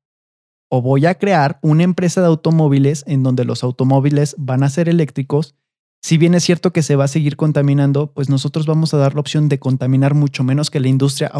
o 0.76 0.82
voy 0.82 1.06
a 1.06 1.14
crear 1.14 1.60
una 1.62 1.84
empresa 1.84 2.20
de 2.20 2.26
automóviles 2.26 3.04
en 3.06 3.22
donde 3.22 3.44
los 3.44 3.62
automóviles 3.62 4.34
van 4.38 4.64
a 4.64 4.68
ser 4.68 4.88
eléctricos. 4.88 5.54
Si 6.02 6.18
bien 6.18 6.34
es 6.34 6.42
cierto 6.42 6.72
que 6.72 6.82
se 6.82 6.96
va 6.96 7.04
a 7.04 7.08
seguir 7.08 7.36
contaminando, 7.36 8.12
pues 8.12 8.28
nosotros 8.28 8.66
vamos 8.66 8.92
a 8.92 8.96
dar 8.96 9.14
la 9.14 9.20
opción 9.20 9.48
de 9.48 9.60
contaminar 9.60 10.14
mucho 10.14 10.42
menos 10.42 10.70
que 10.70 10.80
la 10.80 10.88
industria 10.88 11.30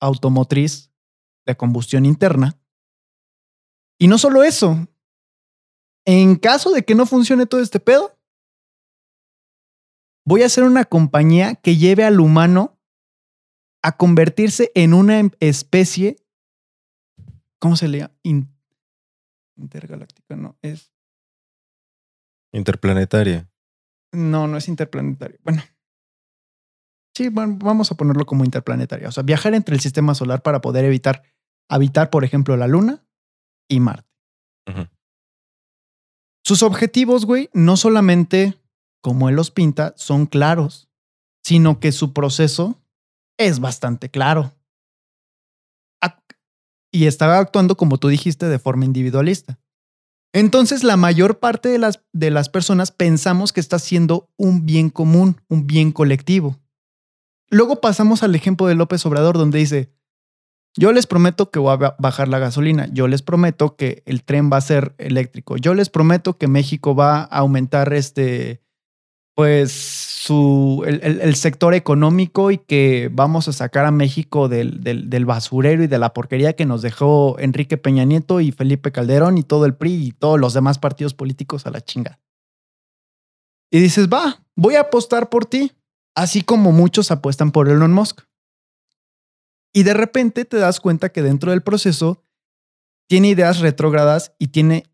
automotriz 0.00 0.92
de 1.46 1.56
combustión 1.56 2.04
interna. 2.04 2.60
Y 3.98 4.06
no 4.06 4.18
solo 4.18 4.44
eso, 4.44 4.86
en 6.04 6.36
caso 6.36 6.72
de 6.72 6.84
que 6.84 6.94
no 6.94 7.06
funcione 7.06 7.46
todo 7.46 7.62
este 7.62 7.80
pedo, 7.80 8.18
voy 10.26 10.42
a 10.42 10.46
hacer 10.46 10.64
una 10.64 10.84
compañía 10.84 11.54
que 11.54 11.78
lleve 11.78 12.04
al 12.04 12.20
humano 12.20 12.78
a 13.82 13.96
convertirse 13.96 14.70
en 14.74 14.92
una 14.92 15.20
em, 15.20 15.30
especie, 15.40 16.18
¿cómo 17.62 17.76
se 17.76 17.86
lee? 17.86 18.04
intergaláctica, 19.56 20.34
no, 20.34 20.58
es... 20.62 20.92
Interplanetaria. 22.52 23.48
No, 24.12 24.48
no 24.48 24.56
es 24.56 24.66
interplanetaria. 24.66 25.38
Bueno. 25.44 25.62
Sí, 27.16 27.28
bueno, 27.28 27.56
vamos 27.60 27.92
a 27.92 27.94
ponerlo 27.94 28.26
como 28.26 28.44
interplanetaria. 28.44 29.08
O 29.08 29.12
sea, 29.12 29.22
viajar 29.22 29.54
entre 29.54 29.76
el 29.76 29.80
sistema 29.80 30.14
solar 30.16 30.42
para 30.42 30.60
poder 30.60 30.84
evitar 30.84 31.22
habitar, 31.70 32.10
por 32.10 32.24
ejemplo, 32.24 32.56
la 32.56 32.66
Luna 32.66 33.06
y 33.70 33.78
Marte. 33.78 34.10
Sus 36.44 36.64
objetivos, 36.64 37.24
güey, 37.24 37.48
no 37.52 37.76
solamente, 37.76 38.60
como 39.00 39.28
él 39.28 39.36
los 39.36 39.52
pinta, 39.52 39.94
son 39.96 40.26
claros, 40.26 40.90
sino 41.44 41.78
que 41.78 41.92
su 41.92 42.12
proceso 42.12 42.82
es 43.38 43.60
bastante 43.60 44.10
claro. 44.10 44.52
Y 46.92 47.06
estaba 47.06 47.38
actuando, 47.38 47.76
como 47.76 47.98
tú 47.98 48.08
dijiste, 48.08 48.46
de 48.46 48.58
forma 48.58 48.84
individualista. 48.84 49.58
Entonces, 50.32 50.84
la 50.84 50.96
mayor 50.96 51.40
parte 51.40 51.68
de 51.68 51.78
las, 51.78 52.00
de 52.12 52.30
las 52.30 52.48
personas 52.48 52.90
pensamos 52.90 53.52
que 53.52 53.60
está 53.60 53.76
haciendo 53.76 54.30
un 54.36 54.64
bien 54.64 54.90
común, 54.90 55.40
un 55.48 55.66
bien 55.66 55.92
colectivo. 55.92 56.58
Luego 57.50 57.80
pasamos 57.80 58.22
al 58.22 58.34
ejemplo 58.34 58.66
de 58.66 58.74
López 58.74 59.04
Obrador, 59.04 59.36
donde 59.36 59.58
dice, 59.58 59.92
yo 60.74 60.92
les 60.92 61.06
prometo 61.06 61.50
que 61.50 61.58
voy 61.58 61.74
a 61.74 61.94
bajar 61.98 62.28
la 62.28 62.38
gasolina. 62.38 62.88
Yo 62.92 63.08
les 63.08 63.20
prometo 63.20 63.76
que 63.76 64.02
el 64.06 64.24
tren 64.24 64.50
va 64.50 64.56
a 64.56 64.62
ser 64.62 64.94
eléctrico. 64.96 65.58
Yo 65.58 65.74
les 65.74 65.90
prometo 65.90 66.38
que 66.38 66.48
México 66.48 66.94
va 66.94 67.20
a 67.20 67.24
aumentar 67.24 67.92
este, 67.92 68.61
pues, 69.34 69.72
su, 69.72 70.84
el, 70.86 71.34
sector 71.36 71.74
económico 71.74 72.50
y 72.50 72.58
que 72.58 73.08
vamos 73.12 73.48
a 73.48 73.52
sacar 73.52 73.86
a 73.86 73.90
México 73.90 74.48
del, 74.48 74.82
del, 74.82 75.24
basurero 75.24 75.82
y 75.82 75.86
de 75.86 75.98
la 75.98 76.12
porquería 76.12 76.54
que 76.54 76.66
nos 76.66 76.82
dejó 76.82 77.38
Enrique 77.38 77.78
Peña 77.78 78.04
Nieto 78.04 78.40
y 78.40 78.52
Felipe 78.52 78.92
Calderón 78.92 79.38
y 79.38 79.42
todo 79.42 79.64
el 79.64 79.74
PRI 79.74 80.08
y 80.08 80.12
todos 80.12 80.38
los 80.38 80.52
demás 80.52 80.78
partidos 80.78 81.14
políticos 81.14 81.66
a 81.66 81.70
la 81.70 81.80
chinga. 81.80 82.20
Y 83.70 83.80
dices, 83.80 84.08
va, 84.08 84.44
voy 84.54 84.76
a 84.76 84.82
apostar 84.82 85.30
por 85.30 85.46
ti, 85.46 85.72
así 86.14 86.42
como 86.42 86.72
muchos 86.72 87.10
apuestan 87.10 87.50
por 87.50 87.70
Elon 87.70 87.92
Musk. 87.92 88.20
Y 89.72 89.84
de 89.84 89.94
repente 89.94 90.44
te 90.44 90.58
das 90.58 90.78
cuenta 90.78 91.08
que 91.08 91.22
dentro 91.22 91.52
del 91.52 91.62
proceso 91.62 92.22
tiene 93.08 93.28
ideas 93.28 93.60
retrógradas 93.60 94.34
y 94.38 94.48
tiene, 94.48 94.84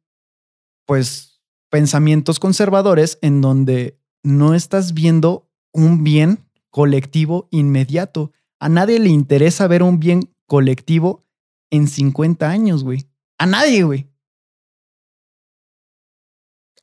pues, 0.86 1.42
pensamientos 1.70 2.38
conservadores 2.38 3.18
en 3.20 3.40
donde 3.40 3.97
no 4.22 4.54
estás 4.54 4.94
viendo 4.94 5.48
un 5.72 6.04
bien 6.04 6.44
colectivo 6.70 7.48
inmediato. 7.50 8.32
A 8.58 8.68
nadie 8.68 8.98
le 8.98 9.10
interesa 9.10 9.66
ver 9.66 9.82
un 9.82 9.98
bien 10.00 10.34
colectivo 10.46 11.24
en 11.70 11.86
50 11.86 12.48
años, 12.48 12.84
güey. 12.84 13.08
A 13.38 13.46
nadie, 13.46 13.82
güey. 13.82 14.08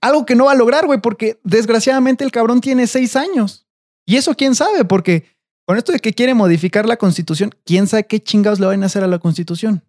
Algo 0.02 0.26
que 0.26 0.36
no 0.36 0.46
va 0.46 0.52
a 0.52 0.56
lograr, 0.56 0.86
güey, 0.86 1.02
porque 1.02 1.40
desgraciadamente 1.44 2.24
el 2.24 2.32
cabrón 2.32 2.62
tiene 2.62 2.88
seis 2.88 3.16
años. 3.16 3.66
Y 4.06 4.18
eso 4.18 4.36
quién 4.36 4.54
sabe, 4.54 4.86
porque 4.86 5.26
con 5.66 5.78
esto 5.78 5.92
de 5.92 6.00
que 6.00 6.14
quiere 6.14 6.36
modificar 6.36 6.86
la 6.86 6.98
constitución, 6.98 7.52
¿quién 7.66 7.88
sabe 7.88 8.06
qué 8.06 8.22
chingados 8.22 8.60
le 8.60 8.68
van 8.68 8.84
a 8.84 8.86
hacer 8.86 9.04
a 9.04 9.08
la 9.08 9.18
constitución? 9.18 9.84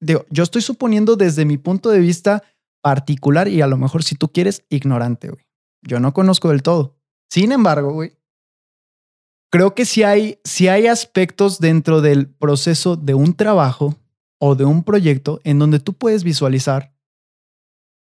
Digo, 0.00 0.26
yo 0.28 0.42
estoy 0.42 0.60
suponiendo 0.60 1.16
desde 1.16 1.44
mi 1.44 1.56
punto 1.56 1.90
de 1.90 2.00
vista 2.00 2.42
particular 2.82 3.48
y 3.48 3.62
a 3.62 3.66
lo 3.66 3.76
mejor 3.76 4.02
si 4.02 4.16
tú 4.16 4.28
quieres, 4.28 4.64
ignorante, 4.68 5.28
güey. 5.28 5.45
Yo 5.82 6.00
no 6.00 6.12
conozco 6.12 6.50
del 6.50 6.62
todo. 6.62 6.96
Sin 7.30 7.52
embargo, 7.52 7.92
güey, 7.92 8.16
creo 9.50 9.74
que 9.74 9.84
si 9.84 10.02
hay, 10.02 10.38
si 10.44 10.68
hay 10.68 10.86
aspectos 10.86 11.58
dentro 11.58 12.00
del 12.00 12.28
proceso 12.28 12.96
de 12.96 13.14
un 13.14 13.34
trabajo 13.34 13.96
o 14.38 14.54
de 14.54 14.64
un 14.64 14.84
proyecto 14.84 15.40
en 15.44 15.58
donde 15.58 15.80
tú 15.80 15.94
puedes 15.94 16.24
visualizar 16.24 16.92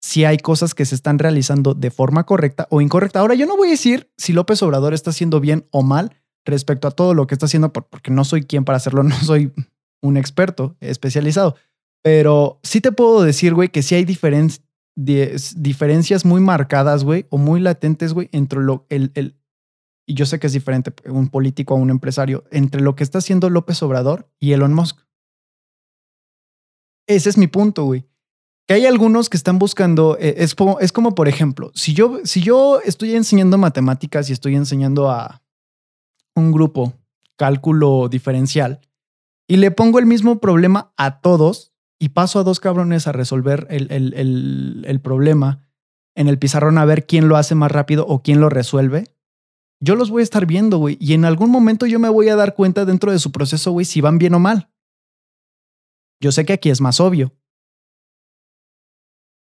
si 0.01 0.25
hay 0.25 0.39
cosas 0.39 0.75
que 0.75 0.85
se 0.85 0.95
están 0.95 1.19
realizando 1.19 1.75
de 1.75 1.91
forma 1.91 2.25
correcta 2.25 2.67
o 2.71 2.81
incorrecta. 2.81 3.21
Ahora, 3.21 3.35
yo 3.35 3.47
no 3.47 3.57
voy 3.57 3.69
a 3.69 3.73
decir 3.73 4.11
si 4.17 4.33
López 4.33 4.63
Obrador 4.63 4.95
está 4.95 5.11
haciendo 5.11 5.41
bien 5.41 5.67
o 5.71 5.83
mal, 5.83 6.13
respecto 6.45 6.89
a 6.89 6.93
todo 6.93 7.15
lo 7.15 7.27
que 7.27 7.35
está 7.35 7.47
haciendo, 7.47 7.73
porque 7.73 8.11
no 8.11 8.25
soy 8.25 8.43
quien 8.45 8.65
para 8.65 8.77
hacerlo, 8.77 9.03
no 9.05 9.17
soy 9.21 9.53
un 10.01 10.17
experto 10.17 10.77
especializado. 10.81 11.57
Pero 12.03 12.61
sí 12.63 12.81
te 12.81 12.93
puedo 12.93 13.23
decir, 13.23 13.55
güey, 13.55 13.69
que 13.69 13.83
sí 13.83 13.95
hay 13.95 14.05
diferencias 15.05 16.25
muy 16.25 16.41
marcadas, 16.41 17.05
güey, 17.05 17.27
o 17.31 17.39
muy 17.39 17.61
latentes, 17.61 18.12
güey, 18.12 18.29
entre 18.33 18.61
lo, 18.61 18.87
el, 18.89 19.12
el, 19.15 19.37
y 20.07 20.15
yo 20.15 20.27
sé 20.27 20.41
que 20.41 20.49
es 20.49 20.53
diferente 20.53 20.93
un 21.07 21.29
político 21.29 21.75
a 21.75 21.77
un 21.77 21.91
empresario, 21.91 22.45
entre 22.51 22.81
lo 22.81 22.97
que 22.97 23.05
está 23.05 23.19
haciendo 23.19 23.51
López 23.51 23.83
Obrador 23.83 24.29
y 24.41 24.53
Elon 24.53 24.75
Musk. 24.75 24.99
Ese 27.07 27.29
es 27.31 27.39
mi 27.39 27.47
punto, 27.47 27.85
güey. 27.85 28.07
Que 28.66 28.75
hay 28.75 28.87
algunos 28.87 29.31
que 29.31 29.37
están 29.37 29.59
buscando, 29.59 30.19
eh, 30.19 30.35
es, 30.39 30.55
como, 30.55 30.79
es 30.81 30.93
como, 30.93 31.15
por 31.15 31.29
ejemplo, 31.29 31.70
si 31.75 31.95
yo, 31.95 32.20
si 32.25 32.43
yo 32.43 32.81
estoy 32.85 33.15
enseñando 33.15 33.57
matemáticas 33.57 34.29
y 34.29 34.33
estoy 34.33 34.57
enseñando 34.57 35.11
a, 35.11 35.43
un 36.35 36.53
grupo, 36.53 36.95
cálculo 37.37 38.09
diferencial, 38.09 38.81
y 39.47 39.57
le 39.57 39.70
pongo 39.70 39.99
el 39.99 40.07
mismo 40.07 40.41
problema 40.41 40.93
a 40.97 41.20
todos 41.20 41.73
y 41.99 42.11
paso 42.11 42.39
a 42.39 42.45
dos 42.45 42.61
cabrones 42.61 43.07
a 43.07 43.12
resolver 43.12 43.66
el, 43.70 43.91
el, 43.91 45.01
problema 45.01 45.66
en 46.15 46.29
el 46.29 46.39
pizarrón 46.39 46.79
a 46.79 46.85
ver 46.85 47.07
quién 47.07 47.29
lo 47.29 47.37
hace 47.37 47.55
más 47.55 47.73
rápido 47.73 48.07
o 48.07 48.23
quién 48.23 48.41
lo 48.41 48.49
resuelve, 48.49 49.05
yo 49.81 49.97
los 49.97 50.11
voy 50.11 50.20
a 50.20 50.25
estar 50.25 50.47
viendo, 50.47 50.79
güey. 50.79 50.97
Y 51.01 51.15
en 51.15 51.25
algún 51.25 51.51
momento 51.51 51.87
yo 51.87 51.99
me 51.99 52.09
voy 52.09 52.29
a 52.29 52.37
dar 52.37 52.55
cuenta 52.55 52.85
dentro 52.85 53.12
de 53.12 53.19
su 53.19 53.33
proceso, 53.33 53.73
güey, 53.73 53.85
si 53.85 54.01
van 54.01 54.19
bien 54.19 54.35
o 54.35 54.39
mal. 54.39 54.70
Yo 56.20 56.33
sé 56.33 56.45
que 56.45 56.53
aquí 56.53 56.70
es 56.70 56.81
más 56.81 57.01
obvio. 57.01 57.33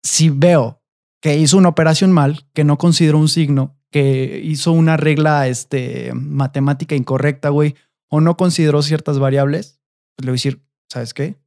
Si 0.03 0.31
veo 0.31 0.83
que 1.21 1.37
hizo 1.37 1.57
una 1.57 1.69
operación 1.69 2.13
mal, 2.13 2.47
que 2.55 2.65
no 2.65 2.79
consideró 2.79 3.19
un 3.19 3.29
signo, 3.29 3.79
que 3.91 4.41
hizo 4.43 4.73
una 4.73 4.97
regla 4.97 5.49
este, 5.49 6.13
matemática 6.15 6.95
incorrecta, 6.95 7.51
güey, 7.51 7.77
o 8.09 8.21
no 8.21 8.37
consideró 8.37 8.83
ciertas 8.83 9.19
variables, 9.19 9.81
pues 10.17 10.25
le 10.25 10.31
voy 10.31 10.35
a 10.35 10.41
decir, 10.41 10.67
¿sabes 10.91 11.15
qué? 11.15 11.42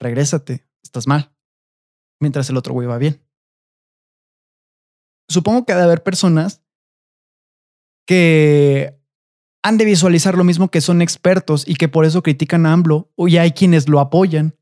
Regrésate, 0.00 0.66
estás 0.82 1.06
mal. 1.06 1.32
Mientras 2.20 2.48
el 2.50 2.56
otro 2.56 2.74
güey 2.74 2.86
va 2.86 2.98
bien. 2.98 3.22
Supongo 5.28 5.64
que 5.64 5.72
ha 5.72 5.76
de 5.76 5.84
haber 5.84 6.02
personas 6.02 6.62
que 8.06 8.98
han 9.62 9.76
de 9.76 9.84
visualizar 9.84 10.36
lo 10.36 10.44
mismo 10.44 10.70
que 10.70 10.80
son 10.80 11.02
expertos 11.02 11.64
y 11.66 11.74
que 11.74 11.88
por 11.88 12.04
eso 12.04 12.22
critican 12.22 12.64
a 12.64 12.72
AMLO, 12.72 13.10
o 13.16 13.28
ya 13.28 13.42
hay 13.42 13.52
quienes 13.52 13.88
lo 13.88 14.00
apoyan. 14.00 14.56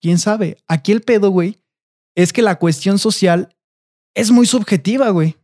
¿Quién 0.00 0.18
sabe? 0.18 0.56
Aquí 0.66 0.92
el 0.92 1.02
pedo, 1.02 1.30
güey, 1.30 1.62
es 2.16 2.32
que 2.32 2.42
la 2.42 2.58
cuestión 2.58 2.98
social 2.98 3.54
es 4.14 4.30
muy 4.30 4.46
subjetiva, 4.46 5.10
güey. 5.10 5.36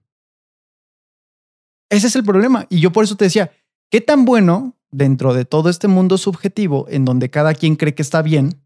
Ese 1.88 2.08
es 2.08 2.16
el 2.16 2.24
problema. 2.24 2.66
Y 2.68 2.80
yo 2.80 2.90
por 2.90 3.04
eso 3.04 3.16
te 3.16 3.26
decía, 3.26 3.52
¿qué 3.90 4.00
tan 4.00 4.24
bueno 4.24 4.76
dentro 4.90 5.34
de 5.34 5.44
todo 5.44 5.68
este 5.68 5.88
mundo 5.88 6.18
subjetivo 6.18 6.86
en 6.88 7.04
donde 7.04 7.30
cada 7.30 7.54
quien 7.54 7.76
cree 7.76 7.94
que 7.94 8.02
está 8.02 8.22
bien 8.22 8.60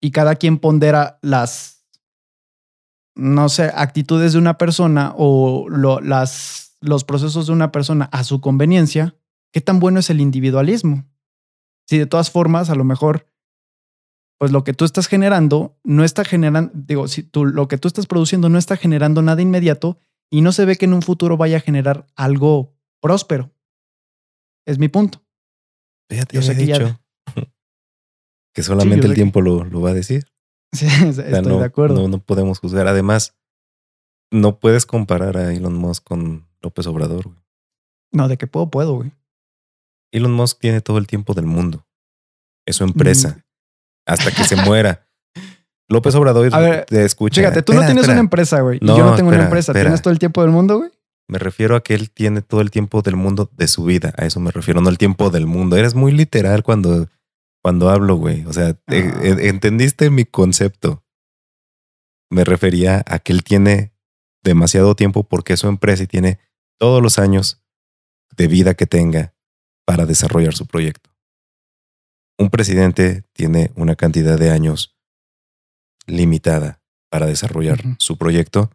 y 0.00 0.10
cada 0.10 0.36
quien 0.36 0.58
pondera 0.58 1.18
las, 1.22 1.86
no 3.14 3.48
sé, 3.48 3.70
actitudes 3.74 4.32
de 4.32 4.38
una 4.38 4.58
persona 4.58 5.14
o 5.16 5.68
las, 6.02 6.76
los 6.80 7.04
procesos 7.04 7.46
de 7.46 7.52
una 7.52 7.72
persona 7.72 8.08
a 8.12 8.24
su 8.24 8.40
conveniencia, 8.40 9.16
¿qué 9.52 9.60
tan 9.60 9.80
bueno 9.80 10.00
es 10.00 10.10
el 10.10 10.20
individualismo? 10.20 11.04
Si 11.86 11.98
de 11.98 12.06
todas 12.06 12.30
formas, 12.30 12.70
a 12.70 12.74
lo 12.74 12.84
mejor 12.84 13.26
pues 14.38 14.52
lo 14.52 14.62
que 14.62 14.72
tú 14.72 14.84
estás 14.84 15.08
generando 15.08 15.76
no 15.82 16.04
está 16.04 16.24
generando, 16.24 16.70
digo, 16.72 17.08
si 17.08 17.24
tú, 17.24 17.44
lo 17.44 17.66
que 17.66 17.76
tú 17.76 17.88
estás 17.88 18.06
produciendo 18.06 18.48
no 18.48 18.56
está 18.56 18.76
generando 18.76 19.20
nada 19.20 19.42
inmediato 19.42 19.98
y 20.30 20.42
no 20.42 20.52
se 20.52 20.64
ve 20.64 20.76
que 20.76 20.84
en 20.84 20.94
un 20.94 21.02
futuro 21.02 21.36
vaya 21.36 21.56
a 21.56 21.60
generar 21.60 22.06
algo 22.14 22.76
próspero. 23.00 23.50
Es 24.64 24.78
mi 24.78 24.88
punto. 24.88 25.24
Fíjate, 26.08 26.36
Yo 26.36 26.42
sé 26.42 26.56
que 26.56 26.66
dicho 26.66 27.00
que 28.58 28.64
solamente 28.64 29.06
el 29.06 29.14
tiempo 29.14 29.40
lo, 29.40 29.62
lo, 29.62 29.80
va 29.80 29.90
a 29.90 29.94
decir. 29.94 30.26
Sí, 30.72 30.86
estoy 30.86 31.24
de 31.32 31.64
acuerdo. 31.64 31.94
No, 31.94 32.08
no, 32.08 32.18
podemos 32.18 32.58
juzgar. 32.58 32.88
Además, 32.88 33.38
no 34.30 34.58
puedes 34.58 34.84
comparar 34.84 35.38
a 35.38 35.54
Elon 35.54 35.74
Musk 35.74 36.04
con 36.04 36.46
López 36.60 36.86
Obrador. 36.88 37.30
No, 38.12 38.28
de 38.28 38.36
que 38.36 38.46
puedo, 38.48 38.68
puedo, 38.68 38.96
güey. 38.96 39.12
Elon 40.12 40.32
Musk 40.32 40.58
tiene 40.58 40.80
todo 40.80 40.98
el 40.98 41.06
tiempo 41.06 41.32
del 41.34 41.46
mundo. 41.46 41.86
Es 42.66 42.76
su 42.76 42.84
empresa 42.84 43.46
hasta 44.04 44.30
que 44.32 44.44
se 44.44 44.56
muera. 44.64 45.06
López 45.88 46.14
Obrador 46.16 46.52
a 46.52 46.58
ver, 46.58 46.84
te 46.84 47.04
escucha. 47.04 47.40
Fíjate, 47.40 47.62
tú 47.62 47.72
no 47.72 47.86
tienes 47.86 48.06
una 48.08 48.18
empresa, 48.18 48.60
güey. 48.60 48.78
y 48.82 48.86
yo 48.86 48.98
no 48.98 49.14
tengo 49.14 49.30
una 49.30 49.44
empresa. 49.44 49.72
¿Tienes 49.72 50.02
todo 50.02 50.12
el 50.12 50.18
tiempo 50.18 50.42
del 50.42 50.50
mundo, 50.50 50.78
güey? 50.78 50.90
Me 51.28 51.38
refiero 51.38 51.76
a 51.76 51.82
que 51.82 51.94
él 51.94 52.10
tiene 52.10 52.42
todo 52.42 52.60
el 52.60 52.70
tiempo 52.72 53.02
del 53.02 53.14
mundo 53.14 53.48
de 53.56 53.68
su 53.68 53.84
vida. 53.84 54.12
A 54.18 54.26
eso 54.26 54.40
me 54.40 54.50
refiero, 54.50 54.80
no 54.80 54.90
el 54.90 54.98
tiempo 54.98 55.30
del 55.30 55.46
mundo. 55.46 55.76
Eres 55.76 55.94
muy 55.94 56.12
literal 56.12 56.62
cuando, 56.62 57.08
cuando 57.62 57.90
hablo, 57.90 58.16
güey. 58.16 58.44
O 58.46 58.52
sea, 58.52 58.70
e, 58.70 58.76
ah. 58.88 59.20
e, 59.22 59.48
entendiste 59.48 60.10
mi 60.10 60.24
concepto. 60.24 61.04
Me 62.30 62.44
refería 62.44 63.02
a 63.06 63.18
que 63.18 63.32
él 63.32 63.42
tiene 63.42 63.92
demasiado 64.42 64.94
tiempo 64.94 65.24
porque 65.24 65.54
es 65.54 65.60
su 65.60 65.68
empresa 65.68 66.02
y 66.02 66.06
tiene 66.06 66.38
todos 66.78 67.02
los 67.02 67.18
años 67.18 67.62
de 68.36 68.46
vida 68.46 68.74
que 68.74 68.86
tenga 68.86 69.34
para 69.84 70.06
desarrollar 70.06 70.54
su 70.54 70.66
proyecto 70.66 71.08
un 72.38 72.50
presidente 72.50 73.24
tiene 73.32 73.72
una 73.74 73.96
cantidad 73.96 74.38
de 74.38 74.50
años 74.50 74.96
limitada 76.06 76.80
para 77.10 77.26
desarrollar 77.26 77.82
su 77.98 78.16
proyecto 78.16 78.70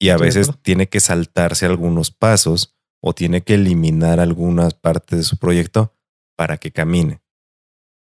y 0.00 0.08
a 0.08 0.16
veces 0.16 0.50
tiene 0.62 0.88
que 0.88 1.00
saltarse 1.00 1.64
algunos 1.64 2.10
pasos 2.10 2.74
o 3.00 3.14
tiene 3.14 3.42
que 3.42 3.54
eliminar 3.54 4.18
algunas 4.18 4.74
partes 4.74 5.18
de 5.18 5.24
su 5.24 5.38
proyecto 5.38 5.94
para 6.36 6.56
que 6.58 6.72
camine. 6.72 7.22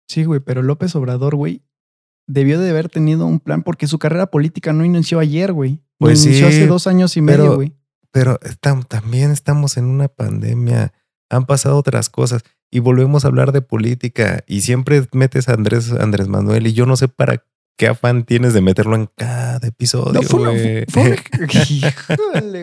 Sí, 0.09 0.25
güey, 0.25 0.41
pero 0.41 0.63
López 0.63 0.95
Obrador, 0.97 1.37
güey, 1.37 1.63
debió 2.27 2.61
de 2.61 2.71
haber 2.71 2.89
tenido 2.89 3.27
un 3.27 3.41
plan 3.41 3.63
porque 3.63 3.87
su 3.87 3.99
carrera 3.99 4.27
política 4.27 4.73
no 4.73 4.85
inició 4.85 5.19
ayer, 5.19 5.53
güey. 5.53 5.81
Pues 5.99 6.25
inició 6.25 6.49
hace 6.49 6.67
dos 6.67 6.87
años 6.87 7.17
y 7.17 7.21
medio, 7.21 7.55
güey. 7.55 7.75
Pero 8.11 8.39
también 8.89 9.31
estamos 9.31 9.77
en 9.77 9.87
una 9.87 10.09
pandemia. 10.09 10.93
Han 11.31 11.47
pasado 11.47 11.77
otras 11.77 12.11
cosas 12.11 12.43
y 12.71 12.81
volvemos 12.81 13.25
a 13.25 13.29
hablar 13.29 13.53
de 13.53 13.63
política 13.63 14.45
y 14.47 14.61
siempre 14.61 15.07
metes 15.13 15.49
a 15.49 15.55
Andrés, 15.55 15.93
Andrés 15.93 16.29
Manuel 16.29 16.67
y 16.67 16.73
yo 16.73 16.87
no 16.87 16.97
sé 16.97 17.09
para 17.09 17.45
qué 17.77 17.89
afán 17.89 18.25
tienes 18.25 18.55
de 18.55 18.61
meterlo 18.61 18.97
en 18.97 19.09
cada 19.17 19.67
episodio. 19.67 20.21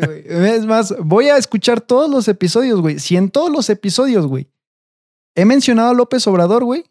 güey. 0.06 0.24
Es 0.26 0.66
más, 0.66 0.96
voy 1.00 1.30
a 1.30 1.38
escuchar 1.38 1.82
todos 1.82 2.10
los 2.10 2.28
episodios, 2.28 2.82
güey. 2.82 3.00
Si 3.00 3.18
en 3.18 3.30
todos 3.30 3.52
los 3.52 3.70
episodios, 3.70 4.26
güey, 4.28 4.50
he 5.36 5.46
mencionado 5.46 5.92
a 5.92 5.94
López 5.94 6.26
Obrador, 6.28 6.64
güey, 6.64 6.86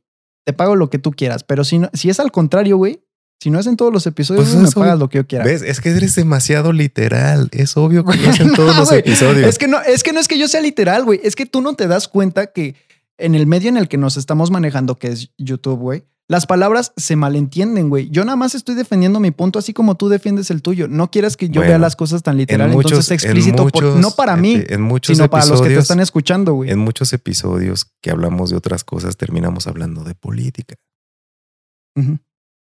te 0.50 0.56
pago 0.56 0.74
lo 0.74 0.90
que 0.90 0.98
tú 0.98 1.12
quieras. 1.12 1.44
Pero 1.44 1.62
si, 1.62 1.78
no, 1.78 1.90
si 1.92 2.10
es 2.10 2.18
al 2.18 2.32
contrario, 2.32 2.76
güey, 2.76 3.04
si 3.40 3.50
no 3.50 3.60
es 3.60 3.68
en 3.68 3.76
todos 3.76 3.92
los 3.92 4.04
episodios, 4.06 4.48
pues 4.50 4.60
me 4.60 4.70
pagas 4.70 4.98
lo 4.98 5.08
que 5.08 5.18
yo 5.18 5.26
quiera. 5.26 5.44
¿Ves? 5.44 5.62
Es 5.62 5.80
que 5.80 5.90
eres 5.90 6.16
demasiado 6.16 6.72
literal. 6.72 7.48
Es 7.52 7.76
obvio 7.76 8.04
que 8.04 8.18
no 8.18 8.30
es 8.30 8.40
en 8.40 8.52
todos 8.56 8.76
los 8.76 8.90
episodios. 8.90 9.48
Es 9.48 9.58
que, 9.58 9.68
no, 9.68 9.80
es 9.80 10.02
que 10.02 10.12
no 10.12 10.18
es 10.18 10.26
que 10.26 10.38
yo 10.38 10.48
sea 10.48 10.60
literal, 10.60 11.04
güey. 11.04 11.20
Es 11.22 11.36
que 11.36 11.46
tú 11.46 11.60
no 11.60 11.74
te 11.74 11.86
das 11.86 12.08
cuenta 12.08 12.48
que 12.48 12.74
en 13.16 13.36
el 13.36 13.46
medio 13.46 13.68
en 13.68 13.76
el 13.76 13.86
que 13.86 13.96
nos 13.96 14.16
estamos 14.16 14.50
manejando, 14.50 14.96
que 14.96 15.08
es 15.08 15.30
YouTube, 15.38 15.78
güey, 15.78 16.04
las 16.30 16.46
palabras 16.46 16.92
se 16.96 17.16
malentienden, 17.16 17.88
güey. 17.88 18.08
Yo 18.08 18.24
nada 18.24 18.36
más 18.36 18.54
estoy 18.54 18.76
defendiendo 18.76 19.18
mi 19.18 19.32
punto 19.32 19.58
así 19.58 19.72
como 19.72 19.96
tú 19.96 20.08
defiendes 20.08 20.52
el 20.52 20.62
tuyo. 20.62 20.86
No 20.86 21.10
quieras 21.10 21.36
que 21.36 21.48
yo 21.48 21.60
vea 21.60 21.76
las 21.76 21.96
cosas 21.96 22.22
tan 22.22 22.36
literal, 22.36 22.72
entonces 22.72 23.10
explícito, 23.10 23.68
no 23.96 24.12
para 24.12 24.36
mí, 24.36 24.62
sino 25.02 25.28
para 25.28 25.46
los 25.46 25.60
que 25.60 25.70
te 25.70 25.78
están 25.80 25.98
escuchando, 25.98 26.54
güey. 26.54 26.70
En 26.70 26.78
muchos 26.78 27.12
episodios 27.12 27.90
que 28.00 28.12
hablamos 28.12 28.50
de 28.50 28.56
otras 28.56 28.84
cosas, 28.84 29.16
terminamos 29.16 29.66
hablando 29.66 30.04
de 30.04 30.14
política. 30.14 30.76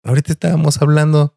Ahorita 0.04 0.32
estábamos 0.32 0.80
hablando 0.80 1.34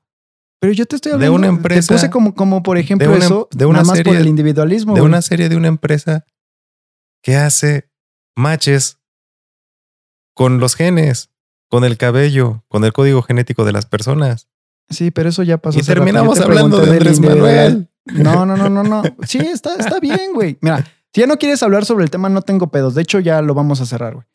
pero 0.61 0.73
yo 0.73 0.85
te 0.85 0.97
estoy 0.97 1.13
hablando 1.13 1.31
de 1.31 1.35
una 1.35 1.47
empresa. 1.47 1.87
Te 1.87 1.93
puse 1.95 2.09
como, 2.09 2.35
como 2.35 2.61
por 2.61 2.77
ejemplo 2.77 3.15
eso, 3.15 3.47
de 3.51 3.65
una 3.65 3.79
nada 3.79 3.87
más 3.93 4.01
por 4.03 4.15
el 4.15 4.27
individualismo. 4.27 4.93
De 4.93 5.01
una 5.01 5.21
serie 5.21 5.49
de 5.49 5.55
una 5.55 5.69
empresa 5.69 6.25
que 7.23 7.37
hace 7.37 7.89
matches 8.37 8.99
con 10.35 10.59
los 10.59 10.75
genes, 10.75 11.28
con 11.69 11.83
el 11.83 11.97
cabello, 11.97 12.63
con 12.67 12.83
el 12.83 12.93
código 12.93 13.21
genético 13.21 13.63
de 13.63 13.71
las 13.71 13.85
personas. 13.85 14.47
Sí, 14.89 15.11
pero 15.11 15.29
eso 15.29 15.43
ya 15.43 15.59
pasó. 15.59 15.79
Y 15.79 15.83
terminamos 15.83 16.39
hablando 16.39 16.79
de 16.79 16.91
Andrés 16.91 17.19
Manuel. 17.19 17.89
No, 18.05 18.45
no, 18.45 18.57
no, 18.57 18.69
no, 18.69 18.83
no. 18.83 19.03
Sí, 19.25 19.37
está, 19.37 19.75
está 19.75 19.99
bien, 19.99 20.33
güey. 20.33 20.57
Mira, 20.61 20.83
si 21.13 21.21
ya 21.21 21.27
no 21.27 21.37
quieres 21.37 21.61
hablar 21.61 21.85
sobre 21.85 22.03
el 22.03 22.09
tema, 22.09 22.27
no 22.27 22.41
tengo 22.41 22.71
pedos. 22.71 22.95
De 22.95 23.03
hecho, 23.03 23.19
ya 23.19 23.41
lo 23.41 23.53
vamos 23.53 23.81
a 23.81 23.85
cerrar, 23.85 24.15
güey. 24.15 24.25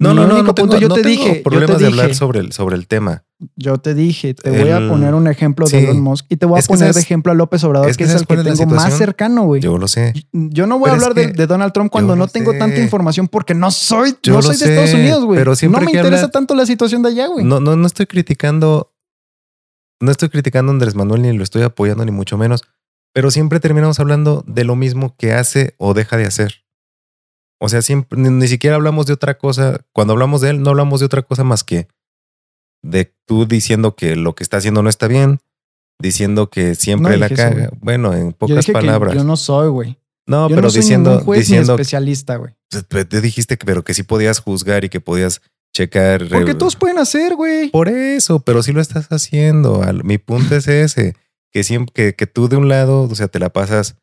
No, 0.00 0.14
no, 0.14 0.26
no, 0.26 0.42
no, 0.42 0.54
punto, 0.54 0.78
yo 0.78 0.88
te 0.88 1.02
dije, 1.02 1.42
problemas 1.44 1.78
de 1.78 1.86
hablar 1.86 2.14
sobre 2.14 2.40
el, 2.40 2.52
sobre 2.52 2.76
el 2.76 2.86
tema. 2.86 3.24
Yo 3.56 3.78
te 3.78 3.94
dije, 3.94 4.34
te 4.34 4.50
voy 4.50 4.70
a 4.70 4.86
poner 4.86 5.14
un 5.14 5.26
ejemplo 5.26 5.66
de 5.66 5.84
Elon 5.84 6.00
Musk 6.00 6.26
y 6.28 6.36
te 6.36 6.44
voy 6.44 6.60
a 6.60 6.62
poner 6.62 6.92
de 6.92 7.00
ejemplo 7.00 7.32
a 7.32 7.34
López 7.34 7.64
Obrador, 7.64 7.96
que, 7.96 8.04
es 8.04 8.14
el 8.14 8.26
que 8.26 8.36
tengo 8.36 8.66
más 8.66 8.98
cercano, 8.98 9.44
güey. 9.44 9.62
Yo 9.62 9.78
lo 9.78 9.88
sé. 9.88 10.12
Yo 10.32 10.66
no 10.66 10.78
voy 10.78 10.90
a 10.90 10.92
hablar 10.92 11.14
de, 11.14 11.46
Donald 11.46 11.72
Trump 11.72 11.90
cuando 11.90 12.16
no 12.16 12.28
tengo 12.28 12.52
tanta 12.58 12.78
información 12.78 13.28
porque 13.28 13.54
no 13.54 13.70
soy, 13.70 14.14
no 14.26 14.42
soy 14.42 14.56
de 14.56 14.64
Estados 14.66 14.92
Unidos, 14.92 15.24
güey. 15.24 15.38
Pero 15.38 15.54
no 15.70 15.80
me 15.80 15.90
interesa 15.90 16.30
tanto 16.30 16.54
la 16.54 16.66
situación 16.66 17.02
de 17.02 17.08
allá, 17.10 17.28
güey. 17.28 17.44
No, 17.44 17.60
no, 17.60 17.76
no 17.76 17.86
estoy 17.86 18.06
criticando, 18.06 18.92
no 20.00 20.10
estoy 20.10 20.28
criticando 20.28 20.70
a 20.70 20.74
Andrés 20.74 20.94
Manuel 20.94 21.22
ni 21.22 21.32
lo 21.32 21.42
estoy 21.42 21.62
apoyando 21.62 22.04
ni 22.04 22.10
mucho 22.10 22.36
menos, 22.36 22.64
pero 23.14 23.30
siempre 23.30 23.58
terminamos 23.58 24.00
hablando 24.00 24.44
de 24.46 24.64
lo 24.64 24.76
mismo 24.76 25.14
que 25.16 25.32
hace 25.32 25.74
o 25.78 25.94
deja 25.94 26.16
de 26.16 26.26
hacer. 26.26 26.64
O 27.58 27.68
sea, 27.68 27.80
siempre, 27.82 28.18
ni, 28.18 28.48
siquiera 28.48 28.76
hablamos 28.76 29.06
de 29.06 29.12
otra 29.12 29.38
cosa. 29.38 29.80
Cuando 29.92 30.12
hablamos 30.12 30.40
de 30.40 30.50
él, 30.50 30.62
no 30.62 30.70
hablamos 30.70 31.00
de 31.00 31.06
otra 31.06 31.22
cosa 31.22 31.44
más 31.44 31.64
que 31.64 31.88
de 32.82 33.14
tú 33.26 33.46
diciendo 33.46 33.94
que 33.94 34.16
lo 34.16 34.34
que 34.34 34.42
está 34.42 34.58
haciendo 34.58 34.82
no 34.82 34.88
está 34.88 35.08
bien, 35.08 35.40
diciendo 35.98 36.50
que 36.50 36.74
siempre 36.74 37.16
la 37.16 37.28
caga. 37.28 37.70
Bueno, 37.80 38.14
en 38.14 38.32
pocas 38.32 38.66
palabras. 38.66 39.14
yo 39.14 39.24
no 39.24 39.36
soy, 39.36 39.68
güey. 39.68 39.98
No, 40.26 40.48
pero 40.48 40.62
no 40.62 40.70
soy 40.70 40.82
diciendo, 40.82 41.20
juez 41.20 41.40
diciendo 41.40 41.74
especialista, 41.74 42.36
güey. 42.36 42.52
Te 42.88 43.20
dijiste 43.20 43.58
que, 43.58 43.66
pero 43.66 43.82
que 43.82 43.94
sí 43.94 44.02
podías 44.02 44.38
juzgar 44.38 44.84
y 44.84 44.88
que 44.88 45.00
podías 45.00 45.42
checar. 45.74 46.28
Porque 46.28 46.54
todos 46.54 46.76
pueden 46.76 46.98
hacer, 46.98 47.34
güey. 47.34 47.70
Por 47.70 47.88
eso, 47.88 48.40
pero 48.40 48.62
sí 48.62 48.72
lo 48.72 48.80
estás 48.80 49.08
haciendo. 49.08 49.82
Mi 50.04 50.18
punto 50.18 50.54
es 50.56 50.68
ese, 50.68 51.16
que 51.52 51.64
siempre 51.64 51.92
que, 51.92 52.14
que, 52.14 52.26
tú 52.26 52.48
de 52.48 52.56
un 52.56 52.68
lado, 52.68 53.02
o 53.02 53.14
sea, 53.14 53.28
te 53.28 53.38
la 53.38 53.50
pasas 53.50 53.96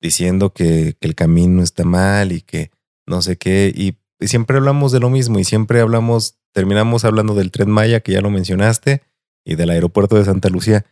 diciendo 0.00 0.52
que, 0.52 0.96
que 1.00 1.08
el 1.08 1.14
camino 1.14 1.62
está 1.62 1.84
mal 1.84 2.32
y 2.32 2.42
que 2.42 2.70
no 3.06 3.22
sé 3.22 3.36
qué, 3.36 3.72
y 3.74 3.96
siempre 4.26 4.56
hablamos 4.56 4.92
de 4.92 5.00
lo 5.00 5.10
mismo 5.10 5.38
y 5.38 5.44
siempre 5.44 5.80
hablamos, 5.80 6.38
terminamos 6.52 7.04
hablando 7.04 7.34
del 7.34 7.50
tren 7.50 7.70
Maya, 7.70 8.00
que 8.00 8.12
ya 8.12 8.20
lo 8.20 8.30
mencionaste, 8.30 9.02
y 9.44 9.56
del 9.56 9.70
aeropuerto 9.70 10.16
de 10.16 10.24
Santa 10.24 10.48
Lucía, 10.48 10.84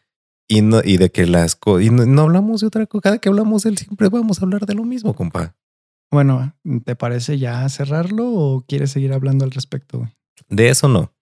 y, 0.49 0.63
no, 0.63 0.81
y 0.85 0.97
de 0.97 1.11
que 1.11 1.27
las 1.27 1.55
cosas, 1.55 1.87
y 1.87 1.91
no, 1.91 2.23
hablamos 2.23 2.61
de 2.61 2.67
otra 2.67 2.87
cosa, 2.87 3.03
cada 3.03 3.19
que 3.19 3.29
hablamos 3.29 3.63
de 3.63 3.71
él 3.71 3.79
siempre 3.79 4.09
vamos 4.09 4.41
a 4.41 4.45
hablar 4.45 4.67
de 4.67 4.75
lo 4.75 4.85
mismo, 4.85 5.15
compa. 5.15 5.55
Bueno, 6.11 6.55
¿te 6.85 6.97
parece 6.97 7.39
ya 7.39 7.69
cerrarlo 7.69 8.29
o 8.29 8.65
quieres 8.67 8.91
seguir 8.91 9.13
hablando 9.13 9.45
al 9.45 9.53
respecto? 9.53 10.11
De 10.49 10.69
eso 10.69 10.89
no. 10.89 11.13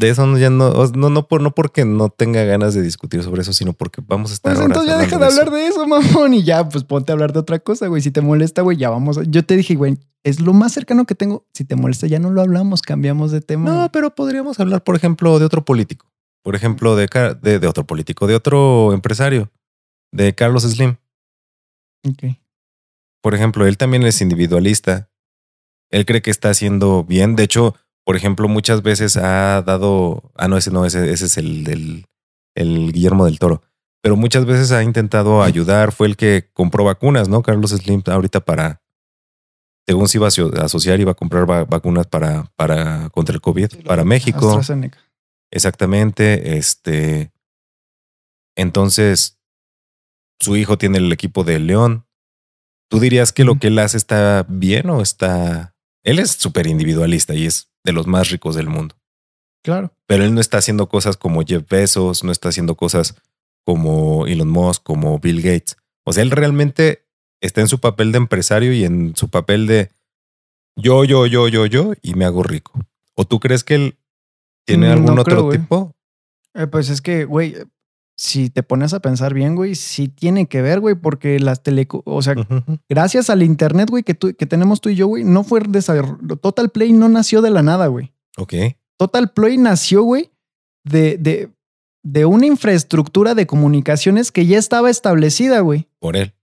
De 0.00 0.08
eso 0.08 0.26
no, 0.26 0.38
ya 0.38 0.48
no, 0.50 0.72
no, 0.94 1.10
no, 1.10 1.28
por, 1.28 1.42
no 1.42 1.54
porque 1.54 1.84
no 1.84 2.08
tenga 2.08 2.42
ganas 2.44 2.72
de 2.74 2.80
discutir 2.82 3.22
sobre 3.22 3.42
eso, 3.42 3.52
sino 3.52 3.72
porque 3.74 4.02
vamos 4.06 4.30
a 4.30 4.34
estar 4.34 4.54
Pues 4.54 4.64
entonces 4.66 4.90
ya 4.90 4.98
deja 4.98 5.18
de 5.18 5.26
hablar 5.26 5.50
de 5.50 5.66
eso, 5.66 5.86
mamón. 5.86 6.32
Y 6.34 6.42
ya, 6.42 6.68
pues 6.68 6.84
ponte 6.84 7.12
a 7.12 7.14
hablar 7.14 7.32
de 7.32 7.38
otra 7.40 7.58
cosa, 7.58 7.86
güey. 7.86 8.00
Si 8.00 8.10
te 8.10 8.20
molesta, 8.22 8.62
güey, 8.62 8.78
ya 8.78 8.88
vamos. 8.90 9.18
a- 9.18 9.24
Yo 9.24 9.44
te 9.44 9.56
dije, 9.56 9.74
güey, 9.74 9.98
es 10.24 10.40
lo 10.40 10.52
más 10.54 10.72
cercano 10.72 11.04
que 11.04 11.14
tengo. 11.14 11.44
Si 11.52 11.64
te 11.64 11.76
molesta, 11.76 12.06
ya 12.06 12.18
no 12.18 12.30
lo 12.30 12.40
hablamos, 12.40 12.80
cambiamos 12.82 13.30
de 13.30 13.40
tema. 13.42 13.70
No, 13.70 13.92
pero 13.92 14.14
podríamos 14.14 14.58
hablar, 14.58 14.82
por 14.84 14.96
ejemplo, 14.96 15.38
de 15.38 15.44
otro 15.44 15.64
político. 15.64 16.10
Por 16.42 16.54
ejemplo, 16.56 16.96
de, 16.96 17.06
Car- 17.08 17.38
de, 17.40 17.58
de 17.58 17.66
otro 17.66 17.86
político, 17.86 18.26
de 18.26 18.34
otro 18.34 18.94
empresario, 18.94 19.50
de 20.12 20.34
Carlos 20.34 20.62
Slim. 20.62 20.96
Ok. 22.08 22.36
Por 23.22 23.34
ejemplo, 23.34 23.66
él 23.66 23.76
también 23.76 24.04
es 24.04 24.22
individualista. 24.22 25.10
Él 25.90 26.06
cree 26.06 26.22
que 26.22 26.30
está 26.30 26.48
haciendo 26.50 27.04
bien. 27.04 27.36
De 27.36 27.42
hecho, 27.42 27.74
por 28.10 28.16
ejemplo, 28.16 28.48
muchas 28.48 28.82
veces 28.82 29.16
ha 29.16 29.62
dado. 29.62 30.32
Ah, 30.34 30.48
no, 30.48 30.56
ese 30.56 30.72
no, 30.72 30.84
ese, 30.84 31.12
ese 31.12 31.26
es 31.26 31.36
el 31.38 31.62
del 31.62 32.06
el 32.56 32.90
Guillermo 32.92 33.24
del 33.24 33.38
Toro. 33.38 33.62
Pero 34.02 34.16
muchas 34.16 34.46
veces 34.46 34.72
ha 34.72 34.82
intentado 34.82 35.44
ayudar. 35.44 35.92
Fue 35.92 36.08
el 36.08 36.16
que 36.16 36.50
compró 36.52 36.82
vacunas, 36.82 37.28
¿no? 37.28 37.42
Carlos 37.44 37.70
Slim 37.70 38.02
ahorita 38.06 38.40
para. 38.40 38.82
Según 39.86 40.08
se 40.08 40.18
iba 40.18 40.26
a 40.26 40.30
aso- 40.30 40.52
asociar, 40.60 40.98
iba 40.98 41.12
a 41.12 41.14
comprar 41.14 41.48
va- 41.48 41.64
vacunas 41.66 42.08
para, 42.08 42.50
para 42.56 43.10
contra 43.10 43.32
el 43.32 43.40
COVID, 43.40 43.84
para 43.84 44.02
México. 44.04 44.48
AstraZeneca. 44.48 44.98
Exactamente. 45.52 46.58
Este. 46.58 47.30
Entonces, 48.56 49.38
su 50.40 50.56
hijo 50.56 50.78
tiene 50.78 50.98
el 50.98 51.12
equipo 51.12 51.44
de 51.44 51.60
León. 51.60 52.08
¿Tú 52.90 52.98
dirías 52.98 53.30
que 53.32 53.44
lo 53.44 53.60
que 53.60 53.68
él 53.68 53.78
hace 53.78 53.96
está 53.98 54.44
bien 54.48 54.90
o 54.90 55.00
está... 55.00 55.76
Él 56.02 56.18
es 56.18 56.32
súper 56.32 56.66
individualista 56.66 57.36
y 57.36 57.46
es 57.46 57.69
de 57.84 57.92
los 57.92 58.06
más 58.06 58.30
ricos 58.30 58.54
del 58.54 58.68
mundo. 58.68 58.96
Claro. 59.62 59.92
Pero 60.06 60.24
él 60.24 60.34
no 60.34 60.40
está 60.40 60.58
haciendo 60.58 60.88
cosas 60.88 61.16
como 61.16 61.42
Jeff 61.42 61.68
Bezos, 61.68 62.24
no 62.24 62.32
está 62.32 62.48
haciendo 62.48 62.74
cosas 62.76 63.14
como 63.64 64.26
Elon 64.26 64.48
Musk, 64.48 64.82
como 64.82 65.18
Bill 65.18 65.42
Gates. 65.42 65.76
O 66.04 66.12
sea, 66.12 66.22
él 66.22 66.30
realmente 66.30 67.06
está 67.40 67.60
en 67.60 67.68
su 67.68 67.78
papel 67.78 68.12
de 68.12 68.18
empresario 68.18 68.72
y 68.72 68.84
en 68.84 69.14
su 69.16 69.28
papel 69.28 69.66
de 69.66 69.90
yo, 70.76 71.04
yo, 71.04 71.26
yo, 71.26 71.48
yo, 71.48 71.66
yo 71.66 71.92
y 72.02 72.14
me 72.14 72.24
hago 72.24 72.42
rico. 72.42 72.72
¿O 73.14 73.26
tú 73.26 73.38
crees 73.38 73.64
que 73.64 73.74
él 73.74 73.98
tiene 74.64 74.88
Mm, 74.88 74.92
algún 74.92 75.14
no 75.14 75.22
otro 75.22 75.48
creo, 75.48 75.50
tipo? 75.50 75.94
Eh, 76.54 76.66
pues 76.66 76.88
es 76.88 77.02
que, 77.02 77.24
güey, 77.24 77.54
si 78.22 78.50
te 78.50 78.62
pones 78.62 78.92
a 78.92 79.00
pensar 79.00 79.32
bien, 79.32 79.54
güey, 79.54 79.74
sí 79.74 80.08
tiene 80.08 80.44
que 80.46 80.60
ver, 80.60 80.80
güey, 80.80 80.94
porque 80.94 81.40
las 81.40 81.62
teleco... 81.62 82.02
O 82.04 82.20
sea, 82.20 82.34
gracias 82.86 83.30
al 83.30 83.42
internet, 83.42 83.88
güey, 83.88 84.02
que, 84.02 84.12
tú- 84.12 84.34
que 84.36 84.44
tenemos 84.44 84.82
tú 84.82 84.90
y 84.90 84.94
yo, 84.94 85.06
güey, 85.06 85.24
no 85.24 85.42
fue 85.42 85.60
desarrollo. 85.66 86.36
Total 86.36 86.68
Play 86.68 86.92
no 86.92 87.08
nació 87.08 87.40
de 87.40 87.48
la 87.48 87.62
nada, 87.62 87.86
güey. 87.86 88.12
Ok. 88.36 88.52
Total 88.98 89.30
Play 89.32 89.56
nació, 89.56 90.02
güey, 90.02 90.30
de, 90.84 91.16
de, 91.16 91.48
de 92.02 92.26
una 92.26 92.44
infraestructura 92.44 93.34
de 93.34 93.46
comunicaciones 93.46 94.30
que 94.30 94.44
ya 94.44 94.58
estaba 94.58 94.90
establecida, 94.90 95.60
güey. 95.60 95.88
Por 95.98 96.18
él. 96.18 96.34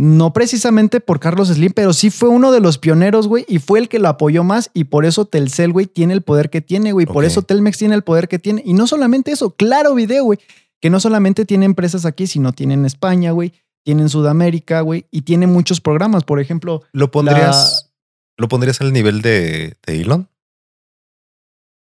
No 0.00 0.32
precisamente 0.32 1.00
por 1.00 1.18
Carlos 1.18 1.48
Slim, 1.48 1.72
pero 1.74 1.92
sí 1.92 2.10
fue 2.10 2.28
uno 2.28 2.52
de 2.52 2.60
los 2.60 2.78
pioneros, 2.78 3.26
güey, 3.26 3.44
y 3.48 3.58
fue 3.58 3.80
el 3.80 3.88
que 3.88 3.98
lo 3.98 4.06
apoyó 4.08 4.44
más 4.44 4.70
y 4.72 4.84
por 4.84 5.04
eso 5.04 5.24
Telcel, 5.24 5.72
güey, 5.72 5.86
tiene 5.86 6.14
el 6.14 6.22
poder 6.22 6.50
que 6.50 6.60
tiene, 6.60 6.92
güey. 6.92 7.04
Por 7.04 7.24
eso 7.24 7.42
Telmex 7.42 7.78
tiene 7.78 7.96
el 7.96 8.04
poder 8.04 8.28
que 8.28 8.38
tiene. 8.38 8.62
Y 8.64 8.74
no 8.74 8.86
solamente 8.86 9.32
eso, 9.32 9.50
claro 9.56 9.94
video, 9.96 10.22
güey, 10.22 10.38
que 10.80 10.88
no 10.88 11.00
solamente 11.00 11.44
tiene 11.44 11.64
empresas 11.66 12.04
aquí, 12.04 12.28
sino 12.28 12.52
tiene 12.52 12.74
en 12.74 12.84
España, 12.86 13.32
güey, 13.32 13.52
tiene 13.84 14.02
en 14.02 14.08
Sudamérica, 14.08 14.82
güey, 14.82 15.06
y 15.10 15.22
tiene 15.22 15.48
muchos 15.48 15.80
programas. 15.80 16.22
Por 16.22 16.38
ejemplo, 16.38 16.84
¿Lo 16.92 17.10
pondrías, 17.10 17.90
¿lo 18.36 18.46
pondrías 18.46 18.80
al 18.80 18.92
nivel 18.92 19.20
de, 19.20 19.76
de 19.84 20.00
Elon? 20.00 20.28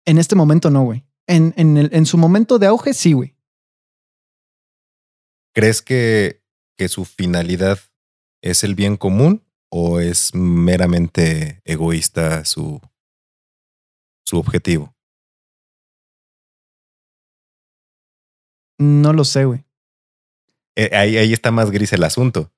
en 0.04 0.18
este 0.18 0.34
momento 0.34 0.68
no, 0.70 0.82
güey. 0.82 1.04
En, 1.28 1.54
en, 1.56 1.76
el- 1.76 1.90
en 1.92 2.06
su 2.06 2.18
momento 2.18 2.58
de 2.58 2.66
auge, 2.66 2.92
sí, 2.92 3.12
güey. 3.12 3.36
¿Crees 5.54 5.80
que, 5.82 6.42
que 6.76 6.88
su 6.88 7.04
finalidad 7.04 7.78
es 8.42 8.64
el 8.64 8.74
bien 8.74 8.96
común 8.96 9.44
o 9.70 10.00
es 10.00 10.34
meramente 10.34 11.60
egoísta 11.64 12.44
su, 12.44 12.80
su 14.24 14.38
objetivo? 14.38 14.94
No 18.78 19.12
lo 19.12 19.24
sé, 19.24 19.44
güey. 19.44 19.64
Eh, 20.76 20.90
ahí, 20.96 21.18
ahí 21.18 21.32
está 21.32 21.50
más 21.50 21.70
gris 21.70 21.92
el 21.92 22.02
asunto. 22.02 22.50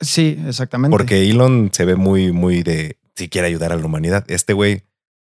Sí, 0.00 0.40
exactamente. 0.46 0.92
Porque 0.92 1.28
Elon 1.28 1.70
se 1.72 1.84
ve 1.84 1.96
muy, 1.96 2.32
muy 2.32 2.62
de 2.62 2.98
si 3.16 3.28
quiere 3.28 3.48
ayudar 3.48 3.72
a 3.72 3.76
la 3.76 3.84
humanidad. 3.84 4.24
Este 4.28 4.52
güey, 4.52 4.84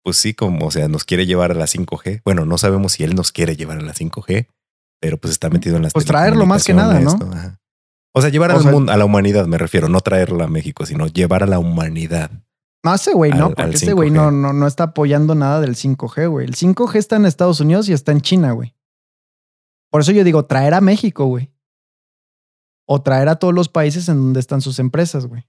pues 0.04 0.18
sí, 0.18 0.34
como, 0.34 0.68
o 0.68 0.72
sea, 0.72 0.90
nos 0.90 1.06
quiere 1.06 1.26
llevar 1.26 1.52
a 1.52 1.56
la 1.56 1.68
5G. 1.68 2.22
Bueno, 2.26 2.46
no 2.46 2.58
sabemos 2.58 2.94
si 2.94 3.04
él 3.04 3.16
nos 3.16 3.32
quiere 3.32 3.56
llevar 3.56 3.78
a 3.78 3.82
la 3.82 3.94
5G, 3.94 4.48
pero 5.00 5.18
pues 5.18 5.32
está 5.32 5.50
metido 5.50 5.78
en 5.78 5.84
las 5.84 5.94
Pues 5.94 6.06
traerlo 6.06 6.46
más 6.46 6.66
que 6.66 6.74
nada, 6.74 7.00
¿no? 7.00 7.18
Ajá. 7.32 7.57
O 8.18 8.22
sea, 8.22 8.30
llevar 8.30 8.52
O 8.52 8.56
al 8.58 8.64
sea- 8.64 8.72
mundo, 8.72 8.92
a 8.92 8.98
la 8.98 9.06
humanidad, 9.06 9.46
me 9.48 9.58
refiero, 9.58 9.90
no 9.90 10.02
traerlo 10.02 10.44
a 10.44 10.48
México, 10.48 10.86
sino 10.86 11.08
llevar 11.08 11.44
a 11.44 11.48
la 11.48 11.60
humanidad. 11.60 12.32
No, 12.84 12.94
ese 12.94 13.14
güey 13.14 13.32
no, 13.32 13.50
porque 13.54 13.76
ese 13.76 13.94
güey 13.94 14.10
5G. 14.10 14.14
no, 14.14 14.32
no, 14.32 14.54
no 14.54 14.68
está 14.68 14.86
apoyando 14.86 15.36
nada 15.36 15.60
del 15.62 15.76
5G, 15.76 16.30
güey. 16.30 16.46
El 16.46 16.56
5G 16.56 16.96
está 16.96 17.16
en 17.18 17.26
Estados 17.26 17.60
Unidos 17.60 17.90
y 17.90 17.94
está 17.94 18.12
en 18.12 18.22
China, 18.22 18.52
güey. 18.52 18.76
Por 19.90 20.02
eso 20.02 20.12
yo 20.12 20.24
digo, 20.24 20.46
traer 20.46 20.74
a 20.74 20.82
México, 20.82 21.26
güey. 21.26 21.52
O 22.88 23.02
traer 23.02 23.28
a 23.30 23.36
todos 23.36 23.54
los 23.54 23.68
países 23.68 24.08
en 24.10 24.18
donde 24.18 24.40
están 24.40 24.62
sus 24.62 24.80
empresas, 24.80 25.26
güey. 25.26 25.46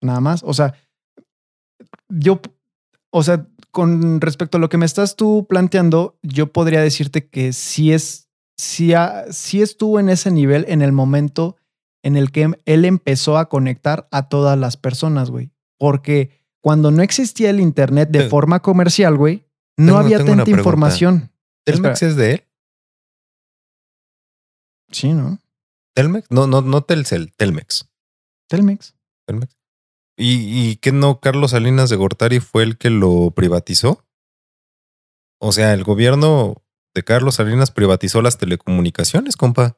Nada 0.00 0.20
más. 0.20 0.42
O 0.44 0.54
sea, 0.54 0.74
yo, 2.08 2.40
o 3.10 3.22
sea, 3.22 3.46
con 3.70 4.20
respecto 4.20 4.58
a 4.58 4.60
lo 4.60 4.68
que 4.68 4.76
me 4.78 4.86
estás 4.86 5.16
tú 5.16 5.46
planteando, 5.48 6.18
yo 6.22 6.52
podría 6.52 6.80
decirte 6.80 7.26
que 7.28 7.52
sí 7.52 7.92
es, 7.92 8.28
sí, 8.56 8.94
ha- 8.94 9.24
sí 9.32 9.62
estuvo 9.62 9.98
en 9.98 10.08
ese 10.08 10.30
nivel 10.30 10.64
en 10.68 10.82
el 10.82 10.92
momento 10.92 11.56
en 12.04 12.16
el 12.16 12.30
que 12.30 12.52
él 12.64 12.84
empezó 12.84 13.36
a 13.38 13.48
conectar 13.48 14.06
a 14.12 14.28
todas 14.28 14.56
las 14.56 14.76
personas, 14.76 15.30
güey. 15.30 15.50
Porque 15.78 16.40
cuando 16.60 16.90
no 16.92 17.02
existía 17.02 17.50
el 17.50 17.58
Internet 17.60 18.10
de 18.10 18.28
forma 18.28 18.60
comercial, 18.60 19.16
güey, 19.16 19.46
no 19.76 19.86
tengo- 19.86 19.98
había 19.98 20.18
tengo 20.18 20.36
tanta 20.36 20.50
información. 20.52 21.32
¿Telmex 21.64 22.02
es 22.02 22.14
de 22.16 22.30
él? 22.32 22.44
Sí, 24.92 25.12
¿no? 25.12 25.38
¿Telmex? 25.94 26.30
No, 26.30 26.46
no, 26.46 26.60
no 26.60 26.82
Telcel, 26.82 27.32
Telmex. 27.36 27.88
Telmex. 28.48 28.94
Telmex. 29.26 29.56
¿Y, 30.16 30.70
¿Y 30.70 30.76
qué 30.76 30.92
no 30.92 31.20
Carlos 31.20 31.52
Salinas 31.52 31.90
de 31.90 31.96
Gortari 31.96 32.40
fue 32.40 32.62
el 32.62 32.78
que 32.78 32.90
lo 32.90 33.32
privatizó? 33.32 34.04
O 35.40 35.52
sea, 35.52 35.72
el 35.72 35.82
gobierno 35.84 36.62
de 36.94 37.02
Carlos 37.02 37.36
Salinas 37.36 37.70
privatizó 37.72 38.22
las 38.22 38.38
telecomunicaciones, 38.38 39.36
compa. 39.36 39.76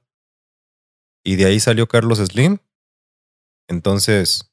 Y 1.27 1.35
de 1.35 1.47
ahí 1.47 1.59
salió 1.59 1.89
Carlos 1.89 2.19
Slim. 2.21 2.59
Entonces, 3.69 4.53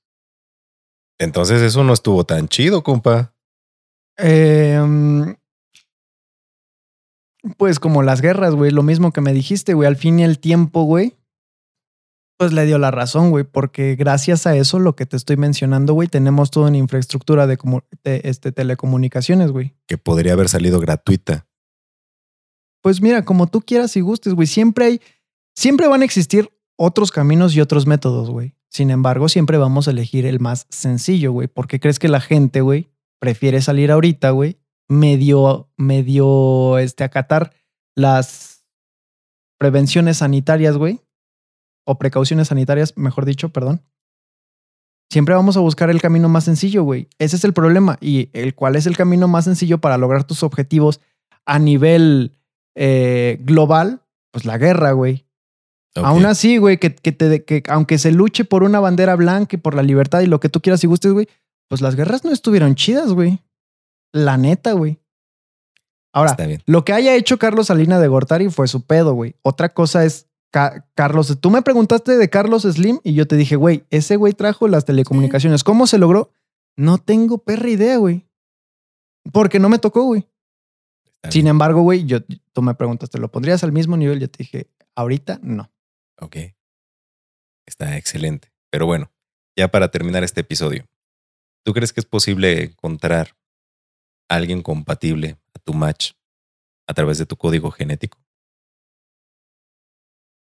entonces 1.20 1.62
eso 1.62 1.84
no 1.84 1.94
estuvo 1.94 2.24
tan 2.24 2.48
chido, 2.48 2.84
compa. 2.84 3.36
Eh, 4.18 4.82
mm, 4.84 5.34
pues 7.58 7.80
como 7.80 8.02
las 8.02 8.22
guerras, 8.22 8.56
güey, 8.56 8.72
lo 8.72 8.82
mismo 8.82 9.14
que 9.14 9.22
me 9.22 9.34
dijiste, 9.34 9.76
güey, 9.76 9.88
al 9.88 9.98
fin 9.98 10.18
y 10.18 10.24
el 10.24 10.40
tiempo, 10.40 10.82
güey, 10.82 11.16
pues 12.40 12.54
le 12.54 12.66
dio 12.66 12.80
la 12.80 12.90
razón, 12.90 13.30
güey, 13.30 13.44
porque 13.44 13.96
gracias 13.96 14.48
a 14.48 14.56
eso, 14.56 14.80
lo 14.80 14.96
que 14.96 15.06
te 15.06 15.16
estoy 15.16 15.38
mencionando, 15.38 15.94
güey, 15.94 16.08
tenemos 16.08 16.50
toda 16.50 16.70
una 16.70 16.78
infraestructura 16.78 17.46
de, 17.46 17.60
de, 18.04 18.22
este, 18.24 18.52
telecomunicaciones, 18.52 19.52
güey. 19.52 19.76
Que 19.86 20.00
podría 20.00 20.34
haber 20.34 20.50
salido 20.50 20.80
gratuita. 20.80 21.46
Pues 22.82 23.00
mira, 23.00 23.24
como 23.26 23.46
tú 23.46 23.62
quieras 23.62 23.96
y 23.96 24.02
gustes, 24.02 24.34
güey, 24.34 24.48
siempre 24.48 24.86
hay, 24.86 25.02
siempre 25.56 25.88
van 25.88 26.02
a 26.02 26.06
existir 26.06 26.50
otros 26.78 27.12
caminos 27.12 27.56
y 27.56 27.62
otros 27.62 27.88
métodos, 27.88 28.30
güey. 28.30 28.56
Sin 28.70 28.90
embargo, 28.90 29.30
siempre 29.30 29.58
vamos 29.58 29.88
a 29.88 29.92
elegir 29.92 30.26
el 30.26 30.40
más 30.40 30.66
sencillo, 30.70 31.32
güey, 31.32 31.48
porque 31.48 31.80
crees 31.80 32.00
que 32.00 32.08
la 32.08 32.22
gente, 32.22 32.62
güey, 32.62 32.90
prefiere 33.20 33.62
salir 33.62 33.92
ahorita, 33.92 34.32
güey, 34.32 34.58
medio, 34.90 35.70
medio, 35.78 36.78
este, 36.80 37.04
acatar 37.04 37.54
las 37.96 38.66
prevenciones 39.60 40.18
sanitarias, 40.18 40.78
güey, 40.78 41.02
o 41.86 41.98
precauciones 41.98 42.48
sanitarias, 42.48 42.98
mejor 42.98 43.26
dicho, 43.26 43.50
perdón. 43.50 43.82
Siempre 45.12 45.36
vamos 45.36 45.58
a 45.58 45.60
buscar 45.60 45.92
el 45.92 46.02
camino 46.02 46.28
más 46.28 46.46
sencillo, 46.46 46.84
güey. 46.84 47.08
Ese 47.20 47.36
es 47.36 47.44
el 47.44 47.54
problema. 47.54 48.00
Y 48.02 48.30
el 48.34 48.56
cuál 48.56 48.76
es 48.76 48.88
el 48.88 48.98
camino 48.98 49.28
más 49.28 49.46
sencillo 49.46 49.78
para 49.78 50.00
lograr 50.00 50.24
tus 50.24 50.42
objetivos 50.42 51.02
a 51.46 51.60
nivel 51.60 52.36
eh, 52.76 53.38
global, 53.42 54.02
pues 54.32 54.46
la 54.46 54.58
guerra, 54.58 54.94
güey. 54.94 55.28
Aún 55.96 56.26
así, 56.26 56.58
güey, 56.58 56.80
que, 56.80 56.96
que, 56.96 57.12
te- 57.12 57.44
que 57.46 57.64
aunque 57.70 57.98
se 58.00 58.12
luche 58.12 58.46
por 58.46 58.64
una 58.64 58.80
bandera 58.80 59.16
blanca 59.16 59.56
y 59.56 59.60
por 59.60 59.76
la 59.76 59.84
libertad 59.84 60.22
y 60.22 60.26
lo 60.28 60.40
que 60.40 60.50
tú 60.50 60.60
quieras 60.62 60.84
y 60.84 60.88
gustes, 60.88 61.12
güey, 61.12 61.28
pues 61.70 61.82
las 61.82 61.96
guerras 61.96 62.24
no 62.26 62.32
estuvieron 62.32 62.76
chidas, 62.76 63.14
güey. 63.14 63.40
La 64.12 64.38
neta, 64.38 64.74
güey. 64.74 65.00
Ahora, 66.14 66.32
Está 66.32 66.46
bien. 66.46 66.62
lo 66.68 66.86
que 66.86 66.94
haya 66.94 67.16
hecho 67.16 67.38
Carlos 67.40 67.68
Salina 67.68 68.00
de 68.00 68.08
Gortari 68.08 68.50
fue 68.50 68.68
su 68.68 68.86
pedo, 68.86 69.14
güey. 69.14 69.36
Otra 69.42 69.70
cosa 69.70 70.06
es 70.06 70.28
Ca- 70.52 70.88
Carlos. 70.94 71.36
Tú 71.42 71.50
me 71.50 71.64
preguntaste 71.64 72.18
de 72.18 72.30
Carlos 72.30 72.62
Slim 72.64 73.00
y 73.04 73.14
yo 73.16 73.28
te 73.28 73.36
dije, 73.36 73.56
güey, 73.56 73.86
ese 73.90 74.16
güey 74.16 74.34
trajo 74.34 74.68
las 74.68 74.86
telecomunicaciones. 74.86 75.64
¿Cómo 75.64 75.88
se 75.88 75.98
logró? 75.98 76.32
No 76.78 77.00
tengo 77.00 77.40
perra 77.40 77.70
idea, 77.70 77.98
güey. 77.98 78.28
Porque 79.32 79.58
no 79.60 79.70
me 79.70 79.80
tocó, 79.80 80.04
güey. 80.04 80.28
Sin 81.30 81.48
embargo, 81.48 81.82
güey, 81.82 82.06
yo, 82.06 82.20
tú 82.52 82.62
me 82.62 82.76
preguntaste, 82.76 83.18
¿lo 83.18 83.32
pondrías 83.32 83.64
al 83.64 83.72
mismo 83.72 83.96
nivel? 83.98 84.20
Yo 84.20 84.30
te 84.30 84.40
dije, 84.40 84.68
ahorita 84.96 85.40
no. 85.42 85.72
Ok. 86.20 86.38
Está 87.68 87.98
excelente. 87.98 88.52
Pero 88.72 88.86
bueno, 88.86 89.12
ya 89.58 89.68
para 89.70 89.90
terminar 89.92 90.24
este 90.24 90.42
episodio, 90.42 90.86
¿tú 91.66 91.74
crees 91.74 91.94
que 91.94 92.00
es 92.00 92.06
posible 92.06 92.64
encontrar 92.64 93.36
a 94.30 94.36
alguien 94.36 94.62
compatible 94.62 95.38
a 95.54 95.60
tu 95.60 95.74
match 95.74 96.14
a 96.88 96.94
través 96.94 97.18
de 97.18 97.26
tu 97.26 97.38
código 97.38 97.72
genético? 97.72 98.20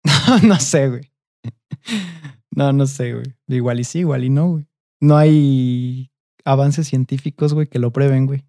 no 0.43 0.59
sé, 0.59 0.89
güey. 0.89 1.13
No, 2.55 2.73
no 2.73 2.87
sé, 2.87 3.15
güey. 3.15 3.37
Igual 3.49 3.81
y 3.81 3.85
sí, 3.85 4.01
igual 4.01 4.25
y 4.25 4.31
no, 4.31 4.49
güey. 4.49 4.69
No 5.01 5.17
hay 5.17 6.11
avances 6.45 6.89
científicos, 6.89 7.55
güey, 7.55 7.67
que 7.67 7.79
lo 7.79 7.93
prueben, 7.93 8.27
güey. 8.27 8.45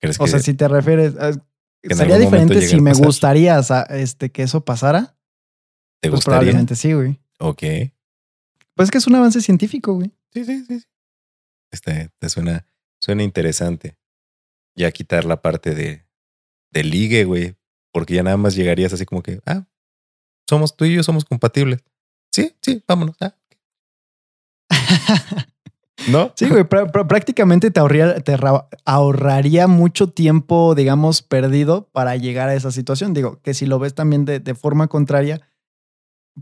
¿Crees 0.00 0.20
O 0.20 0.24
que 0.24 0.30
sea, 0.30 0.40
si 0.40 0.54
te 0.54 0.68
refieres, 0.68 1.16
a- 1.16 1.30
en 1.82 1.96
sería 1.96 2.18
diferente 2.18 2.60
si 2.62 2.80
me 2.80 2.92
gustaría 2.92 3.60
este, 3.90 4.30
que 4.32 4.42
eso 4.42 4.64
pasara. 4.64 5.15
Te 6.00 6.08
Pues 6.10 6.18
gustaría? 6.18 6.38
probablemente 6.40 6.76
sí, 6.76 6.92
güey. 6.92 7.18
Ok. 7.38 7.62
Pues 8.74 8.86
es 8.86 8.90
que 8.90 8.98
es 8.98 9.06
un 9.06 9.14
avance 9.14 9.40
científico, 9.40 9.94
güey. 9.94 10.12
Sí, 10.32 10.44
sí, 10.44 10.64
sí. 10.66 10.80
sí. 10.80 10.86
Este, 11.72 12.10
te 12.18 12.28
suena, 12.28 12.66
suena 13.00 13.22
interesante. 13.22 13.96
Ya 14.76 14.90
quitar 14.92 15.24
la 15.24 15.40
parte 15.42 15.74
de, 15.74 16.06
de 16.70 16.84
ligue, 16.84 17.24
güey. 17.24 17.56
Porque 17.92 18.14
ya 18.14 18.22
nada 18.22 18.36
más 18.36 18.54
llegarías 18.54 18.92
así 18.92 19.06
como 19.06 19.22
que, 19.22 19.40
ah, 19.46 19.64
somos 20.48 20.76
tú 20.76 20.84
y 20.84 20.94
yo 20.94 21.02
somos 21.02 21.24
compatibles. 21.24 21.80
Sí, 22.32 22.54
sí, 22.60 22.82
vámonos. 22.86 23.16
ah. 23.22 23.34
¿No? 26.08 26.32
Sí, 26.36 26.48
güey, 26.48 26.62
prá- 26.64 26.90
prá- 26.92 27.06
prácticamente 27.08 27.70
te, 27.70 27.80
ahorría- 27.80 28.20
te 28.20 28.34
ahorra- 28.34 28.68
ahorraría 28.84 29.66
mucho 29.66 30.08
tiempo, 30.10 30.74
digamos, 30.74 31.22
perdido 31.22 31.88
para 31.90 32.16
llegar 32.16 32.48
a 32.50 32.54
esa 32.54 32.70
situación. 32.70 33.14
Digo, 33.14 33.40
que 33.42 33.54
si 33.54 33.64
lo 33.66 33.78
ves 33.78 33.94
también 33.94 34.24
de, 34.26 34.38
de 34.38 34.54
forma 34.54 34.88
contraria, 34.88 35.40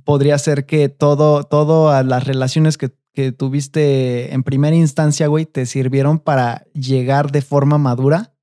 podría 0.02 0.38
ser 0.38 0.66
que 0.66 0.88
todo, 0.88 1.44
todo 1.44 1.90
a 1.90 2.02
las 2.02 2.24
relaciones 2.24 2.76
que, 2.76 2.96
que 3.12 3.32
tuviste 3.32 4.34
en 4.34 4.42
primera 4.42 4.74
instancia, 4.74 5.28
güey, 5.28 5.46
te 5.46 5.66
sirvieron 5.66 6.18
para 6.18 6.64
llegar 6.72 7.30
de 7.30 7.42
forma 7.42 7.78
madura 7.78 8.34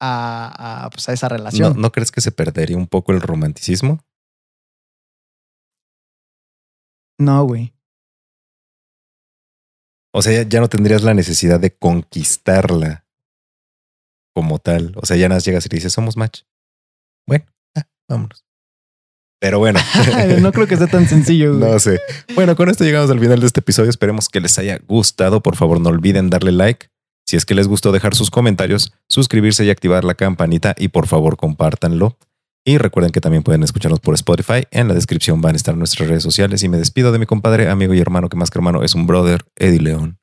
a, 0.00 0.84
a, 0.84 0.90
pues, 0.90 1.08
a 1.08 1.12
esa 1.12 1.28
¿No, 1.28 1.36
relación. 1.36 1.80
¿No 1.80 1.92
crees 1.92 2.10
que 2.10 2.20
se 2.20 2.32
perdería 2.32 2.76
un 2.76 2.86
poco 2.86 3.12
el 3.12 3.20
romanticismo? 3.20 4.00
No, 7.18 7.44
güey. 7.44 7.74
O 10.14 10.22
sea, 10.22 10.42
ya, 10.42 10.48
ya 10.48 10.60
no 10.60 10.68
tendrías 10.68 11.02
la 11.02 11.14
necesidad 11.14 11.60
de 11.60 11.74
conquistarla 11.74 13.06
como 14.34 14.58
tal. 14.58 14.94
O 14.96 15.06
sea, 15.06 15.16
ya 15.16 15.28
nada 15.28 15.40
llegas 15.40 15.66
y 15.66 15.68
le 15.68 15.76
dices, 15.76 15.92
somos 15.92 16.16
match. 16.16 16.42
Bueno, 17.26 17.46
ah, 17.76 17.86
vámonos. 18.08 18.44
Pero 19.42 19.58
bueno. 19.58 19.80
no 20.40 20.52
creo 20.52 20.68
que 20.68 20.76
sea 20.76 20.86
tan 20.86 21.08
sencillo, 21.08 21.58
güey. 21.58 21.68
No 21.68 21.78
sé. 21.80 22.00
Bueno, 22.36 22.54
con 22.54 22.68
esto 22.68 22.84
llegamos 22.84 23.10
al 23.10 23.18
final 23.18 23.40
de 23.40 23.46
este 23.46 23.58
episodio. 23.58 23.90
Esperemos 23.90 24.28
que 24.28 24.40
les 24.40 24.56
haya 24.56 24.78
gustado. 24.86 25.42
Por 25.42 25.56
favor, 25.56 25.80
no 25.80 25.88
olviden 25.88 26.30
darle 26.30 26.52
like. 26.52 26.86
Si 27.26 27.36
es 27.36 27.44
que 27.44 27.56
les 27.56 27.66
gustó, 27.66 27.90
dejar 27.90 28.14
sus 28.14 28.30
comentarios, 28.30 28.92
suscribirse 29.08 29.64
y 29.64 29.70
activar 29.70 30.04
la 30.04 30.14
campanita. 30.14 30.76
Y 30.78 30.88
por 30.88 31.08
favor, 31.08 31.36
compártanlo. 31.36 32.16
Y 32.64 32.78
recuerden 32.78 33.10
que 33.10 33.20
también 33.20 33.42
pueden 33.42 33.64
escucharnos 33.64 33.98
por 33.98 34.14
Spotify. 34.14 34.62
En 34.70 34.86
la 34.86 34.94
descripción 34.94 35.40
van 35.40 35.54
a 35.54 35.56
estar 35.56 35.76
nuestras 35.76 36.08
redes 36.08 36.22
sociales. 36.22 36.62
Y 36.62 36.68
me 36.68 36.76
despido 36.76 37.10
de 37.10 37.18
mi 37.18 37.26
compadre, 37.26 37.68
amigo 37.68 37.94
y 37.94 37.98
hermano, 37.98 38.28
que 38.28 38.36
más 38.36 38.48
que 38.48 38.58
hermano 38.60 38.84
es 38.84 38.94
un 38.94 39.08
brother, 39.08 39.42
Eddie 39.56 39.80
León. 39.80 40.21